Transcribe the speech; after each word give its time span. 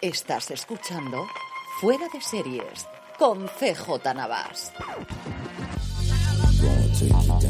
Estás 0.00 0.52
escuchando 0.52 1.26
Fuera 1.80 2.06
de 2.12 2.20
Series 2.20 2.86
con 3.18 3.48
CJ 3.48 4.14
Navas. 4.14 4.72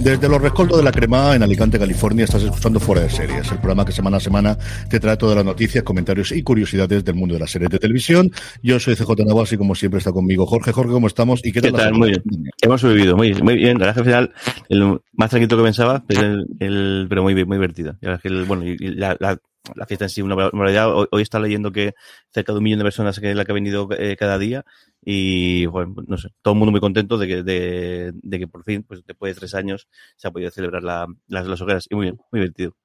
Desde 0.00 0.28
los 0.30 0.40
rescoldos 0.40 0.78
de 0.78 0.82
la 0.82 0.90
crema 0.90 1.36
en 1.36 1.42
Alicante, 1.42 1.78
California, 1.78 2.24
estás 2.24 2.42
escuchando 2.44 2.80
Fuera 2.80 3.02
de 3.02 3.10
Series, 3.10 3.52
el 3.52 3.58
programa 3.58 3.84
que 3.84 3.92
semana 3.92 4.16
a 4.16 4.20
semana 4.20 4.56
te 4.88 4.98
trae 4.98 5.18
todas 5.18 5.36
las 5.36 5.44
noticias, 5.44 5.84
comentarios 5.84 6.32
y 6.32 6.42
curiosidades 6.42 7.04
del 7.04 7.16
mundo 7.16 7.34
de 7.34 7.40
las 7.40 7.50
series 7.50 7.70
de 7.70 7.78
televisión. 7.78 8.30
Yo 8.62 8.80
soy 8.80 8.96
CJ 8.96 9.26
Navas 9.26 9.52
y 9.52 9.58
como 9.58 9.74
siempre 9.74 9.98
está 9.98 10.12
conmigo 10.12 10.46
Jorge. 10.46 10.72
Jorge, 10.72 10.92
¿cómo 10.92 11.06
estamos? 11.06 11.44
¿Y 11.44 11.52
qué 11.52 11.60
tal? 11.60 11.92
Muy 11.92 12.08
bien. 12.08 12.22
Hemos 12.62 12.80
sobrevivido, 12.80 13.14
muy, 13.14 13.34
muy 13.42 13.56
bien. 13.56 13.78
La 13.78 13.88
verdad 13.88 13.94
que 13.94 14.00
al 14.00 14.06
final, 14.06 14.34
el 14.70 15.00
más 15.12 15.28
tranquilo 15.28 15.58
que 15.58 15.64
pensaba, 15.64 16.02
pero, 16.06 16.44
el, 16.60 17.06
pero 17.10 17.22
muy 17.22 17.34
muy 17.44 17.58
divertido. 17.58 17.98
bueno, 18.46 18.64
y 18.64 18.76
la, 18.78 19.18
la, 19.20 19.38
la 19.74 19.86
fiesta 19.86 20.06
en 20.06 20.10
sí 20.10 20.22
una 20.22 20.34
barbaridad. 20.34 20.92
Hoy, 20.94 21.22
está 21.22 21.38
leyendo 21.40 21.72
que 21.72 21.94
cerca 22.32 22.52
de 22.52 22.58
un 22.58 22.64
millón 22.64 22.78
de 22.78 22.84
personas 22.84 23.18
que 23.20 23.34
la 23.34 23.44
que 23.44 23.52
ha 23.52 23.54
venido 23.54 23.88
eh, 23.92 24.16
cada 24.16 24.38
día 24.38 24.64
y 25.02 25.66
bueno, 25.66 25.94
no 26.06 26.16
sé, 26.18 26.28
todo 26.42 26.54
el 26.54 26.58
mundo 26.58 26.72
muy 26.72 26.80
contento 26.80 27.18
de 27.18 27.26
que, 27.26 27.42
de, 27.42 28.12
de 28.14 28.38
que 28.38 28.48
por 28.48 28.64
fin, 28.64 28.82
pues 28.82 29.04
después 29.06 29.34
de 29.34 29.40
tres 29.40 29.54
años, 29.54 29.88
se 30.16 30.28
ha 30.28 30.30
podido 30.30 30.50
celebrar 30.50 30.82
la, 30.82 31.06
las, 31.28 31.46
las 31.46 31.60
hogueras 31.60 31.86
y 31.90 31.94
muy 31.94 32.06
bien, 32.06 32.18
muy 32.32 32.40
divertido. 32.40 32.76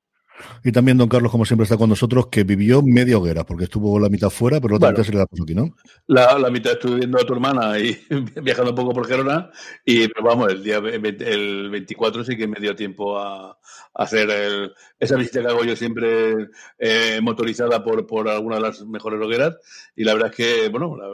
Y 0.64 0.72
también 0.72 0.98
don 0.98 1.10
Carlos, 1.10 1.32
como 1.32 1.46
siempre, 1.46 1.64
está 1.64 1.78
con 1.78 1.90
nosotros, 1.90 2.28
que 2.28 2.44
vivió 2.44 2.82
media 2.82 3.18
hoguera, 3.18 3.46
porque 3.46 3.66
estuvo 3.66 4.00
la 4.00 4.10
mitad 4.10 4.30
fuera, 4.30 4.60
pero 4.60 4.72
la 4.72 4.78
otra 4.78 4.90
bueno, 4.90 4.98
mitad 4.98 5.06
se 5.06 5.12
le 5.12 5.18
da 5.18 5.24
aquí, 5.24 5.56
¿no? 5.56 5.76
La, 6.08 6.40
la, 6.40 6.50
mitad 6.50 6.74
estuve 6.74 6.98
viendo 6.98 7.20
a 7.20 7.26
tu 7.26 7.34
hermana 7.34 7.78
y 7.80 7.98
viajando 8.42 8.72
un 8.72 8.76
poco 8.76 8.94
por 8.94 9.08
Gerona, 9.08 9.52
y 9.86 10.08
pero 10.08 10.26
vamos, 10.26 10.52
el 10.52 10.64
día 10.64 10.78
el 10.78 11.70
24 11.70 12.24
sí 12.24 12.38
que 12.38 12.48
me 12.48 12.60
dio 12.60 12.76
tiempo 12.76 13.18
a, 13.20 13.52
a 13.52 13.58
hacer 13.94 14.30
el, 14.30 14.74
esa 15.00 15.18
visita 15.18 15.42
que 15.42 15.48
hago 15.48 15.64
yo 15.64 15.76
siempre 15.76 16.50
eh, 16.80 17.20
motorizada 17.22 17.84
por, 17.84 18.06
por 18.08 18.28
alguna 18.30 18.56
de 18.56 18.62
las 18.62 18.82
mejores 18.86 19.22
hogueras, 19.22 19.58
y 19.96 20.04
la 20.04 20.14
verdad 20.14 20.32
es 20.32 20.36
que, 20.36 20.70
bueno, 20.70 20.96
la, 20.98 21.08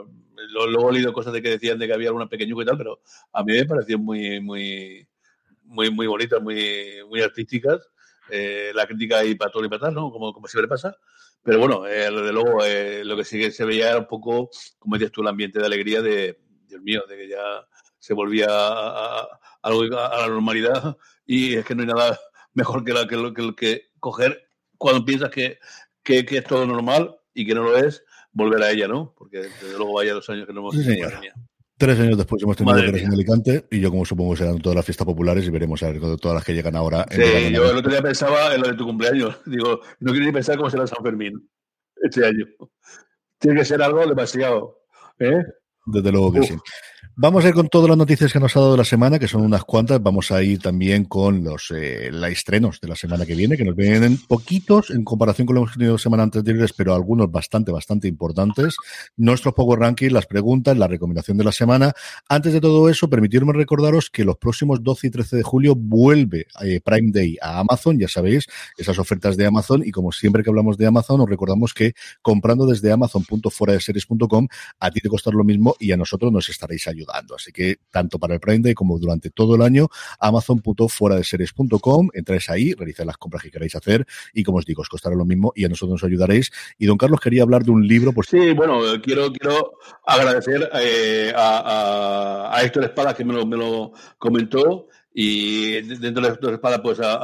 luego 0.53 0.89
he 0.89 0.93
leído 0.93 1.13
cosas 1.13 1.33
de 1.33 1.41
que 1.41 1.49
decían 1.49 1.79
de 1.79 1.87
que 1.87 1.93
había 1.93 2.09
alguna 2.09 2.29
pequeñuca 2.29 2.63
y 2.63 2.65
tal, 2.65 2.77
pero 2.77 3.01
a 3.33 3.43
mí 3.43 3.53
me 3.53 3.65
pareció 3.65 3.99
muy, 3.99 4.39
muy, 4.39 5.07
muy, 5.63 5.91
muy 5.91 6.07
bonitas, 6.07 6.41
muy, 6.41 6.97
muy 7.09 7.21
artísticas 7.21 7.89
eh, 8.31 8.71
la 8.73 8.87
crítica 8.87 9.23
y 9.23 9.35
para 9.35 9.51
todo 9.51 9.65
y 9.65 9.69
para 9.69 9.81
tal, 9.81 9.93
¿no? 9.93 10.11
Como, 10.11 10.33
como 10.33 10.47
siempre 10.47 10.67
pasa. 10.67 10.95
Pero 11.43 11.59
bueno, 11.59 11.87
eh, 11.87 12.09
desde 12.11 12.33
luego, 12.33 12.63
eh, 12.65 13.03
lo 13.03 13.15
que 13.15 13.23
sí 13.23 13.39
que 13.39 13.51
se 13.51 13.65
veía 13.65 13.89
era 13.89 13.99
un 13.99 14.07
poco, 14.07 14.49
como 14.77 14.97
dices 14.97 15.11
tú, 15.11 15.21
el 15.21 15.27
ambiente 15.27 15.59
de 15.59 15.65
alegría 15.65 16.01
de, 16.01 16.39
Dios 16.67 16.81
mío, 16.81 17.03
de 17.07 17.17
que 17.17 17.29
ya 17.29 17.65
se 17.97 18.13
volvía 18.13 18.47
a, 18.49 19.19
a, 19.21 19.27
a, 19.63 19.71
la 19.71 20.27
normalidad 20.27 20.97
y 21.25 21.55
es 21.55 21.65
que 21.65 21.75
no 21.75 21.81
hay 21.81 21.87
nada 21.87 22.19
mejor 22.53 22.83
que, 22.83 22.93
la, 22.93 23.07
que, 23.07 23.33
que, 23.33 23.55
que 23.55 23.91
coger 23.99 24.49
cuando 24.77 25.03
piensas 25.03 25.29
que, 25.29 25.59
que, 26.03 26.25
que, 26.25 26.37
es 26.37 26.43
todo 26.43 26.65
normal 26.65 27.17
y 27.33 27.45
que 27.45 27.55
no 27.55 27.63
lo 27.63 27.77
es, 27.77 28.03
volver 28.31 28.61
a 28.63 28.71
ella, 28.71 28.87
¿no? 28.87 29.13
Porque 29.17 29.39
desde 29.39 29.77
luego 29.77 29.93
vaya 29.93 30.13
dos 30.13 30.29
años 30.29 30.47
que 30.47 30.53
no 30.53 30.61
hemos 30.61 30.75
sí, 30.75 30.83
señor. 30.83 31.13
Tres 31.79 31.97
años 31.97 32.17
después 32.17 32.43
hemos 32.43 32.57
tenido 32.57 32.75
Madre 32.75 33.01
en 33.01 33.13
Alicante 33.13 33.65
y 33.71 33.79
yo 33.79 33.89
como 33.89 34.03
supongo 34.03 34.35
serán 34.35 34.59
todas 34.59 34.75
las 34.75 34.83
fiestas 34.83 35.05
populares 35.05 35.47
y 35.47 35.49
veremos 35.49 35.81
a 35.81 35.89
ver 35.89 36.17
todas 36.17 36.35
las 36.35 36.43
que 36.43 36.53
llegan 36.53 36.75
ahora. 36.75 37.05
Sí, 37.09 37.21
en 37.23 37.53
yo 37.53 37.71
el 37.71 37.77
otro 37.77 37.89
día 37.89 38.01
pensaba 38.01 38.53
en 38.53 38.59
lo 38.59 38.67
de 38.67 38.73
tu 38.73 38.85
cumpleaños. 38.85 39.39
Digo, 39.45 39.79
no 40.01 40.11
quiero 40.11 40.25
ni 40.25 40.33
pensar 40.33 40.57
cómo 40.57 40.69
será 40.69 40.85
San 40.85 41.01
Fermín 41.01 41.49
este 42.03 42.25
año. 42.25 42.45
Tiene 43.37 43.61
que 43.61 43.65
ser 43.65 43.81
algo 43.81 44.05
demasiado. 44.05 44.81
¿eh? 45.19 45.41
Desde 45.85 46.11
luego 46.11 46.33
que 46.33 46.39
Uf. 46.41 46.47
sí. 46.47 46.57
Vamos 47.21 47.43
a 47.43 47.49
ir 47.49 47.53
con 47.53 47.67
todas 47.67 47.89
las 47.89 47.97
noticias 47.97 48.31
que 48.31 48.39
nos 48.39 48.55
ha 48.55 48.61
dado 48.61 48.77
la 48.77 48.85
semana, 48.85 49.19
que 49.19 49.27
son 49.27 49.41
unas 49.41 49.65
cuantas. 49.65 50.01
Vamos 50.01 50.31
a 50.31 50.41
ir 50.41 50.59
también 50.59 51.03
con 51.03 51.43
los 51.43 51.69
eh, 51.75 52.11
la 52.13 52.29
estrenos 52.29 52.79
de 52.79 52.87
la 52.87 52.95
semana 52.95 53.25
que 53.25 53.35
viene, 53.35 53.57
que 53.57 53.65
nos 53.65 53.75
vienen 53.75 54.17
poquitos 54.25 54.89
en 54.89 55.03
comparación 55.03 55.45
con 55.45 55.55
lo 55.55 55.59
que 55.59 55.65
hemos 55.65 55.77
tenido 55.77 55.97
semanas 55.97 56.23
anteriores, 56.33 56.71
pero 56.71 56.93
algunos 56.95 57.29
bastante, 57.29 57.73
bastante 57.73 58.07
importantes. 58.07 58.77
Nuestros 59.17 59.53
Power 59.53 59.79
Rankings, 59.79 60.13
las 60.13 60.27
preguntas, 60.27 60.77
la 60.77 60.87
recomendación 60.87 61.37
de 61.37 61.43
la 61.43 61.51
semana. 61.51 61.91
Antes 62.29 62.53
de 62.53 62.61
todo 62.61 62.87
eso, 62.87 63.09
permitirme 63.09 63.51
recordaros 63.51 64.09
que 64.09 64.23
los 64.23 64.37
próximos 64.37 64.81
12 64.81 65.07
y 65.07 65.09
13 65.09 65.35
de 65.35 65.43
julio 65.43 65.75
vuelve 65.75 66.47
eh, 66.63 66.79
Prime 66.79 67.11
Day 67.11 67.35
a 67.41 67.59
Amazon, 67.59 67.99
ya 67.99 68.07
sabéis, 68.07 68.47
esas 68.77 68.97
ofertas 68.97 69.35
de 69.35 69.45
Amazon. 69.45 69.83
Y 69.85 69.91
como 69.91 70.13
siempre 70.13 70.41
que 70.41 70.51
hablamos 70.51 70.77
de 70.77 70.85
Amazon, 70.85 71.19
os 71.19 71.29
recordamos 71.29 71.73
que 71.73 71.95
comprando 72.21 72.65
desde 72.65 72.93
amazon.fueradeseries.com, 72.93 74.47
a 74.79 74.89
ti 74.89 75.01
te 75.01 75.09
costará 75.09 75.35
lo 75.35 75.43
mismo 75.43 75.75
y 75.81 75.91
a 75.91 75.97
nosotros 75.97 76.31
nos 76.31 76.47
estaréis 76.47 76.87
ayudando. 76.87 77.08
Así 77.35 77.51
que 77.51 77.77
tanto 77.91 78.19
para 78.19 78.35
el 78.35 78.39
Prime 78.39 78.59
Day 78.59 78.73
como 78.73 78.99
durante 78.99 79.29
todo 79.29 79.55
el 79.55 79.61
año, 79.61 79.87
amazon.fueradeseries.com, 80.19 82.09
entráis 82.13 82.49
ahí, 82.49 82.73
realizáis 82.73 83.07
las 83.07 83.17
compras 83.17 83.43
que 83.43 83.51
queráis 83.51 83.75
hacer 83.75 84.05
y 84.33 84.43
como 84.43 84.59
os 84.59 84.65
digo, 84.65 84.81
os 84.81 84.89
costará 84.89 85.15
lo 85.15 85.25
mismo 85.25 85.51
y 85.55 85.65
a 85.65 85.69
nosotros 85.69 86.01
nos 86.01 86.03
ayudaréis. 86.03 86.51
Y 86.77 86.85
don 86.85 86.97
Carlos 86.97 87.19
quería 87.19 87.43
hablar 87.43 87.63
de 87.63 87.71
un 87.71 87.87
libro. 87.87 88.13
Pues... 88.13 88.27
Sí, 88.27 88.53
bueno, 88.53 88.79
quiero, 89.01 89.31
quiero 89.31 89.73
agradecer 90.05 90.69
eh, 90.81 91.33
a, 91.35 92.49
a, 92.51 92.57
a, 92.57 92.63
Héctor 92.63 92.85
Espada 92.85 93.13
que 93.13 93.25
me 93.25 93.33
lo, 93.33 93.45
me 93.45 93.57
lo 93.57 93.93
comentó 94.17 94.87
y 95.13 95.81
dentro 95.81 96.23
de 96.23 96.29
Héctor 96.29 96.53
Espada 96.53 96.81
pues 96.81 96.99
a, 96.99 97.17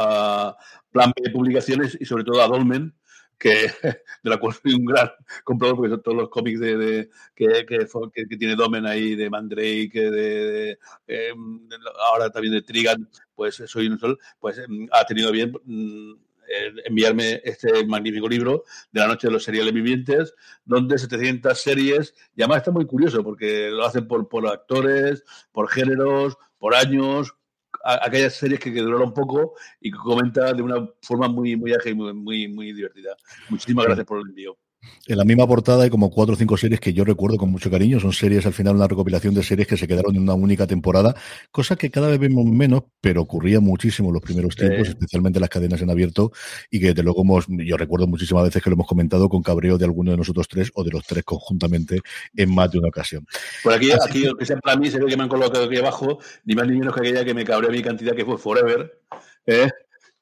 a 0.50 0.58
Plan 0.92 1.12
B 1.16 1.30
Publicaciones 1.32 1.98
y 2.00 2.06
sobre 2.06 2.24
todo 2.24 2.42
a 2.42 2.48
Dolmen 2.48 2.94
que, 3.38 3.52
de 4.24 4.30
la 4.30 4.38
cual 4.38 4.54
soy 4.54 4.74
un 4.74 4.86
gran 4.86 5.10
comprador, 5.44 5.78
porque 5.78 5.92
son 5.92 6.02
todos 6.02 6.18
los 6.18 6.30
cómics 6.30 6.60
de, 6.60 7.10
que, 7.36 7.66
que, 7.66 8.38
tiene 8.38 8.56
Domen 8.56 8.86
ahí, 8.86 9.16
de 9.16 9.30
Mandrake, 9.30 10.12
de, 10.12 10.80
eh, 11.08 11.34
ahora 12.10 12.30
también 12.30 12.54
de 12.54 12.62
Trigan, 12.62 13.10
pues 13.36 13.56
soy 13.66 13.88
un 13.88 14.00
sol, 14.00 14.20
pues 14.40 14.62
ha 14.92 15.06
tenido 15.06 15.32
bien 15.32 15.54
enviarme 16.86 17.42
este 17.44 17.86
magnífico 17.86 18.28
libro 18.28 18.64
de 18.92 19.02
la 19.02 19.08
noche 19.08 19.28
de 19.28 19.34
los 19.34 19.44
seriales 19.44 19.74
vivientes, 19.74 20.34
donde 20.64 20.98
700 20.98 21.60
series, 21.60 22.14
y 22.36 22.42
además 22.42 22.58
está 22.58 22.72
muy 22.72 22.86
curioso 22.86 23.24
porque 23.24 23.70
lo 23.72 23.86
hacen 23.86 24.08
por, 24.08 24.28
por 24.28 24.48
actores, 24.48 25.24
por 25.52 25.70
géneros, 25.70 26.38
por 26.58 26.76
años, 26.76 27.36
aquellas 27.86 28.34
series 28.34 28.60
que, 28.60 28.74
que 28.74 28.82
duraron 28.82 29.14
poco 29.14 29.54
y 29.80 29.92
que 29.92 29.98
comenta 29.98 30.54
de 30.54 30.62
una 30.62 30.90
forma 31.02 31.28
muy, 31.28 31.56
muy 31.56 31.74
ágil 31.74 31.92
y 31.92 31.96
muy, 31.96 32.14
muy, 32.14 32.48
muy 32.48 32.74
divertida. 32.74 33.16
Muchísimas 33.50 33.86
gracias 33.86 34.08
por 34.08 34.20
el 34.20 34.30
envío. 34.30 34.58
En 35.08 35.18
la 35.18 35.24
misma 35.24 35.48
portada 35.48 35.84
hay 35.84 35.90
como 35.90 36.10
cuatro 36.10 36.34
o 36.34 36.38
cinco 36.38 36.58
series 36.58 36.80
que 36.80 36.94
yo 36.94 37.04
recuerdo 37.04 37.38
con 37.38 37.52
mucho 37.52 37.70
cariño. 37.70 38.00
Son 38.00 38.12
series, 38.12 38.46
al 38.46 38.54
final, 38.54 38.76
una 38.76 38.88
recopilación 38.88 39.34
de 39.34 39.44
series 39.44 39.68
que 39.68 39.78
se 39.78 39.88
quedaron 39.88 40.16
en 40.16 40.24
una 40.24 40.34
única 40.34 40.66
temporada, 40.66 41.16
cosa 41.52 41.76
que 41.76 41.92
cada 41.92 42.08
vez 42.08 42.20
vemos 42.20 42.46
menos, 42.46 42.84
pero 43.02 43.22
ocurría 43.22 43.60
muchísimo 43.60 44.10
en 44.10 44.16
los 44.16 44.24
primeros 44.24 44.56
tiempos, 44.56 44.90
especialmente 44.90 45.40
las 45.40 45.50
cadenas 45.50 45.82
en 45.82 45.90
abierto, 45.90 46.32
y 46.72 46.80
que 46.80 46.88
desde 46.88 47.04
luego 47.04 47.22
hemos, 47.22 47.46
yo 47.48 47.78
recuerdo 47.78 48.08
muchísimas 48.08 48.44
veces 48.44 48.64
que 48.64 48.70
lo 48.70 48.76
hemos 48.76 48.88
comentado 48.88 49.30
con 49.30 49.44
cabreo 49.44 49.78
de 49.78 49.86
alguno 49.86 50.12
de 50.12 50.18
nosotros 50.18 50.48
tres 50.48 50.72
o 50.74 50.84
de 50.84 50.92
los 50.92 51.06
tres 51.06 51.24
conjuntamente 51.24 52.02
en 52.36 52.54
más 52.54 52.72
de 52.72 52.80
una 52.80 52.88
ocasión. 52.88 53.26
Por 53.64 53.74
aquí, 53.74 53.92
aquí 53.92 54.26
que 54.38 54.46
sea 54.46 54.58
para 54.58 54.78
mí, 54.78 54.90
se 54.90 55.00
ve 55.00 55.06
que 55.06 55.18
me 55.18 55.24
han 55.24 55.30
colocado 55.30 55.66
aquí 55.66 55.78
abajo, 55.78 56.20
ni 56.46 56.56
más 56.56 56.68
ni 56.68 56.80
menos 56.80 56.94
que 56.94 57.02
aquella 57.02 57.24
que 57.24 57.34
me 57.34 57.46
cabreó 57.46 57.70
mi 57.72 57.82
cantidad, 57.82 58.16
que 58.16 58.26
fue 58.26 58.38
Forever. 58.38 59.00
¿eh? 59.46 59.70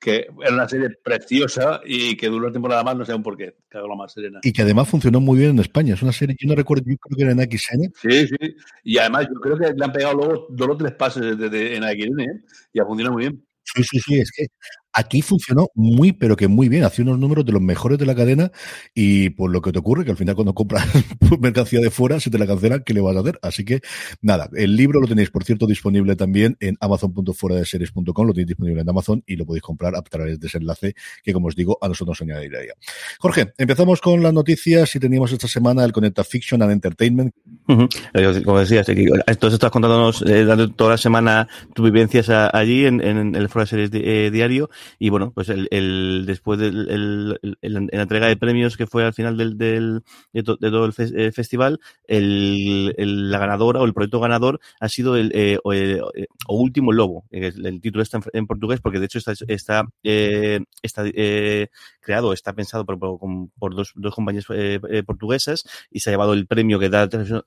Que 0.04 0.28
era 0.42 0.54
una 0.54 0.68
serie 0.68 0.90
preciosa 1.02 1.80
y 1.86 2.18
que 2.18 2.28
duró 2.28 2.48
una 2.48 2.52
temporada 2.52 2.84
más, 2.84 2.98
no 2.98 3.06
sé 3.06 3.14
aún 3.14 3.24
por 3.24 3.38
qué, 3.38 3.56
que 3.70 3.78
la 3.78 3.96
más 3.96 4.12
serena. 4.12 4.42
Y 4.44 4.52
que 4.52 4.62
además 4.62 4.90
funcionó 4.90 5.22
muy 5.22 5.38
bien 5.40 5.52
en 5.52 5.60
España. 5.60 5.94
Es 5.94 6.02
una 6.02 6.12
serie, 6.12 6.36
yo 6.38 6.50
no 6.50 6.56
recuerdo, 6.56 6.84
yo 6.86 6.98
creo 6.98 7.18
que 7.18 7.24
era 7.24 7.32
en 7.32 7.40
XN. 7.40 7.94
Sí, 8.02 8.28
sí. 8.28 8.56
Y 8.84 8.98
además 8.98 9.28
yo 9.34 9.40
creo 9.40 9.58
que 9.58 9.74
le 9.74 9.86
han 9.86 9.94
pegado 9.94 10.16
luego 10.16 10.48
dos 10.50 10.70
o 10.70 10.78
tres 10.78 10.92
pases 10.92 11.38
de, 11.38 11.50
de, 11.50 11.78
en 11.78 11.84
XN 11.84 12.20
¿eh? 12.20 12.44
y 12.74 12.80
ha 12.82 12.86
funcionado 12.86 13.14
muy 13.14 13.28
bien. 13.28 13.46
Sí, 13.64 13.82
sí, 13.84 14.00
sí, 14.00 14.20
es 14.20 14.30
que 14.32 14.48
Aquí 14.94 15.22
funcionó 15.22 15.70
muy, 15.74 16.12
pero 16.12 16.36
que 16.36 16.48
muy 16.48 16.70
bien. 16.70 16.84
Hacía 16.84 17.04
unos 17.04 17.20
números 17.20 17.46
de 17.46 17.52
los 17.52 17.62
mejores 17.62 17.98
de 17.98 18.06
la 18.06 18.16
cadena 18.16 18.52
y 18.94 19.32
por 19.32 19.52
lo 19.52 19.62
que 19.62 19.72
te 19.72 19.80
ocurre, 19.80 20.06
que 20.06 20.12
al 20.12 20.18
final 20.18 20.36
cuando 20.36 20.54
compras 20.54 20.88
mercancía 21.40 21.80
de 21.80 21.90
fuera, 21.90 22.20
se 22.20 22.30
te 22.30 22.38
la 22.38 22.46
cancelan, 22.46 22.84
¿qué 22.86 22.94
le 22.94 23.02
vas 23.02 23.16
a 23.16 23.22
hacer? 23.22 23.40
Así 23.42 23.66
que, 23.66 23.82
nada, 24.22 24.50
el 24.54 24.76
libro 24.76 25.02
lo 25.02 25.08
tenéis, 25.08 25.30
por 25.30 25.44
cierto, 25.44 25.66
disponible 25.66 26.16
también 26.16 26.58
en 26.60 26.78
amazon.fueradeseries.com, 26.80 28.28
lo 28.28 28.34
tenéis 28.34 28.48
disponible 28.48 28.82
en 28.82 28.90
Amazon 28.90 29.24
y 29.26 29.36
lo 29.36 29.46
podéis 29.46 29.64
comprar 29.64 29.96
a 29.96 30.02
través 30.02 30.40
de 30.40 30.48
ese 30.48 30.60
enlace 30.60 30.96
que, 31.24 31.34
como 31.34 31.48
os 31.48 31.56
digo, 31.56 31.78
a 31.82 31.88
nosotros 31.88 32.20
nos 32.20 32.30
añadiría. 32.30 32.74
Jorge, 33.20 33.54
empezamos 33.58 34.02
con 34.02 34.22
las 34.22 34.34
noticias 34.34 34.96
y 34.96 35.00
teníamos 35.00 35.32
esta 35.32 35.48
semana 35.48 35.84
el 35.84 35.92
Conecta 35.92 36.24
Fiction 36.24 36.62
and 36.62 36.72
Entertainment. 36.72 37.34
Como 37.66 38.60
decías, 38.60 38.88
entonces 38.90 39.54
estás 39.54 39.72
contándonos, 39.72 40.22
eh, 40.24 40.46
dando 40.46 40.70
toda 40.70 40.92
la 40.92 40.98
semana 40.98 41.48
tus 41.74 41.86
vivencias 41.86 42.30
allí 42.30 42.86
en, 42.86 43.02
el 43.36 43.50
Fuera 43.50 43.66
de 43.66 43.70
Series 43.70 43.90
eh, 43.94 44.30
diario 44.32 44.70
y 45.00 45.10
bueno, 45.10 45.32
pues 45.34 45.50
el, 45.50 45.68
el 45.72 46.26
después 46.26 46.60
del 46.60 46.90
el, 46.90 47.58
el, 47.62 47.74
la 47.92 48.02
entrega 48.02 48.28
de 48.28 48.38
premios 48.38 48.78
que 48.78 48.88
fue 48.88 49.06
al 49.06 49.14
final 49.14 49.38
del, 49.38 49.58
del 49.58 50.04
de, 50.32 50.44
todo 50.44 50.86
el, 50.86 50.94
festival, 50.94 51.80
el, 52.08 52.94
la 53.32 53.40
ganadora 53.40 53.80
o 53.82 53.86
el 53.86 53.94
proyecto 53.94 54.20
ganador 54.20 54.60
ha 54.80 54.90
sido 54.90 55.16
el, 55.16 55.32
eh, 55.34 55.58
o, 55.64 55.74
eh, 55.74 56.00
o, 56.48 56.58
Último 56.58 56.92
Lobo. 56.92 57.26
El, 57.32 57.82
título 57.82 58.04
está 58.04 58.20
en, 58.34 58.48
portugués 58.48 58.80
porque 58.82 59.00
de 59.00 59.06
hecho 59.06 59.18
está, 59.18 59.34
está, 59.48 59.86
eh, 60.04 60.60
está 60.82 61.04
eh, 61.06 61.68
creado, 62.02 62.34
está 62.34 62.54
pensado 62.54 62.86
por, 62.86 63.00
por, 63.00 63.20
por 63.58 63.76
dos, 63.76 63.92
dos 63.96 64.16
compañías 64.16 64.46
eh, 64.50 64.80
eh, 64.90 65.04
portuguesas 65.04 65.64
y 65.92 66.00
se 66.00 66.10
ha 66.10 66.14
llevado 66.14 66.34
el 66.34 66.48
premio 66.48 66.80
que 66.80 66.90
da 66.90 67.02
la 67.02 67.10
televisión, 67.10 67.44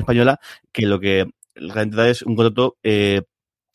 española, 0.00 0.40
que 0.72 0.86
lo 0.86 1.00
que 1.00 1.26
realidad 1.54 2.10
es 2.10 2.22
un 2.22 2.36
contrato 2.36 2.76
eh, 2.82 3.22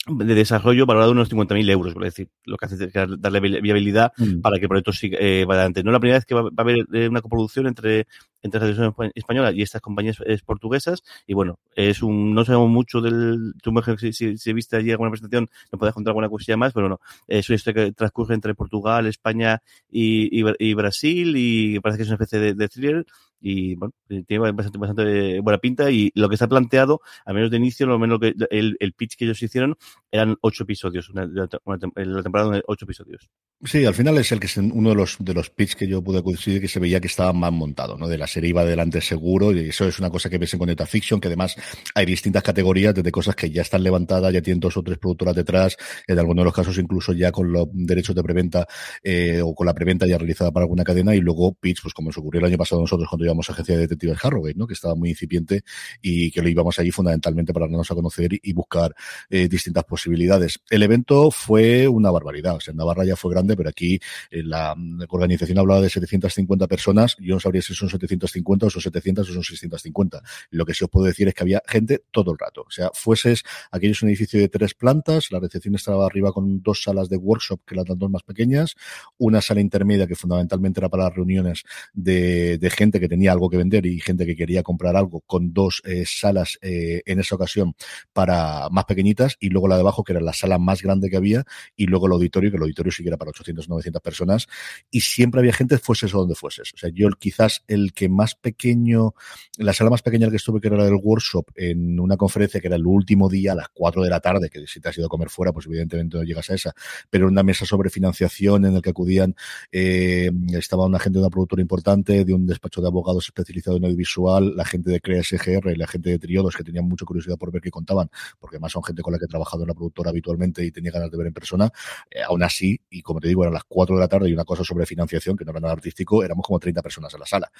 de 0.07 0.33
desarrollo 0.33 0.87
valorado 0.87 1.11
en 1.11 1.17
unos 1.17 1.31
50.000 1.31 1.69
euros, 1.69 1.93
por 1.93 2.03
decir, 2.03 2.29
lo 2.45 2.57
que 2.57 2.65
hace 2.65 2.85
es 2.85 2.93
darle 3.19 3.39
viabilidad 3.39 4.11
mm. 4.17 4.41
para 4.41 4.57
que 4.57 4.63
el 4.63 4.69
proyecto 4.69 4.91
siga 4.91 5.19
eh, 5.21 5.45
vaya 5.45 5.59
adelante. 5.59 5.83
No 5.83 5.91
es 5.91 5.93
la 5.93 5.99
primera 5.99 6.17
vez 6.17 6.25
que 6.25 6.33
va, 6.33 6.41
va 6.43 6.51
a 6.57 6.61
haber 6.61 6.87
eh, 6.91 7.07
una 7.07 7.21
coproducción 7.21 7.67
entre 7.67 8.07
entre 8.41 8.59
la 8.59 8.65
televisión 8.65 9.11
española 9.13 9.51
y 9.51 9.61
estas 9.61 9.81
compañías 9.81 10.17
portuguesas. 10.45 11.03
Y 11.27 11.33
bueno, 11.33 11.59
es 11.75 12.01
un, 12.01 12.33
no 12.33 12.43
sabemos 12.43 12.69
mucho 12.69 13.01
del, 13.01 13.53
tú 13.61 13.71
si, 13.99 14.13
si, 14.13 14.37
si 14.37 14.53
viste 14.53 14.77
allí 14.77 14.91
alguna 14.91 15.11
presentación, 15.11 15.49
nos 15.71 15.79
puedes 15.79 15.93
contar 15.93 16.11
alguna 16.11 16.29
cosilla 16.29 16.57
más, 16.57 16.73
pero 16.73 16.89
no, 16.89 16.99
es 17.27 17.47
una 17.49 17.55
historia 17.55 17.85
que 17.85 17.91
transcurre 17.91 18.35
entre 18.35 18.55
Portugal, 18.55 19.05
España 19.05 19.61
y, 19.89 20.41
y, 20.41 20.43
y 20.59 20.73
Brasil 20.73 21.33
y 21.37 21.79
parece 21.79 21.97
que 21.97 22.03
es 22.03 22.09
una 22.09 22.15
especie 22.15 22.39
de, 22.39 22.53
de 22.53 22.67
thriller 22.67 23.05
y 23.41 23.75
bueno, 23.75 23.93
tiene 24.07 24.51
bastante, 24.51 25.39
buena 25.41 25.57
pinta 25.57 25.91
y 25.91 26.11
lo 26.15 26.29
que 26.29 26.35
está 26.35 26.47
planteado, 26.47 27.01
al 27.25 27.35
menos 27.35 27.51
de 27.51 27.57
inicio, 27.57 27.85
lo 27.85 27.99
menos 27.99 28.19
que 28.19 28.33
el, 28.49 28.77
el 28.79 28.93
pitch 28.93 29.15
que 29.17 29.25
ellos 29.25 29.41
hicieron 29.41 29.75
eran 30.11 30.37
ocho 30.41 30.63
episodios, 30.63 31.09
una, 31.09 31.29
una, 31.65 31.79
la 31.95 32.23
temporada 32.23 32.51
de 32.51 32.63
ocho 32.67 32.85
episodios. 32.85 33.29
Sí, 33.63 33.85
al 33.85 33.93
final 33.93 34.17
es 34.17 34.31
el 34.31 34.39
que 34.39 34.47
es 34.47 34.57
uno 34.57 34.89
de 34.89 34.95
los 34.95 35.17
de 35.19 35.33
los 35.35 35.51
pitch 35.51 35.75
que 35.75 35.87
yo 35.87 36.03
pude 36.03 36.23
coincidir 36.23 36.61
que 36.61 36.67
se 36.67 36.79
veía 36.79 36.99
que 36.99 37.07
estaba 37.07 37.31
más 37.31 37.51
montado, 37.51 37.95
¿no? 37.97 38.07
De 38.07 38.17
las 38.17 38.31
serie 38.31 38.49
iba 38.49 38.61
adelante 38.61 39.01
seguro 39.01 39.51
y 39.51 39.69
eso 39.69 39.87
es 39.87 39.99
una 39.99 40.09
cosa 40.09 40.29
que 40.29 40.37
ves 40.37 40.53
en 40.53 40.59
Conecta 40.59 40.85
Fiction, 40.85 41.19
que 41.19 41.27
además 41.27 41.55
hay 41.93 42.05
distintas 42.05 42.43
categorías 42.43 42.95
desde 42.95 43.11
cosas 43.11 43.35
que 43.35 43.51
ya 43.51 43.61
están 43.61 43.83
levantadas, 43.83 44.33
ya 44.33 44.41
tienen 44.41 44.59
dos 44.59 44.77
o 44.77 44.83
tres 44.83 44.97
productoras 44.97 45.35
detrás, 45.35 45.77
en 46.07 46.17
algunos 46.17 46.41
de 46.41 46.45
los 46.45 46.53
casos 46.53 46.77
incluso 46.77 47.13
ya 47.13 47.31
con 47.31 47.51
los 47.51 47.67
derechos 47.71 48.15
de 48.15 48.23
preventa 48.23 48.65
eh, 49.03 49.41
o 49.43 49.53
con 49.53 49.67
la 49.67 49.73
preventa 49.73 50.07
ya 50.07 50.17
realizada 50.17 50.51
para 50.51 50.63
alguna 50.63 50.83
cadena 50.83 51.13
y 51.13 51.19
luego 51.19 51.53
pitch, 51.53 51.81
pues 51.81 51.93
como 51.93 52.09
nos 52.09 52.17
ocurrió 52.17 52.39
el 52.39 52.45
año 52.45 52.57
pasado 52.57 52.81
nosotros 52.81 53.07
cuando 53.09 53.25
agencia 53.49 53.75
de 53.75 53.81
detectives 53.81 54.17
Harrogate, 54.23 54.57
¿no? 54.57 54.67
que 54.67 54.73
estaba 54.73 54.95
muy 54.95 55.09
incipiente 55.09 55.63
y 56.01 56.31
que 56.31 56.41
lo 56.41 56.49
íbamos 56.49 56.79
allí 56.79 56.91
fundamentalmente 56.91 57.53
para 57.53 57.65
darnos 57.67 57.89
a 57.91 57.95
conocer 57.95 58.31
y 58.41 58.53
buscar 58.53 58.95
eh, 59.29 59.47
distintas 59.47 59.83
posibilidades. 59.83 60.59
El 60.69 60.83
evento 60.83 61.31
fue 61.31 61.87
una 61.87 62.11
barbaridad, 62.11 62.55
o 62.55 62.59
sea, 62.59 62.71
en 62.71 62.77
Navarra 62.77 63.05
ya 63.05 63.15
fue 63.15 63.31
grande, 63.31 63.55
pero 63.55 63.69
aquí 63.69 63.99
eh, 64.29 64.43
la, 64.43 64.75
organización 65.09 65.57
hablaba 65.57 65.81
de 65.81 65.89
750 65.89 66.67
personas, 66.67 67.15
yo 67.19 67.33
no 67.35 67.39
sabría 67.39 67.61
si 67.61 67.73
son 67.73 67.89
750 67.89 68.67
o 68.67 68.69
son 68.69 68.81
700 68.81 69.01
700 69.01 69.29
o 69.29 69.33
son 69.33 69.43
650. 69.43 70.21
Lo 70.51 70.65
que 70.65 70.73
sí 70.73 70.83
os 70.83 70.89
puedo 70.89 71.05
decir 71.05 71.27
es 71.27 71.33
que 71.33 71.43
había 71.43 71.61
gente 71.67 72.03
todo 72.11 72.31
el 72.31 72.37
rato. 72.37 72.61
O 72.61 72.71
sea, 72.71 72.89
fueses, 72.93 73.43
aquello 73.71 73.91
es 73.91 74.01
un 74.01 74.09
edificio 74.09 74.39
de 74.39 74.49
tres 74.49 74.73
plantas, 74.73 75.31
la 75.31 75.39
recepción 75.39 75.75
estaba 75.75 76.05
arriba 76.05 76.31
con 76.31 76.61
dos 76.61 76.83
salas 76.83 77.09
de 77.09 77.17
workshop, 77.17 77.61
que 77.65 77.75
eran 77.75 77.85
las 77.87 77.97
dos 77.97 78.09
más 78.09 78.23
pequeñas, 78.23 78.75
una 79.17 79.41
sala 79.41 79.61
intermedia 79.61 80.07
que 80.07 80.15
fundamentalmente 80.15 80.79
era 80.79 80.89
para 80.89 81.05
las 81.05 81.15
reuniones 81.15 81.63
de 81.93 82.71
gente 82.75 82.99
que 82.99 83.07
tenía 83.07 83.20
algo 83.27 83.49
que 83.49 83.57
vender 83.57 83.85
y 83.85 83.99
gente 83.99 84.25
que 84.25 84.35
quería 84.35 84.63
comprar 84.63 84.95
algo, 84.95 85.21
con 85.21 85.53
dos 85.53 85.81
eh, 85.85 86.03
salas 86.05 86.57
eh, 86.61 87.01
en 87.05 87.19
esa 87.19 87.35
ocasión 87.35 87.75
para 88.13 88.69
más 88.69 88.85
pequeñitas, 88.85 89.37
y 89.39 89.49
luego 89.49 89.67
la 89.67 89.75
de 89.75 89.81
abajo, 89.81 90.03
que 90.03 90.13
era 90.13 90.21
la 90.21 90.33
sala 90.33 90.57
más 90.57 90.81
grande 90.81 91.09
que 91.09 91.17
había, 91.17 91.45
y 91.75 91.85
luego 91.85 92.07
el 92.07 92.13
auditorio, 92.13 92.51
que 92.51 92.57
el 92.57 92.63
auditorio 92.63 92.91
sí 92.91 93.03
que 93.03 93.09
era 93.09 93.17
para 93.17 93.29
800, 93.29 93.69
900 93.69 94.01
personas, 94.01 94.47
y 94.89 95.01
siempre 95.01 95.39
había 95.39 95.53
gente, 95.53 95.77
fueses 95.77 96.13
o 96.13 96.19
donde 96.19 96.35
fueses. 96.35 96.71
O 96.73 96.77
sea, 96.77 96.89
yo 96.93 97.09
quizás 97.19 97.63
el 97.67 97.93
que 97.93 98.09
más 98.09 98.35
pequeño 98.35 99.13
la 99.57 99.73
sala 99.73 99.89
más 99.89 100.01
pequeña 100.01 100.29
que 100.29 100.37
estuve, 100.37 100.59
que 100.59 100.67
era 100.67 100.77
la 100.77 100.85
del 100.85 100.99
workshop, 101.01 101.51
en 101.55 101.99
una 101.99 102.17
conferencia 102.17 102.59
que 102.59 102.67
era 102.67 102.75
el 102.75 102.85
último 102.85 103.29
día 103.29 103.53
a 103.53 103.55
las 103.55 103.69
4 103.69 104.03
de 104.03 104.09
la 104.09 104.19
tarde, 104.19 104.49
que 104.49 104.65
si 104.67 104.79
te 104.79 104.89
has 104.89 104.97
ido 104.97 105.07
a 105.07 105.09
comer 105.09 105.29
fuera, 105.29 105.51
pues 105.51 105.65
evidentemente 105.67 106.17
no 106.17 106.23
llegas 106.23 106.49
a 106.49 106.55
esa, 106.55 106.73
pero 107.09 107.27
una 107.27 107.43
mesa 107.43 107.65
sobre 107.65 107.89
financiación 107.89 108.65
en 108.65 108.75
el 108.75 108.81
que 108.81 108.89
acudían, 108.89 109.35
eh, 109.71 110.31
estaba 110.53 110.85
una 110.85 110.99
gente 110.99 111.19
de 111.19 111.23
una 111.25 111.29
productora 111.29 111.61
importante, 111.61 112.25
de 112.25 112.33
un 112.33 112.45
despacho 112.45 112.81
de 112.81 112.87
abogados 112.87 113.10
especializado 113.19 113.77
en 113.77 113.85
audiovisual, 113.85 114.55
la 114.55 114.65
gente 114.65 114.91
de 114.91 115.01
Crea 115.01 115.23
SGR, 115.23 115.77
la 115.77 115.87
gente 115.87 116.09
de 116.09 116.19
Triodos, 116.19 116.55
que 116.55 116.63
tenían 116.63 116.85
mucha 116.85 117.05
curiosidad 117.05 117.37
por 117.37 117.51
ver 117.51 117.61
qué 117.61 117.71
contaban, 117.71 118.09
porque 118.39 118.57
además 118.57 118.71
son 118.71 118.83
gente 118.83 119.01
con 119.01 119.13
la 119.13 119.19
que 119.19 119.25
he 119.25 119.27
trabajado 119.27 119.63
en 119.63 119.69
la 119.69 119.73
productora 119.73 120.09
habitualmente 120.09 120.63
y 120.63 120.71
tenía 120.71 120.91
ganas 120.91 121.11
de 121.11 121.17
ver 121.17 121.27
en 121.27 121.33
persona, 121.33 121.71
eh, 122.09 122.21
aún 122.23 122.43
así, 122.43 122.79
y 122.89 123.01
como 123.01 123.19
te 123.19 123.27
digo, 123.27 123.43
eran 123.43 123.53
las 123.53 123.63
4 123.67 123.95
de 123.95 124.01
la 124.01 124.07
tarde 124.07 124.29
y 124.29 124.33
una 124.33 124.45
cosa 124.45 124.63
sobre 124.63 124.85
financiación, 124.85 125.37
que 125.37 125.45
no 125.45 125.51
era 125.51 125.59
nada 125.59 125.73
artístico, 125.73 126.23
éramos 126.23 126.45
como 126.45 126.59
30 126.59 126.81
personas 126.81 127.13
en 127.13 127.19
la 127.19 127.25
sala. 127.25 127.51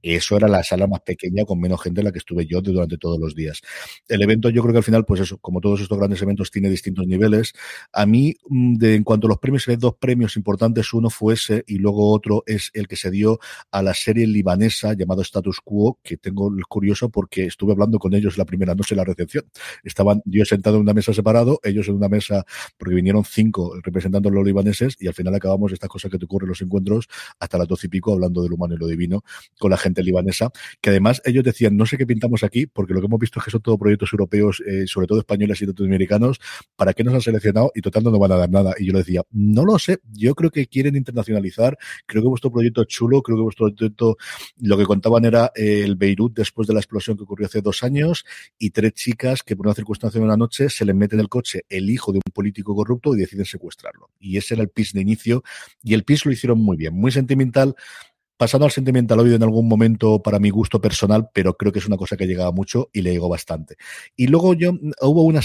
Eso 0.00 0.36
era 0.36 0.46
la 0.48 0.62
sala 0.62 0.86
más 0.86 1.00
pequeña, 1.00 1.44
con 1.44 1.60
menos 1.60 1.82
gente 1.82 2.00
en 2.00 2.06
la 2.06 2.12
que 2.12 2.18
estuve 2.18 2.46
yo 2.46 2.60
durante 2.60 2.98
todos 2.98 3.18
los 3.18 3.34
días. 3.34 3.60
El 4.06 4.22
evento, 4.22 4.48
yo 4.48 4.62
creo 4.62 4.72
que 4.72 4.78
al 4.78 4.84
final, 4.84 5.04
pues 5.04 5.20
eso, 5.20 5.38
como 5.38 5.60
todos 5.60 5.80
estos 5.80 5.98
grandes 5.98 6.22
eventos, 6.22 6.50
tiene 6.50 6.70
distintos 6.70 7.06
niveles. 7.06 7.52
A 7.92 8.06
mí, 8.06 8.34
mm, 8.48 8.76
de, 8.76 8.94
en 8.94 9.04
cuanto 9.04 9.26
a 9.26 9.30
los 9.30 9.38
premios, 9.38 9.66
hay 9.68 9.76
dos 9.76 9.96
premios 9.96 10.36
importantes. 10.36 10.92
Uno 10.92 11.10
fue 11.10 11.34
ese 11.34 11.64
y 11.66 11.78
luego 11.78 12.12
otro 12.12 12.44
es 12.46 12.70
el 12.74 12.86
que 12.86 12.96
se 12.96 13.10
dio 13.10 13.40
a 13.70 13.82
la 13.82 13.94
serie 13.94 14.26
libanesa 14.26 14.94
llamado 14.98 15.22
Status 15.22 15.60
Quo, 15.62 15.98
que 16.02 16.16
tengo 16.16 16.50
curioso 16.68 17.08
porque 17.10 17.46
estuve 17.46 17.72
hablando 17.72 17.98
con 17.98 18.14
ellos 18.14 18.36
la 18.36 18.44
primera 18.44 18.74
noche 18.74 18.94
en 18.94 18.98
la 18.98 19.04
recepción. 19.04 19.44
Estaban 19.84 20.22
yo 20.24 20.44
sentado 20.44 20.76
en 20.76 20.82
una 20.82 20.94
mesa 20.94 21.12
separado, 21.12 21.60
ellos 21.62 21.88
en 21.88 21.94
una 21.94 22.08
mesa, 22.08 22.44
porque 22.76 22.94
vinieron 22.94 23.24
cinco 23.24 23.74
representando 23.82 24.28
a 24.28 24.32
los 24.32 24.44
libaneses 24.44 24.96
y 25.00 25.08
al 25.08 25.14
final 25.14 25.34
acabamos 25.34 25.72
estas 25.72 25.88
cosas 25.88 26.10
que 26.10 26.18
te 26.18 26.24
ocurren 26.24 26.46
en 26.46 26.50
los 26.50 26.62
encuentros 26.62 27.08
hasta 27.38 27.58
las 27.58 27.68
doce 27.68 27.86
y 27.86 27.90
pico 27.90 28.12
hablando 28.12 28.42
del 28.42 28.52
humano 28.52 28.74
y 28.74 28.78
lo 28.78 28.86
divino 28.86 29.22
con 29.58 29.70
la 29.70 29.76
gente 29.76 30.02
libanesa, 30.02 30.50
que 30.80 30.90
además 30.90 31.22
ellos 31.24 31.44
decían, 31.44 31.76
no 31.76 31.86
sé 31.86 31.96
qué 31.96 32.06
pintamos 32.06 32.42
aquí, 32.42 32.66
porque 32.66 32.94
lo 32.94 33.00
que 33.00 33.06
hemos 33.06 33.18
visto 33.18 33.38
es 33.40 33.44
que 33.44 33.50
son 33.50 33.62
todos 33.62 33.78
proyectos 33.78 34.12
europeos, 34.12 34.62
eh, 34.66 34.84
sobre 34.86 35.06
todo 35.06 35.18
españoles 35.18 35.60
y 35.62 35.66
latinoamericanos, 35.66 36.40
¿para 36.76 36.92
qué 36.94 37.04
nos 37.04 37.14
han 37.14 37.20
seleccionado? 37.20 37.70
Y 37.74 37.80
total 37.80 38.04
no 38.04 38.18
van 38.18 38.32
a 38.32 38.36
dar 38.36 38.50
nada. 38.50 38.74
Y 38.78 38.86
yo 38.86 38.92
le 38.92 39.00
decía, 39.00 39.22
no 39.30 39.64
lo 39.64 39.78
sé, 39.78 39.98
yo 40.12 40.34
creo 40.34 40.50
que 40.50 40.66
quieren 40.66 40.96
internacionalizar, 40.96 41.76
creo 42.06 42.22
que 42.22 42.28
vuestro 42.28 42.50
proyecto 42.50 42.82
es 42.82 42.88
chulo, 42.88 43.22
creo 43.22 43.36
que 43.36 43.42
vuestro 43.42 43.70
proyecto, 43.72 44.16
lo 44.60 44.76
que 44.78 44.86
contaban 44.86 45.24
era 45.24 45.52
eh, 45.54 45.82
el 45.84 45.96
Beirut 45.96 46.34
después 46.34 46.66
de 46.68 46.74
la 46.74 46.80
explosión 46.80 47.16
que 47.16 47.24
ocurrió 47.24 47.46
hace 47.46 47.60
dos 47.60 47.82
años 47.82 48.24
y 48.58 48.70
tres 48.70 48.94
chicas 48.94 49.42
que 49.42 49.56
por 49.56 49.66
una 49.66 49.74
circunstancia 49.74 50.20
de 50.20 50.26
una 50.26 50.36
noche 50.36 50.70
se 50.70 50.84
les 50.84 50.94
mete 50.94 51.16
en 51.16 51.20
el 51.20 51.28
coche 51.28 51.64
el 51.68 51.90
hijo 51.90 52.12
de 52.12 52.18
un 52.18 52.32
político 52.32 52.74
corrupto 52.74 53.14
y 53.14 53.18
deciden 53.18 53.44
secuestrarlo. 53.44 54.10
Y 54.18 54.36
ese 54.36 54.54
era 54.54 54.62
el 54.62 54.70
pis 54.70 54.92
de 54.92 55.00
inicio 55.00 55.42
y 55.82 55.94
el 55.94 56.04
pis 56.04 56.24
lo 56.24 56.32
hicieron 56.32 56.58
muy 56.58 56.76
bien, 56.76 56.94
muy 56.94 57.12
sentimental 57.12 57.74
pasando 58.38 58.64
al 58.64 58.70
sentimental 58.70 59.18
oído 59.18 59.34
en 59.34 59.42
algún 59.42 59.68
momento 59.68 60.22
para 60.22 60.38
mi 60.38 60.48
gusto 60.50 60.80
personal, 60.80 61.28
pero 61.34 61.54
creo 61.54 61.72
que 61.72 61.80
es 61.80 61.86
una 61.86 61.96
cosa 61.96 62.16
que 62.16 62.26
llegaba 62.26 62.52
mucho 62.52 62.88
y 62.92 63.02
le 63.02 63.10
llegó 63.10 63.28
bastante. 63.28 63.76
Y 64.16 64.28
luego 64.28 64.54
yo 64.54 64.72
hubo 65.02 65.24
una, 65.24 65.42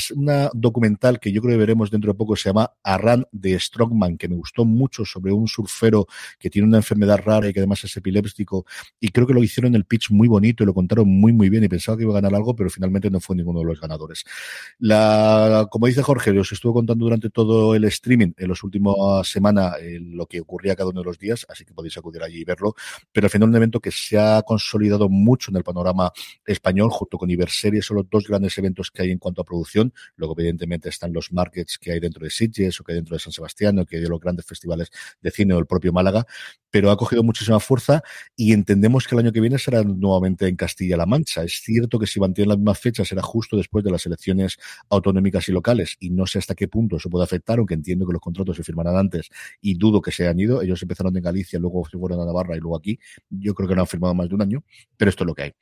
documental 0.53 1.19
que 1.19 1.31
yo 1.31 1.41
creo 1.41 1.55
que 1.55 1.57
veremos 1.57 1.89
dentro 1.89 2.13
de 2.13 2.17
poco, 2.17 2.35
se 2.35 2.49
llama 2.49 2.71
Arran 2.83 3.25
de 3.31 3.59
Strongman, 3.59 4.17
que 4.17 4.29
me 4.29 4.35
gustó 4.35 4.63
mucho 4.63 5.05
sobre 5.05 5.33
un 5.33 5.47
surfero 5.47 6.05
que 6.37 6.51
tiene 6.51 6.67
una 6.67 6.77
enfermedad 6.77 7.19
rara 7.25 7.49
y 7.49 7.53
que 7.53 7.59
además 7.59 7.83
es 7.83 7.97
epiléptico, 7.97 8.65
y 8.99 9.09
creo 9.09 9.25
que 9.25 9.33
lo 9.33 9.43
hicieron 9.43 9.71
en 9.71 9.75
el 9.75 9.85
pitch 9.85 10.11
muy 10.11 10.27
bonito 10.27 10.63
y 10.63 10.67
lo 10.67 10.73
contaron 10.73 11.07
muy 11.09 11.33
muy 11.33 11.49
bien 11.49 11.63
y 11.63 11.67
pensaba 11.69 11.97
que 11.97 12.03
iba 12.03 12.11
a 12.11 12.21
ganar 12.21 12.35
algo, 12.35 12.55
pero 12.55 12.69
finalmente 12.69 13.09
no 13.09 13.19
fue 13.19 13.35
ninguno 13.35 13.59
de 13.59 13.65
los 13.65 13.81
ganadores. 13.81 14.23
La, 14.77 15.67
como 15.71 15.87
dice 15.87 16.03
Jorge, 16.03 16.37
os 16.37 16.51
estuve 16.51 16.73
contando 16.73 17.05
durante 17.05 17.31
todo 17.31 17.73
el 17.73 17.85
streaming 17.85 18.33
en 18.37 18.47
los 18.47 18.63
últimos 18.63 19.27
semanas 19.27 19.77
eh, 19.81 19.99
lo 19.99 20.27
que 20.27 20.39
ocurría 20.39 20.75
cada 20.75 20.89
uno 20.89 21.01
de 21.01 21.05
los 21.05 21.17
días, 21.17 21.47
así 21.49 21.65
que 21.65 21.73
podéis 21.73 21.97
acudir 21.97 22.21
allí 22.21 22.41
y 22.41 22.43
verlo, 22.43 22.75
pero 23.11 23.25
al 23.25 23.31
final 23.31 23.49
un 23.49 23.55
evento 23.55 23.79
que 23.79 23.91
se 23.91 24.17
ha 24.17 24.41
consolidado 24.41 25.09
mucho 25.09 25.51
en 25.51 25.57
el 25.57 25.63
panorama 25.63 26.11
español, 26.45 26.89
junto 26.91 27.17
con 27.17 27.29
Iberseries, 27.29 27.85
son 27.85 27.97
los 27.97 28.09
dos 28.09 28.27
grandes 28.27 28.57
eventos 28.57 28.91
que 28.91 29.03
hay 29.03 29.11
en 29.11 29.17
cuanto 29.17 29.41
a 29.41 29.45
producción, 29.45 29.93
luego 30.15 30.35
evidentemente 30.37 30.89
están 30.89 31.13
los 31.13 31.31
markets 31.31 31.77
que 31.77 31.91
hay 31.91 31.99
dentro 31.99 32.23
de 32.23 32.29
Sitges 32.29 32.79
o 32.79 32.83
que 32.83 32.93
hay 32.93 32.97
dentro 32.97 33.15
de 33.15 33.19
San 33.19 33.33
Sebastián 33.33 33.79
o 33.79 33.85
que 33.85 33.97
hay 33.97 34.01
de 34.01 34.09
los 34.09 34.19
grandes 34.19 34.45
festivales 34.45 34.89
de 35.21 35.31
cine 35.31 35.53
o 35.53 35.59
el 35.59 35.65
propio 35.65 35.93
Málaga, 35.93 36.25
pero 36.69 36.89
ha 36.91 36.97
cogido 36.97 37.23
muchísima 37.23 37.59
fuerza 37.59 38.01
y 38.35 38.53
entendemos 38.53 39.07
que 39.07 39.15
el 39.15 39.19
año 39.19 39.31
que 39.31 39.39
viene 39.39 39.59
será 39.59 39.83
nuevamente 39.83 40.47
en 40.47 40.55
Castilla-La 40.55 41.05
Mancha. 41.05 41.43
Es 41.43 41.61
cierto 41.63 41.99
que 41.99 42.07
si 42.07 42.19
mantienen 42.19 42.49
las 42.49 42.57
mismas 42.57 42.79
fechas 42.79 43.07
será 43.07 43.21
justo 43.21 43.57
después 43.57 43.83
de 43.83 43.91
las 43.91 44.05
elecciones 44.05 44.57
autonómicas 44.89 45.47
y 45.49 45.51
locales 45.51 45.95
y 45.99 46.09
no 46.09 46.25
sé 46.25 46.39
hasta 46.39 46.55
qué 46.55 46.67
punto 46.67 46.97
eso 46.97 47.09
puede 47.09 47.25
afectar, 47.25 47.59
aunque 47.59 47.75
entiendo 47.75 48.05
que 48.07 48.13
los 48.13 48.21
contratos 48.21 48.57
se 48.57 48.63
firmarán 48.63 48.97
antes 48.97 49.29
y 49.61 49.75
dudo 49.75 50.01
que 50.01 50.11
se 50.11 50.23
hayan 50.23 50.39
ido. 50.39 50.61
Ellos 50.61 50.81
empezaron 50.81 51.15
en 51.15 51.23
Galicia, 51.23 51.59
luego 51.59 51.87
se 51.89 51.97
fueron 51.97 52.19
a 52.21 52.25
Navarra 52.25 52.55
y 52.55 52.59
luego 52.59 52.72
aquí. 52.75 52.99
Yo 53.29 53.53
creo 53.53 53.67
que 53.69 53.75
no 53.75 53.81
han 53.81 53.87
firmado 53.87 54.13
más 54.13 54.29
de 54.29 54.35
un 54.35 54.41
año, 54.41 54.63
pero 54.97 55.09
esto 55.09 55.23
es 55.23 55.27
lo 55.27 55.35
que 55.35 55.43
hay. 55.43 55.53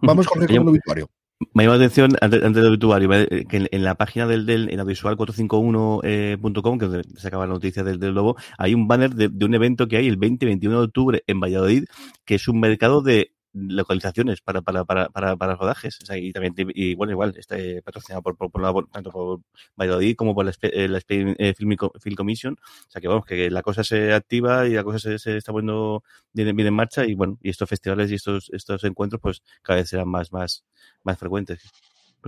Vamos 0.00 0.26
con 0.26 0.42
el 0.42 0.58
obituario. 0.58 1.08
Me 1.54 1.64
llama 1.64 1.76
la 1.76 1.84
atención, 1.84 2.16
antes, 2.20 2.40
del 2.40 2.66
obituario, 2.66 3.08
que 3.48 3.68
en, 3.70 3.82
la 3.84 3.96
página 3.96 4.28
del, 4.28 4.46
del 4.46 4.70
en 4.70 4.78
audiovisual451.com, 4.80 6.78
que 6.78 7.02
se 7.16 7.28
acaba 7.28 7.46
la 7.46 7.52
noticia 7.52 7.82
del, 7.82 7.98
del 7.98 8.14
Lobo, 8.14 8.36
hay 8.58 8.74
un 8.74 8.86
banner 8.86 9.12
de, 9.14 9.28
de, 9.28 9.44
un 9.44 9.54
evento 9.54 9.88
que 9.88 9.96
hay 9.96 10.06
el 10.06 10.20
20-21 10.20 10.60
de 10.60 10.76
octubre 10.76 11.24
en 11.26 11.40
Valladolid, 11.40 11.86
que 12.24 12.36
es 12.36 12.46
un 12.46 12.60
mercado 12.60 13.02
de 13.02 13.32
localizaciones 13.52 14.40
para, 14.40 14.62
para, 14.62 14.84
para, 14.84 15.08
para, 15.08 15.36
para 15.36 15.54
rodajes. 15.56 15.98
O 16.02 16.06
sea, 16.06 16.16
y 16.16 16.32
también, 16.32 16.54
y 16.74 16.94
bueno, 16.94 17.12
igual, 17.12 17.34
está 17.36 17.56
patrocinado 17.84 18.22
por, 18.22 18.36
por, 18.36 18.50
por, 18.50 18.88
tanto 18.88 19.10
por 19.10 19.40
Valladolid 19.76 20.16
como 20.16 20.34
por 20.34 20.44
la, 20.44 20.52
eh, 20.62 20.88
la 20.88 20.98
eh, 20.98 21.54
Film, 21.54 21.76
Film, 22.00 22.16
Commission. 22.16 22.56
O 22.88 22.90
sea, 22.90 23.00
que 23.00 23.08
vamos, 23.08 23.24
que 23.24 23.50
la 23.50 23.62
cosa 23.62 23.84
se 23.84 24.12
activa 24.12 24.66
y 24.66 24.74
la 24.74 24.84
cosa 24.84 24.98
se, 24.98 25.18
se 25.18 25.36
está 25.36 25.52
poniendo 25.52 26.02
bien, 26.32 26.54
bien, 26.56 26.68
en 26.68 26.74
marcha 26.74 27.04
y 27.04 27.14
bueno, 27.14 27.38
y 27.42 27.50
estos 27.50 27.68
festivales 27.68 28.10
y 28.10 28.14
estos, 28.14 28.50
estos 28.52 28.84
encuentros 28.84 29.20
pues 29.20 29.42
cada 29.62 29.78
vez 29.78 29.88
serán 29.88 30.08
más, 30.08 30.32
más, 30.32 30.64
más 31.02 31.18
frecuentes. 31.18 31.62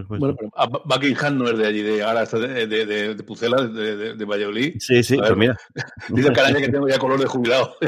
Bueno, 0.08 0.34
pero 0.36 0.50
Buckingham 0.84 1.38
no 1.38 1.48
es 1.48 1.56
de 1.56 1.66
allí, 1.66 1.82
de 1.82 2.02
ahora 2.02 2.24
está 2.24 2.38
de, 2.38 2.66
de, 2.66 2.84
de, 2.84 3.14
de 3.14 3.22
Pucela, 3.22 3.62
de, 3.62 4.16
de, 4.16 4.24
Valladolid. 4.24 4.74
Sí, 4.80 5.04
sí, 5.04 5.16
pues 5.16 5.36
mira. 5.36 5.56
Dice 6.08 6.28
el 6.28 6.56
que 6.56 6.68
tengo 6.68 6.88
ya 6.88 6.98
color 6.98 7.20
de 7.20 7.26
jubilado. 7.26 7.76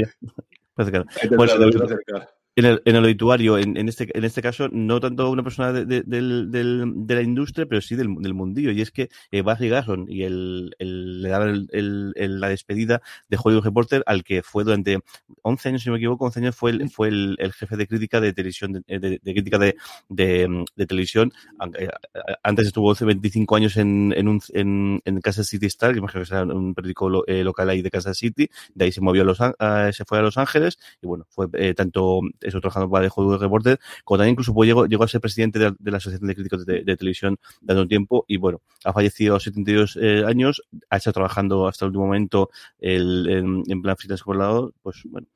pues 0.74 0.90
mira. 0.90 1.04
Pues, 1.36 1.52
claro. 1.52 1.70
Bueno, 2.06 2.26
en 2.56 2.64
el, 2.64 2.82
en 2.84 2.96
el 2.96 3.04
obituario, 3.04 3.58
en, 3.58 3.76
en, 3.76 3.88
este, 3.88 4.16
en 4.16 4.24
este 4.24 4.42
caso, 4.42 4.68
no 4.70 5.00
tanto 5.00 5.30
una 5.30 5.42
persona 5.42 5.72
de, 5.72 5.84
de, 5.86 6.02
del, 6.02 6.50
del, 6.50 6.92
de 6.94 7.14
la 7.14 7.22
industria, 7.22 7.66
pero 7.66 7.80
sí 7.80 7.96
del, 7.96 8.14
del 8.20 8.34
mundillo. 8.34 8.70
Y 8.70 8.80
es 8.80 8.90
que 8.90 9.08
eh, 9.30 9.42
Barry 9.42 9.68
Garson 9.68 10.06
y 10.08 10.22
el, 10.22 10.74
el, 10.78 11.22
le 11.22 11.28
daba 11.28 11.46
el, 11.46 12.12
la 12.40 12.48
despedida 12.48 13.02
de 13.28 13.38
Hollywood 13.42 13.64
Reporter 13.64 14.02
al 14.06 14.22
que 14.22 14.42
fue 14.42 14.64
durante 14.64 14.98
11 15.42 15.68
años, 15.68 15.82
si 15.82 15.88
no 15.88 15.94
me 15.94 15.98
equivoco, 15.98 16.26
11 16.26 16.40
años 16.40 16.56
fue 16.56 16.70
el, 16.70 16.90
fue 16.90 17.08
el, 17.08 17.36
jefe 17.52 17.76
de 17.76 17.86
crítica 17.86 18.20
de 18.20 18.32
televisión, 18.32 18.72
de, 18.72 19.20
crítica 19.22 19.58
de, 19.58 19.76
de, 20.08 20.86
televisión. 20.86 21.32
Eh, 21.78 21.88
antes 22.42 22.66
estuvo 22.66 22.92
hace 22.92 23.04
25 23.04 23.56
años 23.56 23.76
en, 23.76 24.14
en, 24.16 24.28
un, 24.28 24.40
en, 24.52 25.00
en 25.04 25.20
Kansas 25.20 25.48
City 25.48 25.66
Star, 25.66 25.92
que 25.92 25.98
imagino 25.98 26.24
que 26.24 26.34
era 26.34 26.44
un 26.44 26.74
periódico 26.74 27.08
lo, 27.08 27.26
eh, 27.26 27.42
local 27.42 27.68
ahí 27.70 27.82
de 27.82 27.90
Kansas 27.90 28.16
City. 28.16 28.48
De 28.74 28.84
ahí 28.84 28.92
se 28.92 29.00
movió 29.00 29.22
a 29.22 29.24
Los, 29.24 29.40
a, 29.40 29.92
se 29.92 30.04
fue 30.04 30.18
a 30.18 30.22
Los 30.22 30.38
Ángeles 30.38 30.78
y 31.02 31.06
bueno, 31.06 31.26
fue 31.28 31.48
eh, 31.54 31.74
tanto 31.74 32.20
eso 32.44 32.60
trabajando 32.60 32.90
para 32.90 33.06
el 33.06 33.12
Hollywood 33.14 33.40
Reporter, 33.40 33.80
como 34.04 34.24
incluso 34.24 34.54
pues, 34.54 34.68
llegó, 34.68 35.04
a 35.04 35.08
ser 35.08 35.20
presidente 35.20 35.58
de, 35.58 35.74
de 35.78 35.90
la 35.90 35.96
Asociación 35.96 36.28
de 36.28 36.34
Críticos 36.34 36.66
de, 36.66 36.84
de, 36.84 36.96
Televisión 36.96 37.38
dando 37.60 37.82
un 37.82 37.88
tiempo 37.88 38.24
y 38.28 38.36
bueno, 38.36 38.60
ha 38.84 38.92
fallecido 38.92 39.36
a 39.36 39.40
72 39.40 39.98
eh, 40.00 40.24
años, 40.26 40.62
ha 40.90 40.96
estado 40.96 41.14
trabajando 41.14 41.66
hasta 41.66 41.84
el 41.84 41.88
último 41.88 42.06
momento 42.06 42.50
el, 42.78 43.64
en, 43.68 43.82
plan 43.82 43.96
freelance 43.96 44.24
por 44.24 44.36
lado, 44.36 44.72
pues 44.82 45.02
bueno, 45.04 45.26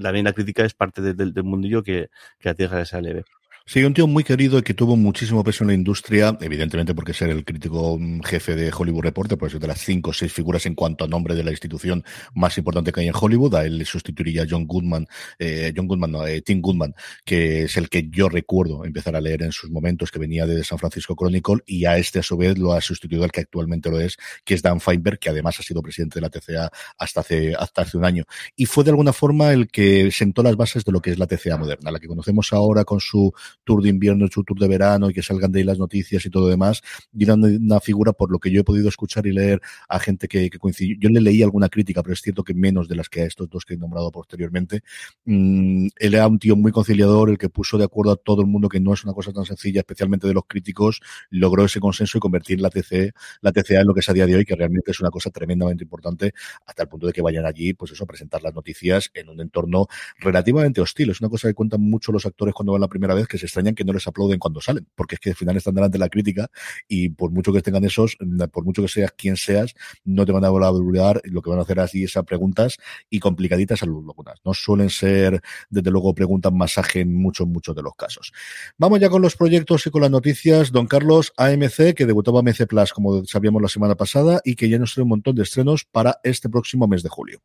también 0.00 0.24
la 0.24 0.32
crítica 0.32 0.64
es 0.64 0.74
parte 0.74 1.02
de, 1.02 1.14
de, 1.14 1.32
del 1.32 1.44
mundillo 1.44 1.82
que, 1.82 2.08
que 2.38 2.48
la 2.48 2.54
tierra 2.54 2.84
se 2.84 3.00
leve. 3.00 3.24
Sí, 3.66 3.84
un 3.84 3.94
tío 3.94 4.08
muy 4.08 4.24
querido 4.24 4.58
y 4.58 4.62
que 4.62 4.74
tuvo 4.74 4.96
muchísimo 4.96 5.44
peso 5.44 5.62
en 5.62 5.68
la 5.68 5.74
industria, 5.74 6.36
evidentemente 6.40 6.92
porque 6.92 7.14
ser 7.14 7.30
el 7.30 7.44
crítico 7.44 7.96
mm, 8.00 8.22
jefe 8.22 8.56
de 8.56 8.72
Hollywood 8.76 9.02
Reporter, 9.02 9.38
pues 9.38 9.54
es 9.54 9.60
de 9.60 9.68
las 9.68 9.78
cinco 9.80 10.10
o 10.10 10.12
seis 10.12 10.32
figuras 10.32 10.66
en 10.66 10.74
cuanto 10.74 11.04
a 11.04 11.08
nombre 11.08 11.36
de 11.36 11.44
la 11.44 11.52
institución 11.52 12.02
más 12.34 12.58
importante 12.58 12.90
que 12.90 13.02
hay 13.02 13.08
en 13.08 13.14
Hollywood. 13.14 13.54
A 13.54 13.64
él 13.64 13.78
le 13.78 13.84
sustituiría 13.84 14.44
John 14.48 14.66
Goodman, 14.66 15.06
eh, 15.38 15.72
John 15.76 15.86
Goodman, 15.86 16.10
no, 16.10 16.26
eh, 16.26 16.42
Tim 16.42 16.60
Goodman, 16.60 16.94
que 17.24 17.64
es 17.64 17.76
el 17.76 17.88
que 17.88 18.08
yo 18.10 18.28
recuerdo 18.28 18.84
empezar 18.84 19.14
a 19.14 19.20
leer 19.20 19.42
en 19.42 19.52
sus 19.52 19.70
momentos, 19.70 20.10
que 20.10 20.18
venía 20.18 20.46
de 20.46 20.64
San 20.64 20.78
Francisco 20.78 21.14
Chronicle, 21.14 21.62
y 21.64 21.84
a 21.84 21.96
este 21.96 22.18
a 22.18 22.22
su 22.24 22.36
vez 22.36 22.58
lo 22.58 22.72
ha 22.72 22.80
sustituido 22.80 23.24
el 23.24 23.30
que 23.30 23.42
actualmente 23.42 23.88
lo 23.88 24.00
es, 24.00 24.16
que 24.44 24.54
es 24.54 24.62
Dan 24.62 24.80
Feinberg, 24.80 25.20
que 25.20 25.30
además 25.30 25.60
ha 25.60 25.62
sido 25.62 25.80
presidente 25.80 26.18
de 26.18 26.22
la 26.22 26.30
TCA 26.30 26.72
hasta 26.98 27.20
hace, 27.20 27.54
hasta 27.54 27.82
hace 27.82 27.96
un 27.96 28.04
año. 28.04 28.24
Y 28.56 28.66
fue 28.66 28.82
de 28.82 28.90
alguna 28.90 29.12
forma 29.12 29.52
el 29.52 29.68
que 29.68 30.10
sentó 30.10 30.42
las 30.42 30.56
bases 30.56 30.84
de 30.84 30.90
lo 30.90 31.00
que 31.00 31.12
es 31.12 31.20
la 31.20 31.28
TCA 31.28 31.56
moderna, 31.56 31.92
la 31.92 32.00
que 32.00 32.08
conocemos 32.08 32.52
ahora 32.52 32.84
con 32.84 32.98
su 32.98 33.32
tour 33.64 33.82
de 33.82 33.88
invierno, 33.88 34.26
su 34.30 34.44
tour 34.44 34.58
de 34.58 34.68
verano 34.68 35.10
y 35.10 35.14
que 35.14 35.22
salgan 35.22 35.52
de 35.52 35.60
ahí 35.60 35.64
las 35.64 35.78
noticias 35.78 36.24
y 36.24 36.30
todo 36.30 36.48
demás. 36.48 36.82
Y 37.12 37.24
era 37.24 37.34
una 37.34 37.80
figura, 37.80 38.12
por 38.12 38.30
lo 38.30 38.38
que 38.38 38.50
yo 38.50 38.60
he 38.60 38.64
podido 38.64 38.88
escuchar 38.88 39.26
y 39.26 39.32
leer 39.32 39.60
a 39.88 39.98
gente 39.98 40.28
que, 40.28 40.50
que 40.50 40.58
coincidió. 40.58 40.96
Yo 40.98 41.08
le 41.08 41.20
leí 41.20 41.42
alguna 41.42 41.68
crítica, 41.68 42.02
pero 42.02 42.14
es 42.14 42.20
cierto 42.20 42.44
que 42.44 42.54
menos 42.54 42.88
de 42.88 42.96
las 42.96 43.08
que 43.08 43.22
a 43.22 43.24
estos 43.26 43.48
dos 43.48 43.64
que 43.64 43.74
he 43.74 43.76
nombrado 43.76 44.10
posteriormente. 44.10 44.82
Mm, 45.24 45.88
él 45.96 46.14
era 46.14 46.26
un 46.26 46.38
tío 46.38 46.56
muy 46.56 46.72
conciliador, 46.72 47.30
el 47.30 47.38
que 47.38 47.48
puso 47.48 47.78
de 47.78 47.84
acuerdo 47.84 48.12
a 48.12 48.16
todo 48.16 48.42
el 48.42 48.46
mundo 48.46 48.68
que 48.68 48.80
no 48.80 48.92
es 48.94 49.04
una 49.04 49.12
cosa 49.12 49.32
tan 49.32 49.44
sencilla, 49.44 49.80
especialmente 49.80 50.26
de 50.26 50.34
los 50.34 50.44
críticos, 50.46 51.00
logró 51.30 51.64
ese 51.64 51.80
consenso 51.80 52.18
y 52.18 52.20
convertir 52.20 52.60
la 52.60 52.70
TC, 52.70 53.12
la 53.40 53.52
TCA 53.52 53.80
en 53.80 53.86
lo 53.86 53.94
que 53.94 54.00
es 54.00 54.08
a 54.08 54.12
día 54.12 54.26
de 54.26 54.36
hoy, 54.36 54.44
que 54.44 54.56
realmente 54.56 54.90
es 54.90 55.00
una 55.00 55.10
cosa 55.10 55.30
tremendamente 55.30 55.84
importante, 55.84 56.32
hasta 56.66 56.82
el 56.82 56.88
punto 56.88 57.06
de 57.06 57.12
que 57.12 57.22
vayan 57.22 57.46
allí, 57.46 57.74
pues 57.74 57.92
eso, 57.92 58.04
a 58.04 58.06
presentar 58.06 58.42
las 58.42 58.54
noticias 58.54 59.10
en 59.14 59.28
un 59.28 59.40
entorno 59.40 59.86
relativamente 60.18 60.80
hostil. 60.80 61.10
Es 61.10 61.20
una 61.20 61.30
cosa 61.30 61.48
que 61.48 61.54
cuentan 61.54 61.80
mucho 61.80 62.12
los 62.12 62.26
actores 62.26 62.54
cuando 62.54 62.72
van 62.72 62.80
la 62.80 62.88
primera 62.88 63.14
vez, 63.14 63.26
que 63.26 63.38
se 63.40 63.46
extrañan 63.46 63.74
que 63.74 63.84
no 63.84 63.92
les 63.92 64.06
aplauden 64.06 64.38
cuando 64.38 64.60
salen, 64.60 64.86
porque 64.94 65.16
es 65.16 65.20
que 65.20 65.30
al 65.30 65.36
final 65.36 65.56
están 65.56 65.74
delante 65.74 65.94
de 65.96 66.00
la 66.00 66.08
crítica 66.08 66.50
y 66.88 67.10
por 67.10 67.30
mucho 67.30 67.52
que 67.52 67.62
tengan 67.62 67.84
esos, 67.84 68.16
por 68.52 68.64
mucho 68.64 68.82
que 68.82 68.88
seas 68.88 69.12
quien 69.12 69.36
seas, 69.36 69.74
no 70.04 70.24
te 70.24 70.32
van 70.32 70.44
a 70.44 70.48
hablar, 70.48 71.20
lo 71.24 71.42
que 71.42 71.50
van 71.50 71.58
a 71.58 71.62
hacer 71.62 71.80
así 71.80 72.04
esas 72.04 72.24
preguntas 72.24 72.76
y 73.08 73.18
complicaditas 73.18 73.82
algunas. 73.82 74.00
No 74.44 74.54
suelen 74.54 74.90
ser, 74.90 75.40
desde 75.68 75.90
luego, 75.90 76.14
preguntas 76.14 76.52
masaje 76.52 77.00
en 77.00 77.14
muchos, 77.14 77.46
muchos 77.46 77.74
de 77.74 77.82
los 77.82 77.94
casos. 77.94 78.32
Vamos 78.78 79.00
ya 79.00 79.08
con 79.08 79.22
los 79.22 79.36
proyectos 79.36 79.86
y 79.86 79.90
con 79.90 80.02
las 80.02 80.10
noticias. 80.10 80.72
Don 80.72 80.86
Carlos, 80.86 81.32
AMC, 81.36 81.94
que 81.94 82.06
debutaba 82.06 82.40
AMC 82.40 82.66
Plus, 82.66 82.92
como 82.92 83.24
sabíamos 83.24 83.62
la 83.62 83.68
semana 83.68 83.94
pasada, 83.94 84.40
y 84.44 84.54
que 84.54 84.68
ya 84.68 84.78
nos 84.78 84.94
trae 84.94 85.02
un 85.02 85.10
montón 85.10 85.34
de 85.34 85.42
estrenos 85.42 85.84
para 85.84 86.20
este 86.22 86.48
próximo 86.48 86.86
mes 86.86 87.02
de 87.02 87.08
julio. 87.08 87.40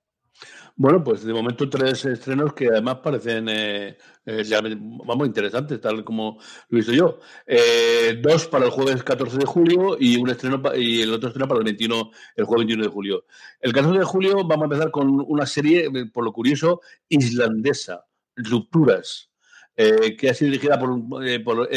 Bueno, 0.75 1.03
pues 1.03 1.23
de 1.23 1.33
momento 1.33 1.69
tres 1.69 2.03
estrenos 2.05 2.53
que 2.53 2.67
además 2.67 2.97
parecen 3.01 3.47
eh, 3.47 3.97
eh, 4.25 4.43
vamos 5.05 5.27
interesantes, 5.27 5.79
tal 5.79 6.03
como 6.03 6.39
lo 6.69 6.77
visto 6.77 6.91
yo. 6.91 7.19
Eh, 7.45 8.19
dos 8.21 8.47
para 8.47 8.65
el 8.65 8.71
jueves 8.71 9.03
14 9.03 9.37
de 9.37 9.45
julio 9.45 9.97
y 9.99 10.17
un 10.17 10.29
estreno 10.29 10.61
y 10.75 11.01
el 11.01 11.13
otro 11.13 11.29
estreno 11.29 11.47
para 11.47 11.59
el 11.59 11.65
21, 11.65 12.11
el 12.35 12.45
jueves 12.45 12.67
21 12.67 12.83
de 12.83 12.89
julio. 12.89 13.25
El 13.59 13.71
14 13.71 13.99
de 13.99 14.05
julio 14.05 14.35
vamos 14.45 14.63
a 14.63 14.65
empezar 14.65 14.91
con 14.91 15.23
una 15.27 15.45
serie, 15.45 15.85
eh, 15.85 16.05
por 16.11 16.23
lo 16.23 16.33
curioso, 16.33 16.81
islandesa, 17.07 18.05
Rupturas, 18.35 19.29
eh, 19.77 20.15
que 20.15 20.29
ha 20.29 20.33
sido 20.33 20.51
dirigida 20.51 20.79
por, 20.79 21.27
eh, 21.27 21.39
por 21.41 21.69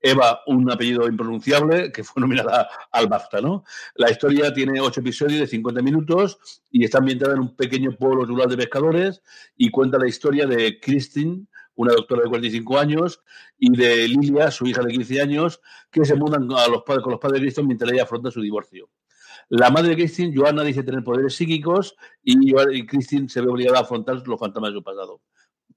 Eva, 0.00 0.40
un 0.46 0.70
apellido 0.70 1.08
impronunciable, 1.08 1.90
que 1.90 2.04
fue 2.04 2.20
nominada 2.20 2.68
al 2.92 3.08
BAFTA, 3.08 3.40
¿no? 3.40 3.64
La 3.96 4.10
historia 4.10 4.54
tiene 4.54 4.80
ocho 4.80 5.00
episodios 5.00 5.40
de 5.40 5.46
50 5.48 5.82
minutos 5.82 6.38
y 6.70 6.84
está 6.84 6.98
ambientada 6.98 7.34
en 7.34 7.40
un 7.40 7.56
pequeño 7.56 7.90
pueblo 7.96 8.24
rural 8.24 8.48
de 8.48 8.56
pescadores 8.56 9.22
y 9.56 9.70
cuenta 9.70 9.98
la 9.98 10.06
historia 10.06 10.46
de 10.46 10.78
Christine, 10.78 11.46
una 11.74 11.92
doctora 11.92 12.22
de 12.22 12.28
45 12.28 12.78
años, 12.78 13.20
y 13.58 13.76
de 13.76 14.06
Lilia, 14.06 14.52
su 14.52 14.66
hija 14.66 14.82
de 14.82 14.92
15 14.92 15.20
años, 15.20 15.60
que 15.90 16.04
se 16.04 16.14
mudan 16.14 16.48
a 16.52 16.68
los 16.68 16.82
padres, 16.84 17.02
con 17.02 17.12
los 17.12 17.20
padres 17.20 17.40
de 17.40 17.46
Cristo 17.46 17.64
mientras 17.64 17.90
ella 17.90 18.04
afronta 18.04 18.30
su 18.30 18.40
divorcio. 18.40 18.88
La 19.48 19.70
madre 19.70 19.90
de 19.90 19.96
Christine, 19.96 20.32
Joanna, 20.36 20.62
dice 20.62 20.84
tener 20.84 21.02
poderes 21.02 21.34
psíquicos 21.34 21.96
y 22.22 22.86
Christine 22.86 23.28
se 23.28 23.40
ve 23.40 23.48
obligada 23.48 23.78
a 23.78 23.82
afrontar 23.82 24.22
los 24.26 24.38
fantasmas 24.38 24.70
de 24.70 24.78
su 24.78 24.82
pasado 24.84 25.20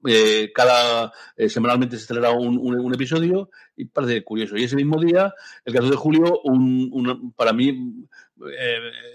eh, 0.05 0.51
cada 0.53 1.11
semanalmente 1.47 1.95
se 1.95 2.03
estrenará 2.03 2.31
un, 2.31 2.93
episodio 2.93 3.49
y 3.75 3.85
parece 3.85 4.23
curioso. 4.23 4.57
Y 4.57 4.63
ese 4.63 4.75
mismo 4.75 4.99
día, 4.99 5.33
el 5.65 5.73
14 5.73 5.91
de 5.91 5.97
julio, 5.97 6.41
un, 6.43 7.33
para 7.35 7.53
mí 7.53 8.07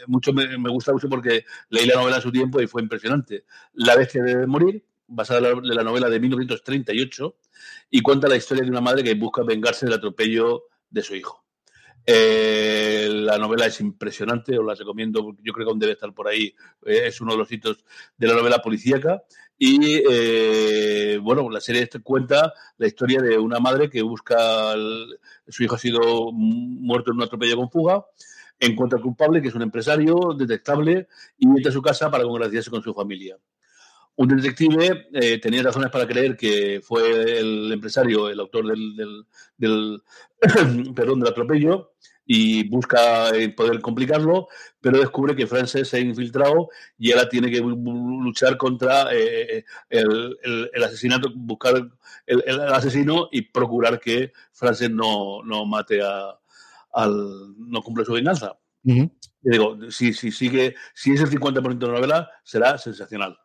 mucho 0.07 0.33
me, 0.33 0.71
gusta 0.71 0.93
mucho 0.93 1.09
porque 1.09 1.45
leí 1.71 1.87
la 1.87 1.97
novela 1.97 2.19
a 2.19 2.21
su 2.21 2.33
tiempo 2.33 2.61
y 2.61 2.67
fue 2.67 2.83
impresionante. 2.83 3.45
La 3.75 3.97
bestia 3.97 4.23
debe 4.23 4.47
morir, 4.47 4.85
basada 5.07 5.51
en 5.51 5.63
la, 5.63 5.83
novela 5.83 6.09
de 6.09 6.21
1938, 6.21 7.37
y 7.91 8.01
cuenta 8.03 8.29
la 8.29 8.37
historia 8.37 8.65
de 8.65 8.71
una 8.71 8.81
madre 8.81 9.05
que 9.05 9.15
busca 9.15 9.43
vengarse 9.43 9.87
del 9.87 9.95
atropello 9.95 10.65
de 10.91 11.03
su 11.03 11.15
hijo. 11.15 11.46
Eh, 12.09 13.09
la 13.11 13.37
novela 13.37 13.67
es 13.67 13.81
impresionante, 13.81 14.57
os 14.57 14.65
la 14.65 14.75
recomiendo, 14.75 15.35
yo 15.43 15.53
creo 15.53 15.67
que 15.67 15.71
aún 15.71 15.81
debe 15.81 15.95
estar 15.95 16.15
por 16.15 16.29
ahí, 16.29 16.55
eh, 16.85 17.03
es 17.07 17.21
uno 17.21 17.33
de 17.33 17.39
los 17.39 17.51
hitos 17.51 17.85
de 18.17 18.29
la 18.29 18.35
novela 18.35 18.59
policíaca. 18.63 19.25
Y 19.59 20.03
eh, 20.09 21.19
bueno, 21.21 21.51
la 21.51 21.61
serie 21.61 21.89
cuenta 22.05 22.53
la 22.77 22.87
historia 22.87 23.21
de 23.21 23.39
una 23.39 23.59
madre 23.59 23.91
que 23.91 24.03
busca, 24.03 24.75
su 25.49 25.65
hijo 25.65 25.75
ha 25.75 25.79
sido 25.79 26.31
muerto 26.33 27.11
en 27.11 27.17
un 27.17 27.23
atropello 27.25 27.57
con 27.57 27.71
fuga, 27.71 28.05
encuentra 28.61 28.99
al 28.99 29.03
culpable, 29.03 29.43
que 29.43 29.49
es 29.49 29.55
un 29.55 29.63
empresario 29.63 30.35
detectable, 30.39 31.09
y 31.39 31.47
entra 31.49 31.71
a 31.71 31.73
su 31.73 31.83
casa 31.83 32.11
para 32.11 32.25
congraciarse 32.25 32.71
con 32.71 32.83
su 32.83 32.95
familia. 32.95 33.37
Un 34.17 34.29
detective 34.29 35.09
eh, 35.13 35.39
tenía 35.39 35.63
razones 35.63 35.91
para 35.91 36.07
creer 36.07 36.37
que 36.37 36.81
fue 36.83 37.39
el 37.39 37.71
empresario 37.71 38.31
el 38.31 38.41
autor 38.41 38.67
del, 38.69 39.27
del, 39.59 40.03
perdón, 40.95 41.21
del 41.21 41.29
atropello 41.29 41.93
y 42.25 42.69
busca 42.69 43.31
eh, 43.31 43.51
poder 43.51 43.81
complicarlo, 43.81 44.49
pero 44.81 44.99
descubre 44.99 45.37
que 45.37 45.47
Frances 45.47 45.89
se 45.89 45.99
ha 45.99 46.01
infiltrado 46.01 46.71
y 46.99 47.13
ahora 47.13 47.29
tiene 47.29 47.51
que 47.51 47.61
luchar 47.61 48.57
contra 48.57 49.15
eh, 49.15 49.65
el, 49.89 50.37
el, 50.73 50.83
asesinato, 50.85 51.31
buscar 51.35 51.89
el, 52.27 52.61
asesino 52.73 53.29
y 53.31 53.43
procurar 53.43 54.01
que 54.01 54.33
Frances 54.51 54.91
no, 54.91 55.43
no 55.45 55.67
mate 55.67 56.03
a, 56.03 56.37
al, 56.95 57.55
no 57.59 57.83
cumple 57.83 58.05
su 58.05 58.15
venganza. 58.15 58.59
Y 58.83 59.11
digo, 59.43 59.79
si, 59.91 60.13
si 60.13 60.31
sigue, 60.31 60.75
si 60.95 61.13
es 61.13 61.21
el 61.21 61.31
50% 61.31 61.79
de 61.79 61.87
la 61.87 61.93
novela, 61.95 62.31
será 62.45 62.79
sensacional. 62.79 63.37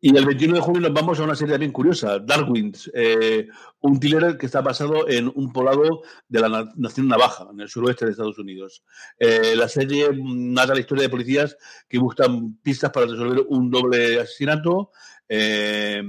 Y 0.00 0.16
el 0.16 0.26
21 0.26 0.54
de 0.54 0.60
junio 0.60 0.80
nos 0.82 0.92
vamos 0.92 1.18
a 1.18 1.24
una 1.24 1.34
serie 1.34 1.56
bien 1.56 1.72
curiosa, 1.72 2.18
Darwin, 2.18 2.72
eh, 2.92 3.48
un 3.80 3.98
thriller 3.98 4.36
que 4.36 4.46
está 4.46 4.60
basado 4.60 5.08
en 5.08 5.32
un 5.34 5.52
poblado 5.52 6.02
de 6.28 6.40
la 6.40 6.70
nación 6.76 7.08
navaja, 7.08 7.48
en 7.50 7.60
el 7.60 7.68
suroeste 7.68 8.04
de 8.04 8.10
Estados 8.12 8.38
Unidos. 8.38 8.84
Eh, 9.18 9.56
la 9.56 9.68
serie 9.68 10.10
narra 10.12 10.74
la 10.74 10.80
historia 10.80 11.04
de 11.04 11.08
policías 11.08 11.56
que 11.88 11.98
buscan 11.98 12.58
pistas 12.62 12.90
para 12.90 13.06
resolver 13.06 13.46
un 13.48 13.70
doble 13.70 14.20
asesinato 14.20 14.90
eh, 15.28 16.02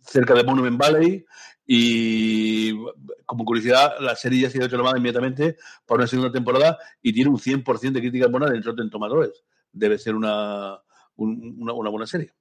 cerca 0.00 0.34
de 0.34 0.44
Monument 0.44 0.78
Valley 0.78 1.26
y 1.66 2.72
como 3.26 3.44
curiosidad, 3.44 3.96
la 4.00 4.16
serie 4.16 4.40
ya 4.40 4.48
ha 4.48 4.50
sido 4.50 4.68
renovada 4.68 4.96
inmediatamente 4.96 5.58
para 5.84 5.98
una 5.98 6.06
segunda 6.06 6.32
temporada 6.32 6.78
y 7.02 7.12
tiene 7.12 7.28
un 7.28 7.38
100% 7.38 7.92
de 7.92 8.00
críticas 8.00 8.30
buenas 8.30 8.52
en 8.52 8.62
Rotten 8.62 8.88
Tomadores. 8.88 9.44
Debe 9.70 9.98
ser 9.98 10.14
una, 10.14 10.80
una, 11.18 11.72
una 11.72 11.90
buena 11.90 12.06
serie. 12.06 12.32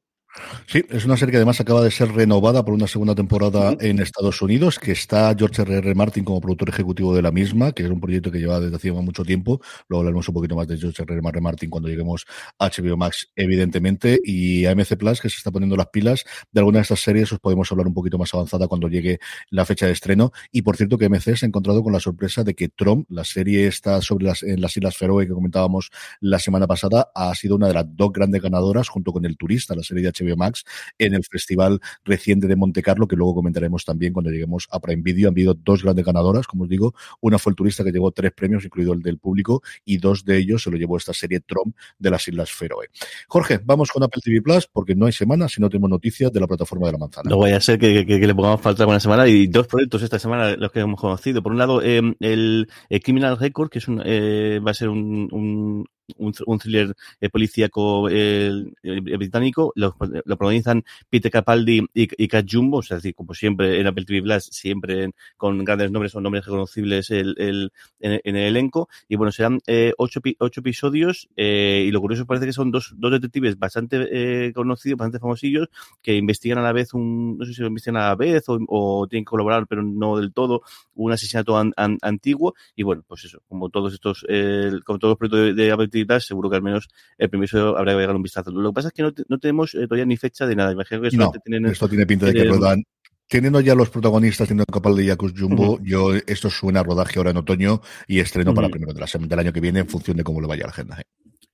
Sí, 0.65 0.83
es 0.89 1.05
una 1.05 1.17
serie 1.17 1.31
que 1.31 1.37
además 1.37 1.59
acaba 1.59 1.81
de 1.81 1.91
ser 1.91 2.11
renovada 2.11 2.63
por 2.63 2.73
una 2.73 2.87
segunda 2.87 3.15
temporada 3.15 3.75
en 3.79 3.99
Estados 3.99 4.41
Unidos, 4.41 4.79
que 4.79 4.91
está 4.91 5.33
George 5.37 5.61
R. 5.61 5.77
R. 5.77 5.95
Martin 5.95 6.23
como 6.23 6.41
productor 6.41 6.69
ejecutivo 6.69 7.15
de 7.15 7.21
la 7.21 7.31
misma, 7.31 7.71
que 7.71 7.83
es 7.83 7.89
un 7.89 7.99
proyecto 7.99 8.31
que 8.31 8.39
lleva 8.39 8.59
desde 8.59 8.75
hace 8.75 8.91
mucho 8.91 9.23
tiempo. 9.23 9.61
Luego 9.87 10.01
hablaremos 10.01 10.27
un 10.27 10.33
poquito 10.33 10.55
más 10.55 10.67
de 10.67 10.77
George 10.77 11.03
R. 11.03 11.15
R. 11.15 11.41
Martin 11.41 11.69
cuando 11.69 11.89
lleguemos 11.89 12.25
a 12.59 12.69
HBO 12.69 12.97
Max, 12.97 13.29
evidentemente, 13.35 14.19
y 14.23 14.65
AMC 14.65 14.97
Plus, 14.97 15.21
que 15.21 15.29
se 15.29 15.37
está 15.37 15.51
poniendo 15.51 15.75
las 15.75 15.87
pilas. 15.87 16.25
De 16.51 16.59
alguna 16.59 16.79
de 16.79 16.83
estas 16.83 16.99
series 16.99 17.31
os 17.31 17.39
podemos 17.39 17.71
hablar 17.71 17.87
un 17.87 17.93
poquito 17.93 18.17
más 18.17 18.33
avanzada 18.33 18.67
cuando 18.67 18.87
llegue 18.87 19.19
la 19.49 19.65
fecha 19.65 19.85
de 19.85 19.93
estreno. 19.93 20.31
Y 20.51 20.61
por 20.61 20.77
cierto, 20.77 20.97
que 20.97 21.05
AMC 21.05 21.35
se 21.35 21.45
ha 21.45 21.47
encontrado 21.47 21.83
con 21.83 21.93
la 21.93 21.99
sorpresa 21.99 22.43
de 22.43 22.55
que 22.55 22.69
Trump, 22.69 23.05
la 23.09 23.23
serie 23.23 23.67
está 23.67 24.01
sobre 24.01 24.25
las, 24.25 24.43
en 24.43 24.61
las 24.61 24.75
Islas 24.75 24.97
Feroe 24.97 25.25
que 25.25 25.33
comentábamos 25.33 25.91
la 26.19 26.39
semana 26.39 26.67
pasada, 26.67 27.09
ha 27.15 27.33
sido 27.35 27.55
una 27.55 27.67
de 27.67 27.73
las 27.73 27.85
dos 27.95 28.11
grandes 28.11 28.41
ganadoras 28.41 28.89
junto 28.89 29.11
con 29.11 29.25
El 29.25 29.37
Turista, 29.37 29.75
la 29.75 29.83
serie 29.83 30.03
de 30.03 30.11
HBO 30.11 30.26
Max, 30.35 30.63
en 30.97 31.13
el 31.13 31.23
festival 31.23 31.79
reciente 32.03 32.47
de 32.47 32.55
Monte 32.55 32.81
Carlo, 32.81 33.07
que 33.07 33.15
luego 33.15 33.35
comentaremos 33.35 33.85
también 33.85 34.13
cuando 34.13 34.31
lleguemos 34.31 34.67
a 34.71 34.79
Prime 34.79 35.01
Video. 35.01 35.29
Han 35.29 35.33
habido 35.33 35.53
dos 35.53 35.83
grandes 35.83 36.05
ganadoras, 36.05 36.47
como 36.47 36.63
os 36.63 36.69
digo. 36.69 36.93
Una 37.21 37.39
fue 37.39 37.51
el 37.51 37.55
turista 37.55 37.83
que 37.83 37.91
llevó 37.91 38.11
tres 38.11 38.31
premios, 38.33 38.65
incluido 38.65 38.93
el 38.93 39.01
del 39.01 39.17
público, 39.17 39.61
y 39.85 39.97
dos 39.97 40.25
de 40.25 40.37
ellos 40.37 40.63
se 40.63 40.71
lo 40.71 40.77
llevó 40.77 40.97
esta 40.97 41.13
serie 41.13 41.39
Trump 41.39 41.75
de 41.97 42.09
las 42.09 42.27
Islas 42.27 42.51
Feroe. 42.51 42.89
Jorge, 43.27 43.59
vamos 43.63 43.91
con 43.91 44.03
Apple 44.03 44.21
TV 44.23 44.41
Plus, 44.41 44.67
porque 44.67 44.95
no 44.95 45.05
hay 45.05 45.11
semana 45.11 45.47
si 45.47 45.61
no 45.61 45.69
tenemos 45.69 45.89
noticias 45.89 46.31
de 46.31 46.39
la 46.39 46.47
plataforma 46.47 46.87
de 46.87 46.93
la 46.93 46.97
manzana. 46.97 47.29
No 47.29 47.39
vaya 47.39 47.57
a 47.57 47.61
ser 47.61 47.79
que, 47.79 48.03
le 48.05 48.35
pongamos 48.35 48.61
falta 48.61 48.85
una 48.85 48.99
semana 48.99 49.27
y 49.27 49.47
dos 49.47 49.67
proyectos 49.67 50.03
esta 50.03 50.19
semana 50.19 50.55
los 50.55 50.71
que 50.71 50.79
hemos 50.79 50.99
conocido. 50.99 51.41
Por 51.41 51.51
un 51.51 51.57
lado, 51.57 51.81
eh, 51.81 52.01
el, 52.19 52.67
Criminal 53.03 53.37
Record, 53.37 53.69
que 53.69 53.79
es 53.79 53.87
un, 53.87 54.01
eh, 54.05 54.59
va 54.65 54.71
a 54.71 54.73
ser 54.73 54.89
un, 54.89 55.85
thriller 56.59 56.95
eh, 57.19 57.29
policíaco 57.29 58.07
eh, 58.09 58.65
británico, 58.81 59.73
lo, 59.75 59.95
lo, 59.99 60.37
protagonizan 60.37 60.83
Peter 61.09 61.31
Capaldi 61.31 61.85
y, 61.93 62.23
y 62.23 62.27
Kat 62.27 62.45
Jumbo, 62.49 62.77
o 62.77 62.81
sea, 62.81 62.97
decir, 62.97 63.15
como 63.15 63.33
siempre 63.33 63.79
en 63.79 63.87
Apple 63.87 64.05
TV 64.05 64.21
Plus, 64.21 64.45
siempre 64.45 65.11
con 65.35 65.63
grandes 65.63 65.91
nombres 65.91 66.15
o 66.15 66.21
nombres 66.21 66.45
reconocibles 66.45 67.09
el, 67.11 67.35
el, 67.37 67.71
en, 67.99 68.35
el 68.35 68.43
elenco, 68.43 68.89
y 69.07 69.15
bueno, 69.15 69.31
serán 69.31 69.59
eh, 69.67 69.93
ocho, 69.97 70.21
ocho 70.39 70.61
episodios, 70.61 71.29
eh, 71.35 71.85
y 71.87 71.91
lo 71.91 72.01
curioso 72.01 72.25
parece 72.25 72.45
que 72.45 72.53
son 72.53 72.71
dos, 72.71 72.93
dos 72.97 73.11
detectives 73.11 73.57
bastante 73.57 74.53
conocidos, 74.53 74.97
bastante 74.97 75.19
famosillos, 75.19 75.69
que 76.01 76.15
investigan 76.15 76.59
a 76.59 76.61
la 76.61 76.71
vez 76.71 76.93
un, 76.93 77.37
no 77.37 77.45
sé 77.45 77.53
si 77.53 77.61
lo 77.61 77.67
investigan 77.67 77.97
a 77.97 78.09
la 78.09 78.15
vez 78.15 78.47
o, 78.47 78.59
o 78.67 79.07
tienen 79.07 79.25
que 79.25 79.29
colaborar, 79.29 79.67
pero 79.67 79.83
no 79.83 80.17
del 80.17 80.31
todo, 80.33 80.61
un 80.95 81.11
asesinato 81.11 81.57
antiguo, 81.75 82.55
y 82.75 82.83
bueno, 82.83 83.03
pues 83.07 83.25
eso, 83.25 83.41
como 83.47 83.69
todos 83.69 83.93
estos, 83.93 84.25
como 84.85 84.99
todos 84.99 85.11
los 85.11 85.17
proyectos 85.17 85.39
de, 85.39 85.53
de 85.53 85.71
Apple 85.71 85.87
TV 85.87 85.96
seguro 86.19 86.49
que 86.49 86.55
al 86.55 86.61
menos 86.61 86.87
el 87.17 87.29
permiso 87.29 87.77
habrá 87.77 87.93
que 87.93 88.05
dar 88.05 88.15
un 88.15 88.23
vistazo. 88.23 88.51
Lo 88.51 88.69
que 88.69 88.75
pasa 88.75 88.87
es 88.89 88.93
que 88.93 89.03
no, 89.03 89.11
no 89.27 89.39
tenemos 89.39 89.73
eh, 89.75 89.87
todavía 89.87 90.05
ni 90.05 90.17
fecha 90.17 90.45
de 90.45 90.55
nada. 90.55 90.71
Imagino 90.71 91.01
que 91.01 91.15
no, 91.15 91.31
tienen 91.43 91.65
esto 91.65 91.87
tiene 91.87 92.05
pinta 92.05 92.27
de 92.27 92.33
que 92.33 92.43
rodan. 92.45 92.83
Teniendo 93.29 93.59
ya 93.59 93.75
los 93.75 93.89
protagonistas, 93.89 94.47
teniendo 94.47 94.65
Capal 94.71 94.95
de 94.95 95.05
Yakus 95.05 95.33
Jumbo, 95.37 95.79
yo 95.83 96.15
esto 96.15 96.49
suena 96.49 96.79
a 96.79 96.83
rodaje 96.83 97.19
ahora 97.19 97.31
en 97.31 97.37
otoño 97.37 97.81
y 98.07 98.19
estreno 98.19 98.53
para 98.53 98.69
primero 98.69 98.93
de 98.93 99.01
la 99.01 99.07
semana 99.07 99.27
del 99.27 99.39
año 99.39 99.53
que 99.53 99.59
viene 99.59 99.79
en 99.79 99.87
función 99.87 100.15
de 100.15 100.23
cómo 100.23 100.39
le 100.39 100.47
vaya 100.47 100.63
la 100.63 100.69
agenda. 100.69 100.97
¿eh? 101.01 101.03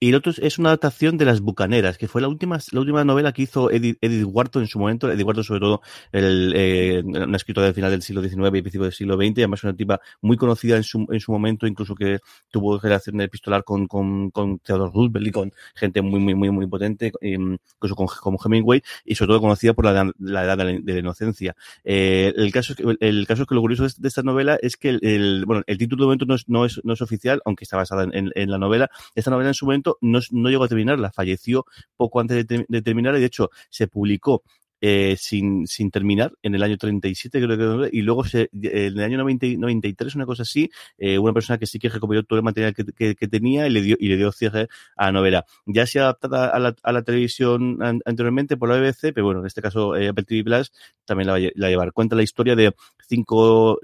Y 0.03 0.09
el 0.09 0.15
otro 0.15 0.33
es 0.35 0.59
una 0.59 0.67
adaptación 0.67 1.17
de 1.17 1.23
Las 1.23 1.39
Bucaneras, 1.39 1.97
que 1.97 2.09
fue 2.09 2.19
la 2.19 2.27
última, 2.27 2.59
la 2.73 2.79
última 2.81 3.05
novela 3.05 3.31
que 3.31 3.43
hizo 3.43 3.71
Edith, 3.71 3.99
Edith 4.01 4.25
Wharton 4.27 4.63
en 4.63 4.67
su 4.67 4.77
momento. 4.77 5.09
Edith 5.09 5.25
Wharton, 5.25 5.45
sobre 5.45 5.61
todo, 5.61 5.81
el, 6.11 6.51
eh, 6.57 7.01
una 7.05 7.37
escritora 7.37 7.67
del 7.67 7.73
final 7.73 7.89
del 7.89 8.01
siglo 8.01 8.21
XIX 8.21 8.47
y 8.47 8.61
principio 8.61 8.83
del 8.83 8.91
siglo 8.91 9.15
XX, 9.15 9.31
además 9.37 9.63
una 9.63 9.73
tipa 9.73 10.01
muy 10.21 10.35
conocida 10.35 10.75
en 10.75 10.83
su, 10.83 11.07
en 11.09 11.21
su 11.21 11.31
momento, 11.31 11.67
incluso 11.67 11.95
que 11.95 12.19
tuvo 12.51 12.79
relación 12.79 13.21
epistolar 13.21 13.63
con, 13.63 13.87
con, 13.87 14.29
con 14.31 14.59
Theodore 14.59 14.91
Roosevelt 14.93 15.27
y 15.27 15.31
con 15.31 15.53
gente 15.73 16.01
muy, 16.01 16.19
muy, 16.19 16.35
muy, 16.35 16.51
muy 16.51 16.67
potente, 16.67 17.13
incluso 17.21 17.95
con, 17.95 18.07
como 18.07 18.37
Hemingway, 18.43 18.83
y 19.05 19.15
sobre 19.15 19.29
todo 19.29 19.39
conocida 19.39 19.71
por 19.73 19.85
la, 19.85 20.11
la 20.19 20.43
edad 20.43 20.57
de 20.57 20.81
la, 20.83 20.99
inocencia. 20.99 21.55
Eh, 21.85 22.33
el 22.35 22.51
caso 22.51 22.73
es 22.73 22.77
que, 22.77 22.97
el 22.99 23.25
caso 23.25 23.43
es 23.43 23.47
que 23.47 23.55
lo 23.55 23.61
curioso 23.61 23.83
de, 23.83 24.07
esta 24.09 24.21
novela 24.21 24.57
es 24.61 24.75
que 24.75 24.99
el, 25.01 25.45
bueno, 25.47 25.63
el 25.65 25.77
título 25.77 26.03
de 26.03 26.07
momento 26.07 26.25
no 26.25 26.35
es, 26.35 26.43
no 26.49 26.65
es, 26.65 26.81
no 26.83 26.91
es 26.91 27.01
oficial, 27.01 27.41
aunque 27.45 27.63
está 27.63 27.77
basada 27.77 28.05
en 28.11 28.51
la 28.51 28.57
novela. 28.57 28.91
Esta 29.15 29.31
novela 29.31 29.47
en 29.47 29.53
su 29.53 29.65
momento 29.65 29.92
no, 30.01 30.19
no 30.31 30.49
llegó 30.49 30.63
a 30.63 30.67
terminarla, 30.67 31.11
falleció 31.11 31.65
poco 31.95 32.19
antes 32.19 32.47
de, 32.47 32.65
de 32.67 32.81
terminar 32.81 33.15
y 33.15 33.19
de 33.19 33.25
hecho 33.25 33.49
se 33.69 33.87
publicó 33.87 34.43
eh, 34.85 35.15
sin, 35.17 35.65
sin 35.65 35.91
terminar 35.91 36.33
en 36.41 36.55
el 36.55 36.61
año 36.61 36.75
37, 36.75 37.41
creo 37.41 37.83
que, 37.83 37.97
y 37.97 38.01
luego 38.01 38.25
se, 38.25 38.49
en 38.51 38.99
el 38.99 38.99
año 38.99 39.17
90, 39.19 39.45
93, 39.57 40.15
una 40.15 40.25
cosa 40.25 40.41
así, 40.41 40.69
eh, 40.97 41.17
una 41.17 41.31
persona 41.31 41.57
que 41.57 41.65
sí 41.67 41.79
que 41.79 41.87
recuperó 41.87 42.23
todo 42.23 42.37
el 42.37 42.43
material 42.43 42.73
que, 42.75 43.15
que, 43.15 43.27
tenía 43.29 43.65
y 43.65 43.69
le 43.69 43.81
dio, 43.81 43.95
y 43.97 44.09
le 44.09 44.17
dio 44.17 44.33
cierre 44.33 44.67
a 44.97 45.05
la 45.05 45.13
novela. 45.13 45.45
Ya 45.65 45.87
se 45.87 45.99
ha 46.01 46.03
adaptada 46.03 46.49
a 46.49 46.59
la, 46.59 46.75
a 46.83 46.91
la 46.91 47.01
televisión 47.01 47.77
anteriormente 47.81 48.57
por 48.57 48.67
la 48.67 48.75
BBC, 48.75 49.13
pero 49.13 49.23
bueno, 49.23 49.39
en 49.39 49.45
este 49.45 49.61
caso 49.61 49.95
eh, 49.95 50.09
Apple 50.09 50.25
TV 50.25 50.43
Plus 50.43 50.73
también 51.05 51.27
la 51.27 51.33
va 51.33 51.37
a 51.37 51.69
llevar. 51.69 51.93
Cuenta 51.93 52.17
la 52.17 52.23
historia 52.23 52.57
de 52.57 52.75
cinco 53.07 53.79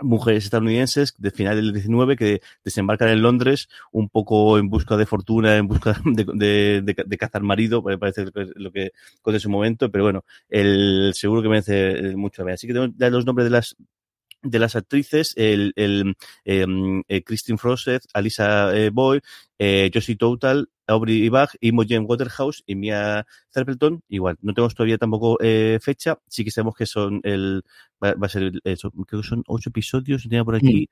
mujeres 0.00 0.44
estadounidenses 0.44 1.14
de 1.18 1.30
final 1.30 1.56
del 1.56 1.72
19 1.72 2.16
que 2.16 2.40
desembarcan 2.64 3.08
en 3.08 3.22
Londres 3.22 3.68
un 3.92 4.08
poco 4.08 4.58
en 4.58 4.68
busca 4.68 4.96
de 4.96 5.06
fortuna, 5.06 5.56
en 5.56 5.68
busca 5.68 6.00
de, 6.04 6.82
de, 6.82 6.94
de, 7.06 7.18
cazar 7.18 7.42
marido, 7.42 7.82
parece 7.82 8.26
lo 8.54 8.70
que 8.70 8.92
con 9.22 9.34
ese 9.34 9.48
momento, 9.48 9.90
pero 9.90 10.04
bueno, 10.04 10.24
el 10.48 11.12
seguro 11.14 11.42
que 11.42 11.48
merece 11.48 12.16
mucho 12.16 12.44
ver. 12.44 12.54
Así 12.54 12.66
que 12.66 12.92
ya 12.96 13.10
los 13.10 13.26
nombres 13.26 13.46
de 13.46 13.50
las 13.50 13.76
de 14.50 14.58
las 14.58 14.76
actrices, 14.76 15.32
el, 15.36 15.72
el, 15.76 16.16
em, 16.44 17.02
eh, 17.08 17.22
Christine 17.22 17.58
Froseth, 17.58 18.04
Alisa 18.14 18.76
eh, 18.76 18.90
Boy, 18.90 19.20
eh, 19.58 19.90
Josie 19.92 20.16
Total, 20.16 20.68
Aubrey 20.86 21.28
Bach, 21.28 21.50
Imogen 21.60 22.04
Waterhouse 22.08 22.62
y 22.66 22.74
Mia 22.74 23.26
Stapleton. 23.50 24.02
Igual, 24.08 24.36
no 24.40 24.54
tenemos 24.54 24.74
todavía 24.74 24.98
tampoco 24.98 25.38
eh, 25.40 25.78
fecha. 25.82 26.18
Sí 26.28 26.44
que 26.44 26.50
sabemos 26.50 26.74
que 26.76 26.86
son 26.86 27.20
el, 27.24 27.62
va, 28.02 28.14
va 28.14 28.26
a 28.26 28.28
ser, 28.28 28.44
el, 28.44 28.60
creo 28.62 29.22
que 29.22 29.28
son 29.28 29.44
ocho 29.46 29.70
episodios, 29.70 30.22
tenía 30.22 30.44
por 30.44 30.56
aquí. 30.56 30.88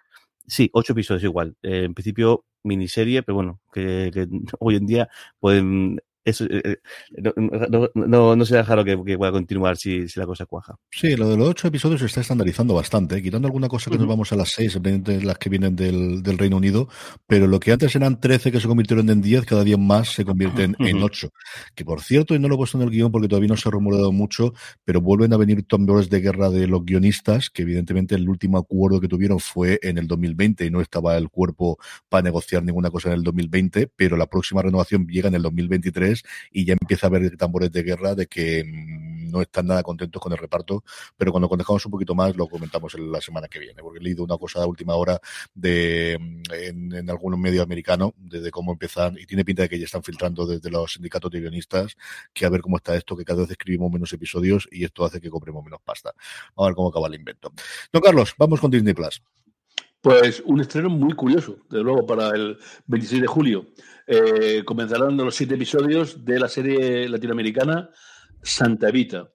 Sí, 0.46 0.70
ocho 0.72 0.92
episodios 0.92 1.24
igual. 1.24 1.56
Eh, 1.62 1.84
en 1.84 1.94
principio, 1.94 2.44
miniserie, 2.62 3.22
pero 3.22 3.34
bueno, 3.36 3.60
que, 3.72 4.10
que 4.12 4.28
hoy 4.60 4.76
en 4.76 4.86
día 4.86 5.08
pueden 5.40 6.00
eso, 6.26 6.44
eh, 6.44 6.60
eh, 6.64 6.76
no, 7.16 7.32
no, 7.36 7.90
no, 7.94 8.36
no, 8.36 8.84
que, 8.84 9.04
que 9.06 9.16
pueda 9.16 9.30
continuar 9.30 9.76
si, 9.76 10.08
si, 10.08 10.18
la 10.18 10.26
cosa 10.26 10.44
cuaja. 10.44 10.74
Sí, 10.90 11.14
lo 11.14 11.28
de 11.28 11.36
los 11.36 11.48
ocho 11.50 11.68
episodios 11.68 12.00
se 12.00 12.06
está 12.06 12.20
estandarizando 12.20 12.74
bastante, 12.74 13.16
¿eh? 13.16 13.22
quitando 13.22 13.46
alguna 13.46 13.68
cosa 13.68 13.92
que 13.92 13.96
nos 13.96 14.08
vamos 14.08 14.32
a 14.32 14.36
las 14.36 14.50
seis, 14.50 14.76
las 15.22 15.38
que 15.38 15.48
vienen 15.48 15.76
del, 15.76 16.24
del, 16.24 16.36
Reino 16.36 16.56
Unido, 16.56 16.88
pero 17.28 17.46
lo 17.46 17.60
que 17.60 17.70
antes 17.70 17.94
eran 17.94 18.18
trece 18.20 18.50
que 18.50 18.60
se 18.60 18.66
convirtieron 18.66 19.08
en 19.08 19.22
diez, 19.22 19.46
cada 19.46 19.62
día 19.62 19.76
más 19.76 20.14
se 20.14 20.24
convierten 20.24 20.74
en 20.80 21.00
ocho. 21.00 21.30
Que 21.76 21.84
por 21.84 22.02
cierto, 22.02 22.34
y 22.34 22.40
no 22.40 22.48
lo 22.48 22.56
he 22.56 22.58
puesto 22.58 22.76
en 22.76 22.82
el 22.82 22.90
guion 22.90 23.12
porque 23.12 23.28
todavía 23.28 23.48
no 23.48 23.56
se 23.56 23.68
ha 23.68 23.72
rumoreado 23.72 24.10
mucho, 24.10 24.52
pero 24.84 25.00
vuelven 25.00 25.32
a 25.32 25.36
venir 25.36 25.62
tambores 25.62 26.10
de 26.10 26.20
guerra 26.20 26.50
de 26.50 26.66
los 26.66 26.84
guionistas, 26.84 27.50
que 27.50 27.62
evidentemente 27.62 28.16
el 28.16 28.28
último 28.28 28.58
acuerdo 28.58 29.00
que 29.00 29.06
tuvieron 29.06 29.38
fue 29.38 29.78
en 29.82 29.96
el 29.96 30.08
2020 30.08 30.66
y 30.66 30.70
no 30.70 30.80
estaba 30.80 31.16
el 31.16 31.28
cuerpo 31.28 31.78
para 32.08 32.22
negociar 32.22 32.64
ninguna 32.64 32.90
cosa 32.90 33.10
en 33.10 33.14
el 33.14 33.22
2020, 33.22 33.92
pero 33.94 34.16
la 34.16 34.26
próxima 34.26 34.62
renovación 34.62 35.06
llega 35.06 35.28
en 35.28 35.36
el 35.36 35.42
2023 35.42 36.15
y 36.50 36.64
ya 36.64 36.74
empieza 36.74 37.06
a 37.06 37.08
haber 37.08 37.36
tambores 37.36 37.72
de 37.72 37.82
guerra 37.82 38.14
de 38.14 38.26
que 38.26 38.64
mm, 38.64 39.30
no 39.30 39.42
están 39.42 39.66
nada 39.66 39.82
contentos 39.82 40.20
con 40.20 40.32
el 40.32 40.38
reparto, 40.38 40.84
pero 41.16 41.32
cuando 41.32 41.48
conozcamos 41.48 41.84
un 41.86 41.92
poquito 41.92 42.14
más 42.14 42.36
lo 42.36 42.48
comentamos 42.48 42.94
en 42.94 43.10
la 43.10 43.20
semana 43.20 43.48
que 43.48 43.58
viene, 43.58 43.82
porque 43.82 43.98
he 43.98 44.02
leído 44.02 44.24
una 44.24 44.38
cosa 44.38 44.62
a 44.62 44.66
última 44.66 44.94
hora 44.94 45.20
de 45.54 46.18
mm, 46.20 46.52
en, 46.52 46.92
en 46.94 47.10
algunos 47.10 47.38
medios 47.38 47.64
americanos 47.64 48.12
de, 48.16 48.50
cómo 48.50 48.72
empiezan, 48.72 49.16
y 49.18 49.26
tiene 49.26 49.44
pinta 49.44 49.62
de 49.62 49.68
que 49.68 49.78
ya 49.78 49.84
están 49.84 50.02
filtrando 50.02 50.46
desde 50.46 50.70
los 50.70 50.92
sindicatos 50.92 51.30
de 51.30 51.40
guionistas, 51.40 51.96
que 52.32 52.46
a 52.46 52.48
ver 52.48 52.60
cómo 52.60 52.76
está 52.76 52.96
esto, 52.96 53.16
que 53.16 53.24
cada 53.24 53.42
vez 53.42 53.50
escribimos 53.50 53.90
menos 53.90 54.12
episodios 54.12 54.68
y 54.70 54.84
esto 54.84 55.04
hace 55.04 55.20
que 55.20 55.30
cobremos 55.30 55.64
menos 55.64 55.80
pasta. 55.84 56.14
A 56.56 56.64
ver 56.64 56.74
cómo 56.74 56.88
acaba 56.88 57.08
el 57.08 57.14
invento. 57.14 57.52
Don 57.92 58.02
Carlos, 58.02 58.34
vamos 58.38 58.60
con 58.60 58.70
Disney 58.70 58.94
Plus. 58.94 59.22
Pues 60.06 60.40
un 60.46 60.60
estreno 60.60 60.88
muy 60.88 61.14
curioso, 61.14 61.56
desde 61.68 61.82
luego, 61.82 62.06
para 62.06 62.28
el 62.28 62.56
26 62.86 63.22
de 63.22 63.26
julio. 63.26 63.66
Eh, 64.06 64.62
comenzarán 64.64 65.16
los 65.16 65.34
siete 65.34 65.56
episodios 65.56 66.24
de 66.24 66.38
la 66.38 66.46
serie 66.46 67.08
latinoamericana 67.08 67.90
Santa 68.40 68.88
Evita. 68.88 69.28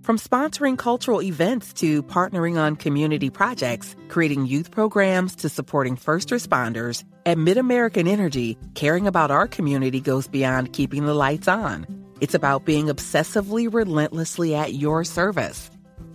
From 0.00 0.16
sponsoring 0.16 0.78
cultural 0.78 1.20
events 1.20 1.74
to 1.74 2.02
partnering 2.04 2.56
on 2.56 2.74
community 2.74 3.28
projects, 3.28 3.94
creating 4.08 4.46
youth 4.46 4.70
programs 4.70 5.36
to 5.42 5.50
supporting 5.50 5.94
first 5.94 6.30
responders, 6.30 7.04
at 7.26 7.36
MidAmerican 7.36 8.08
Energy, 8.08 8.56
caring 8.72 9.06
about 9.06 9.30
our 9.30 9.46
community 9.46 10.00
goes 10.00 10.26
beyond 10.26 10.72
keeping 10.72 11.04
the 11.04 11.12
lights 11.12 11.48
on. 11.48 11.84
It's 12.22 12.34
about 12.34 12.64
being 12.64 12.86
obsessively 12.86 13.68
relentlessly 13.70 14.54
at 14.54 14.72
your 14.72 15.04
service. 15.04 15.68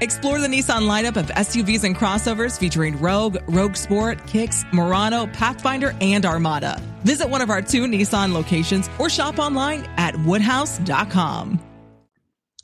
Explore 0.00 0.38
the 0.38 0.46
Nissan 0.46 0.86
lineup 0.86 1.16
of 1.16 1.26
SUVs 1.26 1.82
and 1.82 1.96
crossovers 1.96 2.56
featuring 2.56 2.98
Rogue, 3.00 3.38
Rogue 3.48 3.74
Sport, 3.74 4.24
Kicks, 4.28 4.64
Murano, 4.72 5.26
Pathfinder, 5.26 5.92
and 6.00 6.24
Armada. 6.24 6.80
Visit 7.02 7.28
one 7.28 7.42
of 7.42 7.50
our 7.50 7.62
two 7.62 7.84
Nissan 7.86 8.32
locations 8.32 8.88
or 9.00 9.10
shop 9.10 9.40
online 9.40 9.88
at 9.96 10.14
woodhouse.com. 10.14 11.58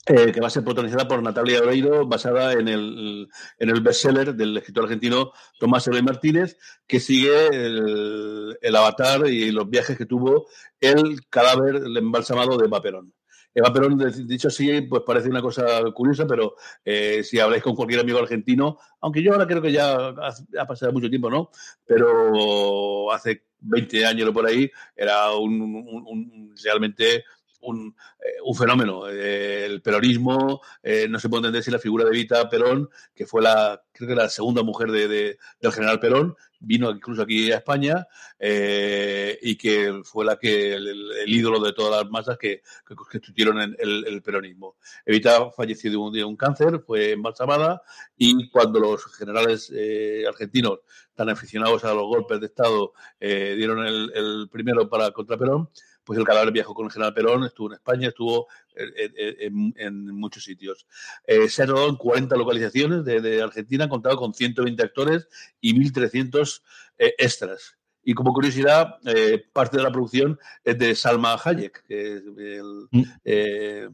Eh, 0.06 0.32
que 0.32 0.40
va 0.40 0.48
a 0.48 0.50
ser 0.50 0.62
protagonizada 0.62 1.08
por 1.08 1.22
Natalia 1.22 1.62
Oreiro, 1.62 2.06
basada 2.06 2.52
en 2.52 2.68
el, 2.68 3.26
en 3.58 3.70
el 3.70 3.80
bestseller 3.80 4.34
del 4.34 4.58
escritor 4.58 4.84
argentino 4.84 5.32
Tomás 5.58 5.86
Eloy 5.88 6.02
Martínez, 6.02 6.58
que 6.86 7.00
sigue 7.00 7.46
el, 7.46 8.58
el, 8.60 8.76
avatar 8.76 9.26
y 9.26 9.50
los 9.50 9.68
viajes 9.68 9.96
que 9.96 10.04
tuvo 10.04 10.46
el 10.78 11.26
cadáver 11.30 11.76
el 11.76 11.96
embalsamado 11.96 12.58
de 12.58 12.68
Vaperón. 12.68 13.14
Eva 13.54 13.72
Perón, 13.72 13.98
dicho 14.26 14.48
así, 14.48 14.80
pues 14.82 15.02
parece 15.06 15.28
una 15.28 15.40
cosa 15.40 15.80
curiosa, 15.92 16.26
pero 16.26 16.56
eh, 16.84 17.22
si 17.22 17.38
habláis 17.38 17.62
con 17.62 17.76
cualquier 17.76 18.00
amigo 18.00 18.18
argentino, 18.18 18.78
aunque 19.00 19.22
yo 19.22 19.32
ahora 19.32 19.46
creo 19.46 19.62
que 19.62 19.70
ya 19.70 19.94
ha, 19.94 20.66
pasado 20.66 20.92
mucho 20.92 21.08
tiempo, 21.08 21.30
¿no? 21.30 21.50
Pero 21.86 23.12
hace 23.12 23.44
20 23.60 24.06
años 24.06 24.28
o 24.28 24.32
por 24.32 24.46
ahí 24.46 24.68
era 24.96 25.32
un, 25.36 26.52
realmente 26.62 27.24
un, 27.60 27.94
eh, 28.18 28.54
fenómeno. 28.58 29.08
Eh, 29.08 29.66
el 29.66 29.82
peronismo, 29.82 30.60
no 31.08 31.18
se 31.20 31.28
puede 31.28 31.42
entender 31.42 31.62
si 31.62 31.70
la 31.70 31.78
figura 31.78 32.04
de 32.04 32.10
Evita 32.10 32.48
Perón, 32.48 32.90
que 33.14 33.24
fue 33.24 33.40
la, 33.40 33.80
creo 33.92 34.08
que 34.08 34.16
la 34.16 34.28
segunda 34.28 34.64
mujer 34.64 34.90
de, 34.90 35.38
del 35.60 35.72
general 35.72 36.00
Perón, 36.00 36.36
vino 36.64 36.90
incluso 36.90 37.22
aquí 37.22 37.52
a 37.52 37.56
España 37.56 38.06
eh, 38.38 39.38
y 39.42 39.56
que 39.56 40.00
fue 40.04 40.24
la 40.24 40.36
que 40.36 40.74
el, 40.74 40.86
el, 40.86 41.32
ídolo 41.32 41.60
de 41.60 41.72
todas 41.72 42.02
las 42.02 42.10
masas 42.10 42.38
que, 42.38 42.62
que 42.86 42.94
constituyeron 42.94 43.60
el, 43.60 44.04
el, 44.06 44.22
peronismo. 44.22 44.76
Evita 45.04 45.50
falleció 45.50 45.90
de 45.90 45.96
un, 45.96 46.12
de 46.12 46.24
un, 46.24 46.36
cáncer, 46.36 46.82
fue 46.86 47.12
embalsamada 47.12 47.82
y 48.16 48.48
cuando 48.50 48.80
los 48.80 49.04
generales 49.16 49.72
eh, 49.74 50.24
argentinos 50.28 50.80
tan 51.14 51.28
aficionados 51.28 51.84
a 51.84 51.94
los 51.94 52.04
golpes 52.04 52.40
de 52.40 52.46
Estado 52.46 52.92
eh, 53.20 53.54
dieron 53.56 53.86
el, 53.86 54.48
primero 54.50 54.88
para 54.88 55.10
contra 55.12 55.38
Perón, 55.38 55.70
pues 56.04 56.18
el 56.18 56.24
cadáver 56.24 56.52
viajó 56.52 56.74
con 56.74 56.86
el 56.86 56.92
general 56.92 57.14
Perón, 57.14 57.44
estuvo 57.44 57.68
en 57.68 57.74
España, 57.74 58.08
estuvo 58.08 58.46
en, 58.74 59.12
en, 59.40 59.74
en 59.76 60.06
muchos 60.14 60.44
sitios. 60.44 60.86
Eh, 61.26 61.48
se 61.48 61.62
ha 61.62 61.66
rodado 61.66 61.88
en 61.88 61.96
40 61.96 62.36
localizaciones 62.36 63.04
de, 63.04 63.20
de, 63.20 63.42
Argentina, 63.42 63.88
contado 63.88 64.16
con 64.16 64.34
120 64.34 64.82
actores 64.82 65.28
y 65.60 65.74
1.300 65.74 66.62
eh, 66.98 67.14
extras. 67.18 67.76
Y 68.04 68.12
como 68.12 68.32
curiosidad, 68.32 68.96
eh, 69.06 69.42
parte 69.52 69.78
de 69.78 69.82
la 69.82 69.90
producción 69.90 70.38
es 70.62 70.78
de 70.78 70.94
Salma 70.94 71.40
Hayek, 71.42 71.84
que 71.86 72.16
es 72.16 72.22
el, 72.36 72.88
mm. 72.90 73.02
Eh, 73.24 73.88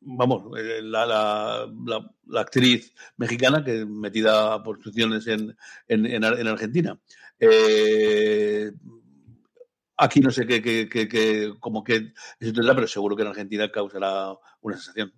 vamos, 0.00 0.44
la, 0.82 1.04
la, 1.06 1.68
la, 1.84 2.10
la, 2.26 2.40
actriz 2.40 2.94
mexicana 3.16 3.62
que 3.62 3.84
metida 3.84 4.62
por 4.62 4.82
funciones 4.82 5.26
en, 5.26 5.54
en, 5.88 6.06
en, 6.06 6.24
Argentina. 6.24 6.98
Eh, 7.38 8.72
Aquí 9.96 10.20
no 10.20 10.30
sé 10.30 10.46
qué, 10.46 10.60
qué, 10.62 11.54
como 11.60 11.84
que 11.84 12.12
eso 12.40 12.52
tendrá, 12.52 12.74
pero 12.74 12.88
seguro 12.88 13.14
que 13.14 13.22
en 13.22 13.28
Argentina 13.28 13.70
causará 13.70 14.34
una 14.60 14.76
sensación. 14.76 15.12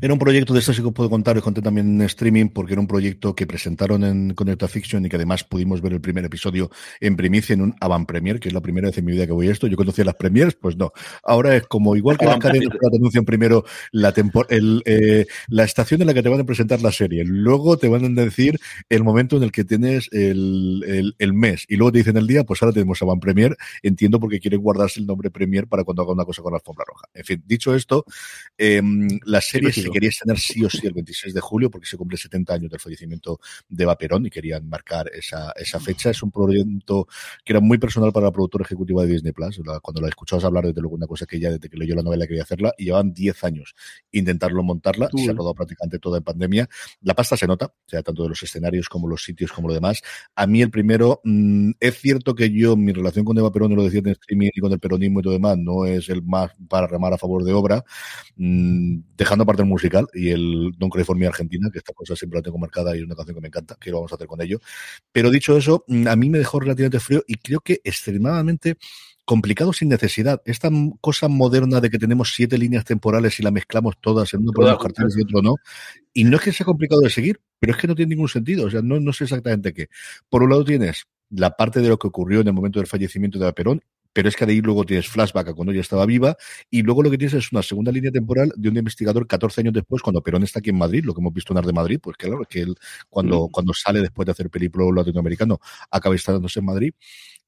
Era 0.00 0.12
un 0.12 0.18
proyecto 0.18 0.52
de 0.54 0.60
sí 0.60 0.72
que 0.74 0.82
os 0.82 0.92
puedo 0.92 1.10
contar, 1.10 1.36
os 1.36 1.42
conté 1.42 1.62
también 1.62 2.00
en 2.00 2.02
streaming, 2.02 2.48
porque 2.48 2.72
era 2.72 2.80
un 2.80 2.86
proyecto 2.86 3.34
que 3.34 3.46
presentaron 3.46 4.04
en 4.04 4.34
Conecta 4.34 4.68
Fiction 4.68 5.04
y 5.06 5.08
que 5.08 5.16
además 5.16 5.44
pudimos 5.44 5.80
ver 5.80 5.92
el 5.92 6.00
primer 6.00 6.24
episodio 6.24 6.70
en 7.00 7.16
primicia 7.16 7.54
en 7.54 7.62
un 7.62 7.74
avant 7.80 8.06
premier, 8.06 8.40
que 8.40 8.48
es 8.48 8.54
la 8.54 8.60
primera 8.60 8.88
vez 8.88 8.98
en 8.98 9.04
mi 9.04 9.12
vida 9.12 9.26
que 9.26 9.32
voy 9.32 9.48
a 9.48 9.52
esto. 9.52 9.66
Yo 9.66 9.76
conocía 9.76 10.04
las 10.04 10.14
premiers, 10.14 10.54
pues 10.54 10.76
no. 10.76 10.92
Ahora 11.22 11.56
es 11.56 11.66
como 11.66 11.96
igual 11.96 12.18
que 12.18 12.26
las 12.26 12.38
cadenas 12.38 12.68
que 12.70 12.78
te 12.78 12.96
anuncian 12.96 13.24
primero 13.24 13.64
la, 13.92 14.14
el, 14.48 14.82
eh, 14.84 15.26
la 15.48 15.64
estación 15.64 16.00
en 16.00 16.06
la 16.08 16.14
que 16.14 16.22
te 16.22 16.28
van 16.28 16.40
a 16.40 16.44
presentar 16.44 16.82
la 16.82 16.92
serie, 16.92 17.24
luego 17.24 17.76
te 17.76 17.88
van 17.88 18.04
a 18.04 18.22
decir 18.22 18.58
el 18.88 19.04
momento 19.04 19.36
en 19.36 19.42
el 19.42 19.52
que 19.52 19.64
tienes 19.64 20.08
el, 20.12 20.84
el, 20.86 21.14
el 21.18 21.32
mes 21.32 21.64
y 21.68 21.76
luego 21.76 21.92
te 21.92 21.98
dicen 21.98 22.16
el 22.16 22.26
día, 22.26 22.44
pues 22.44 22.62
ahora 22.62 22.72
tenemos 22.72 23.00
avant 23.02 23.20
premier. 23.20 23.56
Entiendo 23.82 24.20
porque 24.20 24.40
quieren 24.40 24.60
guardarse 24.60 25.00
el 25.00 25.06
nombre 25.06 25.30
premier 25.30 25.66
para 25.66 25.84
cuando 25.84 26.02
haga 26.02 26.12
una 26.12 26.24
cosa 26.24 26.42
con 26.42 26.52
la 26.52 26.58
alfombra 26.58 26.84
roja. 26.86 27.06
En 27.14 27.24
fin, 27.24 27.42
dicho 27.46 27.74
esto, 27.74 28.04
eh, 28.58 28.82
la 29.24 29.40
serie 29.40 29.72
se 29.82 29.90
quería 29.90 30.10
tener 30.22 30.38
sí 30.38 30.64
o 30.64 30.70
sí 30.70 30.86
el 30.86 30.92
26 30.92 31.34
de 31.34 31.40
julio 31.40 31.70
porque 31.70 31.86
se 31.86 31.96
cumple 31.96 32.16
70 32.16 32.54
años 32.54 32.70
del 32.70 32.80
fallecimiento 32.80 33.40
de 33.68 33.84
Eva 33.84 33.96
Perón 33.96 34.26
y 34.26 34.30
querían 34.30 34.68
marcar 34.68 35.10
esa, 35.14 35.52
esa 35.56 35.80
fecha. 35.80 36.10
Es 36.10 36.22
un 36.22 36.30
proyecto 36.30 37.06
que 37.44 37.52
era 37.52 37.60
muy 37.60 37.78
personal 37.78 38.12
para 38.12 38.26
la 38.26 38.32
productora 38.32 38.64
ejecutiva 38.64 39.04
de 39.04 39.12
Disney 39.12 39.32
Plus. 39.32 39.60
Cuando 39.82 40.00
la 40.00 40.08
escuchabas 40.08 40.44
hablar, 40.44 40.66
desde 40.66 40.80
luego, 40.80 40.96
una 40.96 41.06
cosa 41.06 41.26
que 41.26 41.36
ella, 41.36 41.50
desde 41.50 41.68
que 41.68 41.76
leyó 41.76 41.94
la 41.94 42.02
novela, 42.02 42.26
quería 42.26 42.42
hacerla 42.42 42.72
y 42.76 42.84
llevan 42.84 43.12
10 43.12 43.44
años 43.44 43.74
intentarlo 44.12 44.62
montarla. 44.62 45.08
Se 45.14 45.30
ha 45.30 45.32
rodado 45.32 45.54
prácticamente 45.54 45.98
toda 45.98 46.18
en 46.18 46.24
pandemia. 46.24 46.68
La 47.02 47.14
pasta 47.14 47.36
se 47.36 47.46
nota, 47.46 47.66
o 47.66 47.88
sea, 47.88 48.02
tanto 48.02 48.22
de 48.22 48.30
los 48.30 48.42
escenarios 48.42 48.88
como 48.88 49.08
los 49.08 49.22
sitios 49.22 49.52
como 49.52 49.68
lo 49.68 49.74
demás. 49.74 50.02
A 50.34 50.46
mí, 50.46 50.62
el 50.62 50.70
primero, 50.70 51.20
mmm, 51.24 51.72
es 51.80 52.00
cierto 52.00 52.34
que 52.34 52.50
yo, 52.50 52.76
mi 52.76 52.92
relación 52.92 53.24
con 53.24 53.38
Eva 53.38 53.52
Perón, 53.52 53.72
y 53.72 53.76
lo 53.76 53.84
decía 53.84 54.00
en 54.00 54.08
streaming 54.08 54.50
y 54.54 54.60
con 54.60 54.72
el 54.72 54.78
peronismo 54.78 55.20
y 55.20 55.22
todo 55.22 55.32
demás, 55.32 55.56
no 55.58 55.84
es 55.84 56.08
el 56.08 56.22
más 56.22 56.52
para 56.68 56.86
remar 56.86 57.12
a 57.12 57.18
favor 57.18 57.44
de 57.44 57.52
obra, 57.52 57.84
mmm, 58.36 58.98
dejando 59.16 59.42
aparte 59.44 59.64
musical 59.66 60.06
y 60.14 60.30
el 60.30 60.72
Don 60.76 60.90
California 60.90 61.28
Argentina, 61.28 61.68
que 61.72 61.78
esta 61.78 61.92
cosa 61.92 62.16
siempre 62.16 62.38
la 62.38 62.42
tengo 62.42 62.58
marcada 62.58 62.94
y 62.94 63.00
es 63.00 63.04
una 63.04 63.14
canción 63.14 63.34
que 63.34 63.40
me 63.40 63.48
encanta, 63.48 63.76
que 63.80 63.90
lo 63.90 63.98
vamos 63.98 64.12
a 64.12 64.14
hacer 64.14 64.26
con 64.26 64.40
ello. 64.40 64.58
Pero 65.12 65.30
dicho 65.30 65.56
eso, 65.56 65.84
mm, 65.88 66.08
a 66.08 66.16
mí 66.16 66.30
me 66.30 66.38
dejó 66.38 66.60
relativamente 66.60 67.00
frío 67.00 67.22
y 67.26 67.34
creo 67.36 67.60
que 67.60 67.80
extremadamente 67.84 68.76
complicado 69.26 69.72
sin 69.72 69.88
necesidad. 69.88 70.40
Esta 70.46 70.70
cosa 71.00 71.28
moderna 71.28 71.80
de 71.80 71.90
que 71.90 71.98
tenemos 71.98 72.32
siete 72.34 72.56
líneas 72.56 72.84
temporales 72.84 73.38
y 73.40 73.42
la 73.42 73.50
mezclamos 73.50 73.96
todas 74.00 74.32
en 74.32 74.42
uno 74.42 74.52
por 74.52 74.64
los 74.64 74.78
carteles 74.78 75.16
y 75.18 75.22
otro 75.22 75.42
no. 75.42 75.56
Y 76.14 76.24
no 76.24 76.36
es 76.36 76.42
que 76.42 76.52
sea 76.52 76.64
complicado 76.64 77.00
de 77.02 77.10
seguir, 77.10 77.40
pero 77.58 77.72
es 77.72 77.78
que 77.78 77.88
no 77.88 77.94
tiene 77.94 78.10
ningún 78.10 78.28
sentido. 78.28 78.66
O 78.66 78.70
sea, 78.70 78.80
no, 78.82 79.00
no 79.00 79.12
sé 79.12 79.24
exactamente 79.24 79.74
qué. 79.74 79.88
Por 80.30 80.44
un 80.44 80.50
lado 80.50 80.64
tienes 80.64 81.06
la 81.30 81.50
parte 81.56 81.80
de 81.80 81.88
lo 81.88 81.98
que 81.98 82.06
ocurrió 82.06 82.40
en 82.40 82.46
el 82.46 82.54
momento 82.54 82.78
del 82.78 82.86
fallecimiento 82.86 83.38
de 83.38 83.52
Perón 83.52 83.82
pero 84.16 84.30
es 84.30 84.36
que 84.36 84.46
de 84.46 84.52
ahí 84.54 84.62
luego 84.62 84.86
tienes 84.86 85.08
flashback 85.08 85.48
a 85.48 85.52
cuando 85.52 85.72
ella 85.72 85.82
estaba 85.82 86.06
viva, 86.06 86.38
y 86.70 86.80
luego 86.80 87.02
lo 87.02 87.10
que 87.10 87.18
tienes 87.18 87.34
es 87.34 87.52
una 87.52 87.62
segunda 87.62 87.92
línea 87.92 88.10
temporal 88.10 88.50
de 88.56 88.70
un 88.70 88.76
investigador 88.78 89.26
14 89.26 89.60
años 89.60 89.74
después, 89.74 90.00
cuando 90.00 90.22
Perón 90.22 90.42
está 90.42 90.60
aquí 90.60 90.70
en 90.70 90.78
Madrid, 90.78 91.04
lo 91.04 91.12
que 91.12 91.20
hemos 91.20 91.34
visto 91.34 91.52
en 91.52 91.58
Ar 91.58 91.66
de 91.66 91.74
Madrid, 91.74 92.00
pues 92.02 92.16
claro, 92.16 92.40
que 92.48 92.62
él 92.62 92.76
cuando, 93.10 93.50
cuando 93.52 93.74
sale 93.74 94.00
después 94.00 94.24
de 94.24 94.32
hacer 94.32 94.48
película 94.48 94.86
latinoamericano, 94.90 95.58
acaba 95.90 96.14
instalándose 96.14 96.60
en 96.60 96.64
Madrid. 96.64 96.94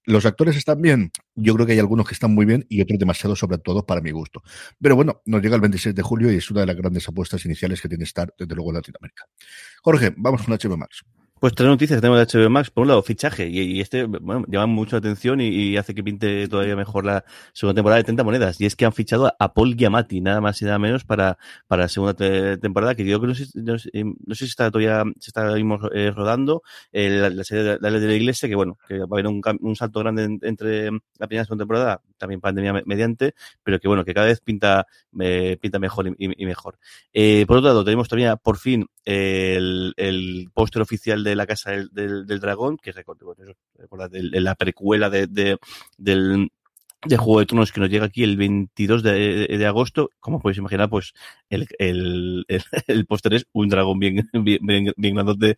Los 0.04 0.26
actores 0.26 0.58
están 0.58 0.82
bien. 0.82 1.10
Yo 1.34 1.54
creo 1.54 1.64
que 1.64 1.72
hay 1.72 1.78
algunos 1.78 2.06
que 2.06 2.12
están 2.12 2.34
muy 2.34 2.44
bien 2.44 2.66
y 2.68 2.82
otros 2.82 2.98
demasiado 2.98 3.34
sobre 3.34 3.56
todo 3.56 3.86
para 3.86 4.02
mi 4.02 4.10
gusto. 4.10 4.42
Pero 4.78 4.94
bueno, 4.94 5.22
nos 5.24 5.40
llega 5.40 5.54
el 5.54 5.62
26 5.62 5.94
de 5.94 6.02
julio 6.02 6.30
y 6.30 6.36
es 6.36 6.50
una 6.50 6.60
de 6.60 6.66
las 6.66 6.76
grandes 6.76 7.08
apuestas 7.08 7.46
iniciales 7.46 7.80
que 7.80 7.88
tiene 7.88 8.04
Star, 8.04 8.34
desde 8.38 8.54
luego, 8.54 8.72
en 8.72 8.76
Latinoamérica. 8.76 9.24
Jorge, 9.82 10.12
vamos 10.18 10.42
con 10.42 10.54
HBO 10.54 10.76
Max. 10.76 11.02
Pues 11.40 11.54
tres 11.54 11.68
noticias 11.68 11.98
que 11.98 12.00
tenemos 12.00 12.26
de 12.26 12.40
HBO 12.40 12.50
Max. 12.50 12.70
Por 12.70 12.82
un 12.82 12.88
lado, 12.88 13.02
fichaje. 13.02 13.48
Y, 13.48 13.80
este, 13.80 14.04
bueno, 14.04 14.44
llama 14.48 14.66
mucho 14.66 14.96
la 14.96 14.98
atención 14.98 15.40
y, 15.40 15.76
hace 15.76 15.94
que 15.94 16.02
pinte 16.02 16.48
todavía 16.48 16.74
mejor 16.74 17.04
la 17.04 17.24
segunda 17.52 17.76
temporada 17.76 17.98
de 17.98 18.04
30 18.04 18.24
monedas. 18.24 18.60
Y 18.60 18.66
es 18.66 18.74
que 18.74 18.84
han 18.84 18.92
fichado 18.92 19.32
a 19.38 19.54
Paul 19.54 19.76
Giamatti, 19.76 20.20
nada 20.20 20.40
más 20.40 20.60
y 20.62 20.64
nada 20.64 20.78
menos, 20.80 21.04
para, 21.04 21.38
para 21.68 21.82
la 21.82 21.88
segunda 21.88 22.14
temporada, 22.58 22.94
que 22.96 23.04
yo 23.04 23.20
que 23.20 23.28
no 23.28 23.34
sé, 23.34 23.46
no 23.54 23.78
sé, 23.78 23.90
si 24.34 24.44
está 24.46 24.70
todavía, 24.70 25.04
se 25.20 25.30
está 25.30 25.46
eh, 25.92 26.10
rodando, 26.10 26.62
eh, 26.92 27.30
la, 27.30 27.44
serie 27.44 27.64
de 27.64 27.78
la 27.80 27.90
de 27.90 28.06
la 28.06 28.14
iglesia, 28.14 28.48
que 28.48 28.56
bueno, 28.56 28.76
que 28.88 28.98
va 28.98 29.04
a 29.04 29.14
haber 29.14 29.28
un, 29.28 29.40
un 29.60 29.76
salto 29.76 30.00
grande 30.00 30.38
entre 30.42 30.90
la 30.90 31.26
primera 31.26 31.42
y 31.42 31.46
segunda 31.46 31.62
temporada, 31.62 32.02
también 32.16 32.40
pandemia 32.40 32.82
mediante, 32.84 33.34
pero 33.62 33.78
que 33.78 33.86
bueno, 33.86 34.04
que 34.04 34.14
cada 34.14 34.26
vez 34.26 34.40
pinta, 34.40 34.86
eh, 35.20 35.56
pinta 35.60 35.78
mejor 35.78 36.12
y, 36.18 36.46
mejor. 36.46 36.78
por 37.46 37.56
otro 37.58 37.68
lado, 37.68 37.84
tenemos 37.84 38.08
todavía, 38.08 38.36
por 38.36 38.58
fin, 38.58 38.86
el 39.04 40.50
póster 40.52 40.82
oficial 40.82 41.22
de 41.24 41.27
la 41.36 41.46
Casa 41.46 41.70
del, 41.70 41.90
del, 42.26 42.40
Dragón, 42.40 42.76
que 42.76 42.90
es 42.90 42.96
la 42.96 44.54
precuela 44.54 45.10
de, 45.10 45.26
de, 45.26 45.58
del, 45.96 46.50
de 47.06 47.16
Juego 47.16 47.38
de 47.38 47.46
Tronos 47.46 47.70
que 47.70 47.80
nos 47.80 47.90
llega 47.90 48.06
aquí 48.06 48.24
el 48.24 48.36
22 48.36 49.02
de, 49.02 49.46
de 49.46 49.66
agosto. 49.66 50.10
Como 50.18 50.40
podéis 50.40 50.58
imaginar, 50.58 50.90
pues 50.90 51.14
el, 51.48 51.66
el, 51.78 52.44
el, 52.86 53.06
póster 53.06 53.34
es 53.34 53.46
un 53.52 53.68
dragón 53.68 53.98
bien, 53.98 54.28
bien, 54.32 54.58
bien, 54.62 54.92
bien 54.96 55.16
de, 55.36 55.56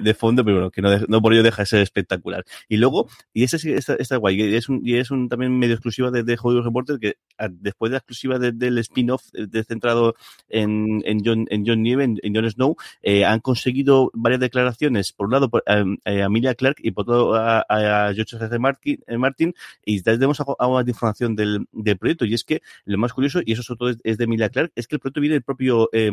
de, 0.00 0.14
fondo, 0.14 0.44
pero 0.44 0.56
bueno, 0.56 0.70
que 0.70 0.80
no, 0.80 0.90
no 1.08 1.20
por 1.20 1.32
ello 1.32 1.42
deja 1.42 1.62
de 1.62 1.66
ser 1.66 1.82
espectacular. 1.82 2.44
Y 2.68 2.78
luego, 2.78 3.08
y 3.34 3.46
sí 3.46 3.72
está, 3.72 3.94
está 3.94 4.16
guay, 4.16 4.40
y 4.40 4.54
es 4.54 4.68
un, 4.68 4.80
y 4.82 4.96
es 4.96 5.10
un 5.10 5.28
también 5.28 5.58
medio 5.58 5.74
exclusiva 5.74 6.10
de, 6.10 6.22
de 6.22 6.38
Hollywood 6.40 6.64
Reporter, 6.64 6.98
que 6.98 7.16
después 7.50 7.90
de 7.90 7.94
la 7.94 7.98
exclusiva 7.98 8.38
del 8.38 8.78
spin-off 8.78 9.24
de, 9.32 9.64
centrado 9.64 10.14
en, 10.48 11.02
en 11.04 11.22
John, 11.24 11.46
en 11.50 11.66
John 11.66 11.82
Nieve, 11.82 12.04
en, 12.04 12.34
Jon 12.34 12.50
Snow, 12.50 12.76
eh, 13.02 13.24
han 13.24 13.40
conseguido 13.40 14.10
varias 14.14 14.40
declaraciones, 14.40 15.12
por 15.12 15.26
un 15.26 15.32
lado 15.32 15.50
por, 15.50 15.62
a, 15.66 15.84
Emilia 16.04 16.54
Clark 16.54 16.76
y 16.82 16.90
por 16.92 17.02
otro 17.02 17.34
a, 17.34 17.64
a 17.68 18.14
George 18.14 18.36
R. 18.36 18.58
Martin, 18.58 19.00
eh, 19.06 19.18
Martin, 19.18 19.54
y 19.84 20.00
tenemos 20.02 20.40
algo 20.78 20.84
de 20.84 20.90
información 20.92 21.36
del, 21.36 21.66
del 21.72 21.98
proyecto, 21.98 22.24
y 22.24 22.34
es 22.34 22.44
que 22.44 22.62
lo 22.84 22.98
más 22.98 23.12
curioso, 23.12 23.40
y 23.44 23.52
eso 23.52 23.62
sobre 23.62 23.78
todo 23.78 23.96
es, 24.02 24.18
de 24.18 24.24
Emilia 24.24 24.50
Clark, 24.50 24.72
es 24.74 24.86
que 24.86 24.96
el 24.96 25.00
proyecto 25.00 25.20
viene 25.20 25.36
el 25.36 25.42
propio 25.42 25.88
eh, 25.92 26.10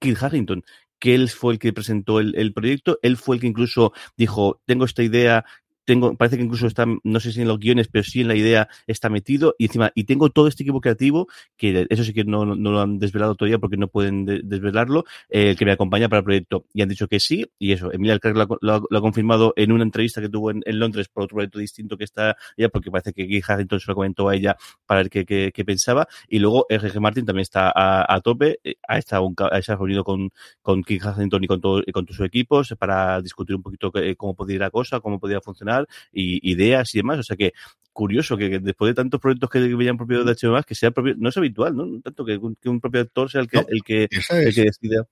Kit 0.00 0.22
Harrington, 0.22 0.62
que 0.98 1.14
él 1.14 1.28
fue 1.28 1.54
el 1.54 1.58
que 1.58 1.72
presentó 1.72 2.20
el, 2.20 2.34
el, 2.36 2.52
proyecto, 2.52 2.98
él 3.02 3.16
fue 3.16 3.36
el 3.36 3.40
que 3.40 3.48
incluso 3.48 3.92
dijo, 4.16 4.60
tengo 4.64 4.84
esta 4.84 5.02
idea, 5.02 5.44
tengo, 5.84 6.16
parece 6.16 6.36
que 6.36 6.42
incluso 6.42 6.66
está, 6.66 6.86
no 6.86 7.20
sé 7.20 7.32
si 7.32 7.42
en 7.42 7.48
los 7.48 7.58
guiones, 7.58 7.88
pero 7.88 8.04
sí 8.04 8.20
en 8.20 8.28
la 8.28 8.34
idea 8.34 8.68
está 8.86 9.08
metido 9.08 9.54
y 9.58 9.66
encima, 9.66 9.92
y 9.94 10.04
tengo 10.04 10.30
todo 10.30 10.48
este 10.48 10.62
equipo 10.62 10.80
creativo, 10.80 11.28
que 11.56 11.86
eso 11.90 12.04
sí 12.04 12.12
que 12.12 12.24
no, 12.24 12.44
no 12.44 12.72
lo 12.72 12.80
han 12.80 12.98
desvelado 12.98 13.34
todavía 13.34 13.58
porque 13.58 13.76
no 13.76 13.88
pueden 13.88 14.24
desvelarlo, 14.24 15.04
eh, 15.28 15.54
que 15.56 15.64
me 15.64 15.72
acompaña 15.72 16.08
para 16.08 16.18
el 16.18 16.24
proyecto. 16.24 16.66
Y 16.72 16.82
han 16.82 16.88
dicho 16.88 17.08
que 17.08 17.20
sí, 17.20 17.46
y 17.58 17.72
eso, 17.72 17.92
Emilia 17.92 18.18
Clark 18.18 18.58
lo, 18.60 18.74
ha 18.90 19.00
confirmado 19.00 19.52
en 19.56 19.72
una 19.72 19.84
entrevista 19.84 20.20
que 20.20 20.28
tuvo 20.28 20.50
en, 20.50 20.62
Londres 20.66 21.08
por 21.08 21.24
otro 21.24 21.36
proyecto 21.36 21.58
distinto 21.58 21.96
que 21.96 22.04
está 22.04 22.36
ya, 22.56 22.68
porque 22.68 22.90
parece 22.90 23.12
que 23.12 23.24
Guy 23.26 23.42
Harrington 23.46 23.80
se 23.80 23.90
lo 23.90 23.94
comentó 23.94 24.28
a 24.28 24.34
ella 24.34 24.56
para 24.86 25.02
ver 25.02 25.10
qué, 25.10 25.52
qué, 25.52 25.64
pensaba. 25.64 26.08
Y 26.28 26.40
luego 26.40 26.66
R.G. 26.68 27.00
Martin 27.00 27.24
también 27.24 27.42
está 27.42 27.72
a, 27.74 28.12
a 28.12 28.20
tope, 28.20 28.58
eh, 28.64 28.74
ha 28.86 28.98
estado, 28.98 29.24
un, 29.24 29.34
se 29.62 29.72
ha 29.72 29.76
reunido 29.76 30.04
con, 30.04 30.30
con 30.62 30.82
Guy 30.82 31.00
Harrington 31.02 31.44
y 31.44 31.46
con 31.46 31.60
todo, 31.60 31.82
y 31.86 31.92
con 31.92 32.06
sus 32.06 32.20
equipos 32.20 32.74
para 32.78 33.20
discutir 33.22 33.56
un 33.56 33.62
poquito 33.62 33.92
cómo 34.16 34.34
podría 34.34 34.54
ir 34.56 34.60
la 34.62 34.70
cosa, 34.70 35.00
cómo 35.00 35.18
podría 35.20 35.40
funcionar 35.40 35.73
y 36.12 36.50
ideas 36.50 36.94
y 36.94 36.98
demás. 36.98 37.18
O 37.18 37.22
sea 37.22 37.36
que 37.36 37.52
curioso 37.94 38.36
que, 38.36 38.58
después 38.58 38.90
de 38.90 38.94
tantos 38.94 39.20
proyectos 39.20 39.48
que 39.48 39.60
veían 39.60 39.96
propios 39.96 40.26
de 40.26 40.32
HBO 40.34 40.62
que 40.62 40.74
sea 40.74 40.90
propio, 40.90 41.14
no 41.16 41.30
es 41.30 41.36
habitual, 41.38 41.74
¿no? 41.74 42.00
Tanto 42.02 42.24
que, 42.24 42.38
que 42.60 42.68
un 42.68 42.80
propio 42.80 43.00
actor 43.00 43.30
sea 43.30 43.40
el 43.40 43.48
que, 43.48 43.64
el 43.68 43.82
que, 43.82 44.08
el 44.30 44.54
que 44.54 44.64
decida. 44.64 45.06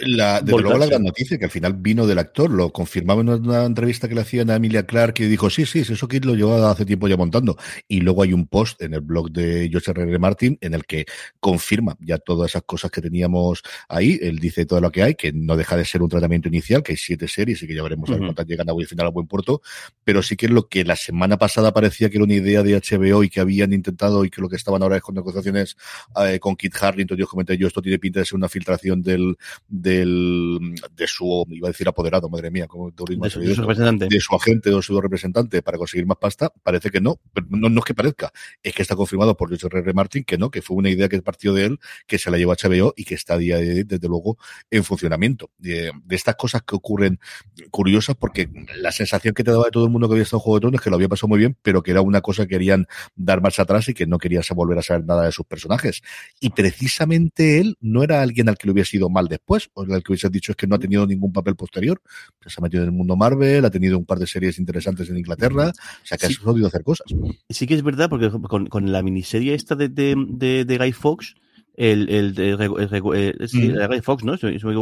la, 0.00 0.40
desde 0.40 0.62
luego 0.62 0.78
la 0.78 0.86
gran 0.86 1.02
noticia, 1.02 1.38
que 1.38 1.44
al 1.44 1.50
final 1.50 1.74
vino 1.74 2.06
del 2.06 2.18
actor, 2.18 2.50
lo 2.50 2.70
confirmaba 2.70 3.20
en 3.20 3.28
una 3.28 3.64
entrevista 3.64 4.08
que 4.08 4.14
le 4.14 4.22
hacían 4.22 4.48
a 4.48 4.56
Emilia 4.56 4.86
Clark 4.86 5.16
y 5.18 5.24
dijo, 5.24 5.50
sí, 5.50 5.66
sí, 5.66 5.80
eso 5.80 6.08
que 6.08 6.20
lo 6.20 6.34
llevaba 6.34 6.70
hace 6.70 6.86
tiempo 6.86 7.08
ya 7.08 7.16
montando. 7.16 7.56
Y 7.88 8.00
luego 8.00 8.22
hay 8.22 8.32
un 8.32 8.46
post 8.46 8.80
en 8.80 8.94
el 8.94 9.00
blog 9.00 9.30
de 9.32 9.68
George 9.68 9.90
R. 9.90 10.02
R. 10.04 10.18
Martin 10.18 10.56
en 10.60 10.74
el 10.74 10.86
que 10.86 11.04
confirma 11.40 11.96
ya 12.00 12.18
todas 12.18 12.52
esas 12.52 12.62
cosas 12.62 12.90
que 12.90 13.02
teníamos 13.02 13.62
ahí. 13.88 14.18
Él 14.22 14.38
dice 14.38 14.64
todo 14.66 14.80
lo 14.80 14.92
que 14.92 15.02
hay, 15.02 15.14
que 15.16 15.32
no 15.32 15.56
deja 15.56 15.76
de 15.76 15.84
ser 15.84 16.02
un 16.02 16.08
tratamiento 16.08 16.48
inicial, 16.48 16.82
que 16.82 16.92
hay 16.92 16.96
siete 16.96 17.28
series 17.28 17.62
y 17.62 17.66
que 17.66 17.74
ya 17.74 17.82
veremos 17.82 18.08
a 18.08 18.12
ver 18.12 18.22
cuántas 18.22 18.46
llegan 18.46 18.68
a 18.70 18.72
buen 18.72 18.86
final 18.86 19.06
a 19.06 19.10
buen 19.10 19.26
puerto, 19.26 19.62
pero 20.04 20.22
sí 20.22 20.36
que 20.36 20.46
es 20.46 20.52
lo 20.52 20.68
que 20.68 20.84
la 20.84 20.96
semana 20.96 21.36
pasada 21.38 21.72
parecía 21.72 22.08
que 22.08 22.19
una 22.22 22.34
idea 22.34 22.62
de 22.62 22.74
HBO 22.76 23.24
y 23.24 23.30
que 23.30 23.40
habían 23.40 23.72
intentado 23.72 24.24
y 24.24 24.30
que 24.30 24.40
lo 24.40 24.48
que 24.48 24.56
estaban 24.56 24.82
ahora 24.82 24.96
es 24.96 25.02
con 25.02 25.14
negociaciones 25.14 25.76
eh, 26.24 26.38
con 26.38 26.56
Kit 26.56 26.74
Harrington. 26.80 27.16
Yo 27.16 27.26
comenté 27.26 27.56
yo, 27.56 27.66
esto 27.66 27.82
tiene 27.82 27.98
pinta 27.98 28.20
de 28.20 28.26
ser 28.26 28.36
una 28.36 28.48
filtración 28.48 29.02
del, 29.02 29.36
del, 29.68 30.74
de 30.94 31.06
su, 31.06 31.46
iba 31.50 31.68
a 31.68 31.72
decir 31.72 31.88
apoderado, 31.88 32.28
madre 32.28 32.50
mía, 32.50 32.66
como 32.66 32.90
de, 32.90 33.30
su, 33.30 33.40
de, 33.40 33.54
su 33.54 33.62
representante. 33.62 34.08
de 34.10 34.20
su 34.20 34.34
agente 34.34 34.70
o 34.70 34.82
su 34.82 35.00
representante 35.00 35.62
para 35.62 35.78
conseguir 35.78 36.06
más 36.06 36.18
pasta. 36.18 36.52
Parece 36.62 36.90
que 36.90 37.00
no, 37.00 37.20
pero 37.32 37.46
no, 37.50 37.68
no 37.68 37.78
es 37.80 37.84
que 37.84 37.94
parezca, 37.94 38.32
es 38.62 38.74
que 38.74 38.82
está 38.82 38.96
confirmado 38.96 39.36
por 39.36 39.56
George 39.56 39.78
R. 39.78 39.92
Martin 39.92 40.24
que 40.24 40.38
no, 40.38 40.50
que 40.50 40.62
fue 40.62 40.76
una 40.76 40.90
idea 40.90 41.08
que 41.08 41.20
partió 41.22 41.52
de 41.54 41.66
él, 41.66 41.78
que 42.06 42.18
se 42.18 42.30
la 42.30 42.38
llevó 42.38 42.52
a 42.52 42.56
HBO 42.56 42.94
y 42.96 43.04
que 43.04 43.14
está 43.14 43.34
a 43.34 43.38
día 43.38 43.58
de 43.58 43.84
desde 43.84 44.08
luego, 44.08 44.38
en 44.70 44.84
funcionamiento. 44.84 45.50
De, 45.58 45.92
de, 46.04 46.16
estas 46.16 46.36
cosas 46.36 46.62
que 46.62 46.74
ocurren 46.74 47.18
curiosas, 47.70 48.16
porque 48.16 48.48
la 48.76 48.92
sensación 48.92 49.34
que 49.34 49.44
te 49.44 49.50
daba 49.50 49.64
de 49.64 49.70
todo 49.70 49.84
el 49.84 49.90
mundo 49.90 50.08
que 50.08 50.14
había 50.14 50.22
estado 50.24 50.38
en 50.38 50.42
Juego 50.42 50.56
de 50.56 50.60
Tronos 50.60 50.80
es 50.80 50.84
que 50.84 50.90
lo 50.90 50.96
había 50.96 51.08
pasado 51.08 51.28
muy 51.28 51.38
bien, 51.38 51.56
pero 51.62 51.82
que 51.82 51.90
era 51.90 52.00
una 52.10 52.20
cosa 52.20 52.44
que 52.44 52.50
querían 52.50 52.86
dar 53.16 53.40
marcha 53.40 53.62
atrás 53.62 53.88
y 53.88 53.94
que 53.94 54.06
no 54.06 54.18
quería 54.18 54.40
volver 54.54 54.78
a 54.78 54.82
saber 54.82 55.06
nada 55.06 55.24
de 55.24 55.32
sus 55.32 55.46
personajes. 55.46 56.02
Y 56.40 56.50
precisamente 56.50 57.60
él 57.60 57.76
no 57.80 58.02
era 58.02 58.20
alguien 58.20 58.48
al 58.48 58.58
que 58.58 58.66
le 58.66 58.72
hubiese 58.72 58.96
ido 58.96 59.08
mal 59.08 59.28
después, 59.28 59.70
o 59.74 59.82
al 59.82 60.02
que 60.02 60.12
hubiese 60.12 60.28
dicho 60.28 60.52
es 60.52 60.56
que 60.56 60.66
no 60.66 60.74
ha 60.76 60.78
tenido 60.78 61.06
ningún 61.06 61.32
papel 61.32 61.56
posterior. 61.56 62.02
Se 62.46 62.54
ha 62.58 62.62
metido 62.62 62.82
en 62.82 62.90
el 62.90 62.94
mundo 62.94 63.16
Marvel, 63.16 63.64
ha 63.64 63.70
tenido 63.70 63.98
un 63.98 64.04
par 64.04 64.18
de 64.18 64.26
series 64.26 64.58
interesantes 64.58 65.08
en 65.08 65.16
Inglaterra, 65.16 65.68
o 65.68 66.06
sea 66.06 66.18
que 66.18 66.26
sí. 66.26 66.36
ha 66.40 66.44
podido 66.44 66.66
hacer 66.66 66.82
cosas. 66.82 67.06
Sí 67.48 67.66
que 67.66 67.74
es 67.74 67.82
verdad, 67.82 68.08
porque 68.10 68.30
con, 68.30 68.66
con 68.66 68.92
la 68.92 69.02
miniserie 69.02 69.54
esta 69.54 69.74
de, 69.74 69.88
de, 69.88 70.14
de, 70.28 70.64
de 70.64 70.78
Guy 70.78 70.92
Fox, 70.92 71.34
el, 71.80 72.10
el, 72.10 72.38
el, 72.38 72.60
el. 72.60 73.88
Guy 73.88 74.00
Fox, 74.02 74.22
¿no? 74.22 74.34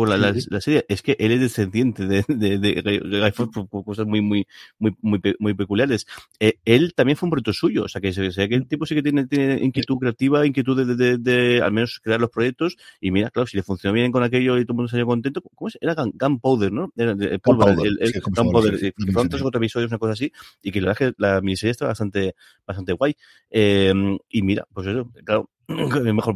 La, 0.05 0.17
la, 0.17 0.35
la, 0.51 0.61
serie, 0.61 0.85
es 0.89 1.01
que 1.01 1.17
él 1.21 1.31
es 1.31 1.41
descendiente 1.41 2.07
de, 2.07 2.25
de, 2.27 2.59
de, 2.59 2.83
de 2.83 3.21
Guy 3.21 3.31
Fox 3.31 3.55
por, 3.55 3.69
por, 3.69 3.85
cosas 3.85 4.05
muy, 4.05 4.21
muy, 4.21 4.49
muy, 4.81 4.97
muy, 5.01 5.21
muy 5.39 5.55
peculiares. 5.55 6.09
Eh, 6.41 6.59
él 6.65 6.95
también 6.95 7.17
fue 7.17 7.29
un 7.29 7.31
proyecto 7.31 7.53
suyo, 7.53 7.85
o 7.85 7.89
sea 7.89 8.01
que 8.01 8.13
se 8.13 8.23
ve 8.23 8.49
que 8.49 8.55
el 8.57 8.67
tipo 8.67 8.85
sí 8.85 8.97
que 8.97 9.03
tiene, 9.05 9.29
tiene 9.29 9.63
inquietud 9.63 9.97
creativa, 9.99 10.45
inquietud 10.45 10.97
de, 10.97 11.19
de, 11.19 11.63
al 11.63 11.71
menos 11.71 12.01
crear 12.03 12.21
los 12.21 12.31
proyectos, 12.31 12.77
y 13.01 13.13
mira, 13.13 13.31
claro, 13.31 13.47
si 13.47 13.57
le 13.57 13.63
funcionó 13.63 13.95
bien 13.95 14.11
con 14.11 14.25
aquello 14.25 14.59
y 14.59 14.65
todo 14.65 14.73
el 14.73 14.77
mundo 14.79 14.89
salió 14.89 15.07
contento, 15.07 15.41
¿cómo 15.55 15.69
es? 15.69 15.79
Era 15.81 15.95
Gunpowder, 15.95 16.73
¿no? 16.73 16.93
Era 16.97 17.15
de, 17.15 17.41
Gunpowder, 17.45 17.87
el, 17.87 17.99
el, 18.01 18.13
sí, 18.13 18.21
Gunpowder, 18.21 18.77
sí, 18.77 18.93
sí, 18.99 19.13
fueron 19.13 19.29
tres 19.29 19.41
o 19.41 19.45
cuatro 19.45 19.61
episodios, 19.61 19.89
una 19.93 19.99
cosa 19.99 20.15
así, 20.15 20.33
y 20.65 20.73
que 20.73 20.81
la 20.81 20.89
verdad 20.89 21.03
es 21.03 21.15
que 21.15 21.23
la 21.23 21.41
miniserie 21.43 21.71
está 21.71 21.87
bastante, 21.87 22.35
bastante 22.67 22.93
guay. 22.93 23.15
Eh, 23.51 23.95
y 24.31 24.43
mira, 24.43 24.67
pues 24.73 24.89
eso, 24.89 25.09
claro, 25.25 25.49
el 25.58 25.58
mejor 26.15 26.35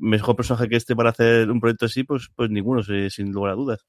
mejor 0.00 0.36
personaje 0.36 0.68
que 0.68 0.76
este 0.76 0.94
para 0.94 1.10
hacer 1.10 1.50
un 1.50 1.60
proyecto 1.60 1.86
así, 1.86 2.04
pues, 2.04 2.28
pues 2.34 2.50
ninguno, 2.50 2.82
sin 2.82 3.32
lugar 3.32 3.52
a 3.52 3.56
dudas. 3.56 3.86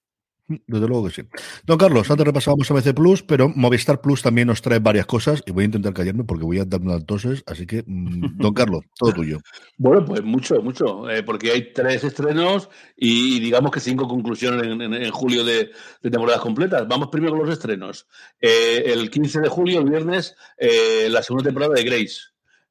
Desde 0.47 0.87
luego 0.87 1.05
que 1.05 1.11
sí. 1.11 1.21
Don 1.65 1.77
Carlos, 1.77 2.09
antes 2.09 2.25
repasamos 2.25 2.71
ABC 2.71 2.93
Plus, 2.93 3.21
pero 3.21 3.49
Movistar 3.49 3.99
Plus 3.99 4.21
también 4.21 4.47
nos 4.47 4.61
trae 4.61 4.79
varias 4.79 5.05
cosas 5.05 5.43
y 5.45 5.51
voy 5.51 5.63
a 5.63 5.65
intentar 5.65 5.93
callarme 5.93 6.23
porque 6.23 6.45
voy 6.45 6.59
a 6.59 6.63
dar 6.63 6.79
unas 6.79 7.05
toses, 7.05 7.43
así 7.47 7.65
que, 7.65 7.83
mmm, 7.85 8.37
don 8.37 8.53
Carlos, 8.53 8.85
todo 8.97 9.11
tuyo. 9.11 9.39
Bueno, 9.77 10.05
pues 10.05 10.23
mucho, 10.23 10.61
mucho, 10.61 11.09
eh, 11.09 11.21
porque 11.23 11.51
hay 11.51 11.73
tres 11.73 12.05
estrenos 12.05 12.69
y 12.95 13.41
digamos 13.41 13.71
que 13.71 13.81
cinco 13.81 14.07
conclusiones 14.07 14.63
en, 14.63 14.81
en, 14.81 14.93
en 14.93 15.11
julio 15.11 15.43
de, 15.43 15.69
de, 16.01 16.09
temporadas 16.09 16.41
completas. 16.41 16.87
Vamos 16.87 17.09
primero 17.11 17.33
con 17.33 17.45
los 17.45 17.53
estrenos. 17.53 18.07
Eh, 18.39 18.83
el 18.85 19.09
15 19.09 19.41
de 19.41 19.49
julio, 19.49 19.79
el 19.79 19.89
viernes, 19.89 20.33
eh, 20.57 21.09
la 21.09 21.23
segunda 21.23 21.43
temporada 21.43 21.73
de 21.73 21.83
Grace. 21.83 22.21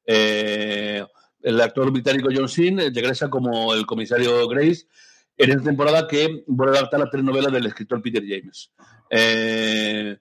Eh, 0.07 1.03
el 1.47 1.61
actor 1.61 1.91
británico 1.91 2.29
John 2.33 2.49
Sin 2.49 2.77
regresa 2.77 3.29
como 3.29 3.73
el 3.73 3.85
comisario 3.85 4.47
Grace 4.47 4.85
en 5.37 5.51
esta 5.51 5.63
temporada 5.63 6.07
que 6.07 6.43
vuelve 6.47 6.75
a 6.75 6.79
adaptar 6.79 6.99
la 6.99 7.09
telenovela 7.09 7.49
del 7.49 7.67
escritor 7.67 8.01
Peter 8.01 8.23
James. 8.27 8.71
Eh, 9.09 10.17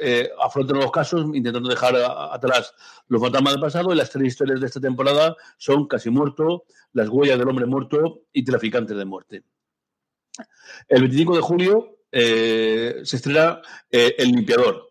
eh, 0.00 0.30
afronta 0.42 0.72
nuevos 0.72 0.92
casos 0.92 1.26
intentando 1.34 1.68
dejar 1.68 1.94
atrás 1.96 2.74
los 3.08 3.22
fantasmas 3.22 3.54
del 3.54 3.60
pasado 3.60 3.92
y 3.92 3.96
las 3.96 4.10
tres 4.10 4.28
historias 4.28 4.60
de 4.60 4.66
esta 4.66 4.80
temporada 4.80 5.36
son 5.56 5.86
Casi 5.86 6.10
muerto, 6.10 6.64
Las 6.92 7.08
huellas 7.08 7.38
del 7.38 7.48
hombre 7.48 7.66
muerto 7.66 8.22
y 8.32 8.44
Traficantes 8.44 8.96
de 8.96 9.04
muerte. 9.04 9.42
El 10.88 11.00
25 11.02 11.36
de 11.36 11.40
julio 11.40 11.98
eh, 12.12 13.00
se 13.04 13.16
estrena 13.16 13.60
eh, 13.90 14.14
El 14.18 14.32
limpiador, 14.32 14.85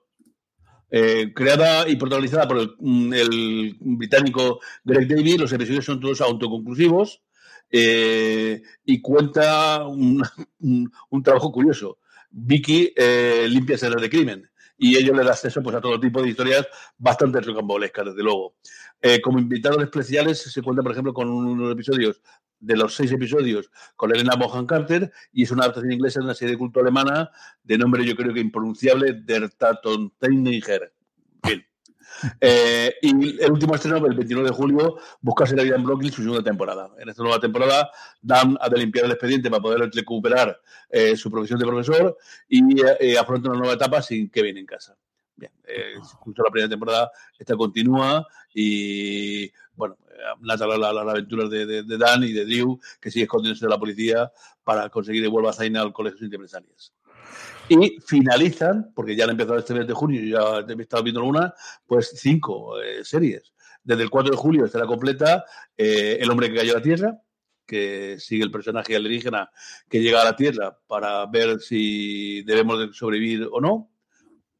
Eh, 0.97 1.34
creada 1.34 1.89
y 1.89 1.97
protagonizada 1.97 2.47
por 2.47 2.58
el, 2.58 2.73
mm, 2.79 3.97
británico 3.97 4.62
Greg 4.86 5.10
Davies, 5.10 5.41
los 5.41 5.51
episodios 5.51 5.84
son 5.84 5.99
todos 5.99 6.21
autoconclusivos 6.21 7.21
eh, 7.69 8.62
y 8.86 9.01
cuenta 9.01 9.86
un, 9.86 10.23
trabajo 11.25 11.51
curioso. 11.51 11.97
Vicky 12.29 12.93
eh, 12.95 13.45
limpia 13.49 13.75
escenas 13.75 14.01
de 14.01 14.10
crimen 14.10 14.49
y 14.78 14.98
ello 14.98 15.14
le 15.14 15.24
da 15.24 15.32
acceso 15.32 15.62
pues, 15.62 15.76
a 15.76 15.82
todo 15.82 16.00
tipo 16.00 16.22
de 16.22 16.30
historias 16.30 16.68
bastante 16.98 17.42
rocambolescas, 17.42 18.06
desde 18.08 18.24
luego. 18.24 18.56
Eh, 19.02 19.22
como 19.22 19.40
invitados 19.40 19.82
especiales 19.82 20.40
se 20.40 20.62
cuenta, 20.62 20.82
por 20.82 20.92
ejemplo, 20.92 21.14
con 21.14 21.30
unos 21.30 21.72
episodios 21.72 22.22
de 22.60 22.76
los 22.78 22.96
seis 22.96 23.12
episodios 23.12 23.70
con 23.96 24.14
Elena 24.14 24.36
Bohan 24.36 24.66
Carter 24.66 25.12
y 25.32 25.44
es 25.44 25.52
una 25.52 25.64
adaptación 25.64 25.92
inglesa 25.92 26.20
de 26.20 26.26
una 26.26 26.34
serie 26.34 26.54
de 26.54 26.58
culto 26.58 26.80
alemana 26.80 27.30
de 27.64 27.78
nombre 27.78 28.06
yo 28.06 28.16
creo 28.16 28.34
que 28.34 28.40
impronunciable, 28.40 29.14
Der 29.14 29.50
Tatonteiniger. 29.50 30.94
Bien. 31.44 31.66
Eh, 32.39 32.94
y 33.02 33.44
el 33.44 33.52
último 33.52 33.76
estreno, 33.76 33.98
el 33.98 34.15
29 34.15 34.50
de 34.50 34.56
julio, 34.56 34.98
Buscarse 35.22 35.56
la 35.56 35.63
vida 35.63 35.76
en 35.76 35.84
Brooklyn, 35.84 36.12
su 36.12 36.22
segunda 36.22 36.44
temporada. 36.44 36.89
En 36.98 37.10
esta 37.10 37.24
nueva 37.24 37.39
temporada, 37.39 37.89
Dan 38.22 38.58
ha 38.62 38.70
de 38.70 38.78
limpiar 38.78 39.06
el 39.06 39.12
expediente 39.12 39.50
para 39.50 39.62
poder 39.62 39.89
recuperar 39.94 40.60
eh, 40.89 41.15
su 41.15 41.30
profesión 41.30 41.60
de 41.60 41.65
profesor 41.65 42.18
y 42.48 42.82
eh, 42.82 43.18
afronta 43.18 43.50
una 43.50 43.60
nueva 43.60 43.74
etapa 43.74 44.02
sin 44.02 44.30
Kevin 44.30 44.58
en 44.58 44.65
casa. 44.65 44.96
Bien, 45.36 45.52
eh, 45.68 45.96
justo 46.20 46.44
la 46.44 46.50
primera 46.50 46.70
temporada, 46.70 47.12
esta 47.38 47.56
continúa 47.58 48.26
y, 48.54 49.52
bueno, 49.76 49.98
narra 50.41 50.68
las 50.68 50.80
la, 50.80 50.94
la, 50.94 51.04
la 51.04 51.12
aventuras 51.12 51.50
de, 51.50 51.65
de, 51.65 51.84
de, 51.84 51.98
Dan 51.98 52.24
y 52.24 52.32
de 52.32 52.46
Drew, 52.46 52.80
que 53.02 53.12
sigue 53.12 53.24
escondiéndose 53.24 53.65
de 53.65 53.70
la 53.70 53.80
policía 53.80 54.32
para 54.63 54.89
conseguir 54.89 55.24
que 55.24 55.28
vuelva 55.28 55.50
a 55.50 55.54
Zaina 55.54 55.82
al 55.82 55.91
colegio 55.91 56.30
de 56.30 56.36
empresarias. 56.36 56.94
Y 57.67 57.97
finalizan, 58.06 58.91
porque 58.93 59.15
ya 59.15 59.23
han 59.23 59.32
empezado 59.32 59.58
este 59.58 59.73
mes 59.73 59.88
de 59.88 59.93
junio, 59.93 60.21
ya 60.21 60.65
he 60.67 60.82
estado 60.82 61.04
viendo 61.04 61.23
una, 61.23 61.54
pues 61.88 62.12
cinco 62.15 62.80
eh, 62.80 63.04
series. 63.04 63.54
Desde 63.84 64.04
el 64.04 64.10
4 64.10 64.32
de 64.32 64.38
julio 64.38 64.65
estará 64.65 64.88
completa 64.88 65.45
eh, 65.78 66.17
El 66.19 66.30
hombre 66.32 66.49
que 66.49 66.58
cayó 66.58 66.73
a 66.73 66.78
la 66.78 66.82
tierra, 66.82 67.21
que 67.65 68.17
sigue 68.19 68.43
el 68.43 68.51
personaje 68.51 68.95
alienígena 68.95 69.49
que 69.89 70.01
llega 70.01 70.21
a 70.21 70.25
la 70.25 70.36
Tierra 70.36 70.78
para 70.88 71.25
ver 71.25 71.60
si 71.60 72.43
debemos 72.43 72.80
de 72.80 72.93
sobrevivir 72.93 73.47
o 73.51 73.60
no. 73.60 73.89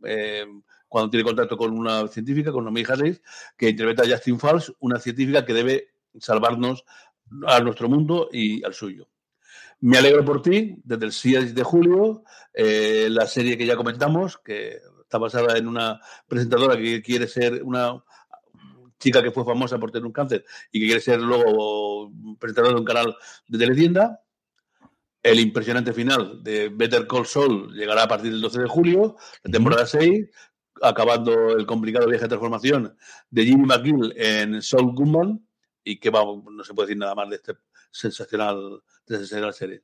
Eh, 0.04 0.46
cuando 0.88 1.10
tiene 1.10 1.24
contacto 1.24 1.58
con 1.58 1.78
una 1.78 2.08
científica, 2.08 2.52
con 2.52 2.64
Nomi 2.64 2.84
Harris, 2.88 3.22
que 3.58 3.70
interpreta 3.70 4.04
a 4.04 4.08
Justin 4.08 4.40
Falls, 4.40 4.74
una 4.80 5.00
científica 5.00 5.46
que 5.46 5.54
debe 5.54 5.90
salvarnos 6.20 6.86
a 7.48 7.60
nuestro 7.60 7.90
mundo 7.90 8.30
y 8.32 8.64
al 8.64 8.74
suyo. 8.74 9.08
Me 9.82 9.98
alegro 9.98 10.24
por 10.24 10.42
ti, 10.42 10.76
desde 10.84 11.06
el 11.06 11.12
6 11.12 11.56
de 11.56 11.64
julio, 11.64 12.24
eh, 12.54 13.08
la 13.10 13.28
serie 13.28 13.58
que 13.58 13.66
ya 13.66 13.76
comentamos, 13.76 14.38
que 14.38 14.80
está 15.02 15.18
basada 15.18 15.58
en 15.58 15.68
una 15.68 16.00
presentadora 16.28 16.78
que 16.78 17.02
quiere 17.02 17.28
ser 17.28 17.64
una 17.64 18.04
chica 19.00 19.22
que 19.22 19.32
fue 19.32 19.46
famosa 19.46 19.78
por 19.78 19.92
tener 19.92 20.06
un 20.06 20.14
cáncer 20.14 20.46
y 20.72 20.80
que 20.80 20.86
quiere 20.86 21.02
ser 21.02 21.22
luego 21.22 22.12
presentadora 22.40 22.74
de 22.74 22.80
un 22.80 22.86
canal 22.86 23.16
de 23.48 23.58
teletienda. 23.58 24.22
El 25.22 25.40
impresionante 25.40 25.92
final 25.92 26.44
de 26.44 26.70
Better 26.70 27.08
Call 27.08 27.26
Saul 27.26 27.74
llegará 27.74 28.04
a 28.04 28.08
partir 28.08 28.32
del 28.32 28.42
12 28.42 28.62
de 28.62 28.68
julio, 28.68 29.16
la 29.44 29.52
temporada 29.52 29.86
6, 29.86 30.30
acabando 30.82 31.52
el 31.52 31.66
complicado 31.66 32.08
viaje 32.08 32.24
de 32.24 32.30
transformación 32.30 32.98
de 33.30 33.46
Jimmy 33.46 33.66
McGill 33.66 34.14
en 34.16 34.62
Saul 34.62 34.94
Goodman, 34.94 35.46
y 35.84 36.00
que 36.00 36.10
vamos, 36.10 36.44
no 36.52 36.64
se 36.64 36.74
puede 36.74 36.88
decir 36.88 37.00
nada 37.00 37.16
más 37.16 37.30
de 37.30 37.36
este 37.36 37.54
sensacional, 37.92 38.82
de 39.08 39.18
sensacional 39.18 39.54
serie. 39.54 39.84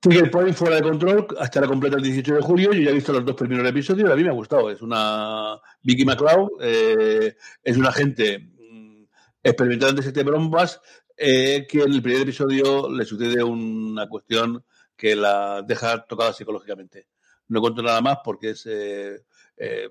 Trigger 0.00 0.30
Point 0.30 0.56
fuera 0.56 0.76
de 0.76 0.82
control 0.82 1.28
hasta 1.38 1.60
la 1.60 1.68
completa 1.68 1.96
el 1.96 2.02
18 2.02 2.34
de 2.34 2.42
julio. 2.42 2.72
Yo 2.72 2.80
ya 2.80 2.90
he 2.90 2.94
visto 2.94 3.12
los 3.12 3.24
dos 3.24 3.36
primeros 3.36 3.68
episodios 3.68 4.10
a 4.10 4.16
mí 4.16 4.24
me 4.24 4.30
ha 4.30 4.32
gustado. 4.32 4.68
Es 4.68 4.82
una 4.82 5.60
Vicky 5.82 6.04
McCloud, 6.04 6.60
eh, 6.60 7.36
es 7.62 7.76
una 7.76 7.90
agente 7.90 8.40
mm, 8.40 9.04
experimental 9.44 9.94
de 9.94 10.02
siete 10.02 10.24
bombas 10.24 10.80
eh, 11.16 11.66
que 11.68 11.82
en 11.82 11.92
el 11.92 12.02
primer 12.02 12.22
episodio 12.22 12.90
le 12.90 13.04
sucede 13.04 13.44
una 13.44 14.08
cuestión 14.08 14.64
que 14.96 15.14
la 15.14 15.62
deja 15.62 16.04
tocada 16.04 16.32
psicológicamente. 16.32 17.06
No 17.46 17.60
cuento 17.60 17.82
nada 17.82 18.00
más 18.00 18.18
porque 18.24 18.50
es 18.50 18.66
eh, 18.66 19.24
eh, 19.56 19.88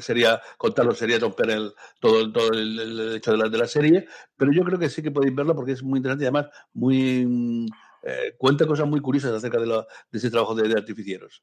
sería 0.00 0.40
contarlo 0.58 0.94
sería 0.94 1.18
romper 1.18 1.50
el, 1.50 1.72
todo, 2.00 2.30
todo 2.32 2.50
el, 2.52 2.78
el 2.78 3.16
hecho 3.16 3.32
de 3.32 3.38
la, 3.38 3.48
de 3.48 3.58
la, 3.58 3.66
serie, 3.66 4.06
pero 4.36 4.52
yo 4.52 4.62
creo 4.64 4.78
que 4.78 4.88
sí 4.88 5.02
que 5.02 5.10
podéis 5.10 5.34
verlo 5.34 5.54
porque 5.54 5.72
es 5.72 5.82
muy 5.82 5.98
interesante 5.98 6.24
y 6.24 6.26
además 6.26 6.46
muy 6.72 7.68
eh, 8.04 8.34
cuenta 8.36 8.66
cosas 8.66 8.88
muy 8.88 9.00
curiosas 9.00 9.32
acerca 9.32 9.58
de, 9.58 9.66
la, 9.66 9.86
de 10.10 10.18
ese 10.18 10.30
trabajo 10.30 10.54
de, 10.54 10.68
de 10.68 10.74
artificieros. 10.74 11.42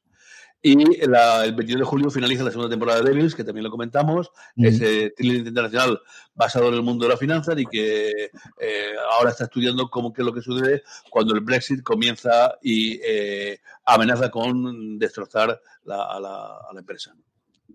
Y 0.62 1.06
la, 1.06 1.46
el 1.46 1.54
22 1.54 1.80
de 1.80 1.86
julio 1.86 2.10
finaliza 2.10 2.44
la 2.44 2.50
segunda 2.50 2.68
temporada 2.68 3.00
de 3.00 3.08
Devils, 3.08 3.34
que 3.34 3.44
también 3.44 3.64
lo 3.64 3.70
comentamos, 3.70 4.30
mm. 4.56 4.64
ese 4.66 5.10
thriller 5.16 5.46
internacional 5.46 6.00
basado 6.34 6.68
en 6.68 6.74
el 6.74 6.82
mundo 6.82 7.06
de 7.06 7.12
la 7.12 7.16
finanza 7.16 7.58
y 7.58 7.64
que 7.64 8.30
eh, 8.60 8.92
ahora 9.10 9.30
está 9.30 9.44
estudiando 9.44 9.88
cómo 9.88 10.12
qué 10.12 10.20
es 10.20 10.26
lo 10.26 10.34
que 10.34 10.42
sucede 10.42 10.82
cuando 11.08 11.34
el 11.34 11.40
Brexit 11.40 11.82
comienza 11.82 12.58
y 12.60 13.00
eh, 13.02 13.58
amenaza 13.86 14.30
con 14.30 14.98
destrozar 14.98 15.58
la, 15.84 16.04
a, 16.04 16.20
la, 16.20 16.58
a 16.68 16.74
la 16.74 16.80
empresa. 16.80 17.14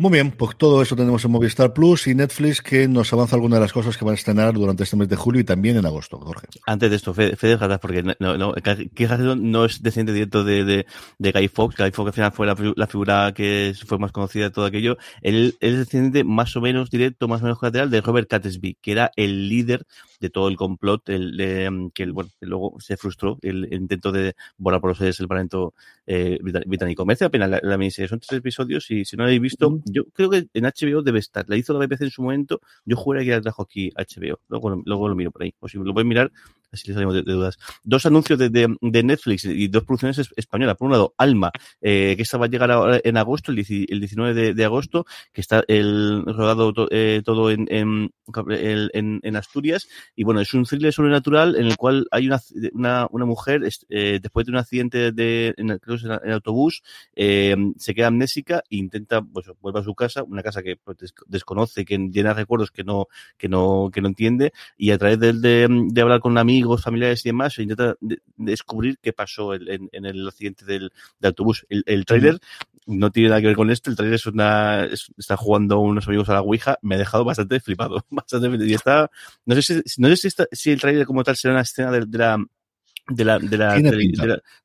Muy 0.00 0.12
bien, 0.12 0.30
pues 0.30 0.56
todo 0.56 0.80
eso 0.80 0.96
tenemos 0.96 1.22
en 1.26 1.30
Movistar 1.30 1.74
Plus 1.74 2.06
y 2.06 2.14
Netflix 2.14 2.62
que 2.62 2.88
nos 2.88 3.12
avanza 3.12 3.36
algunas 3.36 3.58
de 3.58 3.64
las 3.64 3.72
cosas 3.74 3.98
que 3.98 4.04
van 4.06 4.12
a 4.12 4.14
estrenar 4.14 4.54
durante 4.54 4.84
este 4.84 4.96
mes 4.96 5.10
de 5.10 5.16
julio 5.16 5.42
y 5.42 5.44
también 5.44 5.76
en 5.76 5.84
agosto, 5.84 6.18
Jorge. 6.18 6.46
Antes 6.64 6.88
de 6.88 6.96
esto, 6.96 7.12
Fede, 7.12 7.36
Fede 7.36 7.58
porque 7.78 8.02
no, 8.02 8.14
no, 8.18 8.54
no 9.36 9.64
es 9.66 9.82
descendiente 9.82 10.14
directo 10.14 10.42
de, 10.42 10.64
de, 10.64 10.86
de, 11.18 11.32
Guy 11.32 11.48
Fox, 11.48 11.76
Guy 11.76 11.90
Fox 11.90 12.06
al 12.06 12.12
final 12.14 12.32
fue 12.32 12.46
la, 12.46 12.56
la, 12.76 12.86
figura 12.86 13.34
que 13.34 13.74
fue 13.86 13.98
más 13.98 14.10
conocida 14.10 14.44
de 14.44 14.50
todo 14.52 14.64
aquello, 14.64 14.96
él, 15.20 15.58
él, 15.60 15.72
es 15.72 15.78
descendiente 15.80 16.24
más 16.24 16.56
o 16.56 16.62
menos 16.62 16.88
directo, 16.88 17.28
más 17.28 17.42
o 17.42 17.44
menos 17.44 17.58
colateral 17.58 17.90
de 17.90 18.00
Robert 18.00 18.26
Catesby, 18.26 18.78
que 18.80 18.92
era 18.92 19.10
el 19.16 19.50
líder 19.50 19.84
de 20.18 20.30
todo 20.30 20.48
el 20.48 20.56
complot, 20.56 21.10
el, 21.10 21.36
de, 21.36 21.90
que, 21.94 22.04
el, 22.04 22.12
bueno, 22.12 22.30
luego 22.40 22.76
se 22.78 22.96
frustró 22.96 23.38
el, 23.42 23.64
el, 23.66 23.82
intento 23.82 24.12
de 24.12 24.34
borrar 24.56 24.80
por 24.80 24.90
los 24.90 24.98
sedes 24.98 25.20
el 25.20 25.28
Parlamento 25.28 25.74
eh, 26.06 26.38
británico. 26.40 27.04
Merece 27.04 27.24
la 27.24 27.30
pena 27.30 27.46
la, 27.46 27.60
la 27.62 27.78
miniserie, 27.78 28.08
son 28.08 28.20
tres 28.20 28.38
episodios 28.38 28.90
y 28.90 29.04
si 29.04 29.16
no 29.16 29.24
lo 29.24 29.28
habéis 29.28 29.40
visto, 29.40 29.80
yo 29.92 30.04
creo 30.12 30.30
que 30.30 30.48
en 30.54 30.64
HBO 30.64 31.02
debe 31.02 31.18
estar. 31.18 31.44
La 31.48 31.56
hizo 31.56 31.72
la 31.72 31.86
BBC 31.86 32.02
en 32.02 32.10
su 32.10 32.22
momento. 32.22 32.60
Yo 32.84 32.96
juraría 32.96 33.32
que 33.32 33.36
la 33.36 33.42
trajo 33.42 33.62
aquí 33.62 33.90
HBO. 33.96 34.40
Luego, 34.48 34.82
luego 34.84 35.08
lo 35.08 35.14
miro 35.14 35.30
por 35.30 35.42
ahí. 35.42 35.54
O 35.60 35.68
si 35.68 35.78
lo 35.78 35.92
pueden 35.92 36.08
mirar, 36.08 36.32
así 36.72 36.88
les 36.88 36.94
salimos 36.94 37.14
de, 37.14 37.22
de, 37.22 37.32
dudas. 37.32 37.58
Dos 37.82 38.06
anuncios 38.06 38.38
de, 38.38 38.48
de, 38.50 38.74
de, 38.80 39.02
Netflix 39.02 39.44
y 39.44 39.68
dos 39.68 39.84
producciones 39.84 40.30
españolas. 40.36 40.76
Por 40.76 40.86
un 40.86 40.92
lado, 40.92 41.14
Alma, 41.18 41.50
eh, 41.80 42.14
que 42.16 42.22
esta 42.22 42.38
va 42.38 42.46
a 42.46 42.48
llegar 42.48 42.70
ahora 42.70 43.00
en 43.02 43.16
agosto, 43.16 43.52
el, 43.52 43.56
19 43.56 44.54
de, 44.54 44.64
agosto, 44.64 45.06
que 45.32 45.40
está 45.40 45.62
el 45.68 46.24
rodado 46.26 46.72
to, 46.72 46.88
eh, 46.90 47.22
todo 47.24 47.50
en, 47.50 47.66
en, 47.70 48.10
en, 48.48 49.20
en, 49.22 49.36
Asturias. 49.36 49.88
Y 50.14 50.24
bueno, 50.24 50.40
es 50.40 50.52
un 50.54 50.64
thriller 50.64 50.92
sobrenatural 50.92 51.56
en 51.56 51.66
el 51.66 51.76
cual 51.76 52.06
hay 52.10 52.26
una, 52.26 52.40
una, 52.72 53.06
una 53.10 53.24
mujer, 53.24 53.62
eh, 53.88 54.18
después 54.22 54.46
de 54.46 54.52
un 54.52 54.58
accidente 54.58 55.12
de, 55.12 55.54
en, 55.56 55.78
creo 55.78 55.98
que 55.98 56.06
en 56.06 56.32
autobús, 56.32 56.82
eh, 57.14 57.56
se 57.76 57.94
queda 57.94 58.08
amnésica 58.08 58.62
e 58.70 58.76
intenta, 58.76 59.22
pues, 59.22 59.46
vuelve 59.60 59.80
a 59.80 59.84
su 59.84 59.94
casa, 59.94 60.22
una 60.22 60.42
casa 60.42 60.62
que 60.62 60.76
pues, 60.76 60.98
desconoce, 61.26 61.84
que 61.84 61.98
llena 62.10 62.34
recuerdos 62.34 62.70
que 62.70 62.84
no, 62.84 63.06
que 63.36 63.48
no, 63.48 63.90
que 63.92 64.00
no 64.00 64.08
entiende, 64.08 64.52
y 64.76 64.90
a 64.90 64.98
través 64.98 65.18
de, 65.18 65.32
de, 65.32 66.00
hablar 66.00 66.20
con 66.20 66.38
amigos, 66.38 66.59
amigos, 66.60 66.82
familiares 66.82 67.24
y 67.24 67.28
demás, 67.30 67.58
e 67.58 67.62
intenta 67.62 67.96
de, 68.00 68.16
de 68.36 68.50
descubrir 68.50 68.98
qué 69.00 69.12
pasó 69.12 69.54
en, 69.54 69.88
en, 69.92 70.04
el 70.04 70.28
accidente 70.28 70.64
del, 70.64 70.92
del 71.18 71.28
autobús. 71.28 71.66
El, 71.68 71.82
el 71.86 72.04
tráiler 72.04 72.38
no 72.86 73.10
tiene 73.10 73.30
nada 73.30 73.40
que 73.40 73.46
ver 73.48 73.56
con 73.56 73.70
esto, 73.70 73.90
el 73.90 73.96
tráiler 73.96 74.16
es 74.16 74.26
una, 74.26 74.84
es, 74.84 75.10
está 75.16 75.36
jugando 75.36 75.78
unos 75.78 76.06
amigos 76.06 76.28
a 76.28 76.34
la 76.34 76.42
Ouija, 76.42 76.78
me 76.82 76.96
ha 76.96 76.98
dejado 76.98 77.24
bastante 77.24 77.60
flipado, 77.60 78.04
bastante, 78.10 78.66
y 78.66 78.74
está, 78.74 79.10
no 79.46 79.54
sé 79.54 79.62
si, 79.62 80.00
no 80.00 80.08
sé 80.08 80.16
si, 80.16 80.28
está, 80.28 80.46
si 80.52 80.70
el 80.70 80.80
tráiler 80.80 81.06
como 81.06 81.24
tal 81.24 81.36
será 81.36 81.54
una 81.54 81.62
escena 81.62 81.90
de, 81.90 82.04
de 82.06 82.18
la, 82.18 82.38
de 83.10 83.24
la, 83.24 83.38
de 83.38 83.56
la, 83.58 83.74
de 83.74 83.82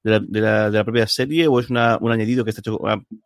la, 0.03 0.19
de, 0.19 0.41
la, 0.41 0.69
de, 0.69 0.84
propia 0.84 1.08
serie 1.08 1.47
o 1.47 1.60
es 1.60 1.69
una, 1.69 1.97
un 1.99 2.12
añadido 2.12 2.43
que 2.43 2.51
está 2.51 2.62
hecho 2.62 2.79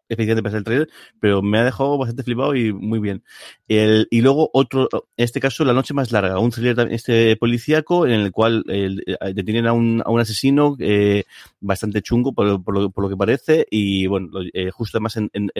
especialmente 0.07 0.43
para 0.43 0.57
el 0.57 0.63
trailer, 0.63 0.89
pero 1.19 1.41
me 1.41 1.59
ha 1.59 1.63
dejado 1.63 1.97
bastante 1.97 2.23
flipado 2.23 2.55
y 2.55 2.73
muy 2.73 2.99
bien. 2.99 3.23
El, 3.67 4.07
y 4.09 4.21
luego 4.21 4.49
otro, 4.53 4.87
en 4.91 5.23
este 5.23 5.39
caso, 5.39 5.65
La 5.65 5.73
Noche 5.73 5.93
Más 5.93 6.11
Larga, 6.11 6.39
un 6.39 6.51
thriller 6.51 6.87
este 6.91 7.35
policíaco 7.35 8.07
en 8.07 8.13
el 8.13 8.31
cual 8.31 8.63
el, 8.67 9.03
detienen 9.33 9.67
a 9.67 9.73
un, 9.73 10.01
a 10.05 10.09
un 10.09 10.19
asesino 10.19 10.75
eh, 10.79 11.25
bastante 11.59 12.01
chungo 12.01 12.33
por, 12.33 12.63
por, 12.63 12.73
lo, 12.73 12.89
por 12.89 13.03
lo 13.03 13.09
que 13.09 13.17
parece 13.17 13.67
y 13.69 14.07
bueno, 14.07 14.29
eh, 14.53 14.71
justo 14.71 14.97
además 14.97 15.17
en, 15.17 15.29
en, 15.33 15.51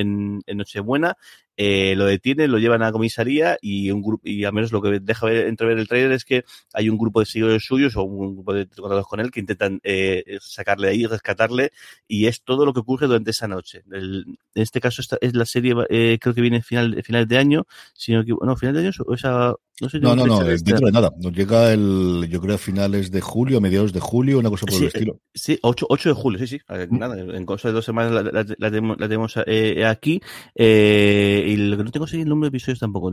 en 0.45 0.57
Nochebuena 0.57 1.17
eh, 1.61 1.93
lo 1.97 2.05
detienen, 2.05 2.51
lo 2.51 2.57
llevan 2.57 2.81
a 2.81 2.85
la 2.85 2.91
comisaría 2.93 3.57
y 3.61 3.91
un 3.91 4.01
grupo, 4.01 4.25
y 4.25 4.45
al 4.45 4.53
menos 4.53 4.71
lo 4.71 4.81
que 4.81 5.01
deja 5.01 5.25
ver, 5.25 5.47
entrever 5.47 5.77
el 5.77 5.89
trailer 5.89 6.13
es 6.13 6.23
que 6.23 6.45
hay 6.73 6.87
un 6.87 6.97
grupo 6.97 7.19
de 7.19 7.25
seguidores 7.25 7.65
suyos 7.65 7.97
o 7.97 8.03
un 8.03 8.35
grupo 8.35 8.53
de 8.53 8.65
contratados 8.65 9.07
con 9.07 9.19
él 9.19 9.29
que 9.29 9.41
intentan 9.41 9.81
eh, 9.83 10.37
sacarle 10.39 10.87
de 10.87 10.93
ahí, 10.93 11.05
rescatarle, 11.05 11.73
y 12.07 12.27
es 12.27 12.43
todo 12.43 12.65
lo 12.65 12.73
que 12.73 12.79
ocurre 12.79 13.07
durante 13.07 13.31
esa 13.31 13.49
noche. 13.49 13.83
En 13.91 14.37
este 14.55 14.79
caso, 14.79 15.01
esta 15.01 15.17
es 15.19 15.35
la 15.35 15.45
serie, 15.45 15.75
eh, 15.89 16.17
creo 16.21 16.33
que 16.33 16.39
viene 16.39 16.61
final, 16.61 17.03
final 17.03 17.27
de 17.27 17.37
año, 17.37 17.67
sino 17.93 18.23
que, 18.23 18.33
no, 18.41 18.55
final 18.55 18.75
de 18.75 18.79
año, 18.79 18.91
o 19.05 19.13
esa, 19.13 19.53
No, 19.81 20.15
no, 20.15 20.25
no, 20.25 20.43
dentro 20.43 20.85
de 20.85 20.91
nada. 20.91 21.11
Nos 21.17 21.31
llega 21.33 21.71
el, 21.71 22.27
yo 22.29 22.41
creo, 22.41 22.55
a 22.55 22.57
finales 22.57 23.11
de 23.11 23.21
julio, 23.21 23.61
mediados 23.61 23.93
de 23.93 23.99
julio, 23.99 24.39
una 24.39 24.49
cosa 24.49 24.65
por 24.65 24.75
el 24.75 24.87
estilo. 24.87 25.19
Sí, 25.33 25.57
8, 25.61 25.85
8 25.89 26.09
de 26.09 26.15
julio, 26.15 26.39
sí, 26.39 26.47
sí. 26.47 26.59
Nada, 26.89 27.17
en 27.19 27.45
cosa 27.45 27.69
de 27.69 27.75
dos 27.75 27.85
semanas 27.85 28.11
la, 28.11 28.23
la, 28.23 28.45
la 28.57 28.69
tenemos, 28.69 28.99
la 28.99 29.07
tenemos 29.07 29.35
eh, 29.45 29.85
aquí. 29.85 30.21
Eh, 30.53 31.45
y 31.47 31.57
lo 31.57 31.77
que 31.77 31.83
no 31.83 31.91
tengo 31.91 32.05
es 32.05 32.13
el 32.13 32.27
número 32.27 32.49
de 32.49 32.57
episodios 32.57 32.79
tampoco. 32.79 33.11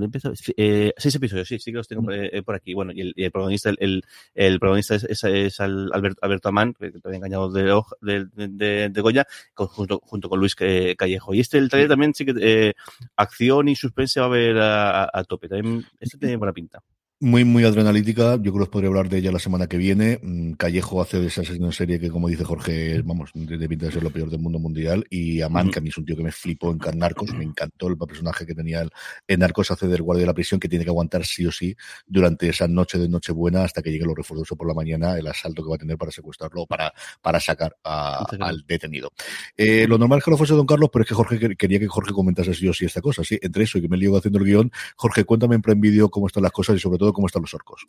Eh, 0.56 0.92
seis 0.96 1.14
episodios, 1.14 1.46
sí, 1.46 1.58
sí 1.58 1.70
que 1.70 1.76
los 1.76 1.88
tengo 1.88 2.10
eh, 2.10 2.42
por 2.42 2.56
aquí. 2.56 2.74
Bueno, 2.74 2.92
y 2.92 3.00
el, 3.00 3.12
y 3.16 3.24
el 3.24 3.30
protagonista, 3.30 3.70
el, 3.78 4.02
el, 4.34 4.58
protagonista 4.58 4.96
es, 4.96 5.04
es, 5.04 5.24
es 5.24 5.60
Alberto, 5.60 6.18
Alberto 6.22 6.48
Amán, 6.48 6.74
que 6.74 6.92
había 7.04 7.18
engañado 7.18 7.50
de, 7.50 7.80
de, 8.00 8.26
de, 8.48 8.88
de 8.88 9.00
Goya, 9.00 9.26
con, 9.54 9.68
junto, 9.68 10.00
junto 10.04 10.28
con 10.28 10.40
Luis 10.40 10.56
Callejo. 10.56 11.32
Y 11.34 11.40
este, 11.40 11.58
el 11.58 11.68
trailer 11.68 11.90
también 11.90 12.14
sí 12.14 12.24
que 12.24 12.34
eh, 12.40 12.74
acción 13.16 13.68
y 13.68 13.76
suspense 13.76 14.20
va 14.20 14.26
a 14.26 14.28
haber 14.28 14.58
a, 14.58 15.04
a, 15.04 15.10
a 15.12 15.24
tope. 15.24 15.48
También, 15.48 15.84
este 16.00 16.18
tiene 16.26 16.36
buena 16.36 16.52
pinta. 16.56 16.82
Muy, 17.18 17.44
muy 17.46 17.64
adrenalítica. 17.64 18.36
Yo 18.36 18.52
creo 18.52 18.56
que 18.56 18.62
os 18.64 18.68
podría 18.68 18.88
hablar 18.88 19.08
de 19.08 19.16
ella 19.16 19.32
la 19.32 19.38
semana 19.38 19.66
que 19.66 19.78
viene. 19.78 20.20
Mm, 20.22 20.52
Callejo 20.52 21.00
hace 21.00 21.18
de 21.18 21.28
esa 21.28 21.42
serie 21.72 21.98
que, 21.98 22.10
como 22.10 22.28
dice 22.28 22.44
Jorge, 22.44 23.00
vamos, 23.00 23.30
de 23.32 23.68
pinta 23.70 23.86
de 23.86 23.92
ser 23.92 24.02
lo 24.02 24.10
peor 24.10 24.28
del 24.28 24.40
mundo 24.40 24.58
mundial. 24.58 25.06
Y 25.08 25.40
Amán, 25.40 25.70
que 25.70 25.78
a 25.78 25.82
mí 25.82 25.88
es 25.88 25.96
un 25.96 26.04
tío 26.04 26.14
que 26.14 26.22
me 26.22 26.30
flipó 26.30 26.72
en 26.72 26.98
Narcos, 26.98 27.32
me 27.32 27.44
encantó 27.44 27.88
el 27.88 27.96
personaje 27.96 28.44
que 28.44 28.54
tenía 28.54 28.86
en 29.26 29.40
Narcos, 29.40 29.70
hace 29.70 29.88
del 29.88 30.02
guardia 30.02 30.24
de 30.24 30.26
la 30.26 30.34
prisión, 30.34 30.60
que 30.60 30.68
tiene 30.68 30.84
que 30.84 30.90
aguantar 30.90 31.24
sí 31.24 31.46
o 31.46 31.50
sí 31.50 31.74
durante 32.06 32.50
esa 32.50 32.68
noche 32.68 32.98
de 32.98 33.08
Nochebuena 33.08 33.64
hasta 33.64 33.80
que 33.80 33.90
llegue 33.90 34.04
lo 34.04 34.14
refuerzo 34.14 34.54
por 34.54 34.68
la 34.68 34.74
mañana, 34.74 35.16
el 35.16 35.26
asalto 35.26 35.62
que 35.62 35.70
va 35.70 35.76
a 35.76 35.78
tener 35.78 35.96
para 35.96 36.12
secuestrarlo, 36.12 36.66
para, 36.66 36.92
para 37.22 37.40
sacar 37.40 37.78
a, 37.82 38.26
al 38.40 38.62
detenido. 38.66 39.10
Eh, 39.56 39.86
lo 39.88 39.96
normal 39.96 40.18
es 40.18 40.24
que 40.26 40.30
lo 40.32 40.36
fuese 40.36 40.52
Don 40.52 40.66
Carlos, 40.66 40.90
pero 40.92 41.04
es 41.04 41.08
que 41.08 41.14
Jorge 41.14 41.56
quería 41.56 41.78
que 41.78 41.86
Jorge 41.86 42.12
comentase 42.12 42.52
sí 42.52 42.68
o 42.68 42.74
sí 42.74 42.84
esta 42.84 43.00
cosa. 43.00 43.24
Sí, 43.24 43.38
entre 43.40 43.64
eso 43.64 43.78
y 43.78 43.80
que 43.80 43.88
me 43.88 43.96
lío 43.96 44.14
haciendo 44.14 44.38
el 44.38 44.44
guion, 44.44 44.70
Jorge, 44.96 45.24
cuéntame 45.24 45.54
en 45.54 45.62
Prime 45.62 45.80
Video 45.80 46.10
cómo 46.10 46.26
están 46.26 46.42
las 46.42 46.52
cosas 46.52 46.76
y 46.76 46.78
sobre 46.78 46.98
todo 46.98 47.05
cómo 47.12 47.26
están 47.26 47.42
los 47.42 47.54
orcos. 47.54 47.86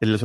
El, 0.00 0.18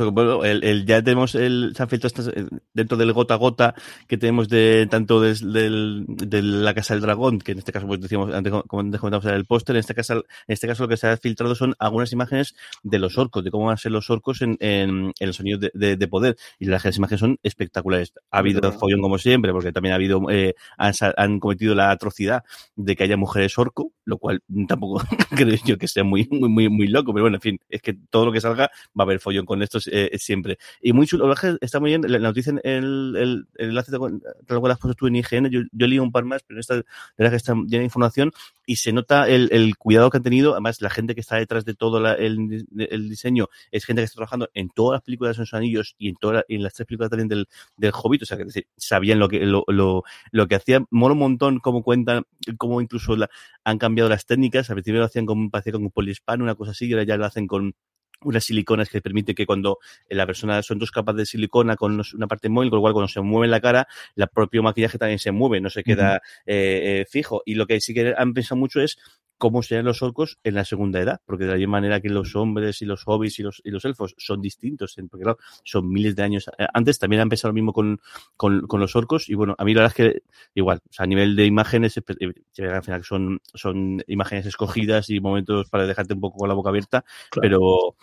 el, 0.44 0.64
el, 0.64 0.86
ya 0.86 1.02
tenemos 1.02 1.34
el, 1.34 1.74
se 1.76 1.82
han 1.82 1.88
filtrado 1.90 2.32
dentro 2.72 2.96
del 2.96 3.12
gota 3.12 3.34
a 3.34 3.36
gota 3.36 3.74
que 4.08 4.16
tenemos 4.16 4.48
de 4.48 4.88
tanto 4.90 5.20
de, 5.20 5.34
de, 5.34 6.04
de, 6.08 6.42
la 6.42 6.72
Casa 6.72 6.94
del 6.94 7.02
Dragón, 7.02 7.40
que 7.40 7.52
en 7.52 7.58
este 7.58 7.72
caso, 7.72 7.86
pues 7.86 8.00
decíamos, 8.00 8.32
antes 8.34 8.50
como 8.50 8.62
comentamos 8.62 9.26
el 9.26 9.44
póster, 9.44 9.76
en 9.76 9.80
este 9.80 9.94
caso, 9.94 10.14
en 10.14 10.24
este 10.46 10.66
caso 10.66 10.84
lo 10.84 10.88
que 10.88 10.96
se 10.96 11.08
ha 11.08 11.16
filtrado 11.18 11.54
son 11.54 11.74
algunas 11.78 12.10
imágenes 12.10 12.54
de 12.82 12.98
los 12.98 13.18
orcos, 13.18 13.44
de 13.44 13.50
cómo 13.50 13.66
van 13.66 13.74
a 13.74 13.76
ser 13.76 13.92
los 13.92 14.08
orcos 14.08 14.40
en, 14.40 14.56
en, 14.60 15.08
en 15.08 15.12
el 15.18 15.34
sonido 15.34 15.58
de, 15.58 15.70
de, 15.74 15.96
de, 15.96 16.08
poder. 16.08 16.38
Y 16.58 16.64
las 16.64 16.96
imágenes 16.96 17.20
son 17.20 17.38
espectaculares. 17.42 18.14
Ha 18.30 18.38
habido 18.38 18.72
sí, 18.72 18.78
follón 18.78 19.02
como 19.02 19.18
siempre, 19.18 19.52
porque 19.52 19.72
también 19.72 19.92
ha 19.92 19.96
habido, 19.96 20.22
eh, 20.30 20.54
han, 20.78 20.94
han, 21.18 21.38
cometido 21.38 21.74
la 21.74 21.90
atrocidad 21.90 22.44
de 22.76 22.96
que 22.96 23.04
haya 23.04 23.18
mujeres 23.18 23.58
orco, 23.58 23.92
lo 24.06 24.18
cual 24.18 24.40
tampoco 24.68 25.02
creo 25.36 25.56
yo 25.64 25.76
que 25.76 25.88
sea 25.88 26.04
muy, 26.04 26.26
muy, 26.30 26.48
muy, 26.48 26.68
muy 26.68 26.86
loco, 26.86 27.12
pero 27.12 27.24
bueno, 27.24 27.36
en 27.36 27.40
fin, 27.40 27.60
es 27.68 27.82
que 27.82 27.92
todo 28.08 28.24
lo 28.24 28.32
que 28.32 28.40
salga 28.40 28.70
va 28.98 29.02
a 29.02 29.02
haber 29.02 29.20
follón 29.20 29.44
con 29.44 29.62
esto 29.62 29.78
eh, 29.90 30.16
siempre. 30.18 30.58
Y 30.80 30.92
muy 30.92 31.06
chulo, 31.06 31.32
está 31.60 31.80
muy 31.80 31.90
bien, 31.90 32.02
la 32.06 32.18
noticia, 32.20 32.54
el, 32.62 33.14
el, 33.16 33.46
el 33.56 33.68
enlace 33.68 33.90
de 33.90 33.98
lo 33.98 34.68
las 34.68 34.78
puesto 34.78 34.94
tú 34.94 35.06
en 35.08 35.16
IGN, 35.16 35.50
yo, 35.50 35.60
yo 35.72 35.86
leí 35.86 35.98
un 35.98 36.12
par 36.12 36.24
más, 36.24 36.42
pero 36.44 36.60
esta, 36.60 36.76
de 36.76 36.84
verdad 37.18 37.32
que 37.32 37.36
está 37.36 37.54
llena 37.54 37.78
de 37.78 37.84
información 37.84 38.32
y 38.64 38.76
se 38.76 38.92
nota 38.92 39.28
el, 39.28 39.48
el, 39.52 39.76
cuidado 39.76 40.10
que 40.10 40.18
han 40.18 40.22
tenido, 40.22 40.52
además 40.52 40.80
la 40.80 40.90
gente 40.90 41.14
que 41.14 41.20
está 41.20 41.36
detrás 41.36 41.64
de 41.64 41.74
todo 41.74 42.00
la, 42.00 42.14
el, 42.14 42.66
el, 42.76 43.08
diseño 43.08 43.48
es 43.70 43.84
gente 43.84 44.02
que 44.02 44.04
está 44.04 44.16
trabajando 44.16 44.48
en 44.54 44.70
todas 44.70 44.96
las 44.96 45.02
películas 45.02 45.36
de 45.36 45.42
los 45.42 45.54
anillos 45.54 45.94
y 45.98 46.08
en 46.08 46.16
todas 46.16 46.44
en 46.48 46.62
las 46.62 46.74
tres 46.74 46.86
películas 46.86 47.10
también 47.10 47.28
del, 47.28 47.48
del 47.76 47.92
Hobbit, 47.92 48.22
o 48.22 48.26
sea 48.26 48.36
que 48.36 48.44
sabían 48.76 49.18
lo 49.18 49.28
que, 49.28 49.40
lo, 49.40 49.64
lo, 49.68 50.04
lo 50.30 50.48
que 50.48 50.54
hacían, 50.54 50.86
mola 50.90 51.12
un 51.12 51.18
montón 51.20 51.58
cómo 51.60 51.82
cuentan, 51.82 52.24
cómo 52.56 52.80
incluso 52.80 53.16
la, 53.16 53.28
han 53.64 53.78
cambiado 53.78 53.95
las 53.96 54.26
técnicas, 54.26 54.70
al 54.70 54.76
principio 54.76 55.00
lo 55.00 55.06
hacían 55.06 55.26
con, 55.26 55.50
parecía 55.50 55.72
con 55.72 55.82
un 55.82 55.90
poliespano, 55.90 56.44
una 56.44 56.54
cosa 56.54 56.72
así, 56.72 56.86
y 56.86 56.92
ahora 56.92 57.04
ya 57.04 57.16
lo 57.16 57.24
hacen 57.24 57.46
con 57.46 57.74
unas 58.22 58.44
siliconas 58.44 58.88
que 58.88 59.00
permite 59.00 59.34
que 59.34 59.46
cuando 59.46 59.78
la 60.08 60.26
persona 60.26 60.62
son 60.62 60.78
dos 60.78 60.90
capas 60.90 61.16
de 61.16 61.26
silicona 61.26 61.76
con 61.76 62.00
una 62.14 62.26
parte 62.26 62.48
móvil, 62.48 62.70
con 62.70 62.78
lo 62.78 62.80
cual 62.82 62.92
cuando 62.92 63.08
se 63.08 63.20
mueve 63.20 63.48
la 63.48 63.60
cara, 63.60 63.86
el 64.14 64.26
propio 64.28 64.62
maquillaje 64.62 64.98
también 64.98 65.18
se 65.18 65.32
mueve, 65.32 65.60
no 65.60 65.70
se 65.70 65.82
queda 65.82 66.14
uh 66.14 66.16
-huh. 66.16 66.42
eh, 66.46 67.00
eh, 67.00 67.06
fijo. 67.08 67.42
Y 67.44 67.54
lo 67.54 67.66
que 67.66 67.80
sí 67.80 67.94
que 67.94 68.14
han 68.16 68.32
pensado 68.32 68.58
mucho 68.58 68.80
es 68.80 68.98
cómo 69.38 69.62
serían 69.62 69.84
los 69.84 70.02
orcos 70.02 70.38
en 70.44 70.54
la 70.54 70.64
segunda 70.64 71.00
edad, 71.00 71.20
porque 71.26 71.44
de 71.44 71.52
la 71.52 71.56
misma 71.56 71.72
manera 71.72 72.00
que 72.00 72.08
los 72.08 72.34
hombres 72.36 72.80
y 72.82 72.86
los 72.86 73.02
hobbits 73.06 73.38
y 73.38 73.42
los, 73.42 73.62
y 73.64 73.70
los 73.70 73.84
elfos 73.84 74.14
son 74.18 74.40
distintos, 74.40 74.96
porque 75.10 75.24
claro, 75.24 75.38
son 75.64 75.88
miles 75.88 76.16
de 76.16 76.22
años 76.22 76.50
antes, 76.72 76.98
también 76.98 77.22
han 77.22 77.28
pensado 77.28 77.50
lo 77.50 77.54
mismo 77.54 77.72
con, 77.72 78.00
con, 78.36 78.66
con, 78.66 78.80
los 78.80 78.96
orcos, 78.96 79.28
y 79.28 79.34
bueno, 79.34 79.54
a 79.58 79.64
mí 79.64 79.74
la 79.74 79.82
verdad 79.82 79.94
es 79.98 80.12
que 80.12 80.22
igual, 80.54 80.80
o 80.88 80.92
sea, 80.92 81.04
a 81.04 81.06
nivel 81.06 81.36
de 81.36 81.46
imágenes, 81.46 81.96
al 81.98 82.82
final 82.82 83.04
son, 83.04 83.40
son 83.54 84.02
imágenes 84.06 84.46
escogidas 84.46 85.10
y 85.10 85.20
momentos 85.20 85.68
para 85.68 85.86
dejarte 85.86 86.14
un 86.14 86.20
poco 86.20 86.38
con 86.38 86.48
la 86.48 86.54
boca 86.54 86.70
abierta, 86.70 87.04
claro. 87.30 87.42
pero 87.42 87.96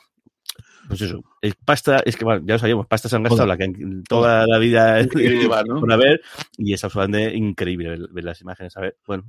pues 0.88 1.02
eso, 1.02 1.24
es 1.42 1.56
pasta, 1.56 2.02
es 2.06 2.18
que 2.18 2.26
bueno, 2.26 2.44
ya 2.46 2.54
lo 2.54 2.60
sabíamos, 2.60 2.88
pasta 2.88 3.08
se 3.10 3.16
han 3.16 3.24
gastado 3.24 3.48
la 3.48 3.58
que 3.58 3.72
toda 4.08 4.46
la 4.48 4.58
vida 4.58 5.02
¿no? 5.66 5.80
por 5.80 5.92
haber, 5.92 6.22
y 6.58 6.74
es 6.74 6.84
absolutamente 6.84 7.36
increíble 7.36 7.90
ver, 7.90 8.08
ver, 8.12 8.24
las 8.24 8.42
imágenes. 8.42 8.76
A 8.78 8.82
ver, 8.82 8.98
bueno, 9.08 9.24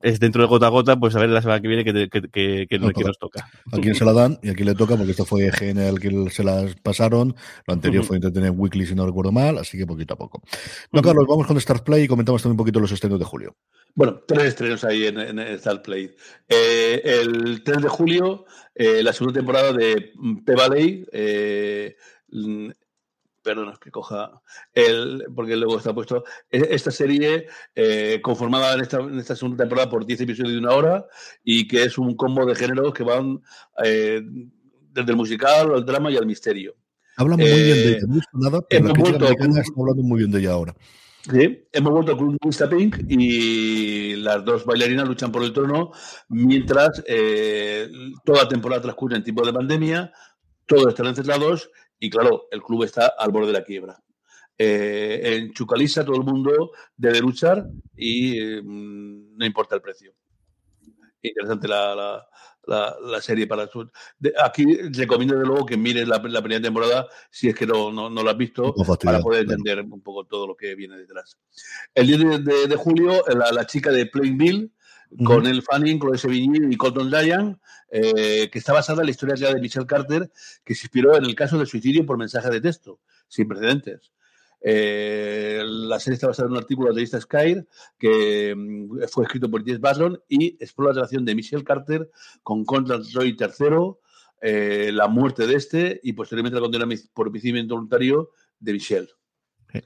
es 0.00 0.20
dentro 0.20 0.42
de 0.42 0.48
gota 0.48 0.66
a 0.66 0.70
gota, 0.70 0.98
pues 0.98 1.14
a 1.16 1.20
ver 1.20 1.30
la 1.30 1.42
semana 1.42 1.60
que 1.60 1.68
viene 1.68 1.84
que, 1.84 2.08
que, 2.08 2.66
que, 2.68 2.78
no, 2.78 2.90
nos 2.90 3.18
toca. 3.18 3.48
A 3.72 3.78
quién 3.78 3.94
se 3.94 4.04
la 4.04 4.12
dan 4.12 4.38
y 4.42 4.50
a 4.50 4.54
quién 4.54 4.66
le 4.66 4.74
toca, 4.74 4.96
porque 4.96 5.12
esto 5.12 5.24
fue 5.24 5.50
GN 5.50 5.80
al 5.80 5.98
que 5.98 6.30
se 6.30 6.44
las 6.44 6.74
pasaron, 6.76 7.34
lo 7.66 7.74
anterior 7.74 8.02
uh 8.02 8.04
-huh. 8.04 8.08
fue 8.08 8.16
Entretener 8.16 8.50
Weekly, 8.50 8.86
si 8.86 8.94
no 8.94 9.06
recuerdo 9.06 9.32
mal, 9.32 9.58
así 9.58 9.76
que 9.76 9.86
poquito 9.86 10.14
a 10.14 10.16
poco. 10.16 10.42
No, 10.92 11.00
uh 11.00 11.02
-huh. 11.02 11.06
Carlos, 11.06 11.26
vamos 11.28 11.46
con 11.46 11.60
Start 11.60 11.84
Play 11.84 12.04
y 12.04 12.08
comentamos 12.08 12.42
también 12.42 12.54
un 12.54 12.58
poquito 12.58 12.80
los 12.80 12.92
estrenos 12.92 13.18
de 13.18 13.24
julio. 13.24 13.56
Bueno, 13.94 14.22
tres 14.26 14.44
estrenos 14.44 14.84
ahí 14.84 15.06
en, 15.06 15.18
en 15.18 15.58
Start 15.58 15.84
Play. 15.84 16.14
Eh, 16.48 17.02
el 17.04 17.62
3 17.62 17.82
de 17.82 17.88
julio, 17.88 18.46
eh, 18.74 19.02
la 19.02 19.12
segunda 19.12 19.38
temporada 19.38 19.72
de 19.72 20.12
P-Valley, 20.44 21.06
eh, 21.12 21.96
perdón, 23.42 23.70
es 23.70 23.78
que 23.78 23.90
coja 23.90 24.40
el, 24.72 25.24
porque 25.34 25.56
luego 25.56 25.78
está 25.78 25.94
puesto, 25.94 26.24
esta 26.50 26.90
serie 26.90 27.46
eh, 27.74 28.20
conformada 28.22 28.74
en 28.74 28.80
esta, 28.80 28.98
en 28.98 29.18
esta, 29.18 29.36
segunda 29.36 29.64
temporada 29.64 29.90
por 29.90 30.06
10 30.06 30.20
episodios 30.22 30.52
de 30.52 30.58
una 30.58 30.72
hora 30.72 31.06
y 31.44 31.66
que 31.66 31.84
es 31.84 31.98
un 31.98 32.14
combo 32.14 32.46
de 32.46 32.54
géneros 32.54 32.94
que 32.94 33.02
van 33.02 33.42
eh, 33.84 34.22
desde 34.92 35.10
el 35.10 35.16
musical 35.16 35.74
al 35.74 35.84
drama 35.84 36.10
y 36.10 36.16
al 36.16 36.26
misterio. 36.26 36.74
Habla 37.16 37.36
muy 37.36 37.44
bien 37.44 37.62
de 37.62 37.88
ella, 37.88 38.00
no 38.06 38.20
nada, 38.32 38.62
pero 38.68 38.86
la 38.86 39.60
está 39.60 39.72
hablando 39.76 40.02
muy 40.02 40.18
bien 40.20 40.30
de 40.30 40.38
ella 40.38 40.52
ahora. 40.52 40.74
Sí, 41.30 41.68
hemos 41.72 41.92
vuelto 41.92 42.16
con 42.16 42.36
Mr. 42.44 42.68
Pink 42.68 42.96
y 43.08 44.16
las 44.16 44.44
dos 44.44 44.64
bailarinas 44.64 45.06
luchan 45.06 45.30
por 45.30 45.44
el 45.44 45.52
trono 45.52 45.92
mientras 46.28 47.00
eh, 47.06 47.88
toda 48.24 48.42
la 48.42 48.48
temporada 48.48 48.82
transcurre 48.82 49.16
en 49.16 49.22
tiempo 49.22 49.46
de 49.46 49.52
pandemia, 49.52 50.12
todos 50.66 50.88
están 50.88 51.06
encerrados 51.06 51.70
y 52.00 52.10
claro, 52.10 52.48
el 52.50 52.60
club 52.60 52.82
está 52.82 53.12
al 53.16 53.30
borde 53.30 53.48
de 53.48 53.52
la 53.52 53.64
quiebra. 53.64 54.02
Eh, 54.58 55.20
en 55.22 55.52
Chucalisa 55.52 56.04
todo 56.04 56.16
el 56.16 56.24
mundo 56.24 56.72
debe 56.96 57.20
luchar 57.20 57.66
y 57.96 58.40
eh, 58.40 58.62
no 58.64 59.46
importa 59.46 59.76
el 59.76 59.80
precio. 59.80 60.12
Interesante 61.22 61.68
la, 61.68 61.94
la, 61.94 62.28
la, 62.66 62.96
la 63.00 63.20
serie 63.20 63.46
para 63.46 63.66
su... 63.68 63.88
De, 64.18 64.32
aquí 64.42 64.64
recomiendo 64.90 65.38
de 65.38 65.44
luego 65.44 65.66
que 65.66 65.76
mires 65.76 66.06
la, 66.08 66.20
primera 66.20 66.60
temporada 66.60 67.06
si 67.30 67.48
es 67.48 67.54
que 67.54 67.66
no, 67.66 67.92
no, 67.92 68.10
no 68.10 68.22
la 68.22 68.32
has 68.32 68.36
visto 68.36 68.74
para 69.02 69.20
poder 69.20 69.42
entender 69.42 69.78
claro. 69.78 69.94
un 69.94 70.02
poco 70.02 70.24
todo 70.24 70.46
lo 70.46 70.56
que 70.56 70.74
viene 70.74 70.96
detrás. 70.96 71.38
El 71.94 72.06
10 72.06 72.18
de, 72.18 72.38
de, 72.38 72.66
de 72.66 72.76
julio, 72.76 73.22
la, 73.28 73.52
la, 73.52 73.66
chica 73.66 73.90
de 73.90 74.06
Plainville, 74.06 74.70
con 75.24 75.46
el 75.46 75.62
Fanning, 75.62 75.98
Chloe 75.98 76.18
Sevigny 76.18 76.72
y 76.72 76.76
Colton 76.76 77.10
Ryan, 77.10 77.60
eh, 77.90 78.48
que 78.50 78.58
está 78.58 78.72
basada 78.72 79.02
en 79.02 79.06
la 79.06 79.10
historia 79.10 79.34
real 79.34 79.54
de 79.54 79.60
Michelle 79.60 79.86
Carter, 79.86 80.30
que 80.64 80.74
se 80.74 80.86
inspiró 80.86 81.16
en 81.16 81.24
el 81.24 81.34
caso 81.34 81.58
del 81.58 81.66
suicidio 81.66 82.06
por 82.06 82.16
mensaje 82.16 82.50
de 82.50 82.60
texto, 82.60 83.00
sin 83.28 83.48
precedentes. 83.48 84.12
Eh, 84.64 85.62
la 85.64 85.98
serie 85.98 86.14
está 86.14 86.28
basada 86.28 86.46
en 86.46 86.52
un 86.52 86.58
artículo 86.58 86.88
de 86.88 86.92
la 86.92 86.96
revista 86.96 87.20
Sky 87.20 87.64
que 87.98 88.54
mm, 88.56 89.08
fue 89.08 89.24
escrito 89.24 89.50
por 89.50 89.64
Jess 89.64 89.80
Baslon 89.80 90.20
y 90.28 90.56
explora 90.62 90.92
la 90.92 91.00
relación 91.00 91.24
de 91.24 91.34
Michelle 91.34 91.64
Carter 91.64 92.10
con 92.42 92.64
Conrad 92.64 93.02
Roy 93.12 93.36
III, 93.38 93.96
eh, 94.40 94.90
la 94.92 95.08
muerte 95.08 95.46
de 95.46 95.54
este 95.54 96.00
y 96.02 96.12
posteriormente 96.12 96.56
la 96.56 96.62
condena 96.62 96.86
por 97.12 97.28
homicidio 97.28 97.60
involuntario 97.60 98.30
de 98.60 98.72
Michelle. 98.72 99.08
Sí. 99.72 99.80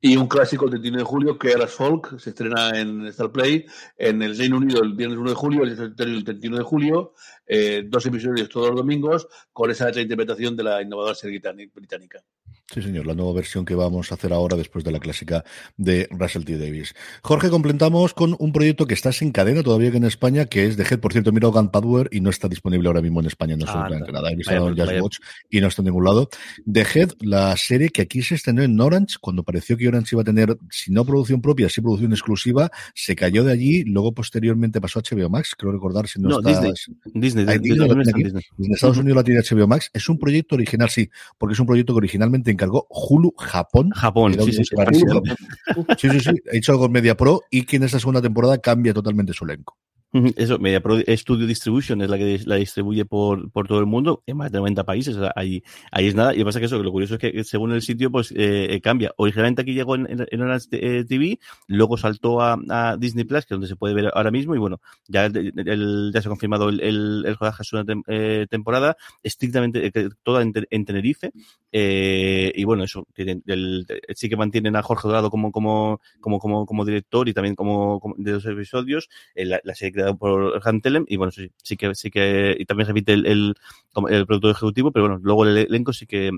Y 0.00 0.16
un 0.16 0.28
clásico 0.28 0.66
el 0.66 0.70
31 0.70 0.98
de 0.98 1.04
julio, 1.04 1.38
que 1.38 1.50
era 1.50 1.66
Folk, 1.66 2.20
se 2.20 2.30
estrena 2.30 2.70
en 2.78 3.04
Star 3.06 3.32
Play 3.32 3.66
en 3.96 4.22
el 4.22 4.38
Reino 4.38 4.58
Unido 4.58 4.80
el 4.80 4.94
viernes 4.94 5.18
1 5.18 5.30
de 5.30 5.34
julio, 5.34 5.62
el 5.64 5.70
el 5.72 6.24
31 6.24 6.58
de 6.58 6.62
julio, 6.62 7.14
eh, 7.44 7.82
dos 7.84 8.06
episodios 8.06 8.48
todos 8.48 8.68
los 8.68 8.76
domingos, 8.76 9.26
con 9.52 9.72
esa 9.72 9.88
interpretación 10.00 10.54
de 10.56 10.62
la 10.62 10.82
innovadora 10.82 11.16
serie 11.16 11.40
británica. 11.74 12.22
Sí, 12.70 12.82
señor, 12.82 13.06
la 13.06 13.14
nueva 13.14 13.32
versión 13.32 13.64
que 13.64 13.74
vamos 13.74 14.12
a 14.12 14.16
hacer 14.16 14.30
ahora 14.30 14.54
después 14.54 14.84
de 14.84 14.92
la 14.92 15.00
clásica 15.00 15.42
de 15.78 16.06
Russell 16.10 16.44
T. 16.44 16.58
Davis. 16.58 16.94
Jorge, 17.22 17.48
completamos 17.48 18.12
con 18.12 18.36
un 18.38 18.52
proyecto 18.52 18.86
que 18.86 18.92
está 18.92 19.10
sin 19.10 19.32
cadena 19.32 19.62
todavía 19.62 19.90
que 19.90 19.96
en 19.96 20.04
España, 20.04 20.44
que 20.44 20.66
es 20.66 20.76
de 20.76 20.82
Head. 20.82 21.00
Por 21.00 21.12
cierto, 21.14 21.32
mira 21.32 21.48
Gunpowder 21.48 22.10
y 22.12 22.20
no 22.20 22.28
está 22.28 22.46
disponible 22.46 22.88
ahora 22.88 23.00
mismo 23.00 23.20
en 23.20 23.26
España, 23.26 23.56
no 23.56 23.64
ah, 23.66 23.70
absolutamente 23.70 24.12
no. 24.12 24.18
nada. 24.18 24.30
He 24.30 24.36
visto 24.36 24.52
en 24.52 24.76
Just 24.76 25.00
Watch 25.00 25.18
y 25.48 25.62
no 25.62 25.68
está 25.68 25.80
en 25.80 25.86
ningún 25.86 26.04
lado. 26.04 26.28
The 26.70 26.84
Head, 26.94 27.12
la 27.20 27.56
serie 27.56 27.88
que 27.88 28.02
aquí 28.02 28.20
se 28.20 28.34
estrenó 28.34 28.62
en 28.62 28.78
Orange, 28.78 29.16
cuando 29.18 29.44
pareció 29.44 29.78
que 29.78 29.88
Orange 29.88 30.10
iba 30.12 30.20
a 30.20 30.26
tener, 30.26 30.58
si 30.70 30.92
no 30.92 31.06
producción 31.06 31.40
propia, 31.40 31.70
sí 31.70 31.80
producción 31.80 32.12
exclusiva, 32.12 32.70
se 32.94 33.16
cayó 33.16 33.44
de 33.44 33.52
allí, 33.52 33.84
luego 33.84 34.12
posteriormente 34.12 34.78
pasó 34.78 34.98
a 34.98 35.02
HBO 35.02 35.30
Max, 35.30 35.54
creo 35.56 35.72
recordar, 35.72 36.06
si 36.06 36.20
no, 36.20 36.28
no 36.28 36.38
está... 36.40 36.50
Disney. 36.50 36.74
Disney. 37.14 37.60
Tiene 37.60 37.84
aquí. 38.10 38.24
Disney. 38.24 38.44
En 38.58 38.74
Estados 38.74 38.98
Unidos 38.98 39.16
la 39.16 39.24
tiene 39.24 39.40
HBO 39.40 39.66
Max. 39.66 39.90
Es 39.94 40.06
un 40.10 40.18
proyecto 40.18 40.54
original, 40.54 40.90
sí, 40.90 41.08
porque 41.38 41.54
es 41.54 41.60
un 41.60 41.66
proyecto 41.66 41.94
que 41.94 41.98
originalmente 41.98 42.57
encargó 42.58 42.86
Hulu 42.90 43.32
Japón. 43.38 43.90
Japón, 43.90 44.34
sí, 44.34 44.52
sí, 44.52 44.64
sí. 44.64 44.74
para 44.74 44.90
Hulu 44.90 45.06
Japón. 45.14 45.96
Sí, 45.96 46.10
sí, 46.10 46.20
sí. 46.20 46.30
Hecho 46.52 46.78
con 46.78 46.92
Media 46.92 47.16
Pro 47.16 47.42
y 47.50 47.64
que 47.64 47.76
en 47.76 47.84
esta 47.84 48.00
segunda 48.00 48.20
temporada 48.20 48.58
cambia 48.58 48.92
totalmente 48.92 49.32
su 49.32 49.44
elenco. 49.44 49.78
Eso, 50.36 50.58
Media 50.58 50.80
Pro 50.80 50.96
Studio 51.06 51.46
Distribution 51.46 52.00
es 52.00 52.08
la 52.08 52.16
que 52.16 52.40
la 52.46 52.54
distribuye 52.56 53.04
por, 53.04 53.50
por 53.50 53.68
todo 53.68 53.78
el 53.78 53.84
mundo, 53.84 54.22
en 54.26 54.38
más 54.38 54.50
de 54.50 54.56
90 54.58 54.84
países, 54.84 55.14
o 55.16 55.20
sea, 55.20 55.32
ahí, 55.36 55.62
ahí 55.92 56.06
es 56.06 56.14
nada. 56.14 56.34
Y 56.34 56.42
pasa 56.44 56.58
es 56.58 56.60
que 56.62 56.66
eso, 56.66 56.78
que 56.78 56.84
lo 56.84 56.92
curioso 56.92 57.14
es 57.16 57.20
que 57.20 57.44
según 57.44 57.72
el 57.72 57.82
sitio, 57.82 58.10
pues 58.10 58.30
eh, 58.32 58.68
eh, 58.74 58.80
cambia. 58.80 59.12
Originalmente 59.18 59.60
aquí 59.62 59.74
llegó 59.74 59.96
en, 59.96 60.06
en, 60.10 60.26
en 60.30 60.40
Orange 60.40 60.68
eh, 60.72 61.04
TV, 61.04 61.38
luego 61.66 61.98
saltó 61.98 62.40
a, 62.40 62.58
a 62.70 62.96
Disney 62.96 63.24
Plus, 63.24 63.40
que 63.44 63.52
es 63.54 63.56
donde 63.56 63.66
se 63.68 63.76
puede 63.76 63.92
ver 63.94 64.10
ahora 64.14 64.30
mismo, 64.30 64.54
y 64.54 64.58
bueno, 64.58 64.80
ya, 65.08 65.26
el- 65.26 65.52
el- 65.68 66.10
ya 66.14 66.22
se 66.22 66.28
ha 66.28 66.30
confirmado 66.30 66.70
el, 66.70 66.80
el, 66.80 67.24
el 67.26 67.36
rodaje 67.36 67.62
de 67.70 67.76
una 67.78 67.84
tem- 67.84 68.02
eh, 68.06 68.46
temporada, 68.48 68.96
estrictamente 69.22 69.86
eh, 69.94 70.08
toda 70.22 70.40
en, 70.40 70.52
en 70.70 70.84
Tenerife, 70.86 71.32
eh, 71.72 72.50
y 72.54 72.64
bueno, 72.64 72.84
eso, 72.84 73.06
el- 73.16 73.86
sí 74.14 74.28
que 74.28 74.36
mantienen 74.36 74.74
a 74.76 74.82
Jorge 74.82 75.06
Dorado 75.08 75.30
como, 75.30 75.52
como, 75.52 76.00
como, 76.20 76.38
como, 76.38 76.64
como 76.66 76.84
director 76.84 77.28
y 77.28 77.34
también 77.34 77.54
como, 77.54 78.00
como 78.00 78.14
de 78.16 78.32
los 78.32 78.46
episodios, 78.46 79.08
eh, 79.34 79.44
la, 79.44 79.60
la 79.64 79.74
serie 79.74 79.92
creada 79.98 80.14
por 80.14 80.60
Han 80.64 80.80
Telem, 80.80 81.04
y 81.08 81.16
bueno, 81.16 81.32
sí, 81.32 81.50
sí 81.62 81.76
que, 81.76 81.94
sí 81.94 82.10
que, 82.10 82.56
y 82.58 82.64
también 82.64 82.86
repite 82.86 83.12
el, 83.12 83.26
el, 83.26 83.54
el 84.08 84.26
productor 84.26 84.52
ejecutivo, 84.52 84.92
pero 84.92 85.06
bueno, 85.08 85.20
luego 85.22 85.44
el 85.44 85.56
elenco 85.58 85.92
sí 85.92 86.06
que, 86.06 86.30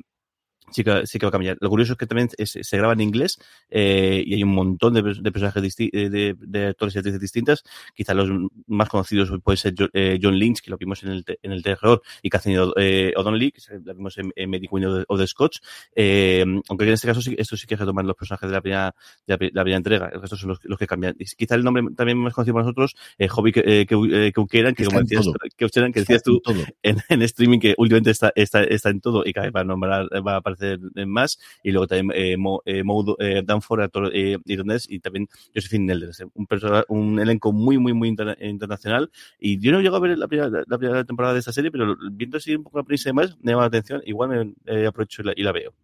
sí 0.71 0.85
que, 0.85 1.07
sí 1.07 1.19
que 1.19 1.27
va 1.27 1.29
a 1.29 1.33
cambiar. 1.33 1.57
Lo 1.61 1.69
curioso 1.69 1.93
es 1.93 1.99
que 1.99 2.07
también 2.07 2.29
es- 2.39 2.59
se 2.61 2.77
graba 2.77 2.93
en 2.93 3.01
inglés 3.01 3.39
eh, 3.71 4.23
y 4.27 4.35
hay 4.35 4.43
un 4.43 4.55
montón 4.55 4.95
de, 4.95 5.03
de 5.03 5.33
personajes 5.33 5.75
eh, 5.79 6.09
de, 6.11 6.35
de 6.39 6.67
actores 6.67 6.95
y 6.95 6.99
actrices 6.99 7.21
distintas. 7.21 7.63
Quizá 7.95 8.15
los 8.15 8.29
más 8.67 8.89
conocidos 8.89 9.31
puede 9.43 9.57
ser 9.57 9.75
Jo- 9.79 9.89
eh, 9.93 10.19
John 10.23 10.37
Lynch, 10.39 10.61
que 10.61 10.71
lo 10.71 10.77
vimos 10.79 11.03
en 11.03 11.11
el, 11.11 11.25
en 11.43 11.53
el 11.53 11.63
terror, 11.63 12.03
y 12.23 12.31
Catherine 12.31 12.71
eh, 12.77 13.13
O'Donnell, 13.17 13.53
que 13.53 13.61
la 13.85 13.93
vimos 13.93 14.17
en, 14.19 14.33
en 14.37 14.51
Medic 14.51 14.73
Window 14.73 15.05
of 15.09 15.19
the, 15.19 15.27
Scotch. 15.27 15.59
Eh, 15.95 16.45
aunque 16.69 16.85
en 16.85 16.93
este 16.93 17.07
caso 17.07 17.21
sí, 17.23 17.35
esto 17.39 17.57
sí 17.57 17.67
que 17.67 17.77
retoman 17.77 18.07
los 18.07 18.17
personajes 18.17 18.49
de 18.49 18.55
la 18.55 18.61
primera, 18.61 18.95
de 19.27 19.33
la, 19.35 19.39
pri- 19.39 19.51
la 19.53 19.63
primera 19.63 19.77
entrega. 19.79 20.11
El 20.13 20.21
resto 20.21 20.37
son 20.37 20.49
los, 20.51 20.59
los 20.65 20.79
que 20.79 20.87
cambian. 20.87 21.15
Y 21.19 21.25
quizá 21.25 21.55
el 21.55 21.65
nombre 21.65 21.83
también 21.97 22.19
más 22.19 22.35
conocido 22.35 22.55
para 22.55 22.65
nosotros, 22.65 22.97
eh, 23.19 23.29
Hobby 23.29 23.53
que, 23.53 23.61
eh, 23.65 23.87
que, 23.87 24.33
Keukeran, 24.35 24.75
que 24.75 24.83
Está 24.83 24.91
como 24.91 25.01
en 25.01 25.07
decías, 25.07 25.27
que, 25.57 25.67
que 25.93 26.01
decías 26.01 26.23
tú, 26.23 26.41
Todo. 26.41 26.65
en, 26.83 26.99
en 27.09 27.23
streaming 27.23 27.59
que 27.61 27.75
últimamente 27.79 28.11
está, 28.11 28.33
está, 28.35 28.63
está 28.65 28.91
en 28.91 29.01
todo 29.01 29.23
y 29.25 29.33
cada 29.33 29.47
vez 29.47 29.55
va 29.55 29.61
a 29.61 29.65
nombrar, 29.65 30.09
va 30.27 30.35
a 30.35 30.37
aparecer 30.37 30.60
en 30.63 31.09
más. 31.09 31.39
Y 31.63 31.71
luego 31.73 31.87
también 31.87 32.13
eh, 32.15 32.37
Mo, 32.37 32.63
eh, 32.65 32.83
Mo 32.83 33.17
eh, 33.19 33.43
Danforth, 33.45 33.83
actor 33.83 34.11
eh, 34.15 34.39
irlandés, 34.47 34.87
y 34.91 35.01
también 35.01 35.29
Josephine 35.55 35.87
Nelders, 35.87 36.23
un, 36.35 36.47
persona- 36.47 36.85
un 36.89 37.19
elenco 37.19 37.53
muy, 37.53 37.79
muy, 37.79 37.93
muy 37.93 38.09
interna- 38.09 38.37
internacional. 38.41 39.11
Y 39.39 39.59
yo 39.61 39.73
no 39.73 39.81
llego 39.81 39.97
a 39.97 40.01
ver 40.01 40.19
la 40.19 40.29
primera, 40.29 40.51
la 40.67 40.79
primera 40.79 41.05
temporada 41.05 41.35
de 41.35 41.41
esta 41.41 41.53
serie, 41.53 41.71
pero 41.71 41.97
viendo 42.13 42.37
así 42.39 42.55
un 42.55 42.65
poco 42.65 42.79
la 42.79 42.85
prensa 42.85 43.09
y 43.09 43.11
demás, 43.11 43.37
me 43.41 43.53
llama 43.53 43.63
la 43.63 43.69
atención. 43.69 44.03
Igual 44.07 44.29
me 44.29 44.55
eh, 44.67 44.87
aprovecho 44.87 45.23
y 45.23 45.25
la, 45.27 45.33
y 45.37 45.43
la 45.43 45.53
veo. 45.53 45.75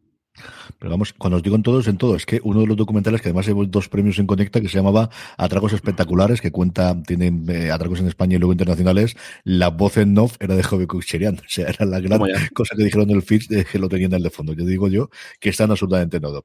Pero 0.79 0.91
vamos, 0.91 1.13
cuando 1.13 1.39
os 1.39 1.43
digo 1.43 1.57
en 1.57 1.63
todo, 1.63 1.81
es 1.81 1.87
en 1.89 1.99
todo. 1.99 2.17
Es 2.17 2.27
que 2.27 2.41
uno 2.43 2.61
de 2.61 2.67
los 2.67 2.77
documentales 2.77 3.21
que 3.21 3.29
además 3.29 3.47
llevo 3.47 3.65
dos 3.67 3.89
premios 3.89 4.19
en 4.19 4.27
Conecta, 4.27 4.61
que 4.61 4.69
se 4.69 4.77
llamaba 4.77 5.11
Atracos 5.37 5.73
Espectaculares, 5.73 6.41
que 6.41 6.51
cuenta, 6.51 7.01
tiene 7.03 7.33
eh, 7.49 7.71
atracos 7.71 8.01
en 8.01 8.09
España 8.09 8.37
y 8.37 8.39
luego 8.39 8.53
internacionales, 8.53 9.17
la 9.45 9.69
voz 9.69 9.97
en 9.97 10.17
off 10.19 10.37
era 10.41 10.55
de 10.55 10.63
Joven 10.63 10.87
Kucherian. 10.87 11.41
O 11.47 11.49
sea, 11.49 11.69
era 11.69 11.87
la 11.87 12.01
gran 12.01 12.21
cosa 12.53 12.75
que 12.77 12.85
dijeron 12.85 13.09
en 13.09 13.17
el 13.17 13.23
feed 13.23 13.43
de 13.49 13.65
que 13.65 13.79
lo 13.79 13.89
tenían 13.89 14.11
en 14.13 14.17
el 14.17 14.23
de 14.25 14.31
fondo. 14.31 14.53
Yo 14.53 14.67
digo 14.67 14.89
yo 14.89 15.11
que 15.41 15.49
están 15.49 15.71
absolutamente 15.71 16.17
en 16.17 16.23
todo. 16.23 16.45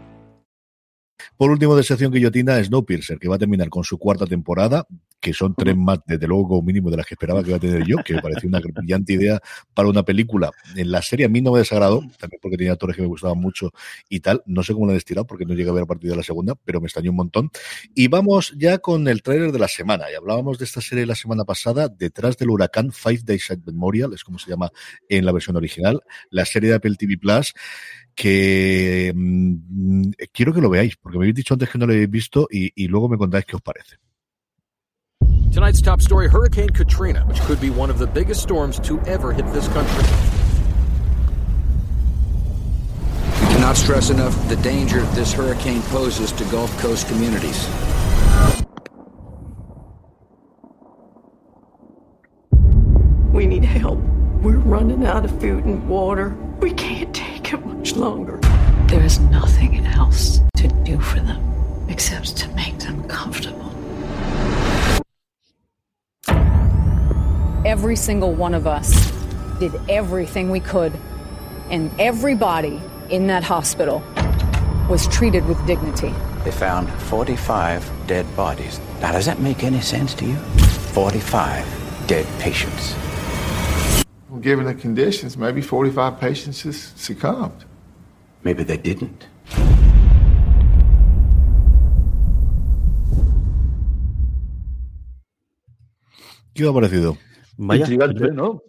Por 1.41 1.49
último, 1.49 1.75
de 1.75 1.81
sección 1.81 2.11
guillotina, 2.11 2.63
Snowpiercer, 2.63 3.17
que 3.17 3.27
va 3.27 3.37
a 3.37 3.39
terminar 3.39 3.67
con 3.69 3.83
su 3.83 3.97
cuarta 3.97 4.27
temporada, 4.27 4.85
que 5.19 5.33
son 5.33 5.55
tres 5.55 5.75
más, 5.75 5.97
desde 6.05 6.27
luego, 6.27 6.47
como 6.49 6.61
mínimo 6.61 6.91
de 6.91 6.97
las 6.97 7.07
que 7.07 7.15
esperaba 7.15 7.41
que 7.41 7.49
iba 7.49 7.57
a 7.57 7.59
tener 7.59 7.83
yo, 7.83 7.97
que 8.05 8.13
me 8.13 8.21
pareció 8.21 8.47
una 8.47 8.59
brillante 8.75 9.13
idea 9.13 9.41
para 9.73 9.89
una 9.89 10.03
película. 10.03 10.51
En 10.75 10.91
la 10.91 11.01
serie 11.01 11.25
a 11.25 11.29
mí 11.29 11.41
no 11.41 11.53
me 11.53 11.57
desagradó, 11.57 12.01
también 12.19 12.39
porque 12.43 12.57
tenía 12.57 12.73
actores 12.73 12.95
que 12.95 13.01
me 13.01 13.07
gustaban 13.07 13.39
mucho 13.39 13.71
y 14.07 14.19
tal. 14.19 14.43
No 14.45 14.61
sé 14.61 14.73
cómo 14.73 14.85
lo 14.85 14.91
han 14.91 14.99
estirado, 14.99 15.25
porque 15.25 15.47
no 15.47 15.55
llegué 15.55 15.71
a 15.71 15.73
ver 15.73 15.81
a 15.81 15.87
partir 15.87 16.11
de 16.11 16.15
la 16.15 16.21
segunda, 16.21 16.53
pero 16.63 16.79
me 16.79 16.85
extrañó 16.85 17.09
un 17.09 17.17
montón. 17.17 17.49
Y 17.95 18.07
vamos 18.07 18.53
ya 18.55 18.77
con 18.77 19.07
el 19.07 19.23
tráiler 19.23 19.51
de 19.51 19.57
la 19.57 19.67
semana. 19.67 20.11
Y 20.11 20.13
hablábamos 20.13 20.59
de 20.59 20.65
esta 20.65 20.79
serie 20.79 21.07
la 21.07 21.15
semana 21.15 21.43
pasada, 21.43 21.87
Detrás 21.89 22.37
del 22.37 22.51
huracán, 22.51 22.91
Five 22.91 23.21
Days 23.23 23.49
at 23.49 23.57
Memorial, 23.65 24.13
es 24.13 24.23
como 24.23 24.37
se 24.37 24.47
llama 24.47 24.69
en 25.09 25.25
la 25.25 25.31
versión 25.31 25.55
original, 25.55 26.01
la 26.29 26.45
serie 26.45 26.69
de 26.69 26.75
Apple 26.75 26.97
TV 26.99 27.17
Plus 27.17 27.55
que 28.15 29.11
mm, 29.15 30.11
quiero 30.31 30.53
que 30.53 30.61
lo 30.61 30.69
veáis, 30.69 30.95
porque 30.97 31.17
me 31.17 31.25
habéis 31.25 31.35
dicho 31.35 31.53
antes 31.53 31.69
que 31.69 31.77
no 31.77 31.85
lo 31.85 31.93
habéis 31.93 32.09
visto 32.09 32.47
y, 32.49 32.71
y 32.75 32.87
luego 32.87 33.09
me 33.09 33.17
contáis 33.17 33.45
qué 33.45 33.55
os 33.55 33.61
parece. 33.61 33.97
Tonight's 35.51 35.81
top 35.81 35.99
story 35.99 36.29
Hurricane 36.29 36.69
Katrina, 36.69 37.25
which 37.25 37.41
could 37.41 37.59
be 37.59 37.69
one 37.69 37.89
of 37.89 37.99
the 37.99 38.07
biggest 38.07 38.41
storms 38.41 38.79
to 38.79 39.01
ever 39.01 39.33
hit 39.33 39.45
this 39.51 39.67
country. 39.67 40.03
We 43.41 43.47
cannot 43.55 43.75
stress 43.75 44.09
enough 44.09 44.33
the 44.47 44.55
danger 44.57 45.01
this 45.13 45.33
hurricane 45.33 45.81
poses 45.89 46.31
to 46.33 46.45
Gulf 46.45 46.71
Coast 46.79 47.07
communities. 47.09 47.67
We 53.33 53.45
need 53.45 53.65
help. 53.65 53.99
We're 54.41 54.57
running 54.57 55.05
out 55.05 55.25
of 55.25 55.37
food 55.41 55.65
and 55.65 55.87
water. 55.89 56.29
We 56.61 56.71
can't 56.71 57.13
take 57.13 57.30
much 57.81 57.95
longer. 57.95 58.37
There 58.89 59.03
is 59.03 59.19
nothing 59.19 59.83
else 59.87 60.39
to 60.57 60.67
do 60.85 60.99
for 60.99 61.19
them 61.19 61.41
except 61.89 62.37
to 62.37 62.47
make 62.49 62.77
them 62.77 63.03
comfortable. 63.07 63.71
Every 67.65 67.95
single 67.95 68.33
one 68.33 68.53
of 68.53 68.67
us 68.67 69.11
did 69.59 69.73
everything 69.89 70.51
we 70.51 70.59
could, 70.59 70.93
and 71.71 71.89
everybody 71.99 72.79
in 73.09 73.25
that 73.27 73.41
hospital 73.43 74.03
was 74.87 75.07
treated 75.07 75.43
with 75.47 75.57
dignity. 75.65 76.13
They 76.43 76.51
found 76.51 76.87
45 77.09 77.91
dead 78.05 78.27
bodies. 78.35 78.79
Now, 79.01 79.11
does 79.13 79.25
that 79.25 79.39
make 79.39 79.63
any 79.63 79.81
sense 79.81 80.13
to 80.15 80.25
you? 80.25 80.35
45 80.93 81.65
dead 82.05 82.27
patients. 82.37 82.93
Well, 84.29 84.39
given 84.39 84.65
the 84.65 84.75
conditions, 84.75 85.35
maybe 85.35 85.63
45 85.63 86.19
patients 86.19 86.61
just 86.61 86.99
succumbed. 86.99 87.65
Maybe 88.43 88.63
they 88.65 88.77
didn't. 88.77 89.25
¿Qué 96.53 96.65
os 96.65 96.71
ha 96.71 96.73
parecido? 96.73 97.17
Vaya. 97.57 97.81
Intrigante, 97.81 98.31
¿no? 98.31 98.61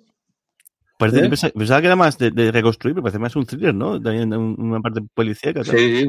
Parece, 0.99 1.19
¿Eh? 1.25 1.29
pensaba, 1.29 1.53
pensaba 1.53 1.81
que 1.81 1.87
era 1.89 1.97
más 1.97 2.17
de, 2.17 2.31
de 2.31 2.53
reconstruir, 2.53 2.95
pero 2.95 3.03
parece 3.03 3.19
más 3.19 3.35
un 3.35 3.45
thriller, 3.45 3.75
¿no? 3.75 4.01
También 4.01 4.33
un- 4.35 4.55
una 4.57 4.81
parte 4.81 5.01
policíaca. 5.15 5.65
Sí, 5.65 6.07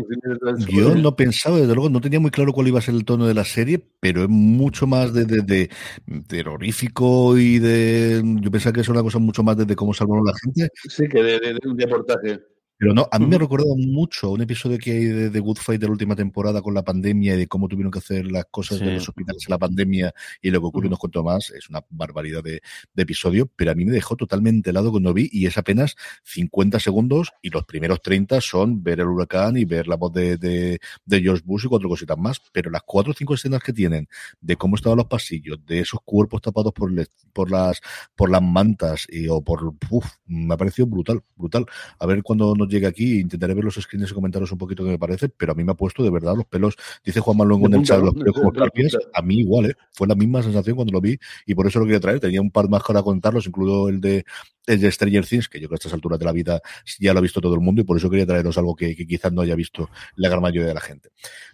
Yo 0.69 0.93
no 0.93 1.15
pensaba, 1.15 1.57
desde 1.57 1.73
luego, 1.73 1.89
no 1.89 1.99
tenía 1.99 2.19
muy 2.19 2.29
claro 2.29 2.53
cuál 2.53 2.67
iba 2.67 2.77
a 2.77 2.81
ser 2.83 2.93
el 2.93 3.03
tono 3.03 3.25
de 3.25 3.33
la 3.33 3.43
serie, 3.43 3.83
pero 3.99 4.21
es 4.23 4.29
mucho 4.29 4.85
más 4.85 5.11
de, 5.11 5.25
de, 5.25 5.41
de- 5.41 5.69
terrorífico 6.27 7.35
y 7.39 7.57
de. 7.57 8.21
Yo 8.41 8.51
pensaba 8.51 8.71
que 8.73 8.81
es 8.81 8.89
una 8.89 9.01
cosa 9.01 9.17
mucho 9.17 9.41
más 9.41 9.57
de, 9.57 9.65
de 9.65 9.75
cómo 9.75 9.95
salvaron 9.95 10.27
a 10.27 10.31
la 10.31 10.37
gente. 10.37 10.69
Sí, 10.87 11.07
que 11.09 11.23
de, 11.23 11.39
de- 11.39 11.53
de 11.59 11.67
un 11.69 11.79
reportaje. 11.79 12.39
Pero 12.83 12.93
no, 12.93 13.07
a 13.09 13.17
mí 13.17 13.27
me 13.27 13.37
recuerda 13.37 13.63
mucho 13.77 14.31
un 14.31 14.41
episodio 14.41 14.77
que 14.77 14.91
hay 14.91 15.05
de, 15.05 15.29
The 15.29 15.39
Good 15.39 15.55
Fight 15.55 15.79
de 15.79 15.87
la 15.87 15.93
última 15.93 16.17
temporada 16.17 16.61
con 16.61 16.73
la 16.73 16.83
pandemia 16.83 17.35
y 17.35 17.37
de 17.37 17.47
cómo 17.47 17.69
tuvieron 17.69 17.89
que 17.89 17.99
hacer 17.99 18.29
las 18.29 18.43
cosas 18.51 18.81
de 18.81 18.95
los 18.95 19.07
hospitales 19.07 19.45
en 19.47 19.51
la 19.51 19.57
pandemia 19.57 20.13
y 20.41 20.51
lo 20.51 20.59
que 20.59 20.67
ocurrió, 20.67 20.89
nos 20.89 20.99
cuento 20.99 21.23
más, 21.23 21.49
es 21.51 21.69
una 21.69 21.81
barbaridad 21.89 22.43
de, 22.43 22.61
episodio, 22.97 23.49
pero 23.55 23.71
a 23.71 23.73
mí 23.73 23.85
me 23.85 23.93
dejó 23.93 24.17
totalmente 24.17 24.71
helado 24.71 24.91
cuando 24.91 25.13
vi 25.13 25.29
y 25.31 25.45
es 25.45 25.57
apenas 25.57 25.95
50 26.23 26.77
segundos 26.81 27.31
y 27.41 27.51
los 27.51 27.63
primeros 27.63 28.01
30 28.01 28.41
son 28.41 28.83
ver 28.83 28.99
el 28.99 29.07
huracán 29.07 29.55
y 29.55 29.63
ver 29.63 29.87
la 29.87 29.95
voz 29.95 30.11
de, 30.11 30.35
de, 30.35 30.79
de 31.05 31.21
George 31.21 31.43
Bush 31.45 31.63
y 31.63 31.69
cuatro 31.69 31.87
cositas 31.87 32.17
más, 32.17 32.41
pero 32.51 32.69
las 32.69 32.81
cuatro 32.85 33.13
o 33.13 33.15
cinco 33.15 33.35
escenas 33.35 33.63
que 33.63 33.71
tienen 33.71 34.09
de 34.41 34.57
cómo 34.57 34.75
estaban 34.75 34.97
los 34.97 35.07
pasillos, 35.07 35.65
de 35.65 35.79
esos 35.79 36.01
cuerpos 36.03 36.41
tapados 36.41 36.73
por, 36.73 36.91
por 37.31 37.49
las 37.49 37.81
por 38.13 38.29
las 38.29 38.41
mantas 38.41 39.07
y, 39.09 39.29
o 39.29 39.41
por 39.41 39.73
uf, 39.89 40.05
me 40.25 40.53
ha 40.53 40.57
parecido 40.57 40.85
brutal, 40.87 41.23
brutal. 41.37 41.65
A 41.97 42.05
ver 42.05 42.21
cuando 42.23 42.53
nos 42.55 42.72
llegue 42.73 42.87
aquí, 42.87 43.19
intentaré 43.19 43.53
ver 43.53 43.63
los 43.63 43.75
screens 43.75 44.11
y 44.11 44.13
comentaros 44.13 44.51
un 44.51 44.57
poquito 44.57 44.83
qué 44.83 44.91
me 44.91 44.99
parece, 44.99 45.29
pero 45.29 45.53
a 45.53 45.55
mí 45.55 45.63
me 45.63 45.71
ha 45.71 45.75
puesto 45.75 46.03
de 46.03 46.09
verdad 46.09 46.35
los 46.35 46.45
pelos, 46.45 46.75
dice 47.03 47.19
Juan 47.19 47.37
Manuel 47.37 47.65
en 47.65 47.79
el 47.79 47.85
chat, 47.85 48.01
los 48.01 48.13
pelos 48.13 48.33
como 48.35 48.51
a 49.13 49.21
mí 49.21 49.39
igual, 49.39 49.67
¿eh? 49.67 49.75
fue 49.91 50.07
la 50.07 50.15
misma 50.15 50.43
sensación 50.43 50.75
cuando 50.75 50.93
lo 50.93 51.01
vi 51.01 51.17
y 51.45 51.55
por 51.55 51.67
eso 51.67 51.79
lo 51.79 51.85
quería 51.85 51.99
traer, 51.99 52.19
tenía 52.19 52.41
un 52.41 52.51
par 52.51 52.69
más 52.69 52.83
para 52.83 53.01
contarlos, 53.01 53.47
incluido 53.47 53.89
el 53.89 54.01
de 54.01 54.25
el 54.65 54.79
de 54.79 54.91
Stranger 54.91 55.25
Things, 55.25 55.49
que 55.49 55.59
yo 55.59 55.67
creo 55.67 55.77
que 55.77 55.83
a 55.83 55.87
estas 55.87 55.93
alturas 55.93 56.19
de 56.19 56.25
la 56.25 56.31
vida 56.31 56.61
ya 56.99 57.13
lo 57.13 57.19
ha 57.19 57.21
visto 57.21 57.41
todo 57.41 57.53
el 57.55 57.59
mundo 57.59 57.81
y 57.81 57.83
por 57.83 57.97
eso 57.97 58.09
quería 58.09 58.25
traeros 58.25 58.57
algo 58.57 58.75
que, 58.75 58.95
quizás 58.95 59.31
no 59.31 59.41
haya 59.41 59.55
visto 59.55 59.89
la 60.15 60.29
gran 60.29 60.41
mayoría 60.41 60.67
de 60.67 60.73
la 60.73 60.81
gente. 60.81 61.09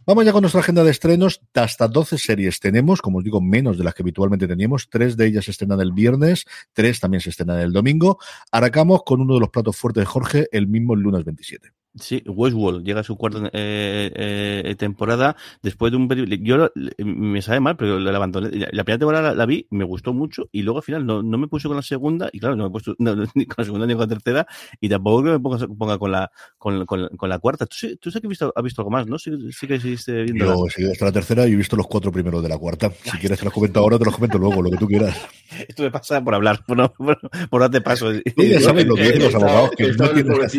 Vamos 0.05 0.26
ya 0.26 0.32
con 0.32 0.41
nuestra 0.41 0.61
agenda 0.61 0.84
de 0.84 0.91
estrenos. 0.91 1.41
Hasta 1.53 1.88
12 1.88 2.17
series 2.17 2.59
tenemos, 2.59 3.01
como 3.01 3.20
os 3.20 3.24
digo, 3.24 3.41
menos 3.41 3.78
de 3.78 3.84
las 3.84 3.93
que 3.93 4.03
habitualmente 4.03 4.47
teníamos. 4.47 4.89
Tres 4.89 5.17
de 5.17 5.28
ellas 5.28 5.45
se 5.45 5.51
estrenan 5.51 5.82
el 5.82 5.91
viernes, 5.91 6.45
tres 6.74 6.99
también 6.99 7.22
se 7.22 7.32
estrenan 7.32 7.59
el 7.59 7.74
domingo. 7.74 8.20
Aracamos 8.51 9.03
con 9.03 9.22
uno 9.22 9.36
de 9.36 9.39
los 9.39 9.49
platos 9.49 9.76
fuertes 9.76 10.01
de 10.01 10.05
Jorge 10.05 10.47
el 10.51 10.67
mismo 10.67 10.95
lunes 11.00 11.24
27. 11.24 11.72
Sí, 11.95 12.23
Westworld 12.27 12.85
llega 12.85 13.01
a 13.01 13.03
su 13.03 13.17
cuarta 13.17 13.49
eh, 13.51 14.11
eh, 14.13 14.75
temporada 14.77 15.35
después 15.63 15.91
de 15.91 15.97
un 15.97 16.07
yo 16.43 16.71
me 16.99 17.41
sabe 17.41 17.59
mal, 17.59 17.77
pero 17.77 17.99
la 17.99 18.15
abandoné. 18.15 18.67
La 18.71 18.83
primera 18.83 18.99
temporada 18.99 19.33
la, 19.33 19.45
vi, 19.47 19.65
me 19.71 19.83
gustó 19.83 20.13
mucho 20.13 20.49
y 20.51 20.61
luego 20.61 20.79
al 20.79 20.83
final 20.83 21.05
no, 21.05 21.23
no, 21.23 21.37
me 21.39 21.47
puse 21.47 21.67
con 21.67 21.75
la 21.75 21.81
segunda 21.81 22.29
y 22.31 22.39
claro, 22.39 22.55
no 22.55 22.63
me 22.63 22.69
he 22.69 22.71
puesto 22.71 22.95
ni 23.33 23.45
con 23.47 23.55
la 23.57 23.65
segunda 23.65 23.87
ni 23.87 23.93
con 23.93 24.01
la 24.01 24.07
tercera 24.07 24.47
y 24.79 24.87
tampoco 24.87 25.23
que 25.23 25.29
me 25.31 25.39
ponga, 25.39 25.97
con 25.97 26.11
la 26.11 26.31
con, 26.59 26.85
con, 26.85 27.09
con, 27.17 27.29
la 27.29 27.39
cuarta. 27.39 27.65
Tú, 27.65 27.75
tú 27.99 28.11
sabes 28.11 28.21
que 28.21 28.27
has 28.27 28.29
visto, 28.29 28.53
has 28.55 28.63
visto 28.63 28.81
algo 28.81 28.91
más, 28.91 29.07
¿no? 29.07 29.17
Sí, 29.17 29.31
sí 29.51 29.65
que 29.65 29.79
seguiste 29.79 30.23
viendo. 30.23 30.45
Yo 30.45 30.67
he 30.67 30.69
seguido 30.69 30.91
hasta 30.91 31.05
la 31.05 31.11
tercera 31.11 31.47
y 31.47 31.53
he 31.53 31.55
visto 31.55 31.75
los 31.75 31.87
cuatro 31.87 32.11
primeros 32.11 32.43
de 32.43 32.49
la 32.49 32.57
cuarta. 32.59 32.91
Si 33.03 33.17
quieres 33.17 33.39
te 33.39 33.45
los 33.45 33.53
comento 33.53 33.79
ahora, 33.79 33.97
te 33.97 34.05
los 34.05 34.13
comento 34.13 34.37
luego, 34.37 34.61
lo 34.61 34.69
que 34.69 34.77
tú 34.77 34.87
quieras. 34.87 35.17
Esto 35.67 35.81
me 35.83 35.89
pasa 35.89 36.23
por 36.23 36.35
hablar, 36.35 36.63
por, 36.65 36.77
no, 36.77 36.93
por, 36.93 37.19
por 37.49 37.61
darte 37.61 37.81
paso. 37.81 38.11
ya 38.13 38.61
sabes 38.61 38.85
lo 38.85 38.93
que 38.93 39.03
dicen 39.03 39.23
los 39.23 39.35
abogados, 39.41 39.71
que 39.75 39.91
no 39.93 40.09
tienes 40.09 40.53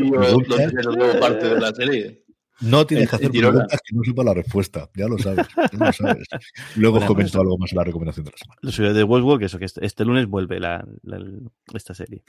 parte 1.21 1.49
de 1.49 1.61
la 1.61 1.73
serie. 1.75 2.25
No 2.61 2.87
tienes 2.87 3.09
que 3.09 3.17
hacer 3.17 3.31
preguntas 3.31 3.81
que 3.83 3.97
no 3.97 4.03
sepa 4.05 4.23
la 4.23 4.35
respuesta, 4.35 4.91
ya 4.95 5.09
lo 5.09 5.19
sabes. 5.19 5.47
lo 5.73 5.93
sabes. 5.93 6.29
Luego 6.77 6.97
bueno, 6.97 7.07
comento 7.07 7.33
pues, 7.33 7.43
algo 7.43 7.59
más 7.59 7.73
en 7.73 7.79
la 7.79 7.85
recomendación 7.85 8.25
de 8.25 8.33
la 8.33 8.39
semana. 8.39 8.59
Lo 8.61 8.71
suyo 8.71 8.93
de 8.93 9.03
Westworld, 9.03 9.41
que 9.41 9.47
eso 9.47 9.59
que 9.59 9.65
este, 9.65 9.85
este 9.87 10.05
lunes 10.05 10.27
vuelve 10.27 10.61
la, 10.61 10.87
la, 11.03 11.25
esta 11.73 11.95
serie. 11.95 12.23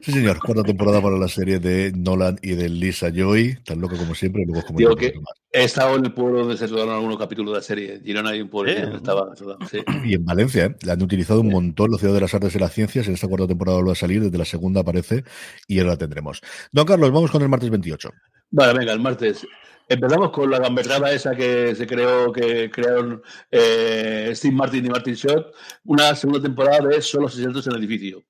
Sí, 0.00 0.12
señor. 0.12 0.38
Cuarta 0.38 0.62
temporada 0.62 1.00
para 1.00 1.16
la 1.18 1.28
serie 1.28 1.58
de 1.58 1.92
Nolan 1.92 2.38
y 2.42 2.54
de 2.54 2.68
Lisa 2.68 3.10
Joy. 3.10 3.58
Tan 3.64 3.80
loco 3.80 3.96
como 3.96 4.14
siempre. 4.14 4.44
Luego 4.46 4.66
como 4.66 4.78
Digo 4.78 4.96
que 4.96 5.14
he 5.52 5.64
estado 5.64 5.96
en 5.96 6.04
el 6.04 6.12
pueblo 6.12 6.40
donde 6.40 6.56
se 6.56 6.66
rodaron 6.66 6.94
algunos 6.94 7.18
capítulos 7.18 7.52
de 7.52 7.58
la 7.58 7.62
serie. 7.62 8.00
Girona 8.04 8.30
hay 8.30 8.40
un 8.40 8.48
pueblo 8.48 8.72
¿Eh? 8.72 8.82
donde 8.82 8.96
estaba 8.96 9.34
sí. 9.70 9.78
Y 10.04 10.14
en 10.14 10.24
Valencia, 10.24 10.66
¿eh? 10.66 10.76
La 10.82 10.94
han 10.94 11.02
utilizado 11.02 11.40
un 11.40 11.48
montón 11.48 11.90
la 11.90 11.98
Ciudad 11.98 12.14
de 12.14 12.20
las 12.20 12.34
Artes 12.34 12.54
y 12.54 12.58
las 12.58 12.72
Ciencias. 12.72 13.06
En 13.06 13.14
esta 13.14 13.28
cuarta 13.28 13.46
temporada 13.46 13.80
va 13.80 13.92
a 13.92 13.94
salir. 13.94 14.22
Desde 14.22 14.38
la 14.38 14.44
segunda 14.44 14.80
aparece 14.80 15.24
y 15.68 15.78
ahora 15.78 15.92
la 15.92 15.98
tendremos. 15.98 16.40
Don 16.72 16.86
Carlos, 16.86 17.12
vamos 17.12 17.30
con 17.30 17.42
el 17.42 17.48
martes 17.48 17.70
28. 17.70 18.10
Vale, 18.50 18.78
venga, 18.78 18.92
el 18.92 19.00
martes. 19.00 19.46
Empezamos 19.86 20.30
con 20.30 20.50
la 20.50 20.58
gamberrada 20.58 21.12
esa 21.12 21.36
que 21.36 21.74
se 21.74 21.86
creó, 21.86 22.32
que 22.32 22.70
crearon 22.70 23.22
eh, 23.50 24.30
Steve 24.34 24.54
Martin 24.54 24.86
y 24.86 24.88
Martin 24.88 25.14
Short, 25.14 25.54
una 25.84 26.14
segunda 26.14 26.40
temporada 26.40 26.88
de 26.88 27.02
Solo 27.02 27.26
asesinatos 27.26 27.66
en 27.66 27.74
el 27.74 27.78
edificio. 27.80 28.22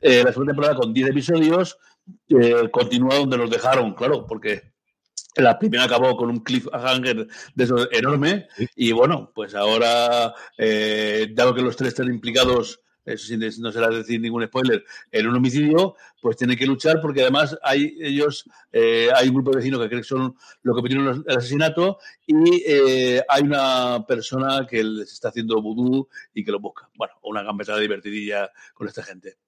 Eh, 0.00 0.22
la 0.24 0.32
segunda 0.32 0.52
temporada 0.52 0.74
con 0.74 0.92
10 0.92 1.10
episodios 1.10 1.78
eh, 2.28 2.68
continúa 2.70 3.16
donde 3.16 3.38
nos 3.38 3.50
dejaron, 3.50 3.94
claro, 3.94 4.26
porque 4.26 4.72
la 5.36 5.58
primera 5.58 5.84
acabó 5.84 6.16
con 6.16 6.30
un 6.30 6.40
cliffhanger 6.40 7.26
de 7.54 7.64
eso 7.64 7.90
enorme 7.90 8.48
y 8.76 8.92
bueno, 8.92 9.30
pues 9.34 9.54
ahora, 9.54 10.34
eh, 10.58 11.28
dado 11.32 11.54
que 11.54 11.62
los 11.62 11.76
tres 11.76 11.88
están 11.88 12.08
implicados 12.08 12.82
eso 13.04 13.26
sí, 13.26 13.60
no 13.60 13.72
será 13.72 13.88
decir 13.88 14.20
ningún 14.20 14.46
spoiler, 14.46 14.84
en 15.10 15.26
un 15.26 15.34
homicidio, 15.34 15.96
pues 16.20 16.36
tienen 16.36 16.56
que 16.56 16.66
luchar 16.66 17.00
porque 17.00 17.22
además 17.22 17.58
hay 17.62 17.96
ellos, 18.00 18.48
eh, 18.70 19.08
hay 19.14 19.28
un 19.28 19.34
grupo 19.34 19.50
de 19.50 19.56
vecinos 19.56 19.80
que 19.80 19.88
creen 19.88 20.02
que 20.02 20.08
son 20.08 20.36
lo 20.62 20.74
que 20.74 20.82
pidieron 20.82 21.24
el 21.26 21.36
asesinato 21.36 21.98
y 22.26 22.62
eh, 22.64 23.22
hay 23.28 23.42
una 23.42 24.04
persona 24.06 24.66
que 24.68 24.84
les 24.84 25.12
está 25.12 25.28
haciendo 25.28 25.60
vudú 25.60 26.08
y 26.32 26.44
que 26.44 26.52
lo 26.52 26.60
busca. 26.60 26.88
Bueno, 26.94 27.14
una 27.22 27.42
gambeta 27.42 27.76
divertidilla 27.76 28.50
con 28.72 28.86
esta 28.86 29.02
gente. 29.02 29.38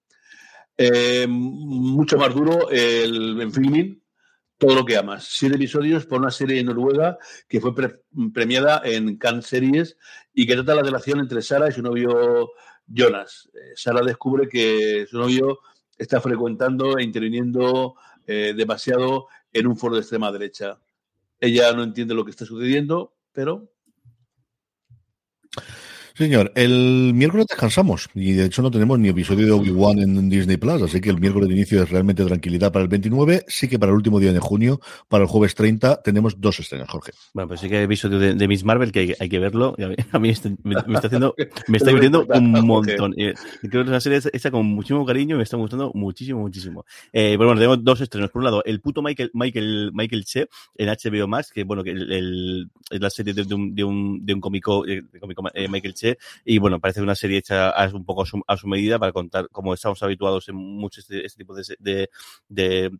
Eh, 0.77 1.27
mucho 1.29 2.19
más 2.19 2.35
duro 2.35 2.69
el, 2.71 3.41
en 3.41 3.53
filming, 3.53 4.03
todo 4.59 4.75
lo 4.75 4.85
que 4.85 4.97
amas. 4.97 5.27
Siete 5.31 5.57
episodios 5.57 6.07
por 6.07 6.21
una 6.21 6.31
serie 6.31 6.63
Noruega 6.65 7.19
que 7.49 7.61
fue 7.61 7.75
premiada 8.33 8.83
en 8.85 9.17
Cannes 9.17 9.47
Series 9.47 9.97
y 10.33 10.47
que 10.47 10.55
trata 10.55 10.75
la 10.75 10.83
relación 10.83 11.21
entre 11.21 11.43
Sara 11.43 11.69
y 11.69 11.73
su 11.73 11.83
novio 11.83 12.51
Jonas. 12.87 13.51
Eh, 13.55 13.73
Sara 13.77 14.03
descubre 14.03 14.49
que 14.49 15.07
su 15.09 15.19
novio 15.19 15.61
está 15.97 16.21
frecuentando 16.21 16.99
e 16.99 17.05
interviniendo 17.05 17.95
eh, 18.27 18.55
demasiado 18.57 19.29
en 19.53 19.67
un 19.67 19.77
foro 19.77 19.95
de 19.95 20.01
extrema 20.01 20.33
derecha. 20.33 20.81
Ella 21.39 21.73
no 21.73 21.83
entiende 21.83 22.15
lo 22.15 22.25
que 22.25 22.31
está 22.31 22.45
sucediendo, 22.45 23.15
pero 23.33 23.71
Señor, 26.17 26.53
el 26.55 27.13
miércoles 27.13 27.49
descansamos 27.49 28.09
y 28.15 28.35
de 28.35 28.45
hecho 28.45 28.63
no 28.63 28.71
tenemos 28.71 29.01
ni 29.01 29.09
episodio 29.09 29.47
de 29.47 29.51
Obi-Wan 29.51 29.99
en 29.99 30.31
Disney 30.31 30.57
Plus, 30.57 30.81
así 30.83 31.01
que 31.01 31.11
el 31.11 31.19
miércoles 31.19 31.49
de 31.49 31.57
inicio 31.57 31.83
es 31.83 31.91
realmente 31.91 32.25
tranquilidad 32.25 32.71
para 32.71 32.85
el 32.85 32.89
29. 32.89 33.45
Sí 33.49 33.67
que 33.67 33.81
para 33.81 33.91
el 33.91 33.97
último 33.97 34.21
día 34.21 34.33
de 34.33 34.39
junio, 34.39 34.81
para 35.09 35.25
el 35.25 35.29
jueves 35.29 35.57
30, 35.57 36.03
tenemos 36.03 36.41
dos 36.41 36.61
escenas, 36.61 36.89
Jorge. 36.89 37.11
Bueno, 37.33 37.49
pues 37.49 37.59
sí 37.59 37.69
que 37.69 37.79
hay 37.79 37.85
episodio 37.87 38.21
de, 38.21 38.47
Miss 38.47 38.63
Marvel 38.63 38.93
que 38.93 39.17
hay, 39.19 39.29
que 39.29 39.39
verlo. 39.41 39.75
A 40.13 40.19
mí, 40.21 40.29
este, 40.29 40.55
me, 40.63 40.77
está 40.77 41.09
haciendo, 41.09 41.35
me 41.67 41.79
está 41.79 41.89
divirtiendo 41.89 42.25
un 42.33 42.65
montón. 42.65 43.13
creo 43.15 43.35
que 43.69 43.81
es 43.81 43.89
una 43.89 44.01
serie 44.01 44.21
con 44.53 44.67
muchísimo 44.67 45.05
cariño 45.05 45.35
y 45.35 45.39
me 45.39 45.43
está 45.43 45.57
gustando 45.57 45.91
muchísimo, 45.95 46.39
muchísimo. 46.39 46.85
Eh, 47.13 47.35
pero 47.37 47.47
bueno, 47.47 47.57
tenemos 47.57 47.83
dos 47.83 48.01
estrenos. 48.01 48.31
Por 48.31 48.39
un 48.39 48.45
lado, 48.45 48.63
el 48.65 48.81
puto 48.81 49.03
Michael, 49.03 49.33
Michael, 49.35 49.91
Michael 49.93 50.25
Che 50.25 50.47
en 50.77 50.91
HBO 50.91 51.27
Max, 51.27 51.51
que 51.53 51.65
bueno, 51.65 51.83
que 51.83 51.91
el, 51.91 52.71
es 52.89 53.01
la 53.01 53.11
serie 53.11 53.35
de, 53.35 53.53
un, 53.53 53.75
de 53.75 53.83
un, 53.83 54.25
de 54.25 54.33
un 54.33 54.41
cómico, 54.41 54.85
de 54.85 55.03
cómico 55.19 55.43
eh, 55.53 55.67
Michael 55.69 55.95
Che 55.95 56.04
y 56.45 56.59
bueno, 56.59 56.81
parece 56.81 57.03
una 57.03 57.15
serie 57.15 57.39
hecha 57.39 57.73
un 57.93 58.05
poco 58.05 58.25
a 58.47 58.57
su, 58.57 58.67
medida 58.67 58.99
para 58.99 59.13
contar, 59.13 59.49
como 59.51 59.75
estamos 59.75 60.03
habituados 60.03 60.49
en 60.49 60.57
muchos 60.57 61.05
este, 61.05 61.25
este 61.27 61.39
tipo 61.39 61.55
de 61.55 62.91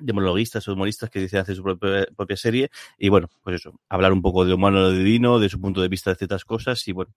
monologuistas 0.00 0.66
o 0.66 0.72
humoristas 0.72 1.10
que 1.10 1.20
dicen 1.20 1.40
hacer 1.40 1.56
su 1.56 1.62
propia, 1.62 2.06
propia, 2.16 2.36
serie 2.36 2.70
y 2.98 3.08
bueno, 3.08 3.28
pues 3.42 3.56
eso, 3.56 3.78
hablar 3.88 4.12
un 4.12 4.22
poco 4.22 4.44
de 4.44 4.54
humano 4.54 4.80
lo 4.80 4.90
divino, 4.90 5.38
de 5.38 5.48
su 5.48 5.60
punto 5.60 5.80
de 5.80 5.88
vista 5.88 6.10
de 6.10 6.16
ciertas 6.16 6.44
cosas 6.44 6.86
y 6.88 6.92
bueno, 6.92 7.12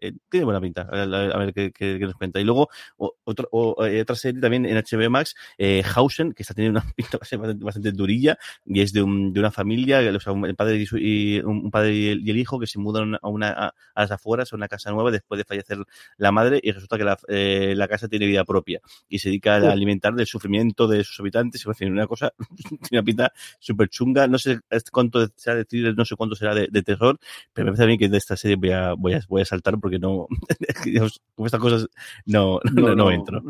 eh, 0.00 0.12
tiene 0.28 0.44
buena 0.44 0.60
pinta, 0.60 0.82
a, 0.82 1.38
ver 1.38 1.52
qué, 1.52 1.72
qué, 1.72 1.98
nos 1.98 2.14
cuenta. 2.14 2.40
Y 2.40 2.44
luego 2.44 2.70
otro, 2.96 3.48
eh, 3.86 4.00
otra 4.00 4.16
serie 4.16 4.40
también 4.40 4.64
en 4.66 4.76
HBO 4.76 5.10
Max, 5.10 5.34
eh, 5.58 5.82
Hausen, 5.94 6.32
que 6.32 6.42
está 6.42 6.54
teniendo 6.54 6.80
una 6.80 6.92
pinta 6.96 7.18
bastante, 7.18 7.64
bastante 7.64 7.92
durilla 7.92 8.38
y 8.64 8.80
es 8.80 8.92
de, 8.92 9.02
un, 9.02 9.32
de 9.32 9.40
una 9.40 9.50
familia, 9.50 10.00
o 10.14 10.20
sea, 10.20 10.32
un 10.32 10.54
padre 10.54 10.76
y, 10.76 10.86
su, 10.86 10.96
y 10.98 11.40
un 11.40 11.70
padre 11.70 11.94
y 11.94 12.30
el, 12.30 12.40
hijo 12.40 12.58
que 12.58 12.66
se 12.66 12.78
mudan 12.78 13.16
a, 13.20 13.28
una, 13.28 13.50
a, 13.50 13.74
las 13.94 14.10
afueras, 14.10 14.52
a 14.52 14.56
una 14.56 14.68
casa 14.68 14.90
nueva 14.90 15.10
después 15.10 15.38
de 15.38 15.44
fallecer 15.44 15.78
la 16.16 16.32
madre 16.32 16.60
y 16.62 16.72
resulta 16.72 16.96
que 16.96 17.04
la, 17.04 17.18
eh, 17.28 17.74
la 17.76 17.88
casa 17.88 18.08
tiene 18.08 18.26
vida 18.26 18.44
propia 18.44 18.80
y 19.08 19.18
se 19.18 19.28
dedica 19.28 19.56
a 19.56 19.72
alimentar 19.72 20.14
del 20.14 20.26
sufrimiento 20.26 20.88
de 20.88 21.04
sus 21.04 21.18
habitantes 21.20 21.64
y 21.64 21.84
una 21.84 22.06
cosa 22.06 22.19
tiene 22.68 23.00
una 23.00 23.02
pinta 23.02 23.32
súper 23.58 23.88
chunga. 23.88 24.26
No 24.26 24.38
sé 24.38 24.60
cuánto 24.92 25.26
será 25.36 25.56
de 25.56 25.64
thriller, 25.64 25.96
no 25.96 26.04
sé 26.04 26.16
cuánto 26.16 26.36
será 26.36 26.54
de, 26.54 26.68
de, 26.70 26.82
terror, 26.82 27.18
pero 27.52 27.66
me 27.66 27.72
parece 27.72 27.84
a 27.84 27.86
mí 27.86 27.98
que 27.98 28.08
de 28.08 28.18
esta 28.18 28.36
serie 28.36 28.56
voy 28.56 28.70
a, 28.70 28.92
voy 28.94 29.14
a, 29.14 29.20
voy 29.28 29.42
a 29.42 29.44
saltar 29.44 29.78
porque 29.78 29.98
no, 29.98 30.26
como 31.34 31.46
estas 31.46 31.60
cosas 31.60 31.86
no, 32.26 32.60
no, 32.72 32.82
no, 32.82 32.94
no 32.94 33.10
entro. 33.10 33.42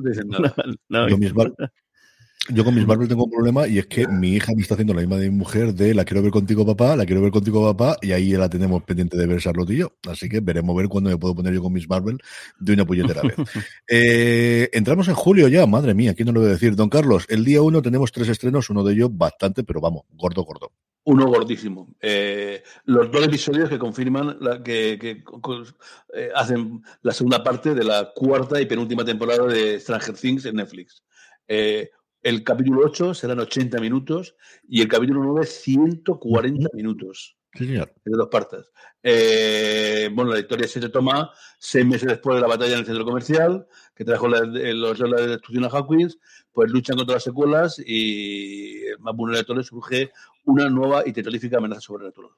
No, 0.89 1.07
mismo, 1.17 1.45
yo 2.53 2.65
con 2.65 2.75
mis 2.75 2.87
Marvel 2.87 3.09
tengo 3.09 3.25
un 3.25 3.31
problema 3.31 3.67
y 3.67 3.79
es 3.79 3.87
que 3.87 4.07
mi 4.07 4.35
hija 4.35 4.53
me 4.55 4.63
está 4.63 4.75
haciendo 4.75 4.95
la 4.95 5.01
misma 5.01 5.17
de 5.17 5.31
mi 5.31 5.37
mujer 5.37 5.75
de 5.75 5.95
la 5.95 6.05
quiero 6.05 6.23
ver 6.23 6.31
contigo 6.31 6.65
papá, 6.67 6.97
la 6.97 7.07
quiero 7.07 7.23
ver 7.23 7.31
contigo 7.31 7.65
papá 7.75 7.99
y 8.03 8.13
ahí 8.13 8.33
la 8.33 8.49
tenemos 8.49 8.83
pendiente 8.83 9.17
de 9.17 9.27
ver 9.27 9.41
Charlotte 9.41 9.71
y 9.71 9.77
yo. 9.79 9.93
Así 10.09 10.29
que 10.29 10.41
veremos 10.41 10.77
ver 10.77 10.89
cuándo 10.89 11.11
me 11.11 11.17
puedo 11.17 11.35
poner 11.35 11.55
yo 11.55 11.63
con 11.63 11.73
mis 11.73 11.89
Marvel 11.89 12.19
de 12.59 12.73
una 12.73 12.85
puñetera 12.85 13.23
vez. 13.23 13.35
eh, 13.89 14.69
entramos 14.73 15.09
en 15.09 15.15
julio 15.15 15.49
ya, 15.49 15.67
madre 15.67 15.95
mía, 15.95 16.15
¿quién 16.15 16.27
no 16.27 16.33
lo 16.33 16.41
voy 16.41 16.51
a 16.51 16.53
decir? 16.53 16.77
Don 16.77 16.89
Carlos, 16.89 17.27
el 17.29 17.45
día 17.45 17.63
uno 17.63 17.83
tenemos 17.83 18.13
tres 18.13 18.29
estrenos, 18.29 18.71
uno 18.71 18.85
de 18.85 18.95
ellos 18.95 19.11
bastante, 19.13 19.65
pero 19.65 19.81
vamos, 19.81 20.03
gordo, 20.11 20.45
gordo. 20.45 20.73
Uno 21.05 21.27
gordísimo. 21.27 21.89
Eh, 22.01 22.63
los 22.85 23.11
dos 23.11 23.25
episodios 23.25 23.71
que 23.71 23.79
confirman 23.79 24.37
la, 24.41 24.63
que, 24.63 24.99
que 25.01 25.25
eh, 26.15 26.31
hacen 26.35 26.83
la 27.03 27.13
segunda 27.13 27.43
parte 27.43 27.75
de 27.75 27.85
la 27.85 28.13
cuarta 28.15 28.61
y 28.61 28.67
penúltima 28.67 29.05
temporada 29.05 29.47
de 29.47 29.81
Stranger 29.81 30.15
Things 30.15 30.45
en 30.45 30.57
Netflix. 30.57 31.03
Eh, 31.49 31.91
El 32.23 32.45
capítulo 32.45 32.83
8 32.85 33.15
serán 33.15 33.41
80 33.41 33.81
minutos 33.81 34.37
y 34.69 34.83
el 34.83 34.89
capítulo 34.89 35.23
9 35.25 35.47
140 35.47 36.69
minutos. 36.75 37.37
Sí, 37.55 37.67
señor. 37.67 37.93
De 38.05 38.17
dos 38.17 38.29
partes. 38.29 38.71
Eh, 39.03 40.09
bueno, 40.13 40.33
la 40.33 40.39
historia 40.39 40.69
se 40.69 40.89
toma 40.89 41.33
seis 41.59 41.85
meses 41.85 42.09
después 42.09 42.37
de 42.37 42.43
la 42.43 42.47
batalla 42.47 42.75
en 42.75 42.81
el 42.81 42.87
centro 42.87 43.05
comercial, 43.05 43.67
que 43.95 44.05
trajo 44.05 44.29
la, 44.29 44.41
los 44.43 44.99
de 44.99 45.27
destrucción 45.27 45.65
a 45.65 45.69
Hawkins, 45.69 46.19
pues 46.53 46.71
luchan 46.71 46.97
contra 46.97 47.17
las 47.17 47.25
secuelas 47.25 47.83
y 47.85 48.83
más 49.01 49.17
vulnerable 49.17 49.65
surge 49.65 50.13
una 50.45 50.69
nueva 50.69 51.03
y 51.07 51.13
terrorífica 51.13 51.59
amenaza 51.59 51.81
sobrenatural. 51.81 52.31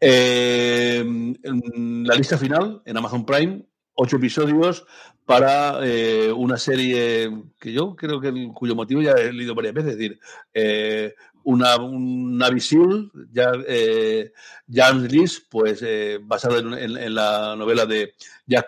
Eh, 0.00 1.04
la 1.44 2.14
lista 2.16 2.36
final 2.36 2.82
en 2.84 2.96
Amazon 2.96 3.24
Prime, 3.24 3.64
ocho 3.94 4.16
episodios 4.16 4.86
para 5.24 5.78
eh, 5.82 6.32
una 6.32 6.56
serie 6.56 7.30
que 7.58 7.72
yo 7.72 7.94
creo 7.94 8.20
que 8.20 8.50
cuyo 8.54 8.74
motivo 8.74 9.00
ya 9.00 9.12
he 9.12 9.32
leído 9.32 9.54
varias 9.54 9.74
veces, 9.74 9.92
es 9.92 9.98
decir, 9.98 10.20
eh, 10.52 11.14
una, 11.44 11.76
una 11.76 12.50
visión 12.50 13.10
ya 13.32 13.52
eh, 13.66 14.32
Jan 14.72 15.08
pues 15.50 15.82
eh, 15.82 16.18
basada 16.22 16.58
en, 16.58 17.14
la 17.14 17.56
novela 17.56 17.86
de 17.86 18.14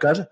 Carr, 0.01 0.29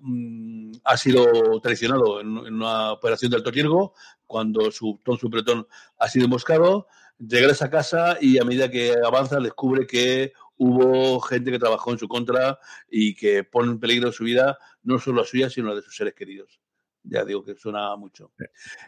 mm, 0.00 0.72
ha 0.84 0.96
sido 0.96 1.60
traicionado 1.60 2.20
en, 2.20 2.38
una 2.38 2.92
operación 2.92 3.30
de 3.30 3.36
alto 3.36 3.50
riesgo 3.50 3.94
cuando 4.26 4.70
su 4.70 5.00
Tom 5.04 5.16
Supretón 5.18 5.66
ha 5.98 6.08
sido 6.08 6.24
emboscado, 6.24 6.88
regresa 7.18 7.66
a 7.66 7.70
casa 7.70 8.18
y 8.20 8.38
a 8.38 8.44
medida 8.44 8.70
que 8.70 8.94
avanza 9.04 9.38
descubre 9.38 9.86
que 9.86 10.32
hubo 10.58 11.20
gente 11.20 11.50
que 11.50 11.58
trabajó 11.58 11.92
en 11.92 11.98
su 11.98 12.08
contra 12.08 12.58
y 12.90 13.14
que 13.14 13.44
pone 13.44 13.72
en 13.72 13.80
peligro 13.80 14.12
su 14.12 14.24
vida, 14.24 14.58
no 14.82 14.98
solo 14.98 15.22
la 15.22 15.26
suya, 15.26 15.50
sino 15.50 15.68
la 15.68 15.76
de 15.76 15.82
sus 15.82 15.96
seres 15.96 16.14
queridos. 16.14 16.60
Ya 17.02 17.24
digo 17.24 17.44
que 17.44 17.54
suena 17.54 17.94
mucho. 17.96 18.32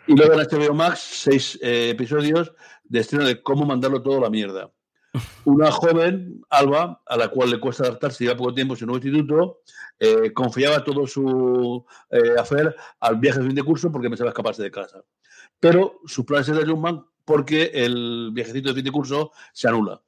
Y 0.06 0.16
luego 0.16 0.34
en 0.34 0.40
HBO 0.40 0.74
Max, 0.74 0.98
seis 1.00 1.58
eh, 1.62 1.90
episodios 1.90 2.52
de 2.84 3.00
estreno 3.00 3.24
de 3.24 3.42
cómo 3.42 3.64
mandarlo 3.64 4.02
todo 4.02 4.18
a 4.18 4.22
la 4.22 4.30
mierda. 4.30 4.72
Una 5.44 5.70
joven, 5.70 6.42
Alba, 6.50 7.02
a 7.06 7.16
la 7.16 7.28
cual 7.28 7.50
le 7.50 7.60
cuesta 7.60 7.84
adaptarse, 7.84 8.24
lleva 8.24 8.36
poco 8.36 8.54
tiempo 8.54 8.74
en 8.74 8.78
su 8.78 8.86
nuevo 8.86 9.04
instituto, 9.04 9.62
eh, 9.98 10.32
confiaba 10.32 10.84
todo 10.84 11.06
su 11.06 11.84
eh, 12.10 12.34
al 13.00 13.16
viaje 13.16 13.40
de 13.40 13.46
fin 13.46 13.54
de 13.54 13.62
curso 13.62 13.90
porque 13.90 14.08
pensaba 14.08 14.30
escaparse 14.30 14.62
de 14.62 14.70
casa. 14.70 15.02
Pero 15.60 16.00
su 16.06 16.24
plan 16.26 16.44
se 16.44 16.52
derrumban 16.52 17.06
porque 17.24 17.70
el 17.74 18.30
viajecito 18.32 18.68
de 18.68 18.74
fin 18.74 18.84
de 18.84 18.90
curso 18.90 19.32
se 19.52 19.68
anula. 19.68 20.00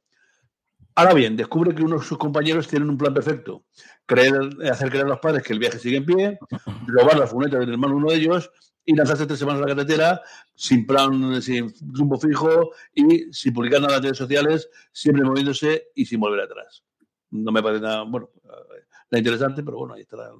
Ahora 0.94 1.14
bien, 1.14 1.36
descubre 1.36 1.74
que 1.74 1.82
uno 1.82 1.98
de 1.98 2.04
sus 2.04 2.18
compañeros 2.18 2.68
tienen 2.68 2.90
un 2.90 2.98
plan 2.98 3.14
perfecto. 3.14 3.64
Creer, 4.06 4.34
hacer 4.70 4.90
creer 4.90 5.06
a 5.06 5.10
los 5.10 5.20
padres 5.20 5.42
que 5.42 5.52
el 5.52 5.58
viaje 5.58 5.78
sigue 5.78 5.98
en 5.98 6.06
pie, 6.06 6.38
robar 6.86 7.18
la 7.18 7.26
furgoneta 7.26 7.58
del 7.58 7.70
hermano 7.70 7.96
uno 7.96 8.10
de 8.10 8.16
ellos 8.16 8.50
y 8.84 8.94
lanzarse 8.94 9.26
tres 9.26 9.38
semanas 9.38 9.62
a 9.62 9.66
la 9.66 9.74
carretera 9.74 10.20
sin 10.54 10.86
plan, 10.86 11.40
sin 11.42 11.72
rumbo 11.92 12.18
fijo 12.18 12.72
y 12.92 13.32
sin 13.32 13.52
publicar 13.52 13.80
nada 13.80 13.94
en 13.94 13.96
las 13.96 14.02
redes 14.02 14.18
sociales, 14.18 14.68
siempre 14.92 15.24
moviéndose 15.24 15.88
y 15.94 16.06
sin 16.06 16.20
volver 16.20 16.40
atrás. 16.40 16.84
No 17.30 17.52
me 17.52 17.62
parece 17.62 17.82
nada, 17.82 18.02
bueno, 18.02 18.30
nada 18.44 19.18
interesante, 19.18 19.62
pero 19.62 19.78
bueno, 19.78 19.94
ahí 19.94 20.02
está 20.02 20.16
la, 20.16 20.32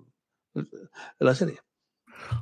la 1.20 1.34
serie. 1.34 1.60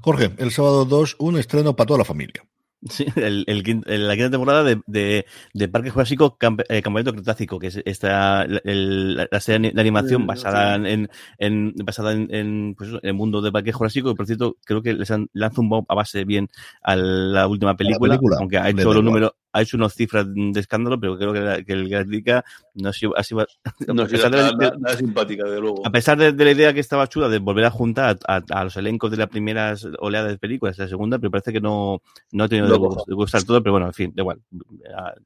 Jorge, 0.02 0.34
el 0.38 0.50
sábado 0.50 0.84
2, 0.84 1.16
un 1.18 1.38
estreno 1.38 1.76
para 1.76 1.86
toda 1.86 1.98
la 1.98 2.04
familia. 2.04 2.42
Sí, 2.86 3.06
el, 3.16 3.44
el, 3.46 4.08
la 4.08 4.14
quinta 4.14 4.30
temporada 4.30 4.62
de, 4.62 4.80
de, 4.86 5.26
de 5.52 5.68
Parque 5.68 5.90
Jurásico 5.90 6.38
eh, 6.68 6.82
Campamento 6.82 7.12
Cretácico, 7.12 7.58
que 7.58 7.68
es 7.68 7.82
esta 7.84 8.46
la 8.46 9.40
serie 9.40 9.72
de 9.72 9.80
animación 9.80 10.26
basada 10.26 10.76
en, 10.76 11.10
en 11.38 11.74
basada 11.84 12.12
en, 12.12 12.32
en, 12.32 12.74
pues, 12.76 12.90
el 13.02 13.14
mundo 13.14 13.40
de 13.42 13.50
Parque 13.50 13.72
Jurásico, 13.72 14.10
que 14.10 14.16
por 14.16 14.26
cierto 14.26 14.56
creo 14.64 14.82
que 14.82 14.94
les 14.94 15.10
han 15.10 15.28
lanzado 15.32 15.62
un 15.62 15.68
bomb 15.70 15.86
a 15.88 15.94
base 15.94 16.24
bien 16.24 16.48
a 16.82 16.94
la 16.94 17.48
última 17.48 17.76
película, 17.76 18.18
aunque 18.38 18.58
ha 18.58 18.68
hecho 18.70 18.92
los 18.92 19.02
números, 19.02 19.32
ha 19.58 19.62
hecho 19.62 19.76
unas 19.76 19.94
cifras 19.94 20.26
de 20.28 20.60
escándalo, 20.60 20.98
pero 20.98 21.18
creo 21.18 21.32
que, 21.32 21.64
que 21.64 21.72
el 21.72 21.88
Gatica 21.88 22.44
no 22.74 22.90
ha 22.90 22.92
sido, 22.92 23.16
ha 23.16 23.22
sido, 23.22 23.46
no, 23.88 24.02
a 24.02 24.06
pesar 24.06 24.30
nada, 24.30 24.52
de, 24.52 24.78
nada, 24.78 24.96
simpática, 24.96 25.44
de 25.44 25.60
luego. 25.60 25.86
A 25.86 25.90
pesar 25.90 26.18
de, 26.18 26.32
de, 26.32 26.44
la 26.44 26.50
idea 26.52 26.72
que 26.72 26.80
estaba 26.80 27.08
chula 27.08 27.28
de 27.28 27.38
volver 27.38 27.64
a 27.64 27.70
juntar 27.70 28.18
a, 28.26 28.42
a, 28.50 28.64
los 28.64 28.76
elencos 28.76 29.10
de 29.10 29.16
las 29.16 29.28
primeras 29.28 29.86
oleadas 29.98 30.30
de 30.30 30.38
películas, 30.38 30.78
la 30.78 30.88
segunda, 30.88 31.18
pero 31.18 31.30
parece 31.30 31.52
que 31.52 31.60
no, 31.60 32.02
no 32.32 32.44
ha 32.44 32.48
tenido 32.48 32.68
no, 32.68 33.04
de, 33.06 33.14
gustar 33.14 33.42
todo, 33.42 33.62
pero 33.62 33.72
bueno, 33.72 33.86
en 33.86 33.94
fin, 33.94 34.12
da 34.14 34.22
igual. 34.22 34.40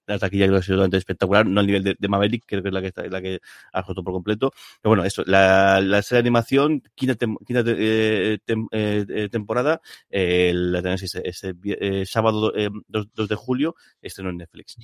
La 0.07 0.19
taquilla 0.19 0.47
creo 0.47 0.57
que 0.57 0.61
ha 0.61 0.63
sido 0.63 0.77
totalmente 0.77 0.97
espectacular, 0.97 1.47
no 1.47 1.61
al 1.61 1.67
nivel 1.67 1.85
de, 1.85 1.97
de 1.99 2.09
Maverick, 2.09 2.45
creo 2.47 2.63
que 2.63 2.69
es 2.69 2.75
la 2.75 2.81
que 2.81 2.89
está, 2.89 3.07
la 3.07 3.21
que 3.21 3.41
ha 3.73 3.83
roto 3.83 4.03
por 4.03 4.15
completo. 4.15 4.53
Pero 4.81 4.91
bueno, 4.91 5.05
eso, 5.05 5.23
la, 5.27 5.81
la 5.81 6.03
serie 6.03 6.23
de 6.23 6.29
animación, 6.29 6.83
quinta, 6.95 7.15
tem, 7.15 7.37
quinta 7.47 7.63
eh, 7.67 8.39
tem, 8.45 8.67
eh, 8.71 9.29
temporada, 9.31 9.81
eh, 10.11 10.53
la 10.55 10.81
tenemos 10.81 11.03
este, 11.03 11.29
este 11.29 11.55
eh, 11.65 12.07
sábado 12.07 12.53
2, 12.89 13.09
2 13.15 13.29
de 13.29 13.35
julio, 13.35 13.75
estreno 14.23 14.31
en 14.31 14.39
Netflix. 14.39 14.77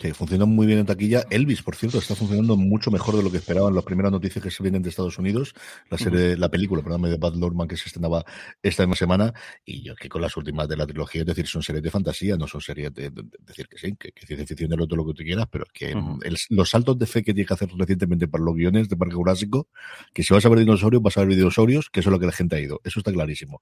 Sí, 0.00 0.12
funciona 0.12 0.44
muy 0.44 0.66
bien 0.66 0.78
en 0.78 0.86
taquilla. 0.86 1.24
Elvis, 1.30 1.62
por 1.62 1.76
cierto, 1.76 1.98
está 1.98 2.14
funcionando 2.14 2.56
mucho 2.56 2.90
mejor 2.90 3.16
de 3.16 3.22
lo 3.22 3.30
que 3.30 3.38
esperaban 3.38 3.74
las 3.74 3.84
primeras 3.84 4.12
noticias 4.12 4.42
que 4.42 4.50
se 4.50 4.62
vienen 4.62 4.82
de 4.82 4.90
Estados 4.90 5.18
Unidos. 5.18 5.54
La 5.90 5.98
serie, 5.98 6.32
uh 6.32 6.34
-huh. 6.34 6.38
la 6.38 6.48
película, 6.48 6.82
perdón, 6.82 7.02
de 7.02 7.16
Bad 7.16 7.34
Lordman 7.34 7.68
que 7.68 7.76
se 7.76 7.88
estrenaba 7.88 8.24
esta 8.62 8.84
misma 8.84 8.96
semana. 8.96 9.34
Y 9.64 9.82
yo 9.82 9.94
que 9.94 10.08
con 10.08 10.22
las 10.22 10.36
últimas 10.36 10.68
de 10.68 10.76
la 10.76 10.86
trilogía, 10.86 11.22
es 11.22 11.26
decir, 11.26 11.46
son 11.46 11.62
series 11.62 11.82
de 11.82 11.90
fantasía, 11.90 12.36
no 12.36 12.46
son 12.46 12.60
series 12.60 12.92
de, 12.94 13.10
de, 13.10 13.22
de 13.22 13.38
decir 13.46 13.68
que 13.68 13.78
sí, 13.78 13.96
que, 13.98 14.12
que 14.12 14.26
ciencia 14.26 14.46
ficción 14.46 14.72
es 14.72 14.78
todo 14.88 14.96
lo 14.96 15.06
que 15.06 15.14
tú 15.14 15.22
quieras, 15.24 15.46
pero 15.50 15.64
es 15.64 15.72
que 15.72 15.94
uh 15.94 15.98
-huh. 15.98 16.18
el, 16.24 16.36
los 16.50 16.70
saltos 16.70 16.98
de 16.98 17.06
fe 17.06 17.22
que 17.22 17.34
tiene 17.34 17.46
que 17.46 17.54
hacer 17.54 17.68
recientemente 17.76 18.28
para 18.28 18.44
los 18.44 18.54
guiones 18.54 18.88
de 18.88 18.96
Parque 18.96 19.14
Jurásico, 19.14 19.68
que 20.12 20.22
si 20.22 20.32
vas 20.32 20.44
a 20.44 20.48
ver 20.48 20.60
dinosaurios, 20.60 21.02
vas 21.02 21.16
a 21.16 21.24
ver 21.24 21.36
dinosaurios, 21.36 21.90
que 21.90 22.00
eso 22.00 22.10
es 22.10 22.12
lo 22.12 22.20
que 22.20 22.26
la 22.26 22.32
gente 22.32 22.56
ha 22.56 22.60
ido. 22.60 22.80
Eso 22.84 23.00
está 23.00 23.12
clarísimo. 23.12 23.60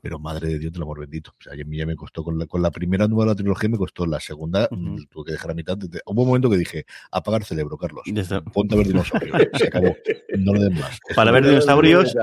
Pero 0.00 0.18
madre 0.18 0.48
de 0.48 0.58
Dios, 0.58 0.72
del 0.72 0.82
amor 0.82 1.00
bendito. 1.00 1.34
O 1.38 1.42
sea, 1.42 1.52
a 1.52 1.56
mí 1.64 1.76
ya 1.76 1.86
me 1.86 1.96
costó 1.96 2.24
con 2.24 2.38
la, 2.38 2.46
con 2.46 2.62
la 2.62 2.70
primera 2.70 3.06
nueva 3.08 3.24
de 3.24 3.30
la 3.30 3.34
trilogía, 3.36 3.68
me 3.68 3.78
costó 3.78 4.06
la 4.06 4.20
segunda, 4.20 4.61
uh 4.70 4.76
-huh. 4.76 5.08
tuve 5.08 5.26
que 5.26 5.32
dejar 5.32 5.50
a 5.50 5.54
mitad. 5.54 5.76
De, 5.76 6.00
hubo 6.06 6.22
un 6.22 6.28
momento 6.28 6.50
que 6.50 6.56
dije, 6.56 6.86
apagar 7.10 7.44
cerebro, 7.44 7.76
Carlos. 7.76 8.02
Ponte 8.52 8.74
a 8.74 8.78
ver 8.78 8.86
dinosaurios. 8.86 9.36
Se 9.54 9.66
acabó. 9.66 9.96
No 10.38 10.54
le 10.54 10.64
den 10.64 10.74
más. 10.74 10.98
Para 11.14 11.30
ver 11.32 11.44
dinosaurios, 11.44 12.14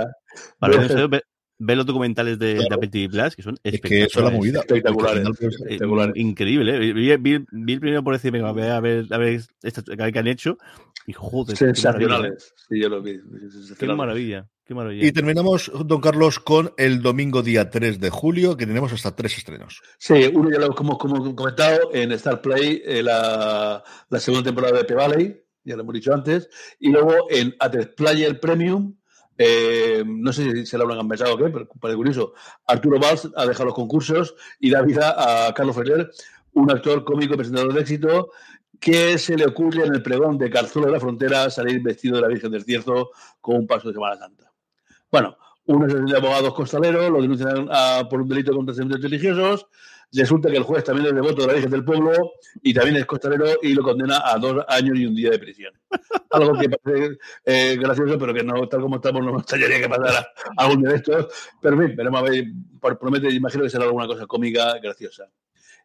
para 0.60 0.78
ver 0.78 0.88
dinosaurios, 0.88 1.22
ve 1.60 1.76
los 1.76 1.86
documentales 1.86 2.40
de, 2.40 2.56
claro. 2.56 2.70
de 2.70 2.76
Apple 2.76 2.88
TV 2.88 3.10
Plus, 3.10 3.36
que 3.36 3.44
son 3.44 3.58
es 3.64 3.82
que 3.82 4.04
eso 4.04 4.20
es 4.20 4.26
la 4.26 4.32
movida. 4.32 4.60
Espectaculares. 4.60 5.28
espectaculares. 5.40 6.16
Increíble, 6.16 6.76
¿eh? 6.76 6.94
Vi, 6.94 7.18
vi, 7.18 7.46
vi, 7.52 7.74
el 7.74 7.80
primero 7.80 8.04
por 8.04 8.14
decirme, 8.14 8.40
a 8.40 8.52
ver, 8.52 8.72
a 8.72 8.80
ver, 8.80 9.06
a 9.12 9.18
ver 9.18 9.42
que 10.14 10.20
han 10.20 10.28
hecho, 10.28 10.58
y 11.06 11.14
joder. 11.14 11.58
Sensacionales. 11.58 12.54
Sí, 12.70 12.80
yo 12.82 12.90
lo 12.90 13.02
vi. 13.02 13.20
Qué 13.78 13.88
maravilla. 13.88 14.48
Qué 14.70 14.76
maravilla. 14.76 15.04
Y 15.04 15.12
terminamos, 15.12 15.72
don 15.84 16.00
Carlos, 16.00 16.38
con 16.38 16.72
el 16.78 17.02
domingo 17.02 17.42
día 17.42 17.72
3 17.72 18.00
de 18.00 18.12
julio, 18.12 18.56
que 18.56 18.68
tenemos 18.68 18.94
hasta 18.94 19.16
tres 19.16 19.36
estrenos. 19.36 19.82
Sí, 19.98 20.30
uno 20.32 20.52
ya 20.52 20.60
lo 20.60 20.66
hemos 20.66 20.76
como, 20.76 21.36
comentado 21.36 21.90
en 21.92 22.12
Star 22.12 22.40
Play, 22.40 22.84
eh, 22.86 23.02
la, 23.02 23.84
la, 24.10 24.20
segunda 24.20 24.48
temporada 24.48 24.78
de 24.78 24.84
P-Valley, 24.84 25.44
ya 25.64 25.76
lo 25.76 25.82
hemos 25.82 25.96
dicho 25.96 26.14
antes, 26.14 26.52
y 26.80 26.92
luego 26.92 27.16
en 27.32 27.58
A3 27.58 27.96
Player 27.96 28.40
Premium, 28.40 28.94
eh, 29.40 30.04
no 30.06 30.32
sé 30.32 30.52
si 30.52 30.66
se 30.68 30.78
lo 30.78 30.84
habrán 30.84 31.08
pensado 31.08 31.34
o 31.34 31.38
qué, 31.40 31.46
pero 31.46 31.68
para 31.68 31.96
curioso, 31.96 32.36
Arturo 32.68 33.00
Valls 33.00 33.28
ha 33.36 33.48
dejado 33.48 33.66
los 33.66 33.74
concursos 33.74 34.36
y 34.60 34.70
da 34.70 34.84
vida 34.84 35.48
a 35.48 35.52
Carlos 35.56 35.78
Ferrer, 35.78 36.12
un 36.54 36.70
actor 36.70 37.04
cómico 37.04 37.36
presentador 37.36 37.74
de 37.74 37.82
éxito 37.82 38.30
que 38.80 39.18
se 39.18 39.36
le 39.36 39.48
ocurre 39.48 39.88
en 39.88 39.96
el 39.96 40.04
pregón 40.04 40.38
de 40.38 40.52
Carzuelo 40.52 40.90
de 40.90 40.94
la 40.94 41.00
Frontera 41.00 41.50
salir 41.50 41.82
vestido 41.82 42.18
de 42.18 42.22
la 42.22 42.28
Virgen 42.28 42.52
del 42.52 42.64
Cierzo 42.64 43.10
con 43.42 43.56
un 43.56 43.66
paso 43.66 43.88
de 43.88 43.96
Semana 43.96 44.16
Santa. 44.16 44.49
Bueno, 45.12 45.38
una 45.66 45.86
asociación 45.86 46.12
de 46.12 46.18
abogados 46.18 46.54
costaleros 46.54 47.10
lo 47.10 47.22
denuncian 47.22 47.68
por 48.10 48.22
un 48.22 48.28
delito 48.28 48.54
contra 48.54 48.74
sentimientos 48.74 49.10
religiosos. 49.10 49.68
Resulta 50.12 50.50
que 50.50 50.58
el 50.58 50.64
juez 50.64 50.84
también 50.84 51.08
es 51.08 51.14
devoto 51.14 51.42
de 51.42 51.48
la 51.48 51.54
Virgen 51.54 51.72
del 51.72 51.86
Pueblo 51.86 52.12
y 52.64 52.74
también 52.74 52.98
es 52.98 53.06
costalero 53.06 53.46
y 53.62 53.74
lo 53.74 53.84
condena 53.84 54.22
a 54.26 54.40
dos 54.40 54.66
años 54.68 54.98
y 54.98 55.06
un 55.06 55.14
día 55.14 55.30
de 55.30 55.38
prisión. 55.38 55.74
Algo 56.32 56.58
que 56.58 56.70
parece 56.70 57.18
eh, 57.46 57.78
gracioso, 57.80 58.18
pero 58.18 58.34
que 58.34 58.44
no, 58.44 58.68
tal 58.68 58.82
como 58.82 58.96
estamos, 58.96 59.24
no 59.24 59.34
me 59.34 59.40
extrañaría 59.40 59.82
que 59.82 59.90
pasara 59.90 60.28
algún 60.58 60.82
de 60.82 60.96
estos. 60.96 61.28
Pero 61.62 61.76
en 61.76 61.88
fin, 61.88 61.96
veremos 61.96 62.20
a 62.20 62.24
ver, 62.24 62.46
promete, 63.00 63.32
imagino 63.32 63.64
que 63.64 63.70
será 63.70 63.86
alguna 63.86 64.08
cosa 64.08 64.26
cómica, 64.26 64.80
graciosa. 64.82 65.30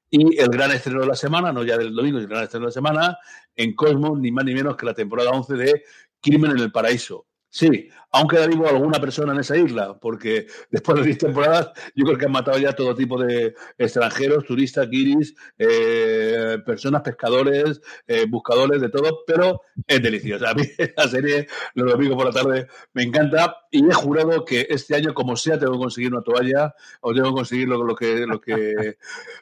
Y 0.09 0.39
el 0.41 0.49
gran 0.49 0.71
estreno 0.71 1.01
de 1.01 1.07
la 1.09 1.17
semana, 1.17 1.53
no 1.53 1.63
ya 1.63 1.77
del 1.77 1.95
domingo, 1.95 2.19
sino 2.19 2.29
el 2.29 2.29
gran 2.29 2.45
estreno 2.45 2.65
de 2.65 2.69
la 2.69 2.73
semana, 2.73 3.19
en 3.55 3.75
Cosmos, 3.75 4.19
ni 4.19 4.33
más 4.33 4.47
ni 4.47 4.55
menos 4.55 4.77
que 4.77 4.87
la 4.87 4.95
temporada 4.95 5.31
11 5.33 5.55
de 5.55 5.85
Crimen 6.23 6.53
en 6.53 6.61
el 6.61 6.73
Paraíso. 6.73 7.27
Sí, 7.51 7.89
aún 8.15 8.29
queda 8.29 8.47
vivo 8.47 8.69
alguna 8.69 9.01
persona 9.01 9.33
en 9.33 9.41
esa 9.41 9.57
isla, 9.57 9.99
porque 9.99 10.47
después 10.71 10.99
de 10.99 11.05
10 11.05 11.19
temporadas 11.19 11.73
yo 11.97 12.05
creo 12.05 12.17
que 12.17 12.27
han 12.27 12.33
matado 12.33 12.59
ya 12.59 12.73
todo 12.73 12.95
tipo 12.95 13.21
de 13.21 13.55
extranjeros, 13.77 14.45
turistas, 14.45 14.89
guiris, 14.89 15.35
eh, 15.59 16.59
personas, 16.65 17.03
pescadores, 17.03 17.81
eh, 18.07 18.25
buscadores, 18.29 18.81
de 18.81 18.89
todo, 18.89 19.25
pero 19.27 19.63
es 19.87 20.01
deliciosa. 20.01 20.51
A 20.55 20.55
mí 20.55 20.63
la 20.97 21.09
serie, 21.09 21.49
los 21.75 21.91
domingos 21.91 22.17
por 22.17 22.27
la 22.27 22.41
tarde, 22.41 22.69
me 22.93 23.03
encanta 23.03 23.57
y 23.73 23.85
he 23.85 23.93
jurado 23.93 24.45
que 24.45 24.69
este 24.71 24.95
año, 24.95 25.13
como 25.13 25.37
sea, 25.37 25.59
tengo 25.59 25.73
que 25.73 25.79
conseguir 25.79 26.13
una 26.13 26.23
toalla 26.23 26.73
o 27.01 27.13
tengo 27.13 27.31
que 27.31 27.35
conseguir 27.35 27.69
lo, 27.69 27.83
lo 27.83 27.97
que, 27.97 28.27
lo, 28.27 28.41
que, 28.41 28.97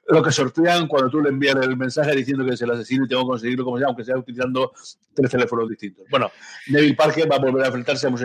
lo 0.08 0.22
que 0.22 0.32
sortean 0.32 0.88
cuando 0.88 1.10
tú 1.10 1.20
le 1.20 1.28
envías 1.28 1.56
el 1.56 1.76
mensaje 1.76 2.16
diciendo 2.16 2.44
que 2.46 2.54
es 2.54 2.62
el 2.62 2.70
asesino 2.70 3.04
y 3.04 3.08
tengo 3.08 3.22
que 3.22 3.28
conseguirlo 3.28 3.64
como 3.66 3.76
sea, 3.76 3.88
aunque 3.88 4.04
sea 4.04 4.16
utilizando 4.16 4.72
tres 5.12 5.30
teléfonos 5.30 5.68
distintos. 5.68 6.06
Bueno, 6.10 6.30
Neville 6.68 6.94
Parker 6.94 7.30
va 7.30 7.36
a 7.36 7.40
volver 7.40 7.64
a 7.64 7.66
enfrentarse 7.66 8.06
a 8.06 8.10
un 8.10 8.18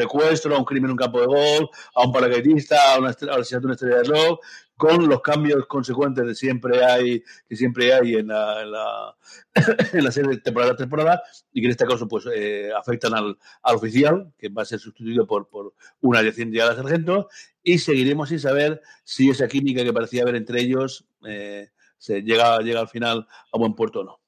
a 0.45 0.57
un 0.57 0.65
crimen 0.65 0.85
en 0.85 0.91
un 0.91 0.97
campo 0.97 1.19
de 1.21 1.27
golf, 1.27 1.69
a 1.95 2.05
un 2.05 2.11
paracaidista, 2.11 2.93
a 2.93 2.99
una, 2.99 3.11
estrella, 3.11 3.33
a 3.33 3.59
una 3.59 3.73
estrella 3.73 3.97
de 3.97 4.03
rock, 4.03 4.43
con 4.77 5.07
los 5.09 5.21
cambios 5.21 5.65
consecuentes 5.65 6.25
de 6.25 6.35
siempre 6.35 6.85
hay, 6.85 7.23
que 7.49 7.55
siempre 7.55 7.93
hay 7.93 8.15
en 8.15 8.27
la, 8.27 8.61
en 8.61 8.71
la, 8.71 9.15
en 9.93 10.03
la 10.03 10.11
serie 10.11 10.31
de 10.31 10.38
temporada 10.38 10.73
a 10.73 10.75
temporada, 10.75 11.23
y 11.51 11.61
que 11.61 11.67
en 11.67 11.71
este 11.71 11.85
caso 11.85 12.07
pues 12.07 12.25
eh, 12.33 12.69
afectan 12.77 13.13
al, 13.15 13.38
al, 13.63 13.75
oficial, 13.75 14.31
que 14.38 14.49
va 14.49 14.61
a 14.61 14.65
ser 14.65 14.79
sustituido 14.79 15.25
por, 15.25 15.49
por 15.49 15.73
una 16.01 16.19
dirección 16.19 16.51
de 16.51 16.59
sargento, 16.59 17.27
y 17.63 17.79
seguiremos 17.79 18.29
sin 18.29 18.39
saber 18.39 18.81
si 19.03 19.29
esa 19.29 19.47
química 19.47 19.83
que 19.83 19.93
parecía 19.93 20.21
haber 20.21 20.35
entre 20.35 20.61
ellos 20.61 21.05
eh, 21.25 21.69
se 21.97 22.21
llega, 22.21 22.59
llega 22.59 22.79
al 22.79 22.88
final 22.88 23.27
a 23.51 23.57
buen 23.57 23.73
puerto 23.73 24.01
o 24.01 24.03
no. 24.03 24.19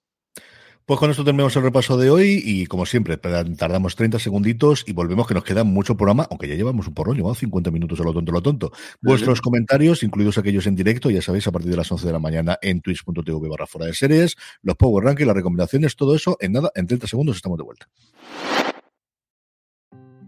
Pues 0.90 1.00
con 1.00 1.12
esto 1.12 1.24
terminamos 1.24 1.56
el 1.56 1.62
repaso 1.62 1.98
de 1.98 2.10
hoy 2.10 2.42
y 2.44 2.66
como 2.66 2.84
siempre 2.88 3.16
tardamos 3.16 3.96
30 3.96 4.18
segunditos 4.18 4.84
y 4.88 4.94
volvemos 4.94 5.28
que 5.28 5.36
nos 5.36 5.44
queda 5.44 5.64
mucho 5.64 5.96
programa, 5.96 6.26
aunque 6.32 6.48
ya 6.48 6.56
llevamos 6.56 6.88
un 6.88 6.96
porrón, 6.96 7.16
llevamos 7.16 7.38
50 7.38 7.70
minutos 7.70 8.00
a 8.00 8.04
lo 8.04 8.12
tonto, 8.12 8.32
lo 8.32 8.42
tonto. 8.42 8.72
Vuestros 9.00 9.40
comentarios, 9.40 10.02
incluidos 10.02 10.40
aquellos 10.40 10.66
en 10.66 10.76
directo, 10.76 11.12
ya 11.12 11.22
sabéis, 11.22 11.46
a 11.46 11.52
partir 11.52 11.70
de 11.70 11.78
las 11.78 11.92
11 11.92 12.08
de 12.08 12.12
la 12.12 12.18
mañana 12.18 12.58
en 12.64 12.82
twitch.tv 12.82 13.50
barra 13.50 13.68
fuera 13.68 13.86
de 13.86 13.94
series, 13.94 14.36
los 14.64 14.78
Power 14.78 15.06
Rankings, 15.06 15.28
las 15.28 15.36
recomendaciones, 15.36 15.96
todo 15.96 16.16
eso, 16.16 16.38
en 16.40 16.54
nada, 16.54 16.72
en 16.74 16.88
30 16.88 17.06
segundos 17.06 17.36
estamos 17.36 17.60
de 17.60 17.66
vuelta. 17.66 17.88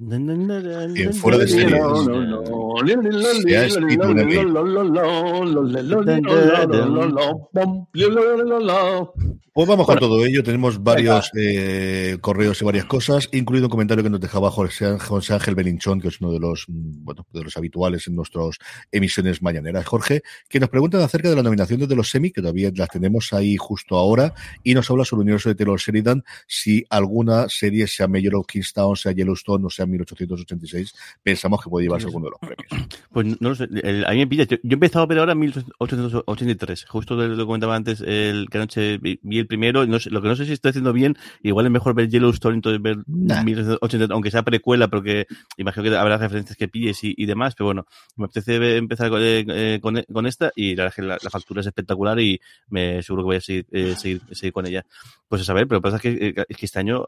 En 0.00 1.12
fuera 1.12 1.38
de 1.38 1.48
series. 1.48 1.82
Se 3.42 3.56
ha 3.56 3.66
escrito 3.66 4.08
una 4.08 4.22
ley. 4.22 4.38
Pues 9.52 9.66
vamos 9.66 9.86
con 9.86 9.98
todo 9.98 10.24
ello. 10.24 10.44
Tenemos 10.44 10.80
varios 10.84 11.32
eh, 11.36 12.16
correos 12.20 12.62
y 12.62 12.64
varias 12.64 12.84
cosas, 12.84 13.28
incluido 13.32 13.66
un 13.66 13.70
comentario 13.70 14.04
que 14.04 14.10
nos 14.10 14.20
dejaba 14.20 14.52
José, 14.52 15.00
José 15.00 15.34
Ángel 15.34 15.56
Belinchón, 15.56 16.00
que 16.00 16.06
es 16.06 16.20
uno 16.20 16.30
de 16.30 16.38
los, 16.38 16.66
bueno, 16.68 17.26
de 17.32 17.42
los 17.42 17.56
habituales 17.56 18.06
en 18.06 18.14
nuestras 18.14 18.58
emisiones 18.92 19.42
mañaneras. 19.42 19.84
Jorge, 19.84 20.22
que 20.48 20.60
nos 20.60 20.68
preguntan 20.68 21.00
acerca 21.00 21.28
de 21.30 21.34
las 21.34 21.42
nominaciones 21.42 21.88
de 21.88 21.96
los 21.96 22.08
semi, 22.08 22.30
que 22.30 22.40
todavía 22.40 22.70
las 22.72 22.88
tenemos 22.88 23.32
ahí 23.32 23.56
justo 23.56 23.96
ahora, 23.96 24.32
y 24.62 24.74
nos 24.74 24.88
habla 24.92 25.04
sobre 25.04 25.22
el 25.22 25.24
universo 25.24 25.48
de 25.48 25.56
Taylor 25.56 25.80
Sheridan, 25.80 26.22
si 26.46 26.84
alguna 26.88 27.48
serie, 27.48 27.88
sea 27.88 28.06
Major 28.06 28.36
of 28.36 28.46
Kingstown, 28.46 28.94
sea 28.94 29.10
Yellowstone 29.10 29.66
o 29.66 29.70
sea 29.70 29.87
1886, 29.88 30.94
pensamos 31.22 31.62
que 31.62 31.70
puede 31.70 31.86
llevarse 31.86 32.06
alguno 32.06 32.26
de 32.26 32.30
los 32.30 32.40
premios. 32.40 32.88
Pues 33.10 33.40
no 33.40 33.48
lo 33.48 33.54
sé, 33.54 33.68
el, 33.82 34.04
a 34.04 34.10
mí 34.10 34.18
me 34.18 34.26
pilla. 34.26 34.44
Yo, 34.44 34.56
yo, 34.62 34.70
he 34.70 34.74
empezado 34.74 35.02
a 35.02 35.06
ver 35.06 35.18
ahora 35.18 35.34
1883, 35.34 36.84
justo 36.84 37.16
lo 37.16 37.36
que 37.36 37.46
comentaba 37.46 37.74
antes, 37.74 38.00
el 38.00 38.48
que 38.50 38.58
anoche 38.58 38.98
vi, 38.98 39.18
vi 39.22 39.38
el 39.38 39.46
primero, 39.46 39.86
no 39.86 39.98
sé, 39.98 40.10
lo 40.10 40.22
que 40.22 40.28
no 40.28 40.36
sé 40.36 40.44
si 40.44 40.52
estoy 40.52 40.70
haciendo 40.70 40.92
bien, 40.92 41.16
igual 41.42 41.66
es 41.66 41.72
mejor 41.72 41.94
ver 41.94 42.08
Yellowstone, 42.08 42.56
entonces 42.56 42.80
ver 42.80 42.98
nah. 43.06 43.42
1883, 43.42 44.10
aunque 44.10 44.30
sea 44.30 44.42
precuela, 44.42 44.88
porque 44.88 45.26
imagino 45.56 45.84
que 45.84 45.96
habrá 45.96 46.18
referencias 46.18 46.56
que 46.56 46.68
pilles 46.68 47.02
y, 47.02 47.14
y 47.16 47.26
demás, 47.26 47.54
pero 47.54 47.66
bueno, 47.66 47.86
me 48.16 48.26
apetece 48.26 48.76
empezar 48.76 49.10
con, 49.10 49.20
eh, 49.22 49.78
con, 49.80 50.02
con 50.12 50.26
esta 50.26 50.52
y 50.54 50.76
la, 50.76 50.92
la, 50.96 51.18
la, 51.20 51.30
factura 51.30 51.60
es 51.60 51.66
espectacular 51.66 52.18
y 52.20 52.40
me 52.68 53.02
seguro 53.02 53.22
que 53.22 53.26
voy 53.26 53.36
a 53.36 53.40
seguir, 53.40 53.66
eh, 53.72 53.94
seguir, 53.96 54.22
seguir 54.32 54.52
con 54.52 54.66
ella. 54.66 54.84
Pues 55.28 55.42
a 55.42 55.44
saber, 55.44 55.68
pero 55.68 55.80
pasa 55.80 55.96
es 55.96 56.02
que, 56.02 56.34
es 56.48 56.56
que 56.56 56.66
este 56.66 56.78
año 56.78 57.04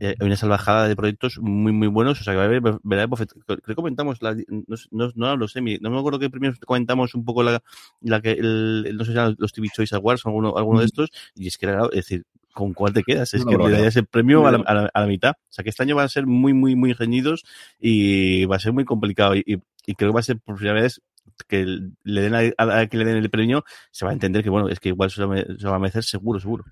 eh, 0.00 0.14
hay 0.18 0.26
una 0.26 0.36
salvajada 0.36 0.88
de 0.88 0.96
proyectos 0.96 1.38
muy, 1.40 1.72
muy 1.78 1.88
buenos, 1.88 2.20
o 2.20 2.24
sea, 2.24 2.34
que 2.34 2.36
va 2.36 2.42
a 2.42 2.46
haber, 2.46 2.60
¿verdad? 2.82 3.08
Creo 3.46 3.58
que 3.64 3.74
comentamos, 3.74 4.20
la, 4.22 4.34
no, 4.34 4.76
no, 4.90 5.12
no 5.14 5.36
lo 5.36 5.48
sé, 5.48 5.60
no 5.60 5.90
me 5.90 5.98
acuerdo 5.98 6.18
que 6.18 6.30
primero 6.30 6.54
comentamos 6.66 7.14
un 7.14 7.24
poco 7.24 7.42
la, 7.42 7.62
la 8.00 8.20
que, 8.20 8.32
el, 8.32 8.96
no 8.96 9.04
sé 9.04 9.12
si 9.12 9.16
eran 9.16 9.36
los 9.38 9.52
TV 9.52 9.68
Choice 9.74 9.94
Awards 9.94 10.26
o 10.26 10.28
alguno, 10.28 10.56
alguno 10.56 10.80
de 10.80 10.86
estos, 10.86 11.10
y 11.34 11.46
es 11.46 11.56
que 11.56 11.66
era, 11.66 11.84
es 11.86 11.96
decir, 11.96 12.24
¿con 12.52 12.74
cuál 12.74 12.92
te 12.92 13.04
quedas? 13.04 13.32
Es 13.34 13.44
no, 13.44 13.50
que 13.50 13.56
no, 13.56 13.68
le 13.68 13.76
darías 13.76 13.96
el 13.96 14.06
premio 14.06 14.46
a 14.46 14.52
la, 14.52 14.58
a, 14.66 14.74
la, 14.74 14.90
a 14.92 15.00
la, 15.00 15.06
mitad. 15.06 15.30
O 15.30 15.52
sea, 15.52 15.62
que 15.62 15.70
este 15.70 15.84
año 15.84 15.94
van 15.94 16.06
a 16.06 16.08
ser 16.08 16.26
muy, 16.26 16.52
muy, 16.52 16.74
muy 16.74 16.92
reñidos 16.92 17.44
y 17.78 18.46
va 18.46 18.56
a 18.56 18.58
ser 18.58 18.72
muy 18.72 18.84
complicado. 18.84 19.36
Y, 19.36 19.44
y, 19.46 19.58
y 19.86 19.94
creo 19.94 20.10
que 20.10 20.14
va 20.14 20.20
a 20.20 20.24
ser 20.24 20.38
por 20.40 20.56
primera 20.56 20.80
vez 20.80 21.00
que 21.46 21.64
le 22.02 22.20
den 22.20 22.34
a, 22.34 22.40
a, 22.58 22.86
que 22.86 22.96
le 22.96 23.04
den 23.04 23.16
el 23.16 23.30
premio, 23.30 23.64
se 23.90 24.04
va 24.04 24.10
a 24.10 24.14
entender 24.14 24.42
que, 24.42 24.50
bueno, 24.50 24.68
es 24.68 24.80
que 24.80 24.88
igual 24.88 25.10
se 25.10 25.20
lo, 25.20 25.34
se 25.36 25.44
lo 25.46 25.70
va 25.70 25.76
a 25.76 25.78
merecer 25.78 26.02
seguro, 26.02 26.40
seguro. 26.40 26.64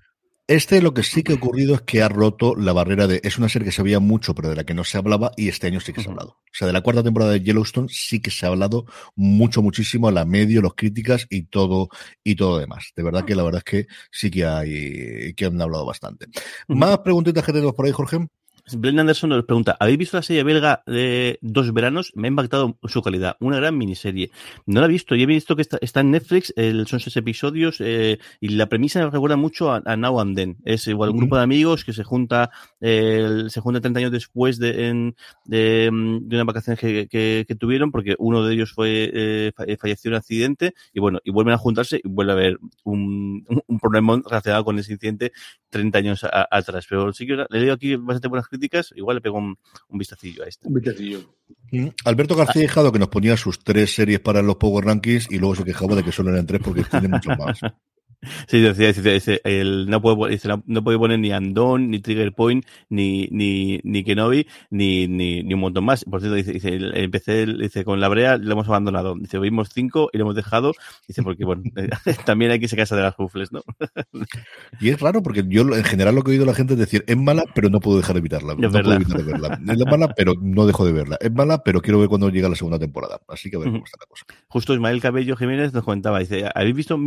Este 0.47 0.81
lo 0.81 0.93
que 0.93 1.03
sí 1.03 1.23
que 1.23 1.33
ha 1.33 1.35
ocurrido 1.35 1.75
es 1.75 1.81
que 1.81 2.01
ha 2.01 2.07
roto 2.07 2.55
la 2.55 2.71
barrera 2.71 3.05
de. 3.05 3.19
Es 3.21 3.37
una 3.37 3.49
serie 3.49 3.65
que 3.65 3.73
se 3.73 3.83
veía 3.83 3.99
mucho, 3.99 4.33
pero 4.33 4.47
de 4.47 4.55
la 4.55 4.63
que 4.63 4.73
no 4.73 4.85
se 4.85 4.97
hablaba, 4.97 5.33
y 5.35 5.49
este 5.49 5.67
año 5.67 5.81
sí 5.81 5.91
que 5.91 6.01
se 6.01 6.07
ha 6.07 6.11
hablado. 6.11 6.29
O 6.29 6.53
sea, 6.53 6.67
de 6.67 6.71
la 6.71 6.79
cuarta 6.79 7.03
temporada 7.03 7.33
de 7.33 7.41
Yellowstone 7.41 7.89
sí 7.89 8.21
que 8.21 8.31
se 8.31 8.45
ha 8.45 8.49
hablado 8.49 8.85
mucho, 9.17 9.61
muchísimo 9.61 10.07
a 10.07 10.11
la 10.13 10.23
medio, 10.23 10.61
los 10.61 10.73
críticas 10.73 11.27
y 11.29 11.43
todo, 11.43 11.89
y 12.23 12.35
todo 12.35 12.59
demás. 12.59 12.93
De 12.95 13.03
verdad 13.03 13.25
que 13.25 13.35
la 13.35 13.43
verdad 13.43 13.61
es 13.65 13.65
que 13.65 13.87
sí 14.09 14.31
que 14.31 14.45
hay, 14.45 15.33
que 15.33 15.45
han 15.45 15.61
hablado 15.61 15.85
bastante. 15.85 16.27
Más 16.69 16.99
preguntitas 16.99 17.43
que 17.43 17.51
tenemos 17.51 17.75
por 17.75 17.85
ahí, 17.85 17.91
Jorge. 17.91 18.25
Blend 18.75 18.99
Anderson 18.99 19.29
nos 19.29 19.45
pregunta, 19.45 19.77
¿habéis 19.79 19.97
visto 19.97 20.17
la 20.17 20.23
serie 20.23 20.43
belga 20.43 20.83
de 20.85 21.39
Dos 21.41 21.73
Veranos? 21.73 22.11
Me 22.15 22.27
ha 22.27 22.29
impactado 22.29 22.77
su 22.83 23.01
calidad, 23.01 23.37
una 23.39 23.57
gran 23.57 23.77
miniserie. 23.77 24.31
No 24.65 24.81
la 24.81 24.87
he 24.87 24.89
visto, 24.89 25.15
y 25.15 25.23
he 25.23 25.25
visto 25.25 25.55
que 25.55 25.61
está, 25.61 25.77
está 25.79 26.01
en 26.01 26.11
Netflix, 26.11 26.53
el, 26.57 26.85
son 26.87 26.99
seis 26.99 27.15
episodios, 27.15 27.77
eh, 27.79 28.19
y 28.41 28.49
la 28.49 28.67
premisa 28.67 28.99
me 28.99 29.09
recuerda 29.09 29.37
mucho 29.37 29.71
a, 29.71 29.81
a, 29.85 29.95
Now 29.95 30.19
and 30.19 30.35
Then. 30.35 30.57
Es 30.65 30.87
igual 30.87 31.11
un 31.11 31.15
uh 31.15 31.17
-huh. 31.17 31.21
grupo 31.21 31.37
de 31.37 31.43
amigos 31.43 31.85
que 31.85 31.93
se 31.93 32.03
junta, 32.03 32.51
eh, 32.81 33.45
se 33.47 33.61
junta 33.61 33.79
30 33.79 33.99
años 33.99 34.11
después 34.11 34.59
de, 34.59 34.89
en, 34.89 35.15
de, 35.45 35.89
de 36.23 36.35
una 36.35 36.43
vacación 36.43 36.75
que, 36.75 37.07
que, 37.07 37.45
que, 37.47 37.55
tuvieron, 37.55 37.91
porque 37.91 38.15
uno 38.19 38.43
de 38.43 38.53
ellos 38.53 38.73
fue 38.73 39.09
eh, 39.13 39.51
falleció 39.79 40.09
en 40.09 40.13
un 40.13 40.17
accidente, 40.17 40.73
y 40.93 40.99
bueno, 40.99 41.19
y 41.23 41.31
vuelven 41.31 41.53
a 41.53 41.57
juntarse 41.57 42.01
y 42.03 42.07
vuelve 42.07 42.33
a 42.33 42.35
haber 42.35 42.59
un, 42.83 43.45
un 43.67 43.79
problema 43.79 44.21
relacionado 44.25 44.65
con 44.65 44.77
ese 44.77 44.91
incidente 44.91 45.31
30 45.69 45.97
años 45.97 46.23
a, 46.25 46.47
atrás. 46.51 46.85
Pero 46.89 47.13
sí 47.13 47.25
que 47.25 47.35
le 47.35 47.45
leído 47.49 47.73
aquí 47.73 47.95
bastante 47.95 48.27
buenas 48.27 48.47
críticas, 48.47 48.56
igual 48.95 49.15
le 49.15 49.21
pego 49.21 49.37
un, 49.37 49.57
un 49.89 49.97
vistacillo 49.97 50.43
a 50.43 50.47
este. 50.47 50.67
Un 50.67 50.73
vistacillo. 50.75 51.33
Mm. 51.71 51.87
Alberto 52.05 52.35
García 52.35 52.63
Hijado, 52.63 52.91
que 52.91 52.99
nos 52.99 53.09
ponía 53.09 53.37
sus 53.37 53.59
tres 53.59 53.93
series 53.93 54.19
para 54.19 54.41
los 54.41 54.55
Power 54.57 54.85
Rankings 54.85 55.31
y 55.31 55.37
luego 55.37 55.55
se 55.55 55.63
quejaba 55.63 55.95
de 55.95 56.03
que 56.03 56.11
solo 56.11 56.31
eran 56.31 56.45
tres 56.45 56.61
porque 56.63 56.83
tiene 56.83 57.07
mucho 57.09 57.29
más. 57.31 57.59
Sí, 58.47 58.61
decía, 58.61 58.91
dice, 58.91 59.41
el, 59.43 59.89
no, 59.89 60.01
puede, 60.01 60.31
dice, 60.31 60.47
no, 60.47 60.63
no, 60.65 60.83
poner 60.83 61.19
ni 61.19 61.31
Andon, 61.31 61.89
ni 61.89 61.99
Trigger 61.99 62.33
Point, 62.33 62.65
ni, 62.89 63.27
ni, 63.31 63.79
ni 63.83 64.03
Kenobi, 64.03 64.47
ni, 64.69 65.07
ni, 65.07 65.43
ni 65.43 65.53
un 65.53 65.59
montón 65.59 65.85
más. 65.85 66.03
Por 66.05 66.21
cierto, 66.21 66.35
dice, 66.35 66.53
dice 66.53 66.77
empecé 66.93 67.45
dice, 67.45 67.83
con 67.83 67.99
la 67.99 68.07
brea, 68.07 68.37
lo 68.37 68.51
hemos 68.53 68.67
abandonado. 68.67 69.15
Dice, 69.15 69.39
vimos 69.39 69.69
cinco 69.73 70.09
y 70.13 70.17
lo 70.17 70.23
hemos 70.23 70.35
dejado. 70.35 70.73
Dice, 71.07 71.23
porque 71.23 71.45
bueno, 71.45 71.63
también 72.25 72.51
hay 72.51 72.59
que 72.59 72.67
sacarse 72.67 72.95
de 72.95 73.01
las 73.01 73.15
rufles, 73.17 73.51
¿no? 73.51 73.61
y 74.79 74.89
es 74.89 74.99
raro 74.99 75.21
porque 75.21 75.43
yo 75.47 75.61
en 75.75 75.83
general 75.83 76.15
lo 76.15 76.23
que 76.23 76.31
he 76.31 76.33
oído 76.33 76.45
la 76.45 76.53
gente 76.53 76.73
es 76.73 76.79
decir, 76.79 77.03
es 77.07 77.17
mala, 77.17 77.43
pero 77.53 77.69
no 77.69 77.79
puedo 77.79 77.97
dejar 77.97 78.15
de 78.15 78.19
evitarla. 78.19 78.53
Es 78.53 78.59
no 78.59 78.69
verdad. 78.69 78.83
puedo 78.83 78.95
evitar 78.95 79.17
de 79.17 79.31
verla. 79.31 79.59
Es 79.73 79.85
mala, 79.85 80.13
pero 80.15 80.33
no 80.41 80.65
dejo 80.65 80.85
de 80.85 80.93
verla. 80.93 81.17
Es 81.19 81.31
mala, 81.31 81.59
pero 81.63 81.81
quiero 81.81 81.99
ver 81.99 82.09
cuando 82.09 82.29
llega 82.29 82.49
la 82.49 82.55
segunda 82.55 82.79
temporada. 82.79 83.19
Así 83.27 83.49
que 83.49 83.57
a 83.57 83.59
ver 83.59 83.69
cómo 83.69 83.83
está 83.83 83.97
la 83.99 84.07
cosa. 84.07 84.25
Justo 84.47 84.73
Ismael 84.73 85.01
Cabello 85.01 85.35
Jiménez 85.35 85.73
nos 85.73 85.83
comentaba, 85.83 86.19
dice, 86.19 86.49
¿habéis 86.53 86.75
visto 86.75 86.97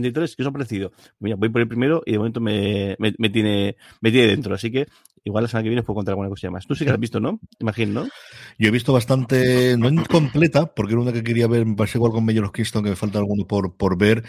1883? 0.00 0.36
¿Qué 0.36 0.42
os 0.42 0.48
ha 0.48 0.52
parecido? 0.52 0.92
Voy 1.18 1.48
por 1.48 1.60
el 1.60 1.68
primero 1.68 2.02
y 2.04 2.12
de 2.12 2.18
momento 2.18 2.40
me, 2.40 2.96
me, 2.98 3.30
tiene, 3.30 3.76
me 4.00 4.10
tiene 4.10 4.28
dentro. 4.28 4.54
Así 4.54 4.70
que 4.70 4.86
igual 5.24 5.44
la 5.44 5.48
semana 5.48 5.64
que 5.64 5.68
viene 5.68 5.80
os 5.80 5.86
puedo 5.86 5.96
contar 5.96 6.12
alguna 6.12 6.28
cosa 6.28 6.50
más. 6.50 6.66
Tú 6.66 6.74
sí 6.74 6.84
que 6.84 6.90
la 6.90 6.94
has 6.94 7.00
visto, 7.00 7.20
¿no? 7.20 7.40
Imagino, 7.58 8.02
¿no? 8.02 8.08
Yo 8.58 8.68
he 8.68 8.70
visto 8.70 8.92
bastante, 8.92 9.76
no 9.76 9.90
completa, 10.06 10.74
porque 10.74 10.92
era 10.94 11.02
una 11.02 11.12
que 11.12 11.22
quería 11.22 11.46
ver, 11.46 11.66
me 11.66 11.76
parece 11.76 11.98
igual 11.98 12.12
con 12.12 12.24
Major 12.24 12.44
of 12.44 12.52
Kingston, 12.52 12.84
que 12.84 12.90
me 12.90 12.96
falta 12.96 13.18
alguno 13.18 13.46
por, 13.46 13.76
por 13.76 13.98
ver. 13.98 14.24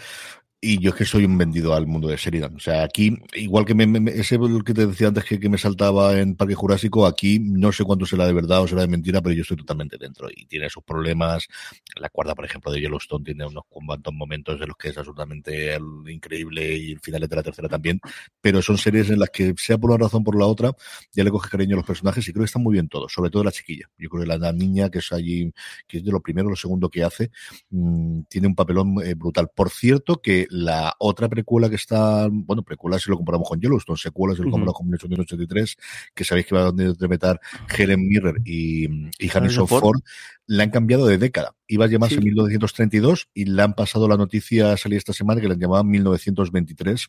Y 0.62 0.78
yo 0.78 0.90
es 0.90 0.96
que 0.96 1.06
soy 1.06 1.24
un 1.24 1.38
vendido 1.38 1.72
al 1.72 1.86
mundo 1.86 2.08
de 2.08 2.16
Sheridan. 2.16 2.54
O 2.54 2.58
sea, 2.58 2.82
aquí, 2.82 3.16
igual 3.32 3.64
que 3.64 3.74
me, 3.74 4.10
ese 4.10 4.38
que 4.62 4.74
te 4.74 4.86
decía 4.86 5.08
antes 5.08 5.24
que, 5.24 5.40
que, 5.40 5.48
me 5.48 5.56
saltaba 5.56 6.18
en 6.20 6.36
Parque 6.36 6.54
Jurásico, 6.54 7.06
aquí 7.06 7.38
no 7.40 7.72
sé 7.72 7.82
cuánto 7.82 8.04
será 8.04 8.26
de 8.26 8.34
verdad 8.34 8.60
o 8.60 8.68
será 8.68 8.82
de 8.82 8.88
mentira, 8.88 9.22
pero 9.22 9.34
yo 9.34 9.40
estoy 9.40 9.56
totalmente 9.56 9.96
dentro. 9.96 10.28
Y 10.30 10.44
tiene 10.44 10.68
sus 10.68 10.82
problemas. 10.84 11.48
La 11.96 12.10
cuarta, 12.10 12.34
por 12.34 12.44
ejemplo, 12.44 12.70
de 12.70 12.78
Yellowstone 12.78 13.24
tiene 13.24 13.46
unos 13.46 13.64
cuantos 13.70 14.12
momentos 14.12 14.60
en 14.60 14.68
los 14.68 14.76
que 14.76 14.90
es 14.90 14.98
absolutamente 14.98 15.78
increíble 16.08 16.76
y 16.76 16.92
el 16.92 17.00
final 17.00 17.22
de 17.22 17.36
la 17.36 17.42
tercera 17.42 17.68
también. 17.68 17.98
Pero 18.42 18.60
son 18.60 18.76
series 18.76 19.08
en 19.08 19.18
las 19.18 19.30
que, 19.30 19.54
sea 19.56 19.78
por 19.78 19.90
una 19.90 20.04
razón 20.04 20.20
o 20.20 20.24
por 20.24 20.38
la 20.38 20.44
otra, 20.44 20.72
ya 21.12 21.24
le 21.24 21.30
coge 21.30 21.48
cariño 21.48 21.76
a 21.76 21.78
los 21.78 21.86
personajes 21.86 22.28
y 22.28 22.32
creo 22.32 22.42
que 22.42 22.46
están 22.46 22.62
muy 22.62 22.74
bien 22.74 22.88
todos, 22.88 23.10
sobre 23.10 23.30
todo 23.30 23.44
la 23.44 23.52
chiquilla. 23.52 23.88
Yo 23.96 24.10
creo 24.10 24.24
que 24.24 24.38
la, 24.38 24.52
niña 24.52 24.90
que 24.90 24.98
es 24.98 25.10
allí, 25.10 25.50
que 25.88 25.98
es 25.98 26.04
de 26.04 26.12
lo 26.12 26.20
primero, 26.20 26.50
lo 26.50 26.56
segundo 26.56 26.90
que 26.90 27.02
hace, 27.02 27.30
mmm, 27.70 28.22
tiene 28.28 28.46
un 28.46 28.54
papelón 28.54 28.96
eh, 29.02 29.14
brutal. 29.14 29.48
Por 29.54 29.70
cierto, 29.70 30.20
que 30.20 30.49
la 30.50 30.94
otra 30.98 31.28
precuela 31.28 31.68
que 31.68 31.76
está, 31.76 32.28
bueno, 32.30 32.62
precuela 32.62 32.98
si 32.98 33.08
lo 33.08 33.16
comparamos 33.16 33.48
con 33.48 33.60
Yellowstone, 33.60 33.96
secuela 33.96 34.34
si 34.34 34.42
lo 34.42 34.50
comparamos 34.50 34.74
con 34.74 34.86
1983, 34.86 35.76
que 36.14 36.24
sabéis 36.24 36.46
que 36.46 36.54
va 36.56 36.66
a 36.66 36.70
interpretar 36.70 37.40
Helen 37.76 38.06
Mirren 38.06 38.42
y, 38.44 38.86
y 39.18 39.30
Harrison 39.32 39.68
Ford, 39.68 39.80
Ford, 39.80 40.00
la 40.46 40.64
han 40.64 40.70
cambiado 40.70 41.06
de 41.06 41.18
década. 41.18 41.54
Iba 41.68 41.84
a 41.84 41.88
llamarse 41.88 42.16
sí. 42.16 42.22
1932 42.22 43.28
y 43.32 43.44
le 43.44 43.62
han 43.62 43.74
pasado 43.74 44.08
la 44.08 44.16
noticia, 44.16 44.76
salí 44.76 44.96
esta 44.96 45.12
semana, 45.12 45.40
que 45.40 45.48
la 45.48 45.54
llamaban 45.54 45.88
1923 45.88 47.08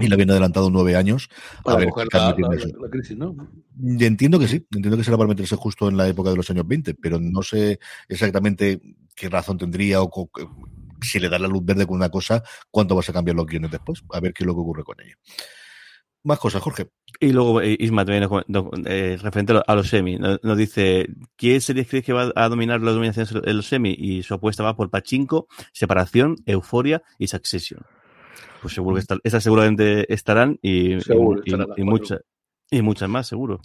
y 0.00 0.08
la 0.08 0.14
habían 0.14 0.30
adelantado 0.30 0.68
nueve 0.70 0.96
años. 0.96 1.28
Para 1.62 1.76
a 1.76 1.80
ver 1.80 1.88
la, 2.12 2.34
la, 2.36 2.48
la, 2.48 2.90
crisis, 2.90 3.16
¿no? 3.16 3.36
Entiendo 4.00 4.38
que 4.38 4.48
sí, 4.48 4.66
entiendo 4.72 4.96
que 4.96 5.04
será 5.04 5.16
para 5.16 5.28
meterse 5.28 5.54
justo 5.54 5.88
en 5.88 5.96
la 5.96 6.08
época 6.08 6.30
de 6.30 6.36
los 6.36 6.50
años 6.50 6.66
20, 6.66 6.94
pero 6.94 7.20
no 7.20 7.42
sé 7.42 7.78
exactamente 8.08 8.80
qué 9.14 9.28
razón 9.28 9.58
tendría 9.58 10.02
o 10.02 10.10
si 11.06 11.18
le 11.18 11.28
da 11.28 11.38
la 11.38 11.48
luz 11.48 11.64
verde 11.64 11.86
con 11.86 11.96
una 11.96 12.08
cosa, 12.08 12.42
cuánto 12.70 12.94
vas 12.94 13.08
a 13.08 13.12
cambiar 13.12 13.36
los 13.36 13.46
guiones 13.46 13.70
después. 13.70 14.02
A 14.12 14.20
ver 14.20 14.32
qué 14.32 14.44
es 14.44 14.46
lo 14.46 14.54
que 14.54 14.60
ocurre 14.60 14.84
con 14.84 15.00
ella. 15.00 15.14
Más 16.24 16.40
cosas, 16.40 16.60
Jorge. 16.60 16.88
Y 17.20 17.32
luego 17.32 17.62
Isma 17.62 18.04
también 18.04 18.28
eh, 18.86 19.16
referente 19.22 19.54
a 19.64 19.74
los 19.76 19.88
semi, 19.88 20.18
nos 20.18 20.58
dice 20.58 21.06
¿qué 21.36 21.60
serie 21.60 21.86
crees 21.86 22.04
que 22.04 22.12
va 22.12 22.32
a 22.34 22.48
dominar 22.48 22.80
las 22.82 22.94
dominaciones 22.94 23.32
en 23.32 23.56
los 23.56 23.66
semi? 23.66 23.94
Y 23.96 24.24
su 24.24 24.34
apuesta 24.34 24.64
va 24.64 24.74
por 24.74 24.90
Pachinko, 24.90 25.46
Separación, 25.72 26.36
Euforia 26.44 27.02
y 27.18 27.28
Succession. 27.28 27.80
Pues 28.60 28.74
seguro 28.74 28.96
que 28.96 29.00
está, 29.02 29.18
esas 29.22 29.44
seguramente 29.44 30.12
estarán 30.12 30.58
y, 30.62 31.00
seguro, 31.00 31.42
y, 31.44 31.54
y, 31.54 31.82
y 31.82 31.84
muchas 31.84 32.20
y 32.70 32.82
muchas 32.82 33.08
más, 33.08 33.28
seguro. 33.28 33.60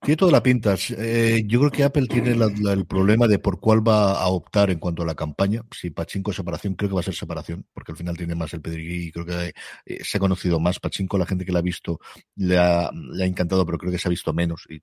Tiene 0.00 0.16
toda 0.16 0.30
la 0.30 0.42
pinta. 0.42 0.76
Eh, 0.96 1.42
yo 1.46 1.58
creo 1.58 1.72
que 1.72 1.82
Apple 1.82 2.06
tiene 2.06 2.36
la, 2.36 2.46
el 2.46 2.86
problema 2.86 3.26
de 3.26 3.40
por 3.40 3.58
cuál 3.58 3.86
va 3.86 4.12
a 4.12 4.28
optar 4.28 4.70
en 4.70 4.78
cuanto 4.78 5.02
a 5.02 5.06
la 5.06 5.16
campaña. 5.16 5.62
Si 5.72 5.90
Pachinko 5.90 6.32
separación, 6.32 6.74
creo 6.74 6.88
que 6.88 6.94
va 6.94 7.00
a 7.00 7.04
ser 7.04 7.16
separación, 7.16 7.66
porque 7.74 7.92
al 7.92 7.98
final 7.98 8.16
tiene 8.16 8.36
más 8.36 8.54
el 8.54 8.60
pedigrí 8.60 9.08
y 9.08 9.12
creo 9.12 9.26
que 9.26 9.52
eh, 9.86 10.04
se 10.04 10.18
ha 10.18 10.20
conocido 10.20 10.60
más. 10.60 10.78
Pachinko, 10.78 11.18
la 11.18 11.26
gente 11.26 11.44
que 11.44 11.50
la 11.50 11.58
ha 11.58 11.62
visto, 11.62 11.98
le 12.36 12.56
ha, 12.58 12.90
le 12.92 13.24
ha 13.24 13.26
encantado, 13.26 13.66
pero 13.66 13.76
creo 13.76 13.90
que 13.90 13.98
se 13.98 14.06
ha 14.06 14.10
visto 14.10 14.32
menos. 14.32 14.68
Y 14.68 14.80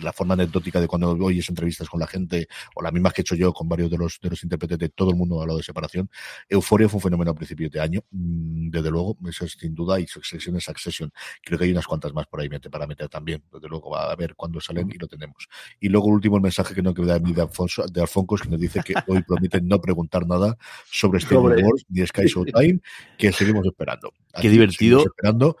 la 0.00 0.12
forma 0.12 0.34
anecdótica 0.34 0.82
de 0.82 0.86
cuando 0.86 1.12
oyes 1.12 1.48
entrevistas 1.48 1.88
con 1.88 1.98
la 1.98 2.06
gente, 2.06 2.46
o 2.74 2.82
las 2.82 2.92
mismas 2.92 3.14
que 3.14 3.22
he 3.22 3.22
hecho 3.22 3.36
yo 3.36 3.54
con 3.54 3.70
varios 3.70 3.90
de 3.90 3.96
los, 3.96 4.20
de 4.20 4.28
los 4.28 4.42
intérpretes 4.42 4.78
de 4.78 4.90
todo 4.90 5.10
el 5.10 5.16
mundo 5.16 5.38
ha 5.38 5.42
hablado 5.42 5.58
de 5.58 5.64
separación. 5.64 6.10
Euforia 6.46 6.90
fue 6.90 6.98
un 6.98 7.02
fenómeno 7.02 7.30
a 7.30 7.34
principios 7.34 7.72
de 7.72 7.80
año, 7.80 8.02
mm, 8.10 8.68
desde 8.68 8.90
luego, 8.90 9.16
eso 9.26 9.46
es 9.46 9.52
sin 9.52 9.74
duda, 9.74 9.98
y 9.98 10.06
Succession 10.06 10.56
es 10.56 10.64
Succession. 10.64 11.10
Creo 11.42 11.58
que 11.58 11.64
hay 11.64 11.72
unas 11.72 11.86
cuantas 11.86 12.12
más 12.12 12.26
por 12.26 12.40
ahí 12.40 12.50
para 12.70 12.86
meter 12.86 13.08
también. 13.08 13.42
Desde 13.50 13.66
luego, 13.66 13.90
va 13.90 14.12
a 14.12 14.16
ver 14.16 14.34
salen 14.60 14.90
y 14.90 14.98
lo 14.98 15.06
tenemos. 15.06 15.48
Y 15.80 15.88
luego 15.88 16.08
el 16.08 16.14
último 16.14 16.36
el 16.36 16.42
mensaje 16.42 16.74
que 16.74 16.82
no 16.82 16.94
queda 16.94 17.18
de 17.18 17.42
Alfonso, 17.42 17.86
de 17.86 18.00
Alfonso, 18.00 18.36
que 18.36 18.48
nos 18.48 18.60
dice 18.60 18.80
que 18.84 18.94
hoy 19.08 19.22
prometen 19.22 19.66
no 19.68 19.80
preguntar 19.80 20.26
nada 20.26 20.56
sobre 20.90 21.18
Star. 21.18 21.38
Wars 21.38 21.84
ni 21.88 22.06
Sky 22.06 22.22
Showtime, 22.26 22.80
que 23.16 23.32
seguimos 23.32 23.66
esperando. 23.66 24.12
Así 24.32 24.42
Qué 24.42 24.50
divertido. 24.50 25.00
Esperando 25.00 25.56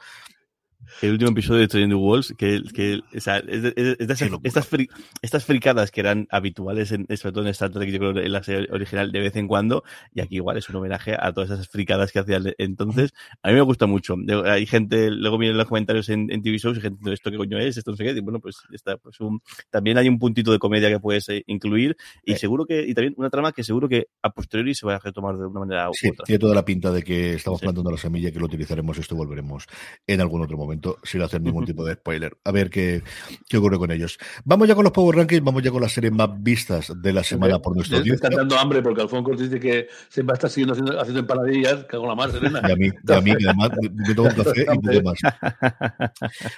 el 1.02 1.12
último 1.12 1.30
episodio 1.30 1.60
de 1.60 1.68
Trading 1.68 1.88
the 1.88 1.94
Walls, 1.94 2.34
que, 2.36 2.62
que 2.74 3.00
o 3.16 3.20
sea, 3.20 3.38
es 3.38 3.62
de, 3.62 3.74
es 3.76 4.06
de 4.06 4.14
esas, 4.14 4.30
estas, 4.42 4.66
fri, 4.66 4.88
estas 5.22 5.44
fricadas 5.44 5.90
que 5.90 6.00
eran 6.00 6.26
habituales, 6.30 6.92
en, 6.92 7.06
sobre 7.16 7.32
todo 7.32 7.44
en 7.44 7.50
Star 7.50 7.70
Trek, 7.70 7.90
yo 7.90 7.98
creo 7.98 8.16
en 8.16 8.32
la 8.32 8.42
serie 8.42 8.68
original 8.70 9.12
de 9.12 9.20
vez 9.20 9.36
en 9.36 9.48
cuando, 9.48 9.84
y 10.12 10.20
aquí 10.20 10.36
igual 10.36 10.56
es 10.56 10.68
un 10.68 10.76
homenaje 10.76 11.16
a 11.18 11.32
todas 11.32 11.50
esas 11.50 11.68
fricadas 11.68 12.12
que 12.12 12.20
hacía 12.20 12.40
entonces. 12.58 13.12
A 13.42 13.48
mí 13.48 13.54
me 13.54 13.60
gusta 13.62 13.86
mucho. 13.86 14.16
Hay 14.46 14.66
gente, 14.66 15.10
luego 15.10 15.38
vienen 15.38 15.56
los 15.56 15.66
comentarios 15.66 16.08
en, 16.08 16.30
en 16.30 16.42
TV 16.42 16.58
shows 16.58 16.78
y 16.78 16.80
gente, 16.80 17.12
¿esto 17.12 17.30
qué 17.30 17.36
coño 17.36 17.58
es? 17.58 17.76
Esto 17.76 17.90
no 17.90 17.96
sé 17.96 18.04
qué. 18.04 18.10
Y 18.10 18.20
bueno, 18.20 18.40
pues 18.40 18.56
está, 18.72 18.96
pues 18.96 19.20
un, 19.20 19.40
también 19.70 19.98
hay 19.98 20.08
un 20.08 20.18
puntito 20.18 20.52
de 20.52 20.58
comedia 20.58 20.88
que 20.88 21.00
puedes 21.00 21.28
eh, 21.28 21.42
incluir, 21.46 21.96
y 22.24 22.32
eh. 22.32 22.38
seguro 22.38 22.66
que, 22.66 22.86
y 22.86 22.94
también 22.94 23.14
una 23.16 23.30
trama 23.30 23.52
que 23.52 23.62
seguro 23.62 23.88
que 23.88 24.08
a 24.22 24.30
posteriori 24.30 24.74
se 24.74 24.86
va 24.86 24.96
a 24.96 24.98
retomar 24.98 25.36
de 25.36 25.46
una 25.46 25.60
manera 25.60 25.88
sí, 25.92 26.08
u 26.08 26.12
otra. 26.12 26.24
Tiene 26.24 26.38
toda 26.38 26.54
la 26.54 26.64
pinta 26.64 26.90
de 26.92 27.02
que 27.02 27.34
estamos 27.34 27.60
sí. 27.60 27.66
plantando 27.66 27.90
la 27.90 27.98
semilla, 27.98 28.30
que 28.30 28.38
lo 28.38 28.46
utilizaremos 28.46 28.98
esto 28.98 29.16
volveremos 29.16 29.66
en 30.06 30.20
algún 30.20 30.42
otro 30.42 30.56
momento, 30.56 30.77
sin 31.02 31.22
hacer 31.22 31.40
ningún 31.40 31.64
tipo 31.64 31.84
de 31.84 31.94
spoiler. 31.94 32.36
A 32.44 32.52
ver 32.52 32.70
qué, 32.70 33.02
qué 33.48 33.56
ocurre 33.56 33.78
con 33.78 33.90
ellos. 33.90 34.18
Vamos 34.44 34.68
ya 34.68 34.74
con 34.74 34.84
los 34.84 34.92
Power 34.92 35.16
Rankings, 35.16 35.42
vamos 35.42 35.62
ya 35.62 35.70
con 35.70 35.82
las 35.82 35.92
series 35.92 36.12
más 36.12 36.30
vistas 36.40 36.92
de 36.94 37.12
la 37.12 37.22
semana 37.22 37.58
por 37.58 37.74
nuestro 37.74 38.00
Me 38.04 38.14
está 38.14 38.28
dando 38.28 38.58
hambre 38.58 38.82
porque 38.82 39.02
Alfonso 39.02 39.30
dice 39.30 39.60
que 39.60 39.88
se 40.08 40.22
va 40.22 40.32
a 40.32 40.34
estar 40.34 40.50
siguiendo 40.50 40.72
haciendo, 40.72 41.00
haciendo 41.00 41.20
empanadillas, 41.20 41.84
cago 41.84 42.06
la 42.06 42.14
más, 42.14 42.34
Elena. 42.34 42.60
Y 42.66 42.72
a 42.72 42.76
mí, 42.76 42.90
y 43.06 43.12
a 43.12 43.20
mí 43.20 43.30
además 43.32 43.70
me 43.92 44.14
tomo 44.14 44.28
un 44.28 44.34
café 44.44 44.66
y 44.72 44.78
mucho 44.78 45.02
más. 45.02 45.18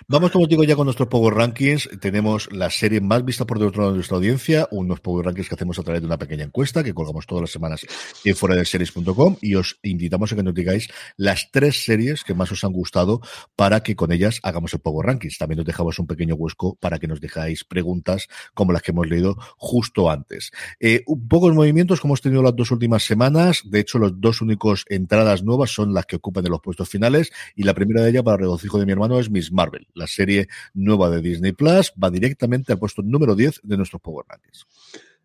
Vamos, 0.09 0.31
como 0.31 0.47
digo, 0.47 0.65
ya 0.65 0.77
con 0.77 0.87
nuestros 0.87 1.09
Power 1.09 1.35
Rankings. 1.35 1.89
Tenemos 2.01 2.51
la 2.53 2.71
serie 2.71 3.01
más 3.01 3.25
vista 3.25 3.45
por 3.45 3.59
dentro 3.59 3.89
de 3.89 3.95
nuestra 3.95 4.17
audiencia, 4.17 4.69
unos 4.71 5.01
Power 5.01 5.27
Rankings 5.27 5.49
que 5.49 5.55
hacemos 5.55 5.79
a 5.79 5.83
través 5.83 6.03
de 6.03 6.07
una 6.07 6.19
pequeña 6.19 6.45
encuesta 6.45 6.83
que 6.83 6.95
colgamos 6.95 7.27
todas 7.27 7.43
las 7.43 7.51
semanas 7.51 7.87
en 8.25 8.37
fuera 8.37 8.57
de 8.57 8.65
series.com 8.65 9.37
y 9.41 9.55
os 9.55 9.79
invitamos 9.83 10.33
a 10.33 10.37
que 10.37 10.43
nos 10.43 10.55
digáis 10.55 10.89
las 11.17 11.51
tres 11.51 11.85
series 11.85 12.25
que 12.25 12.35
más 12.35 12.51
os 12.53 12.65
han 12.65 12.73
gustado 12.73 13.21
para 13.57 13.83
que 13.83 13.97
con 13.97 14.10
ellas 14.13 14.41
hagamos 14.43 14.73
el 14.75 14.81
Power 14.81 15.07
Rankings. 15.07 15.39
También 15.39 15.59
nos 15.59 15.67
dejamos 15.67 15.99
un 15.99 16.07
pequeño 16.07 16.35
huesco 16.35 16.77
para 16.77 16.99
que 16.99 17.07
nos 17.07 17.21
dejáis 17.21 17.65
preguntas 17.65 18.29
como 18.55 18.73
las 18.73 18.83
que 18.83 18.91
hemos 18.93 19.09
leído 19.09 19.37
justo 19.57 20.11
antes. 20.11 20.51
Eh, 20.79 21.05
pocos 21.29 21.55
movimientos 21.55 22.01
como 22.01 22.13
hemos 22.13 22.21
tenido 22.21 22.43
las 22.43 22.57
dos 22.57 22.71
últimas 22.71 23.05
semanas. 23.05 23.63
De 23.65 23.81
hecho, 23.81 23.99
los 23.99 24.21
dos 24.21 24.41
únicos 24.41 24.85
entradas 24.89 25.43
nuevas 25.43 25.71
son 25.71 25.95
las 25.95 26.07
que 26.07 26.17
ocupan 26.17 26.45
de 26.45 26.51
los 26.51 26.61
puestos 26.61 26.89
finales. 26.89 27.33
Y 27.55 27.63
la 27.63 27.75
primera 27.75 28.03
de 28.03 28.11
ellas, 28.11 28.23
para 28.23 28.37
regocijo 28.37 28.79
de 28.79 28.87
mi 28.87 28.93
hermano, 28.93 29.19
es 29.19 29.31
Miss 29.31 29.53
Marvel, 29.53 29.87
la 29.95 30.07
serie 30.07 30.49
nueva 30.75 31.11
de 31.11 31.21
Disney 31.21 31.53
Plus. 31.53 31.93
Va 32.03 32.11
directamente 32.11 32.73
al 32.73 32.79
puesto 32.79 33.03
número 33.03 33.35
10 33.35 33.61
de 33.63 33.77
nuestros 33.77 34.03
Power 34.03 34.27
Rankings. 34.29 34.67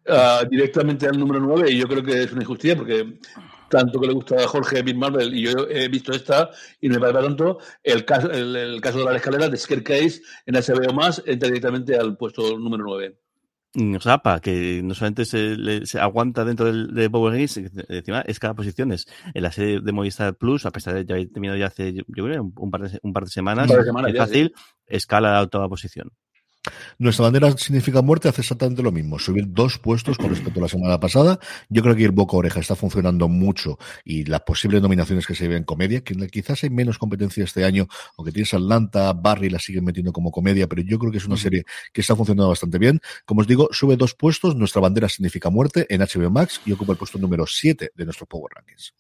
Uh, 0.08 0.48
directamente 0.48 1.08
al 1.08 1.18
número 1.18 1.40
9 1.40 1.72
y 1.72 1.80
yo 1.80 1.88
creo 1.88 2.04
que 2.04 2.22
es 2.22 2.32
una 2.32 2.44
injusticia 2.44 2.76
porque 2.76 3.18
tanto 3.76 4.00
que 4.00 4.08
le 4.08 4.14
gusta 4.14 4.36
a 4.36 4.48
Jorge 4.48 4.82
Bill 4.82 4.98
Marvel 4.98 5.34
y 5.34 5.44
yo 5.44 5.68
he 5.70 5.88
visto 5.90 6.14
esta 6.14 6.50
y 6.80 6.88
me 6.88 7.00
parece 7.00 7.22
tanto 7.22 7.60
el 7.84 8.06
caso, 8.06 8.32
el, 8.32 8.56
el 8.56 8.82
caso 8.82 9.00
de 9.00 9.06
la 9.06 9.18
escalera 9.18 9.50
de 9.50 9.58
Scarecase 9.58 10.22
en 10.46 10.56
HBO 10.56 10.94
más 10.94 11.22
entra 11.26 11.50
directamente 11.50 11.98
al 11.98 12.16
puesto 12.16 12.58
número 12.58 12.84
9 12.86 13.18
Zapa, 14.00 14.40
que 14.40 14.82
no 14.82 14.94
solamente 14.94 15.26
se, 15.26 15.58
le, 15.58 15.86
se 15.86 16.00
aguanta 16.00 16.46
dentro 16.46 16.68
del, 16.68 16.94
de 16.94 17.10
Power 17.10 17.34
Games, 17.34 17.58
encima 17.90 18.22
escala 18.22 18.54
posiciones. 18.54 19.06
En 19.34 19.44
la 19.44 19.52
serie 19.52 19.82
de 19.82 19.92
Movistar 19.92 20.36
Plus, 20.36 20.66
a 20.66 20.72
pesar 20.72 20.94
de 20.94 21.06
ya 21.06 21.16
haber 21.16 21.30
terminado 21.30 21.60
ya 21.60 21.68
hace, 21.68 21.94
yo, 21.94 22.04
un 22.16 22.72
par 22.72 22.90
de, 22.90 23.00
un 23.04 23.12
par 23.12 23.26
de 23.26 23.30
semanas, 23.30 23.68
par 23.68 23.84
de 23.84 24.10
es 24.10 24.16
ya, 24.16 24.26
fácil, 24.26 24.54
sí. 24.56 24.64
escala 24.88 25.38
a 25.38 25.42
octava 25.42 25.68
posición. 25.68 26.10
Nuestra 26.98 27.24
bandera 27.24 27.56
significa 27.58 28.02
muerte, 28.02 28.30
hace 28.30 28.42
exactamente 28.42 28.82
lo 28.82 28.92
mismo, 28.92 29.20
subir 29.20 29.46
dos 29.48 29.78
puestos 29.78 30.18
con 30.18 30.30
respecto 30.30 30.60
a 30.60 30.64
la 30.64 30.70
semana 30.70 31.00
pasada. 31.00 31.40
Yo 31.70 31.82
creo 31.82 31.96
que 31.96 32.06
el 32.06 32.12
boca 32.12 32.38
oreja 32.38 32.60
está 32.60 32.76
funcionando 32.76 33.28
mucho 33.28 33.78
y 34.04 34.26
las 34.26 34.42
posibles 34.42 34.82
nominaciones 34.82 35.26
que 35.26 35.36
se 35.36 35.48
ven 35.48 35.58
en 35.58 35.64
comedia, 35.64 36.02
que 36.02 36.16
quizás 36.28 36.64
hay 36.64 36.70
menos 36.70 36.98
competencia 36.98 37.44
este 37.44 37.66
año, 37.66 37.88
aunque 38.18 38.32
tienes 38.32 38.54
Atlanta, 38.54 39.14
Barry 39.14 39.50
la 39.50 39.60
siguen 39.60 39.84
metiendo 39.84 40.12
como 40.12 40.32
comedia, 40.32 40.68
pero 40.68 40.82
yo 40.82 41.00
creo 41.00 41.12
que 41.12 41.18
es 41.18 41.26
una 41.26 41.38
serie 41.38 41.64
que 41.94 42.02
está 42.02 42.16
funcionando 42.16 42.50
bastante 42.50 42.78
bien. 42.78 43.00
Como 43.26 43.42
os 43.42 43.48
digo, 43.48 43.70
sube 43.72 43.98
dos 43.98 44.14
puestos, 44.14 44.56
nuestra 44.56 44.82
bandera 44.82 45.10
significa 45.10 45.50
muerte 45.50 45.86
en 45.90 46.02
HBO 46.02 46.30
Max 46.30 46.62
y 46.66 46.72
ocupa 46.72 46.94
el 46.94 46.98
puesto 46.98 47.18
número 47.18 47.46
7 47.46 47.92
de 47.94 48.06
nuestros 48.06 48.28
Power 48.28 48.52
Rankings 48.56 48.94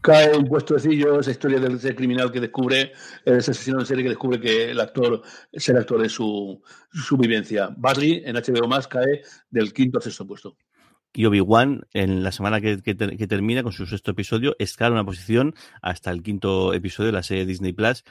cae 0.00 0.36
un 0.36 0.46
puestecillo, 0.46 1.20
esa 1.20 1.30
historia 1.30 1.60
del 1.60 1.76
ese 1.76 1.94
criminal 1.94 2.32
que 2.32 2.40
descubre, 2.40 2.92
ese 3.24 3.50
asesino 3.50 3.80
en 3.80 3.86
serie 3.86 4.04
que 4.04 4.10
descubre 4.10 4.40
que 4.40 4.70
el 4.70 4.80
actor 4.80 5.22
es 5.52 5.68
el 5.68 5.76
actor 5.76 6.00
de 6.02 6.08
su, 6.08 6.62
su 6.90 7.16
vivencia. 7.16 7.70
Barry 7.76 8.22
en 8.24 8.36
HBO 8.36 8.68
más 8.68 8.88
cae 8.88 9.22
del 9.50 9.72
quinto 9.72 9.98
al 9.98 10.02
sexto 10.02 10.26
puesto. 10.26 10.56
Y 11.12 11.24
Obi-Wan, 11.24 11.86
en 11.92 12.22
la 12.22 12.30
semana 12.30 12.60
que, 12.60 12.80
que, 12.82 12.96
que, 12.96 13.26
termina 13.26 13.64
con 13.64 13.72
su 13.72 13.84
sexto 13.84 14.12
episodio, 14.12 14.54
escala 14.60 14.92
una 14.92 15.04
posición 15.04 15.54
hasta 15.82 16.12
el 16.12 16.22
quinto 16.22 16.72
episodio 16.72 17.08
de 17.08 17.12
la 17.12 17.24
serie 17.24 17.46
Disney 17.46 17.72
Plus, 17.72 18.04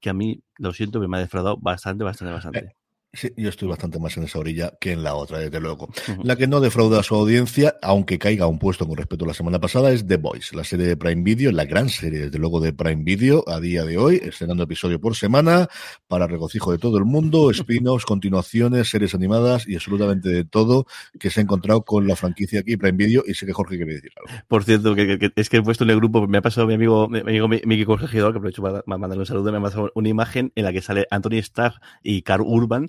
que 0.00 0.10
a 0.10 0.14
mí, 0.14 0.42
lo 0.58 0.72
siento, 0.72 0.98
me 1.00 1.16
ha 1.16 1.20
defraudado 1.20 1.58
bastante, 1.58 2.02
bastante, 2.02 2.32
bastante. 2.32 2.79
Sí, 3.12 3.28
yo 3.36 3.48
estoy 3.48 3.66
bastante 3.66 3.98
más 3.98 4.16
en 4.18 4.22
esa 4.22 4.38
orilla 4.38 4.72
que 4.80 4.92
en 4.92 5.02
la 5.02 5.16
otra, 5.16 5.40
desde 5.40 5.58
luego. 5.58 5.88
La 6.22 6.36
que 6.36 6.46
no 6.46 6.60
defrauda 6.60 7.00
a 7.00 7.02
su 7.02 7.16
audiencia, 7.16 7.74
aunque 7.82 8.20
caiga 8.20 8.46
un 8.46 8.60
puesto 8.60 8.86
con 8.86 8.96
respecto 8.96 9.24
a 9.24 9.28
la 9.28 9.34
semana 9.34 9.58
pasada, 9.58 9.90
es 9.90 10.06
The 10.06 10.16
Voice, 10.16 10.54
la 10.54 10.62
serie 10.62 10.86
de 10.86 10.96
Prime 10.96 11.22
Video, 11.24 11.50
la 11.50 11.64
gran 11.64 11.88
serie, 11.88 12.20
desde 12.20 12.38
luego, 12.38 12.60
de 12.60 12.72
Prime 12.72 13.02
Video 13.02 13.42
a 13.48 13.58
día 13.58 13.84
de 13.84 13.98
hoy, 13.98 14.20
estrenando 14.22 14.62
episodio 14.62 15.00
por 15.00 15.16
semana, 15.16 15.66
para 16.06 16.28
regocijo 16.28 16.70
de 16.70 16.78
todo 16.78 16.98
el 16.98 17.04
mundo, 17.04 17.50
spin-offs, 17.50 18.06
continuaciones, 18.06 18.88
series 18.90 19.12
animadas 19.12 19.66
y 19.66 19.74
absolutamente 19.74 20.28
de 20.28 20.44
todo 20.44 20.86
que 21.18 21.30
se 21.30 21.40
ha 21.40 21.42
encontrado 21.42 21.82
con 21.84 22.06
la 22.06 22.14
franquicia 22.14 22.60
aquí, 22.60 22.76
Prime 22.76 22.96
Video, 22.96 23.24
y 23.26 23.34
sé 23.34 23.44
que 23.44 23.52
Jorge 23.52 23.76
quiere 23.76 23.94
decir 23.94 24.12
algo. 24.24 24.40
Por 24.46 24.62
cierto, 24.62 24.94
que, 24.94 25.18
que- 25.18 25.32
es 25.34 25.48
que 25.48 25.56
he 25.56 25.62
puesto 25.62 25.82
en 25.82 25.90
el 25.90 25.96
grupo, 25.96 26.28
me 26.28 26.38
ha 26.38 26.42
pasado 26.42 26.68
mi 26.68 26.74
amigo, 26.74 27.08
mi 27.08 27.18
amigo 27.18 27.48
Miki 27.48 27.84
Corregidor, 27.84 28.30
que 28.30 28.38
aprovecho 28.38 28.62
para 28.62 28.82
para 28.82 28.98
mandarle 28.98 29.22
un 29.22 29.26
saludo, 29.26 29.50
me 29.50 29.58
ha 29.58 29.62
pasado 29.62 29.90
una 29.96 30.08
imagen 30.08 30.52
en 30.54 30.62
la 30.64 30.72
que 30.72 30.80
sale 30.80 31.06
Anthony 31.10 31.38
Starr 31.38 31.74
y 32.04 32.22
Carl 32.22 32.42
Urban, 32.46 32.88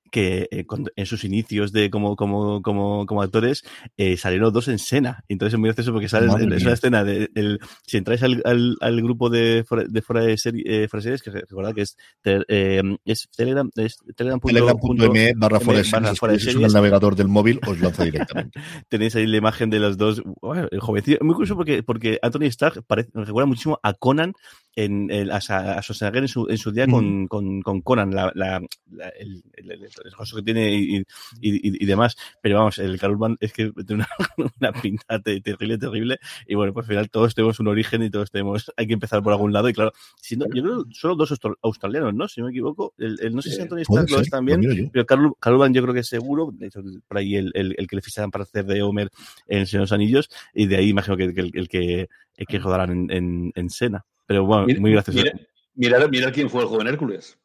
que 0.11 0.47
eh, 0.51 0.65
cuando- 0.65 0.91
en 0.95 1.05
sus 1.07 1.23
inicios 1.23 1.71
de 1.71 1.89
como, 1.89 2.15
como, 2.15 2.61
como, 2.61 3.05
como 3.05 3.21
actores 3.23 3.63
eh, 3.97 4.17
salieron 4.17 4.43
los 4.45 4.53
dos 4.53 4.67
en 4.67 4.75
escena. 4.75 5.23
Entonces 5.29 5.53
es 5.53 5.59
muy 5.59 5.69
gracioso 5.69 5.91
porque 5.93 6.07
Madre 6.27 6.43
en, 6.43 6.53
es 6.53 6.63
una 6.63 6.73
escena 6.73 7.03
de 7.03 7.29
el, 7.33 7.59
si 7.87 7.97
entráis 7.97 8.21
al, 8.23 8.41
al, 8.45 8.75
al 8.81 9.01
grupo 9.01 9.29
de 9.29 9.63
fuera 9.65 9.85
de, 9.87 10.01
fuera 10.01 10.21
de, 10.23 10.37
serie, 10.37 10.63
eh, 10.65 10.87
fuera 10.87 11.01
de 11.01 11.17
series, 11.17 11.23
que 11.23 11.31
recordad 11.31 11.73
que 11.73 11.81
es, 11.81 11.97
te- 12.21 12.43
eh, 12.49 12.81
es 13.05 13.27
Telegram, 13.35 13.69
es 13.75 13.97
telegram. 14.15 14.39
Telegram.me 14.41 15.33
barra 15.35 15.59
fuera 15.59 15.79
de 15.79 15.85
series, 15.85 16.19
fuera 16.19 16.33
de 16.33 16.37
es 16.37 16.45
un 16.47 16.51
series. 16.53 16.73
navegador 16.73 17.15
del 17.15 17.27
móvil, 17.29 17.59
os 17.65 17.79
lanza 17.79 18.03
directamente. 18.43 18.59
Tenéis 18.89 19.15
ahí 19.15 19.25
la 19.27 19.37
imagen 19.37 19.69
de 19.69 19.79
los 19.79 19.97
dos, 19.97 20.21
bueno, 20.41 20.67
el 20.71 20.79
jovencillo. 20.81 21.19
Muy 21.21 21.35
curioso 21.35 21.55
porque, 21.55 21.83
porque 21.83 22.19
Anthony 22.21 22.43
Stark 22.47 22.83
parece, 22.85 23.09
me 23.13 23.23
recuerda 23.25 23.45
muchísimo 23.47 23.79
a 23.81 23.93
Conan, 23.93 24.33
en, 24.75 25.09
el, 25.11 25.31
a, 25.31 25.37
a 25.37 25.81
Schwarzenegger 25.81 26.23
en 26.23 26.27
su, 26.27 26.47
en 26.49 26.57
su 26.57 26.71
día 26.71 26.87
con, 26.87 27.27
con, 27.27 27.61
con 27.61 27.81
Conan, 27.81 28.11
la, 28.13 28.31
la, 28.35 28.61
la- 28.91 29.09
el, 29.19 29.41
el, 29.53 29.71
el, 29.71 29.89
el 30.03 30.11
rostro 30.11 30.37
que 30.37 30.43
tiene 30.43 30.73
y, 30.73 30.97
y, 30.97 31.01
y- 31.41 31.83
y 31.83 31.85
demás. 31.85 32.15
Pero 32.41 32.57
vamos, 32.57 32.77
el 32.79 32.99
Carl 32.99 33.13
Urban 33.13 33.37
es 33.39 33.53
que 33.53 33.71
tiene 33.85 34.03
una, 34.03 34.07
una 34.59 34.71
pinta 34.81 35.19
te- 35.21 35.41
terrible, 35.41 35.77
terrible. 35.77 36.19
Y 36.47 36.55
bueno, 36.55 36.73
pues 36.73 36.85
al 36.85 36.89
final 36.89 37.09
todos 37.09 37.33
tenemos 37.35 37.59
un 37.59 37.67
origen 37.67 38.03
y 38.03 38.09
todos 38.09 38.31
tenemos, 38.31 38.71
hay 38.77 38.87
que 38.87 38.93
empezar 38.93 39.21
por 39.23 39.33
algún 39.33 39.53
lado. 39.53 39.69
Y 39.69 39.73
claro, 39.73 39.91
si 40.21 40.35
no, 40.37 40.45
yo 40.53 40.63
creo 40.63 40.83
que 40.85 40.93
solo 40.93 41.15
dos 41.15 41.37
australianos, 41.61 42.13
¿no? 42.13 42.27
Si 42.27 42.39
no 42.41 42.47
me 42.47 42.51
equivoco. 42.51 42.93
El, 42.97 43.17
el- 43.21 43.35
no 43.35 43.41
sé 43.41 43.51
si 43.51 43.59
Eh, 43.59 43.63
Anthony 43.63 43.77
Stark 43.81 44.09
lo 44.09 44.19
es 44.21 44.29
también. 44.29 44.89
Pero 44.91 45.05
Carl, 45.05 45.73
yo 45.73 45.81
creo 45.81 45.93
que 45.93 45.99
es 46.01 46.07
seguro. 46.07 46.51
De 46.53 46.67
hecho, 46.67 46.81
por 47.07 47.17
ahí 47.17 47.35
el, 47.35 47.51
el, 47.53 47.75
el 47.77 47.87
que 47.87 47.95
le 47.95 48.01
ficharán 48.01 48.31
para 48.31 48.43
hacer 48.43 48.65
de 48.65 48.81
Homer 48.81 49.09
en 49.47 49.65
los 49.71 49.91
Anillos. 49.91 50.29
Y 50.53 50.67
de 50.67 50.77
ahí 50.77 50.89
imagino 50.89 51.17
que, 51.17 51.33
que 51.33 51.41
el, 51.41 51.51
el 51.53 51.67
que, 51.69 52.09
el 52.37 52.45
que 52.47 52.59
rodarán 52.59 52.91
en, 52.91 53.11
en, 53.11 53.51
en 53.55 53.69
Sena. 53.69 54.05
Pero 54.25 54.45
bueno, 54.45 54.65
Mira- 54.65 54.79
muy 54.79 54.91
gracioso. 54.91 55.19
Mira, 55.19 55.33
mira, 55.75 56.07
mira 56.07 56.31
quién 56.31 56.49
fue 56.49 56.61
el 56.61 56.67
joven 56.67 56.87
Hércules. 56.87 57.37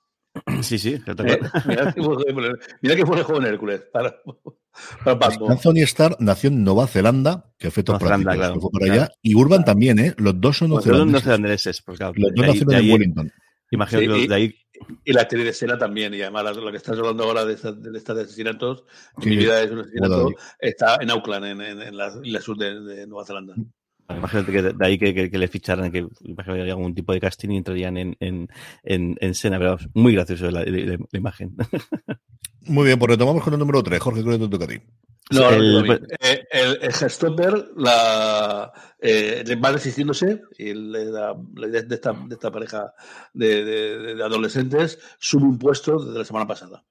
Sí, 0.63 0.79
sí, 0.79 1.01
que 1.05 1.11
Eh, 1.13 1.41
mira, 1.67 1.93
quién 1.93 2.05
fue 3.07 3.17
el 3.19 3.25
joven- 3.25 3.47
Hércules. 3.47 3.83
Para, 3.93 4.17
para 5.05 5.17
Batman. 5.17 5.53
Anthony 5.53 5.83
Starr 5.85 6.17
nació 6.21 6.49
en 6.51 6.63
Nueva 6.65 6.87
Zelanda, 6.87 7.53
que 7.59 7.71
claro, 7.71 8.61
fue 8.61 8.71
para 8.71 8.87
claro. 8.87 9.03
allá, 9.03 9.11
y 9.23 9.35
Urban 9.35 9.65
también, 9.65 9.99
¿eh? 9.99 10.15
Los 10.19 10.41
dos 10.41 10.59
son 10.59 10.71
Los 10.71 10.85
dos 10.85 10.99
no 10.99 11.05
neozelandeses. 11.07 11.83
pues 11.83 11.99
claro. 11.99 12.13
Los 12.17 12.35
dos 12.35 12.47
nacieron 12.47 12.69
de 12.69 12.75
en 12.77 12.81
ahí- 12.85 12.93
Wellington. 12.93 13.33
Imagino 13.71 14.01
Sí, 14.15 14.23
que 14.23 14.29
de 14.29 14.35
ahí 14.35 14.55
Y 15.05 15.13
la 15.15 15.23
actriz 15.23 15.43
de 15.43 15.51
escena 15.51 15.79
también, 15.79 16.13
y 16.15 16.21
además 16.23 16.45
la- 16.45 16.53
lo 16.53 16.71
que 16.71 16.77
estás 16.77 16.99
hablando 16.99 17.25
ahora 17.25 17.45
de 17.45 17.55
esta 17.55 17.73
de, 17.73 17.97
esta 17.99 18.13
de 18.15 18.23
asesinatos, 18.23 18.85
Sí, 19.23 19.31
mi 19.31 19.37
vida 19.39 19.63
es 19.63 19.71
un 19.71 19.81
asesinato, 19.81 20.31
está 20.59 20.99
en 21.01 21.11
Auckland, 21.11 21.47
en, 21.47 21.61
en, 21.63 21.83
en 21.83 21.97
la 21.97 22.41
sur 22.41 22.57
de, 22.59 22.79
de 22.81 23.07
Nueva 23.07 23.25
Zelanda. 23.25 23.55
Imagínate 24.09 24.53
que 24.53 24.63
de 24.63 24.87
ahí 24.87 24.99
que, 24.99 25.13
que, 25.15 25.31
que 25.31 25.39
le 25.39 25.49
ficharan, 25.49 25.91
que 25.91 26.07
imagino 26.23 26.55
que 26.57 26.71
algún 26.71 26.95
tipo 26.95 27.13
de 27.13 27.21
casting 27.21 27.51
y 27.51 27.57
entrarían 27.57 27.97
en, 27.97 28.17
en, 28.21 28.49
en, 28.85 29.17
en 29.21 29.35
Sena, 29.35 29.59
pero 29.59 29.71
vamos, 29.77 29.89
muy 29.95 30.13
gracioso 30.15 30.51
la, 30.51 30.65
la- 30.65 30.97
la 31.11 31.19
imagen. 31.19 31.57
Muy 32.69 32.85
bien, 32.87 32.99
pues 32.99 33.11
retomamos 33.13 33.45
con 33.45 33.53
el 33.53 33.61
número 33.61 33.81
3. 33.81 34.01
Jorge, 34.01 34.23
creo 34.25 34.39
que 34.41 34.45
te 34.45 34.51
toca 34.51 34.65
a 34.65 34.69
ti. 34.69 34.81
No, 35.31 35.51
El-. 35.51 36.01
Eh, 36.21 36.45
el, 36.51 36.79
el 36.83 36.93
Gestopper 36.93 37.69
la, 37.77 38.73
eh, 39.01 39.45
va 39.65 39.71
resistiéndose 39.71 40.41
y 40.59 40.75
le 40.75 41.05
da- 41.13 41.37
la 41.55 41.69
idea 41.69 41.83
de 41.83 41.95
esta, 41.95 42.13
de 42.13 42.35
esta 42.35 42.51
pareja 42.51 42.93
de, 43.35 43.65
de- 43.65 44.15
de 44.17 44.23
adolescentes 44.25 44.99
sube 45.21 45.45
un 45.45 45.59
puesto 45.61 45.97
desde 46.05 46.19
la 46.19 46.25
semana 46.25 46.49
pasada. 46.49 46.85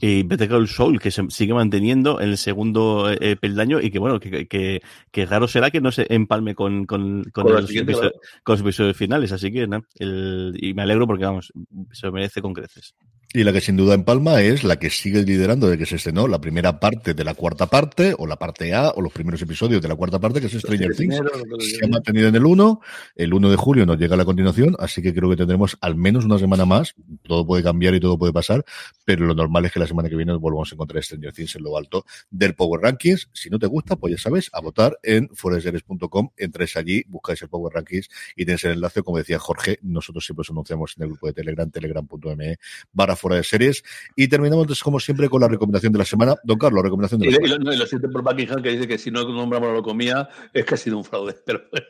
Y 0.00 0.22
Better 0.22 0.48
Call 0.48 0.68
Saul, 0.68 1.00
que 1.00 1.10
se 1.10 1.28
sigue 1.28 1.54
manteniendo 1.54 2.20
en 2.20 2.28
el 2.28 2.38
segundo 2.38 3.10
eh, 3.10 3.34
peldaño 3.34 3.80
y 3.80 3.90
que, 3.90 3.98
bueno, 3.98 4.20
que, 4.20 4.46
que, 4.46 4.80
que 5.10 5.26
raro 5.26 5.48
será 5.48 5.72
que 5.72 5.80
no 5.80 5.90
se 5.90 6.06
empalme 6.08 6.54
con, 6.54 6.86
con, 6.86 7.24
con, 7.32 7.44
Con 7.44 7.52
la 7.52 7.60
los, 7.60 7.74
episodios, 7.74 8.12
con 8.44 8.52
los 8.54 8.60
episodios 8.60 8.96
finales. 8.96 9.32
Así 9.32 9.50
que, 9.50 9.66
nada, 9.66 9.82
el, 9.96 10.56
y 10.60 10.72
me 10.72 10.82
alegro 10.82 11.06
porque, 11.06 11.24
vamos, 11.24 11.52
se 11.90 12.10
merece 12.12 12.40
con 12.40 12.54
creces. 12.54 12.94
Y 13.34 13.44
la 13.44 13.52
que 13.52 13.60
sin 13.60 13.76
duda 13.76 13.92
empalma 13.92 14.40
es 14.40 14.64
la 14.64 14.78
que 14.78 14.88
sigue 14.88 15.22
liderando 15.22 15.68
de 15.68 15.76
que 15.76 15.84
se 15.84 15.96
estrenó 15.96 16.26
la 16.28 16.40
primera 16.40 16.80
parte 16.80 17.12
de 17.12 17.24
la 17.24 17.34
cuarta 17.34 17.66
parte, 17.66 18.14
o 18.16 18.26
la 18.26 18.36
parte 18.36 18.72
A, 18.72 18.88
o 18.88 19.02
los 19.02 19.12
primeros 19.12 19.42
episodios 19.42 19.82
de 19.82 19.88
la 19.88 19.96
cuarta 19.96 20.18
parte, 20.18 20.40
que 20.40 20.46
es 20.46 20.54
Stranger 20.54 20.96
Things. 20.96 21.20
Se 21.60 21.84
ha 21.84 21.88
mantenido 21.88 22.28
en 22.28 22.36
el 22.36 22.46
1, 22.46 22.80
el 23.16 23.34
1 23.34 23.50
de 23.50 23.56
julio 23.56 23.84
nos 23.84 23.98
llega 23.98 24.16
la 24.16 24.24
continuación, 24.24 24.76
así 24.78 25.02
que 25.02 25.12
creo 25.12 25.28
que 25.28 25.36
tendremos 25.36 25.76
al 25.82 25.94
menos 25.94 26.24
una 26.24 26.38
semana 26.38 26.64
más. 26.64 26.94
Todo 27.22 27.46
puede 27.46 27.62
cambiar 27.62 27.94
y 27.94 28.00
todo 28.00 28.16
puede 28.16 28.32
pasar, 28.32 28.64
pero 29.04 29.26
lo 29.26 29.34
normal 29.34 29.66
es 29.66 29.72
que 29.72 29.80
la 29.80 29.86
semana 29.86 30.08
que 30.08 30.16
viene 30.16 30.32
nos 30.32 30.40
volvamos 30.40 30.72
a 30.72 30.74
encontrar 30.74 31.04
Stranger 31.04 31.34
Things 31.34 31.54
en 31.56 31.64
lo 31.64 31.76
alto 31.76 32.06
del 32.30 32.54
Power 32.54 32.80
Rankings. 32.80 33.28
Si 33.34 33.50
no 33.50 33.58
te 33.58 33.66
gusta, 33.66 33.96
pues 33.96 34.12
ya 34.12 34.18
sabes, 34.18 34.48
a 34.54 34.62
votar 34.62 34.98
en 35.02 35.28
foreseries.com, 35.34 36.30
entréis 36.34 36.78
allí, 36.78 37.04
buscáis 37.06 37.42
el 37.42 37.50
Power 37.50 37.74
Rankings 37.74 38.08
y 38.36 38.46
tenéis 38.46 38.64
el 38.64 38.72
enlace, 38.72 39.02
como 39.02 39.18
decía 39.18 39.38
Jorge, 39.38 39.78
nosotros 39.82 40.24
siempre 40.24 40.40
os 40.40 40.50
anunciamos 40.50 40.94
en 40.96 41.02
el 41.02 41.08
grupo 41.10 41.26
de 41.26 41.34
Telegram, 41.34 41.70
telegram.me 41.70 42.56
barra 42.90 43.17
fuera 43.18 43.36
de 43.36 43.44
series. 43.44 43.82
Y 44.16 44.28
terminamos, 44.28 44.62
entonces, 44.64 44.82
como 44.82 44.98
siempre, 45.00 45.28
con 45.28 45.40
la 45.42 45.48
recomendación 45.48 45.92
de 45.92 45.98
la 45.98 46.04
semana. 46.06 46.36
Don 46.44 46.56
Carlos, 46.58 46.82
recomendación 46.82 47.20
de 47.20 47.26
la 47.26 47.32
lo- 47.32 47.38
y 47.38 47.48
semana. 47.48 47.58
lo, 47.64 47.70
no, 47.70 47.74
y 47.74 47.78
lo 47.78 47.86
siento 47.86 48.10
por 48.10 48.22
Buckingham 48.22 48.62
que 48.62 48.70
dice 48.70 48.88
que 48.88 48.98
si 48.98 49.10
no 49.10 49.24
nombramos 49.24 49.74
la 49.74 49.82
comía 49.82 50.28
es 50.52 50.64
que 50.64 50.74
ha 50.74 50.78
sido 50.78 50.96
un 50.98 51.04
fraude. 51.04 51.36
Pero 51.46 51.62
bueno, 51.70 51.86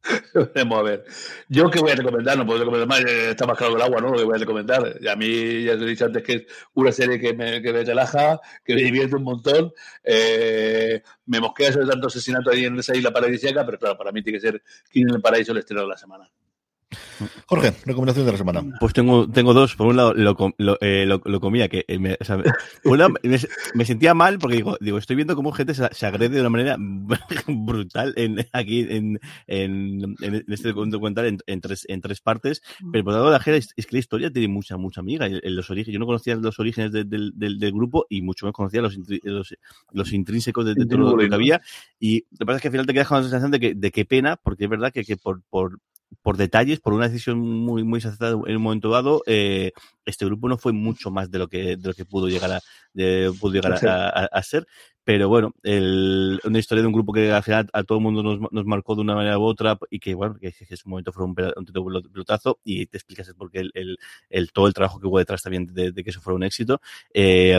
veremos 0.54 0.78
a 0.78 0.82
ver. 0.82 1.04
Yo 1.48 1.68
que 1.70 1.80
voy 1.80 1.90
a 1.90 1.94
recomendar, 1.96 2.36
no 2.38 2.46
puedo 2.46 2.60
recomendar 2.60 2.88
más, 2.88 3.00
eh, 3.00 3.30
está 3.30 3.46
más 3.46 3.58
claro 3.58 3.74
que 3.74 3.80
el 3.80 3.86
agua, 3.86 4.00
¿no? 4.00 4.10
Lo 4.10 4.18
que 4.18 4.24
voy 4.24 4.36
a 4.36 4.38
recomendar. 4.38 4.96
Y 5.00 5.08
a 5.08 5.16
mí 5.16 5.64
ya 5.64 5.74
os 5.74 5.82
he 5.82 5.84
dicho 5.86 6.04
antes 6.06 6.22
que 6.22 6.32
es 6.34 6.42
una 6.74 6.92
serie 6.92 7.18
que 7.20 7.34
me, 7.34 7.60
que 7.60 7.72
me 7.72 7.84
relaja, 7.84 8.40
que 8.64 8.74
me 8.74 8.82
divierte 8.82 9.16
un 9.16 9.24
montón. 9.24 9.72
Eh, 10.04 11.02
me 11.26 11.40
mosquea 11.40 11.72
sobre 11.72 11.86
tanto 11.88 12.06
asesinato 12.06 12.50
ahí 12.50 12.64
en 12.64 12.78
esa 12.78 12.96
isla 12.96 13.12
paradisíaca, 13.12 13.66
pero 13.66 13.78
claro, 13.78 13.98
para 13.98 14.12
mí 14.12 14.22
tiene 14.22 14.38
que 14.38 14.46
ser 14.46 14.62
King 14.90 15.06
en 15.08 15.14
el 15.16 15.20
Paraíso 15.20 15.52
el 15.52 15.58
estreno 15.58 15.82
de 15.82 15.88
la 15.88 15.96
semana. 15.98 16.30
Jorge, 17.46 17.74
recomendación 17.84 18.24
de 18.24 18.32
la 18.32 18.38
semana. 18.38 18.62
Pues 18.80 18.92
tengo, 18.94 19.28
tengo 19.28 19.52
dos. 19.52 19.74
Por 19.76 19.88
un 19.88 19.96
lado, 19.96 20.14
lo, 20.14 20.34
lo, 20.56 20.78
eh, 20.80 21.04
lo, 21.06 21.20
lo 21.24 21.40
comía, 21.40 21.68
que 21.68 21.84
eh, 21.86 21.98
me, 21.98 22.16
o 22.18 22.24
sea, 22.24 22.36
me- 22.38 22.44
por 22.82 22.92
un 22.92 22.98
lado, 22.98 23.10
me, 23.22 23.38
me 23.74 23.84
sentía 23.84 24.14
mal 24.14 24.38
porque 24.38 24.56
digo, 24.56 24.76
digo, 24.80 24.96
estoy 24.98 25.16
viendo 25.16 25.36
cómo 25.36 25.52
gente 25.52 25.74
se, 25.74 25.86
se 25.92 26.06
agrede 26.06 26.36
de 26.36 26.40
una 26.40 26.50
manera 26.50 26.76
brutal 27.46 28.14
en, 28.16 28.46
aquí 28.52 28.80
en, 28.88 29.20
en, 29.46 30.16
en 30.22 30.44
este 30.48 30.72
documental 30.72 31.26
en, 31.26 31.38
en 31.46 31.60
tres, 31.60 31.84
en 31.88 32.00
tres 32.00 32.20
partes. 32.20 32.62
Pero 32.92 33.04
por 33.04 33.12
otro 33.12 33.24
lado, 33.24 33.32
la 33.32 33.40
gente 33.40 33.58
es, 33.58 33.74
es 33.76 33.86
que 33.86 33.96
la 33.96 34.00
historia 34.00 34.30
tiene 34.32 34.48
mucha, 34.48 34.76
mucha 34.76 35.00
amiga. 35.00 35.26
En, 35.26 35.40
en 35.42 35.56
los 35.56 35.68
orígenes, 35.70 35.92
yo 35.94 35.98
no 36.00 36.06
conocía 36.06 36.36
los 36.36 36.58
orígenes 36.58 36.92
de- 36.92 37.04
del, 37.04 37.32
del, 37.34 37.58
del 37.58 37.72
grupo 37.72 38.06
y 38.08 38.22
mucho 38.22 38.46
menos 38.46 38.54
conocía 38.56 38.80
los, 38.82 38.96
los, 39.24 39.54
los 39.92 40.12
intrínsecos 40.12 40.64
de, 40.64 40.74
de 40.74 40.86
todo 40.86 40.98
lo 41.16 41.28
que 41.28 41.34
había. 41.34 41.60
Y 42.00 42.24
lo 42.30 42.38
que 42.38 42.46
pasa 42.46 42.56
es 42.56 42.62
que 42.62 42.68
al 42.68 42.72
final 42.72 42.86
te 42.86 42.94
quedas 42.94 43.08
con 43.08 43.16
la 43.18 43.22
sensación 43.24 43.50
de 43.50 43.60
que, 43.60 43.74
de 43.74 43.90
qué 43.90 44.04
pena, 44.04 44.36
porque 44.36 44.64
es 44.64 44.70
verdad 44.70 44.92
que, 44.92 45.04
que 45.04 45.16
por, 45.16 45.42
por, 45.50 45.78
por 46.22 46.36
detalles, 46.36 46.80
por 46.80 46.92
una 46.94 47.08
decisión 47.08 47.38
muy, 47.38 47.84
muy 47.84 47.98
acertada 47.98 48.32
en 48.46 48.56
un 48.56 48.62
momento 48.62 48.90
dado, 48.90 49.22
eh, 49.26 49.72
este 50.04 50.24
grupo 50.24 50.48
no 50.48 50.58
fue 50.58 50.72
mucho 50.72 51.10
más 51.10 51.30
de 51.30 51.38
lo 51.38 51.48
que, 51.48 51.76
de 51.76 51.88
lo 51.88 51.94
que 51.94 52.04
pudo 52.04 52.28
llegar 52.28 52.52
a, 52.52 52.60
de- 52.92 53.32
pudo 53.40 53.52
llegar 53.52 53.78
Sí. 53.78 53.86
a, 53.86 54.08
a- 54.08 54.24
a 54.26 54.42
ser. 54.42 54.66
Pero 55.04 55.28
bueno, 55.28 55.54
el, 55.62 56.38
una 56.44 56.58
historia 56.58 56.82
de 56.82 56.86
un 56.86 56.92
grupo 56.92 57.12
que 57.14 57.32
al 57.32 57.42
final 57.42 57.68
a 57.72 57.82
todo 57.82 57.96
el 57.98 58.04
mundo 58.04 58.22
nos, 58.22 58.40
nos 58.52 58.64
marcó 58.66 58.94
de 58.94 59.00
una 59.00 59.14
manera 59.14 59.38
u 59.38 59.42
otra 59.44 59.78
y 59.90 60.00
que, 60.00 60.14
bueno, 60.14 60.34
que, 60.38 60.52
en 60.68 60.76
su 60.76 60.88
momento 60.88 61.12
fue 61.12 61.24
un, 61.24 61.34
un 61.56 61.64
pelotazo 62.12 62.58
y 62.62 62.84
te 62.86 62.98
explicas 62.98 63.32
por 63.34 63.50
qué 63.50 63.60
el, 63.60 63.70
el, 63.74 63.96
el- 64.28 64.52
todo 64.52 64.66
el 64.66 64.74
trabajo 64.74 65.00
que 65.00 65.06
hubo 65.06 65.18
detrás 65.18 65.42
también 65.42 65.66
de, 65.66 65.92
de 65.92 66.04
que 66.04 66.10
eso 66.10 66.20
fuera 66.20 66.36
un 66.36 66.42
éxito. 66.42 66.80
Eh, 67.14 67.58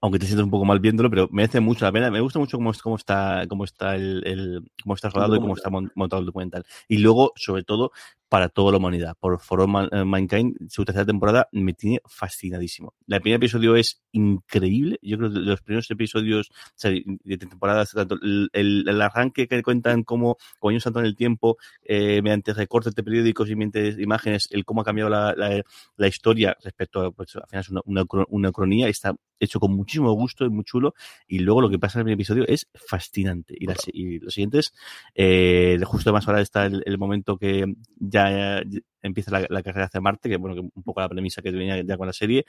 aunque 0.00 0.18
te 0.18 0.26
sientes 0.26 0.44
un 0.44 0.50
poco 0.50 0.64
mal 0.64 0.80
viéndolo, 0.80 1.10
pero 1.10 1.28
merece 1.30 1.60
mucho 1.60 1.84
la 1.84 1.92
pena. 1.92 2.10
Me 2.10 2.20
gusta 2.20 2.38
mucho 2.38 2.56
cómo, 2.56 2.72
cómo 2.82 2.96
está, 2.96 3.44
cómo 3.48 3.64
está 3.64 3.94
el, 3.94 4.22
el- 4.26 4.70
cómo 4.82 4.94
está 4.94 5.08
rodado 5.10 5.36
y 5.36 5.40
cómo 5.40 5.54
está 5.54 5.70
mon- 5.70 5.92
montado 5.94 6.20
el 6.20 6.26
documental. 6.26 6.64
Y 6.88 6.98
luego, 6.98 7.32
sobre 7.36 7.62
todo, 7.64 7.92
para 8.28 8.48
toda 8.48 8.72
la 8.72 8.78
humanidad. 8.78 9.14
Por 9.20 9.38
For 9.40 9.60
All 9.60 9.68
Man- 9.68 9.88
eh, 9.92 10.04
Mankind, 10.04 10.56
su 10.70 10.84
tercera 10.86 11.04
temporada 11.04 11.48
me 11.52 11.74
tiene 11.74 12.00
fascinadísimo. 12.06 12.94
El 13.06 13.20
primer 13.20 13.36
episodio 13.36 13.76
es 13.76 14.00
increíble. 14.12 14.98
Yo 15.02 15.18
creo 15.18 15.30
que 15.30 15.38
los 15.40 15.60
primeros 15.60 15.90
episodios 15.90 16.48
o 16.50 16.54
sea, 16.74 16.90
de 16.90 17.36
temporada, 17.36 17.84
tanto 17.84 18.16
el, 18.22 18.48
el- 18.54 18.88
el 18.88 19.02
arranque 19.02 19.46
que 19.46 19.62
cuentan 19.62 20.02
cómo, 20.02 20.36
como 20.58 20.70
hay 20.70 20.76
un 20.82 20.98
en 20.98 21.04
el 21.04 21.14
tiempo, 21.16 21.58
eh, 21.84 22.22
mediante 22.22 22.54
recortes 22.54 22.94
de 22.94 23.02
periódicos 23.02 23.50
y 23.50 23.54
mediante 23.54 24.02
imágenes, 24.02 24.48
el 24.50 24.64
cómo 24.64 24.80
ha 24.80 24.84
cambiado 24.84 25.10
la, 25.10 25.34
la- 25.36 25.62
la 25.96 26.06
historia 26.08 26.56
respecto 26.64 27.02
a, 27.02 27.10
pues, 27.12 27.36
al 27.36 27.46
final 27.48 27.60
es 27.60 27.68
una, 27.68 27.80
una, 27.84 28.04
una 28.28 28.50
cronía, 28.52 28.88
está 28.88 29.14
hecho 29.44 29.60
con 29.60 29.74
muchísimo 29.74 30.12
gusto, 30.12 30.44
es 30.44 30.50
muy 30.50 30.64
chulo, 30.64 30.94
y 31.26 31.40
luego 31.40 31.60
lo 31.60 31.70
que 31.70 31.78
pasa 31.78 31.98
en 31.98 32.00
el 32.00 32.04
primer 32.06 32.20
episodio 32.20 32.44
es 32.46 32.68
fascinante. 32.74 33.54
Y, 33.58 33.66
las, 33.66 33.78
y 33.92 34.18
los 34.18 34.34
siguientes, 34.34 34.72
eh, 35.14 35.78
justo 35.84 36.12
más 36.12 36.26
ahora 36.28 36.40
está 36.40 36.66
el, 36.66 36.82
el 36.86 36.98
momento 36.98 37.36
que 37.36 37.64
ya, 37.98 38.62
ya 38.66 38.80
empieza 39.02 39.30
la, 39.30 39.46
la 39.48 39.62
carrera 39.62 39.86
hacia 39.86 40.00
Marte, 40.00 40.28
que 40.28 40.36
bueno, 40.36 40.54
que 40.54 40.60
un 40.60 40.82
poco 40.82 41.00
la 41.00 41.08
premisa 41.08 41.42
que 41.42 41.50
venía 41.50 41.82
ya 41.82 41.96
con 41.96 42.06
la 42.06 42.12
serie, 42.12 42.44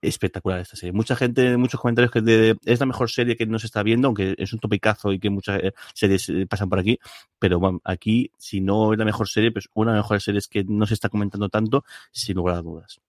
espectacular 0.00 0.60
esta 0.60 0.76
serie. 0.76 0.92
Mucha 0.92 1.16
gente, 1.16 1.56
muchos 1.56 1.80
comentarios 1.80 2.12
que 2.12 2.20
de- 2.20 2.56
es 2.64 2.78
la 2.78 2.86
mejor 2.86 3.10
serie 3.10 3.36
que 3.36 3.46
no 3.46 3.58
se 3.58 3.66
está 3.66 3.82
viendo, 3.82 4.06
aunque 4.06 4.34
es 4.38 4.52
un 4.52 4.60
topicazo 4.60 5.12
y 5.12 5.18
que 5.18 5.28
muchas 5.28 5.60
eh, 5.62 5.72
series 5.92 6.28
eh, 6.28 6.46
pasan 6.46 6.68
por 6.68 6.78
aquí, 6.78 6.98
pero 7.38 7.58
bueno, 7.58 7.80
aquí, 7.84 8.30
si 8.38 8.60
no 8.60 8.92
es 8.92 8.98
la 8.98 9.04
mejor 9.04 9.28
serie, 9.28 9.50
pues 9.50 9.68
una 9.74 9.90
de 9.92 9.96
las 9.96 10.04
mejores 10.04 10.22
series 10.22 10.46
que 10.46 10.62
no 10.64 10.86
se 10.86 10.94
está 10.94 11.08
comentando 11.08 11.48
tanto, 11.48 11.84
sin 12.12 12.36
lugar 12.36 12.56
a 12.56 12.62
dudas. 12.62 13.00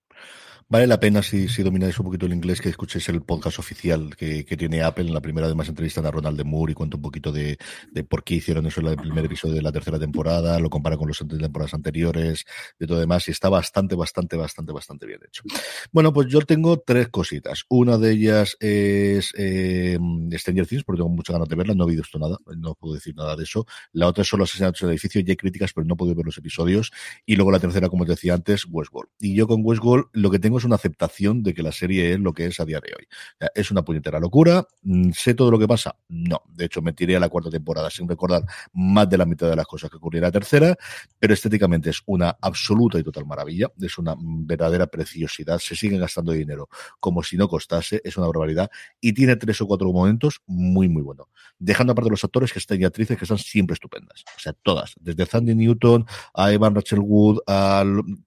Vale 0.72 0.86
la 0.86 1.00
pena, 1.00 1.20
si, 1.20 1.48
si 1.48 1.64
domináis 1.64 1.98
un 1.98 2.04
poquito 2.04 2.26
el 2.26 2.32
inglés, 2.32 2.60
que 2.60 2.68
escuchéis 2.68 3.08
el 3.08 3.22
podcast 3.22 3.58
oficial 3.58 4.14
que, 4.16 4.44
que 4.44 4.56
tiene 4.56 4.82
Apple. 4.82 5.08
En 5.08 5.14
la 5.14 5.20
primera, 5.20 5.48
además, 5.48 5.68
entrevistan 5.68 6.06
a 6.06 6.12
Ronald 6.12 6.38
de 6.38 6.44
Moore 6.44 6.70
y 6.70 6.74
cuenta 6.76 6.96
un 6.96 7.02
poquito 7.02 7.32
de, 7.32 7.58
de 7.90 8.04
por 8.04 8.22
qué 8.22 8.36
hicieron 8.36 8.64
eso 8.66 8.80
en 8.80 8.86
el 8.86 8.96
primer 8.96 9.24
episodio 9.24 9.56
de 9.56 9.62
la 9.62 9.72
tercera 9.72 9.98
temporada, 9.98 10.60
lo 10.60 10.70
compara 10.70 10.96
con 10.96 11.08
las 11.08 11.18
temporadas 11.18 11.74
anteriores, 11.74 12.44
de 12.78 12.86
todo 12.86 13.00
demás, 13.00 13.26
y 13.26 13.32
está 13.32 13.48
bastante, 13.48 13.96
bastante, 13.96 14.36
bastante, 14.36 14.72
bastante 14.72 15.06
bien 15.06 15.18
hecho. 15.26 15.42
Bueno, 15.90 16.12
pues 16.12 16.28
yo 16.28 16.40
tengo 16.42 16.78
tres 16.78 17.08
cositas. 17.08 17.64
Una 17.68 17.98
de 17.98 18.12
ellas 18.12 18.56
es 18.60 19.32
eh, 19.36 19.98
Stranger 20.34 20.68
Things, 20.68 20.84
porque 20.84 20.98
tengo 21.00 21.10
muchas 21.10 21.34
ganas 21.34 21.48
de 21.48 21.56
verla, 21.56 21.74
no 21.74 21.88
he 21.88 21.96
visto 21.96 22.16
nada, 22.16 22.38
no 22.56 22.76
puedo 22.76 22.94
decir 22.94 23.16
nada 23.16 23.34
de 23.34 23.42
eso. 23.42 23.66
La 23.90 24.06
otra 24.06 24.22
son 24.22 24.38
los 24.38 24.50
asesinatos 24.50 24.82
del 24.82 24.90
edificio, 24.90 25.20
ya 25.20 25.32
hay 25.32 25.36
críticas, 25.36 25.72
pero 25.72 25.84
no 25.84 25.94
he 25.94 25.96
podido 25.96 26.14
ver 26.14 26.26
los 26.26 26.38
episodios. 26.38 26.92
Y 27.26 27.34
luego 27.34 27.50
la 27.50 27.58
tercera, 27.58 27.88
como 27.88 28.04
te 28.04 28.12
decía 28.12 28.34
antes, 28.34 28.66
Westworld. 28.70 29.10
Y 29.18 29.34
yo 29.34 29.48
con 29.48 29.62
Westworld 29.64 30.06
lo 30.12 30.30
que 30.30 30.38
tengo 30.38 30.59
es 30.60 30.64
una 30.64 30.76
aceptación 30.76 31.42
de 31.42 31.52
que 31.54 31.62
la 31.62 31.72
serie 31.72 32.12
es 32.12 32.20
lo 32.20 32.32
que 32.32 32.46
es 32.46 32.60
a 32.60 32.64
día 32.64 32.80
de 32.80 32.92
hoy. 32.96 33.06
Es 33.54 33.70
una 33.70 33.82
puñetera 33.82 34.20
locura. 34.20 34.66
Mm, 34.82 35.10
¿Sé 35.12 35.34
todo 35.34 35.50
lo 35.50 35.58
que 35.58 35.66
pasa? 35.66 35.96
No. 36.08 36.42
De 36.48 36.66
hecho, 36.66 36.82
me 36.82 36.92
tiré 36.92 37.16
a 37.16 37.20
la 37.20 37.28
cuarta 37.28 37.50
temporada 37.50 37.90
sin 37.90 38.08
recordar 38.08 38.44
más 38.72 39.08
de 39.08 39.18
la 39.18 39.26
mitad 39.26 39.48
de 39.48 39.56
las 39.56 39.66
cosas 39.66 39.90
que 39.90 39.96
ocurriera 39.96 40.28
la 40.28 40.32
tercera, 40.32 40.76
pero 41.18 41.34
estéticamente 41.34 41.90
es 41.90 42.02
una 42.06 42.36
absoluta 42.40 42.98
y 42.98 43.02
total 43.02 43.26
maravilla. 43.26 43.68
Es 43.80 43.98
una 43.98 44.14
mm, 44.14 44.46
verdadera 44.46 44.86
preciosidad. 44.86 45.58
Se 45.58 45.74
siguen 45.74 46.00
gastando 46.00 46.32
dinero 46.32 46.68
como 47.00 47.22
si 47.22 47.36
no 47.36 47.48
costase. 47.48 48.00
Es 48.04 48.16
una 48.16 48.26
barbaridad. 48.26 48.70
Y 49.00 49.12
tiene 49.12 49.36
tres 49.36 49.60
o 49.60 49.66
cuatro 49.66 49.92
momentos 49.92 50.40
muy, 50.46 50.88
muy 50.88 51.02
buenos. 51.02 51.26
Dejando 51.58 51.92
aparte 51.92 52.10
los 52.10 52.24
actores 52.24 52.52
que 52.52 52.58
están 52.58 52.80
y 52.80 52.84
actrices 52.84 53.18
que 53.18 53.24
están 53.24 53.38
siempre 53.38 53.74
estupendas. 53.74 54.24
O 54.36 54.40
sea, 54.40 54.52
todas. 54.52 54.94
Desde 55.00 55.26
Sandy 55.26 55.54
Newton 55.54 56.06
a 56.34 56.52
Evan 56.52 56.74
Rachel 56.74 57.00
Wood, 57.00 57.38
a 57.46 57.84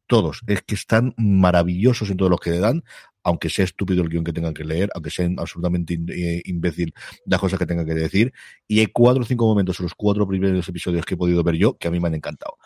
todos. 0.07 0.41
Es 0.47 0.61
que 0.63 0.75
están 0.75 1.13
maravillosos 1.17 2.09
en 2.09 2.17
todo 2.23 2.29
lo 2.29 2.37
que 2.37 2.51
le 2.51 2.59
dan 2.59 2.83
aunque 3.23 3.49
sea 3.49 3.65
estúpido 3.65 4.03
el 4.03 4.09
guion 4.09 4.23
que 4.23 4.33
tengan 4.33 4.53
que 4.53 4.63
leer, 4.63 4.89
aunque 4.93 5.09
sea 5.09 5.29
absolutamente 5.37 5.97
eh, 6.09 6.41
imbécil 6.45 6.93
las 7.25 7.39
cosas 7.39 7.57
que 7.57 7.65
tengan 7.65 7.85
que 7.85 7.93
decir. 7.93 8.33
Y 8.67 8.79
hay 8.79 8.87
cuatro 8.87 9.23
o 9.23 9.25
cinco 9.25 9.45
momentos 9.45 9.79
en 9.79 9.85
los 9.85 9.95
cuatro 9.95 10.27
primeros 10.27 10.67
episodios 10.67 11.05
que 11.05 11.13
he 11.13 11.17
podido 11.17 11.43
ver 11.43 11.55
yo 11.55 11.77
que 11.77 11.87
a 11.87 11.91
mí 11.91 11.99
me 11.99 12.07
han 12.07 12.15
encantado. 12.15 12.57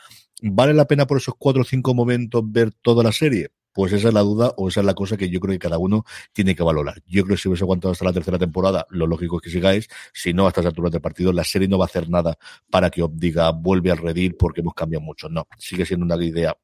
¿Vale 0.41 0.73
la 0.73 0.85
pena 0.85 1.05
por 1.05 1.17
esos 1.17 1.35
cuatro 1.37 1.61
o 1.61 1.65
cinco 1.65 1.93
momentos 1.93 2.43
ver 2.45 2.71
toda 2.81 3.03
la 3.03 3.11
serie? 3.11 3.49
Pues 3.71 3.93
esa 3.93 4.07
es 4.07 4.13
la 4.15 4.21
duda 4.21 4.53
o 4.57 4.69
esa 4.69 4.79
es 4.79 4.87
la 4.87 4.95
cosa 4.95 5.17
que 5.17 5.29
yo 5.29 5.39
creo 5.39 5.53
que 5.53 5.59
cada 5.59 5.77
uno 5.77 6.03
tiene 6.33 6.55
que 6.55 6.63
valorar. 6.63 6.95
Yo 7.05 7.23
creo 7.23 7.35
que 7.35 7.41
si 7.43 7.47
hubiese 7.47 7.63
aguantado 7.63 7.91
hasta 7.91 8.05
la 8.05 8.13
tercera 8.13 8.39
temporada, 8.39 8.87
lo 8.89 9.05
lógico 9.05 9.37
es 9.37 9.43
que 9.43 9.49
sigáis. 9.51 9.87
Si 10.11 10.33
no, 10.33 10.47
a 10.47 10.49
estas 10.49 10.65
alturas 10.65 10.91
del 10.91 11.01
partido, 11.01 11.31
la 11.31 11.43
serie 11.43 11.67
no 11.67 11.77
va 11.77 11.85
a 11.85 11.87
hacer 11.87 12.09
nada 12.09 12.39
para 12.71 12.89
que 12.89 13.03
os 13.03 13.15
diga 13.15 13.51
vuelve 13.51 13.91
al 13.91 13.99
redil 13.99 14.35
porque 14.35 14.61
hemos 14.61 14.73
cambiado 14.73 15.05
mucho. 15.05 15.29
No, 15.29 15.47
sigue 15.59 15.85
siendo 15.85 16.07
una 16.07 16.23
idea 16.23 16.57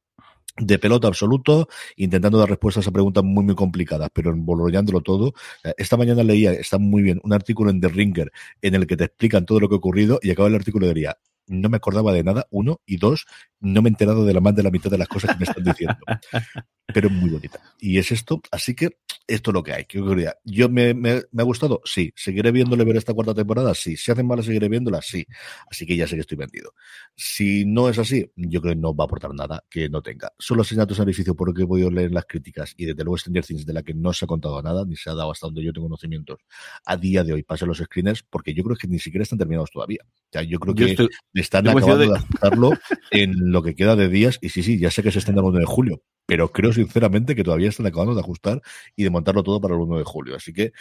de 0.56 0.78
pelota 0.78 1.08
absoluto, 1.08 1.68
intentando 1.96 2.38
dar 2.38 2.48
respuestas 2.48 2.86
a 2.86 2.92
preguntas 2.92 3.24
muy, 3.24 3.44
muy 3.44 3.54
complicadas, 3.54 4.08
pero 4.12 4.30
envolollándolo 4.30 5.00
todo. 5.00 5.34
Eh, 5.64 5.74
Esta 5.78 5.96
mañana 5.96 6.22
leía, 6.22 6.52
está 6.52 6.78
muy 6.78 7.02
bien, 7.02 7.20
un 7.24 7.32
artículo 7.32 7.70
en 7.70 7.80
The 7.80 7.88
Ringer 7.88 8.32
en 8.62 8.74
el 8.74 8.86
que 8.86 8.96
te 8.96 9.04
explican 9.04 9.46
todo 9.46 9.60
lo 9.60 9.68
que 9.68 9.74
ha 9.74 9.78
ocurrido 9.78 10.18
y 10.22 10.30
acaba 10.30 10.48
el 10.48 10.54
artículo 10.54 10.86
y 10.86 10.88
diría, 10.90 11.18
no 11.46 11.68
me 11.68 11.76
acordaba 11.76 12.12
de 12.12 12.22
nada, 12.24 12.46
uno, 12.50 12.80
y 12.86 12.96
dos, 12.96 13.26
no 13.60 13.82
me 13.82 13.88
he 13.88 13.92
enterado 13.92 14.24
de 14.24 14.34
la 14.34 14.40
más 14.40 14.54
de 14.54 14.62
la 14.62 14.70
mitad 14.70 14.90
de 14.90 14.98
las 14.98 15.08
cosas 15.08 15.32
que 15.32 15.44
me 15.44 15.44
están 15.44 15.64
diciendo. 15.64 15.96
pero 16.94 17.08
es 17.08 17.14
muy 17.14 17.30
bonita. 17.30 17.60
Y 17.80 17.98
es 17.98 18.12
esto, 18.12 18.40
así 18.50 18.74
que 18.74 18.98
esto 19.26 19.50
es 19.50 19.54
lo 19.54 19.62
que 19.62 19.72
hay. 19.72 19.84
¿Qué 19.86 20.00
ocurría? 20.00 20.36
¿Yo 20.44 20.68
me, 20.68 20.92
me, 20.92 21.22
me 21.32 21.42
ha 21.42 21.44
gustado? 21.44 21.80
Sí. 21.84 22.12
¿Seguiré 22.14 22.52
viéndole 22.52 22.84
ver 22.84 22.96
esta 22.98 23.14
cuarta 23.14 23.32
temporada? 23.32 23.74
Sí. 23.74 23.96
¿Si 23.96 24.12
hacen 24.12 24.26
mala 24.26 24.42
seguiré 24.42 24.68
viéndola? 24.68 25.00
Sí. 25.00 25.24
Así 25.70 25.86
que 25.86 25.96
ya 25.96 26.06
sé 26.06 26.14
que 26.14 26.20
estoy 26.20 26.36
vendido. 26.36 26.74
Si 27.16 27.64
no 27.64 27.88
es 27.88 27.98
así, 27.98 28.30
yo 28.36 28.60
creo 28.60 28.74
que 28.74 28.80
no 28.80 28.94
va 28.94 29.04
a 29.04 29.06
aportar 29.06 29.32
nada 29.34 29.64
que 29.70 29.88
no 29.88 30.02
tenga. 30.02 30.30
Solo 30.38 30.60
asesinatos 30.60 30.98
en 30.98 31.04
edificio 31.04 31.34
por 31.34 31.48
lo 31.48 31.54
que 31.54 31.62
he 31.62 31.66
podido 31.66 31.90
leer 31.90 32.12
las 32.12 32.26
críticas 32.26 32.74
y 32.76 32.84
desde 32.84 33.02
luego 33.02 33.16
Stranger 33.16 33.44
Things 33.46 33.64
de 33.64 33.72
la 33.72 33.82
que 33.82 33.94
no 33.94 34.12
se 34.12 34.26
ha 34.26 34.28
contado 34.28 34.60
nada, 34.62 34.84
ni 34.84 34.94
se 34.94 35.08
ha 35.08 35.14
dado 35.14 35.32
hasta 35.32 35.46
donde 35.46 35.64
yo 35.64 35.72
tengo 35.72 35.86
conocimientos 35.86 36.40
a 36.84 36.96
día 36.98 37.24
de 37.24 37.32
hoy, 37.32 37.42
pase 37.42 37.64
los 37.64 37.78
screeners, 37.78 38.22
porque 38.28 38.52
yo 38.52 38.62
creo 38.62 38.76
que 38.76 38.88
ni 38.88 38.98
siquiera 38.98 39.22
están 39.22 39.38
terminados 39.38 39.70
todavía. 39.70 40.00
O 40.04 40.28
sea, 40.32 40.42
yo 40.42 40.58
creo 40.60 40.74
Yo 40.74 40.84
que 40.84 40.90
estoy- 40.92 41.08
están 41.40 41.64
yo 41.64 41.72
acabando 41.72 41.98
de 41.98 42.06
de- 42.06 42.12
adaptarlo 42.16 42.72
en 43.10 43.50
lo 43.52 43.62
que 43.62 43.74
queda 43.74 43.96
de 43.96 44.08
días. 44.08 44.38
Y 44.40 44.48
sí, 44.50 44.62
sí, 44.62 44.78
ya 44.78 44.90
sé 44.90 45.02
que 45.02 45.10
se 45.10 45.20
dando 45.20 45.40
el 45.42 45.46
1 45.48 45.58
de 45.60 45.64
julio, 45.66 46.02
pero 46.26 46.50
creo 46.52 46.72
sinceramente 46.72 47.34
que 47.34 47.42
todavía 47.44 47.68
están 47.68 47.86
acabando 47.86 48.14
de 48.14 48.20
ajustar 48.20 48.60
y 48.96 49.04
de 49.04 49.10
montarlo 49.10 49.42
todo 49.42 49.60
para 49.60 49.74
el 49.74 49.80
1 49.80 49.98
de 49.98 50.04
julio. 50.04 50.36
Así 50.36 50.52
que 50.52 50.72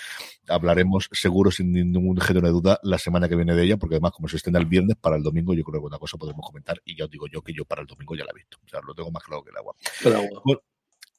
hablaremos 0.47 1.09
seguro 1.11 1.51
sin 1.51 1.71
ningún 1.71 2.19
género 2.19 2.47
de 2.47 2.53
duda 2.53 2.79
la 2.83 2.97
semana 2.97 3.27
que 3.29 3.35
viene 3.35 3.55
de 3.55 3.63
ella, 3.63 3.77
porque 3.77 3.95
además 3.95 4.11
como 4.11 4.27
se 4.27 4.37
estrena 4.37 4.59
el 4.59 4.65
viernes, 4.65 4.95
para 4.99 5.15
el 5.15 5.23
domingo 5.23 5.53
yo 5.53 5.63
creo 5.63 5.81
que 5.81 5.87
una 5.87 5.97
cosa 5.99 6.17
podemos 6.17 6.45
comentar 6.45 6.81
y 6.85 6.95
ya 6.97 7.05
os 7.05 7.11
digo 7.11 7.27
yo 7.27 7.41
que 7.41 7.53
yo 7.53 7.65
para 7.65 7.81
el 7.81 7.87
domingo 7.87 8.15
ya 8.15 8.23
la 8.25 8.31
he 8.31 8.35
visto. 8.35 8.57
O 8.65 8.67
sea, 8.69 8.79
lo 8.85 8.93
tengo 8.93 9.11
más 9.11 9.23
claro 9.23 9.43
que 9.43 9.51
el 9.51 9.57
agua. 9.57 9.75
Con- 10.43 10.59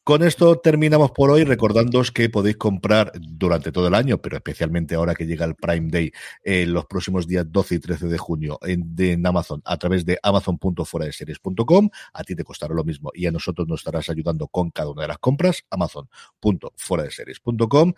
Con 0.05 0.23
esto 0.23 0.57
terminamos 0.59 1.13
por 1.13 1.31
hoy, 1.31 1.45
recordándoos 1.45 2.13
que 2.13 2.29
podéis 2.29 2.59
comprar 2.59 3.11
durante 3.19 3.73
todo 3.73 3.89
el 3.89 3.95
año, 3.95 4.19
pero 4.19 4.37
especialmente 4.37 4.95
ahora 4.97 5.15
que 5.15 5.25
llega 5.27 5.47
el 5.47 5.55
Prime 5.55 5.89
Day, 5.91 6.13
eh, 6.43 6.67
los 6.67 6.85
próximos 6.85 7.27
días 7.27 7.47
12 7.51 7.77
y 7.77 7.79
13 7.79 8.09
de 8.09 8.19
junio 8.19 8.59
en, 8.63 8.95
de- 8.95 9.13
en 9.13 9.27
Amazon, 9.27 9.63
a 9.65 9.79
través 9.79 10.05
de 10.05 10.19
amazon.fueradeseries.com. 10.23 11.89
A 12.13 12.23
ti 12.23 12.35
te 12.37 12.45
costará 12.45 12.75
lo 12.75 12.85
mismo 12.85 13.11
y 13.15 13.25
a 13.27 13.31
nosotros 13.33 13.67
nos 13.67 13.81
estarás 13.81 14.11
ayudando 14.11 14.47
con 14.49 14.71
cada 14.71 14.91
una 14.91 15.01
de 15.03 15.09
las 15.09 15.19
compras. 15.19 15.65
Amazon.fueradeseries.com. 15.71 17.95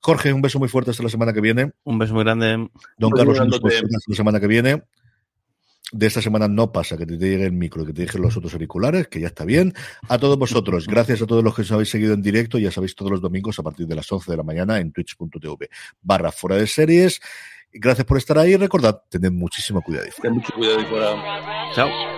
Jorge, 0.00 0.32
un 0.32 0.42
beso 0.42 0.60
muy 0.60 0.68
fuerte 0.68 0.92
hasta 0.92 1.02
la 1.02 1.08
semana 1.08 1.32
que 1.32 1.40
viene. 1.40 1.72
Un 1.82 1.98
beso 1.98 2.14
muy 2.14 2.22
grande. 2.22 2.68
Don 2.98 3.10
Carlos, 3.10 3.40
un 3.40 3.50
beso 3.50 3.66
hasta 3.66 3.98
la 4.06 4.14
semana 4.16 4.38
que 4.40 4.46
viene. 4.46 4.84
De 5.90 6.06
esta 6.06 6.20
semana 6.20 6.48
no 6.48 6.70
pasa 6.70 6.96
que 6.98 7.06
te 7.06 7.16
llegue 7.16 7.46
el 7.46 7.52
micro, 7.52 7.86
que 7.86 7.92
te 7.92 8.02
lleguen 8.02 8.22
los 8.22 8.36
otros 8.36 8.52
auriculares, 8.52 9.08
que 9.08 9.20
ya 9.20 9.28
está 9.28 9.44
bien. 9.44 9.72
A 10.08 10.18
todos 10.18 10.38
vosotros, 10.38 10.86
gracias 10.86 11.22
a 11.22 11.26
todos 11.26 11.42
los 11.42 11.54
que 11.54 11.62
os 11.62 11.72
habéis 11.72 11.88
seguido 11.88 12.12
en 12.12 12.20
directo, 12.20 12.58
ya 12.58 12.70
sabéis 12.70 12.94
todos 12.94 13.10
los 13.10 13.20
domingos 13.22 13.58
a 13.58 13.62
partir 13.62 13.86
de 13.86 13.94
las 13.94 14.10
11 14.10 14.30
de 14.30 14.36
la 14.36 14.42
mañana 14.42 14.78
en 14.78 14.92
twitch.tv 14.92 15.70
barra 16.02 16.30
fuera 16.30 16.56
de 16.56 16.66
series. 16.66 17.20
Gracias 17.72 18.06
por 18.06 18.18
estar 18.18 18.38
ahí. 18.38 18.56
Recordad, 18.56 19.02
tened 19.08 19.30
muchísimo 19.30 19.82
cuidado. 19.82 20.06
Ten 20.20 20.32
mucho 20.32 20.52
cuidado 20.54 20.78
ahí 20.78 20.84
fuera. 20.86 21.74
Chao. 21.74 22.17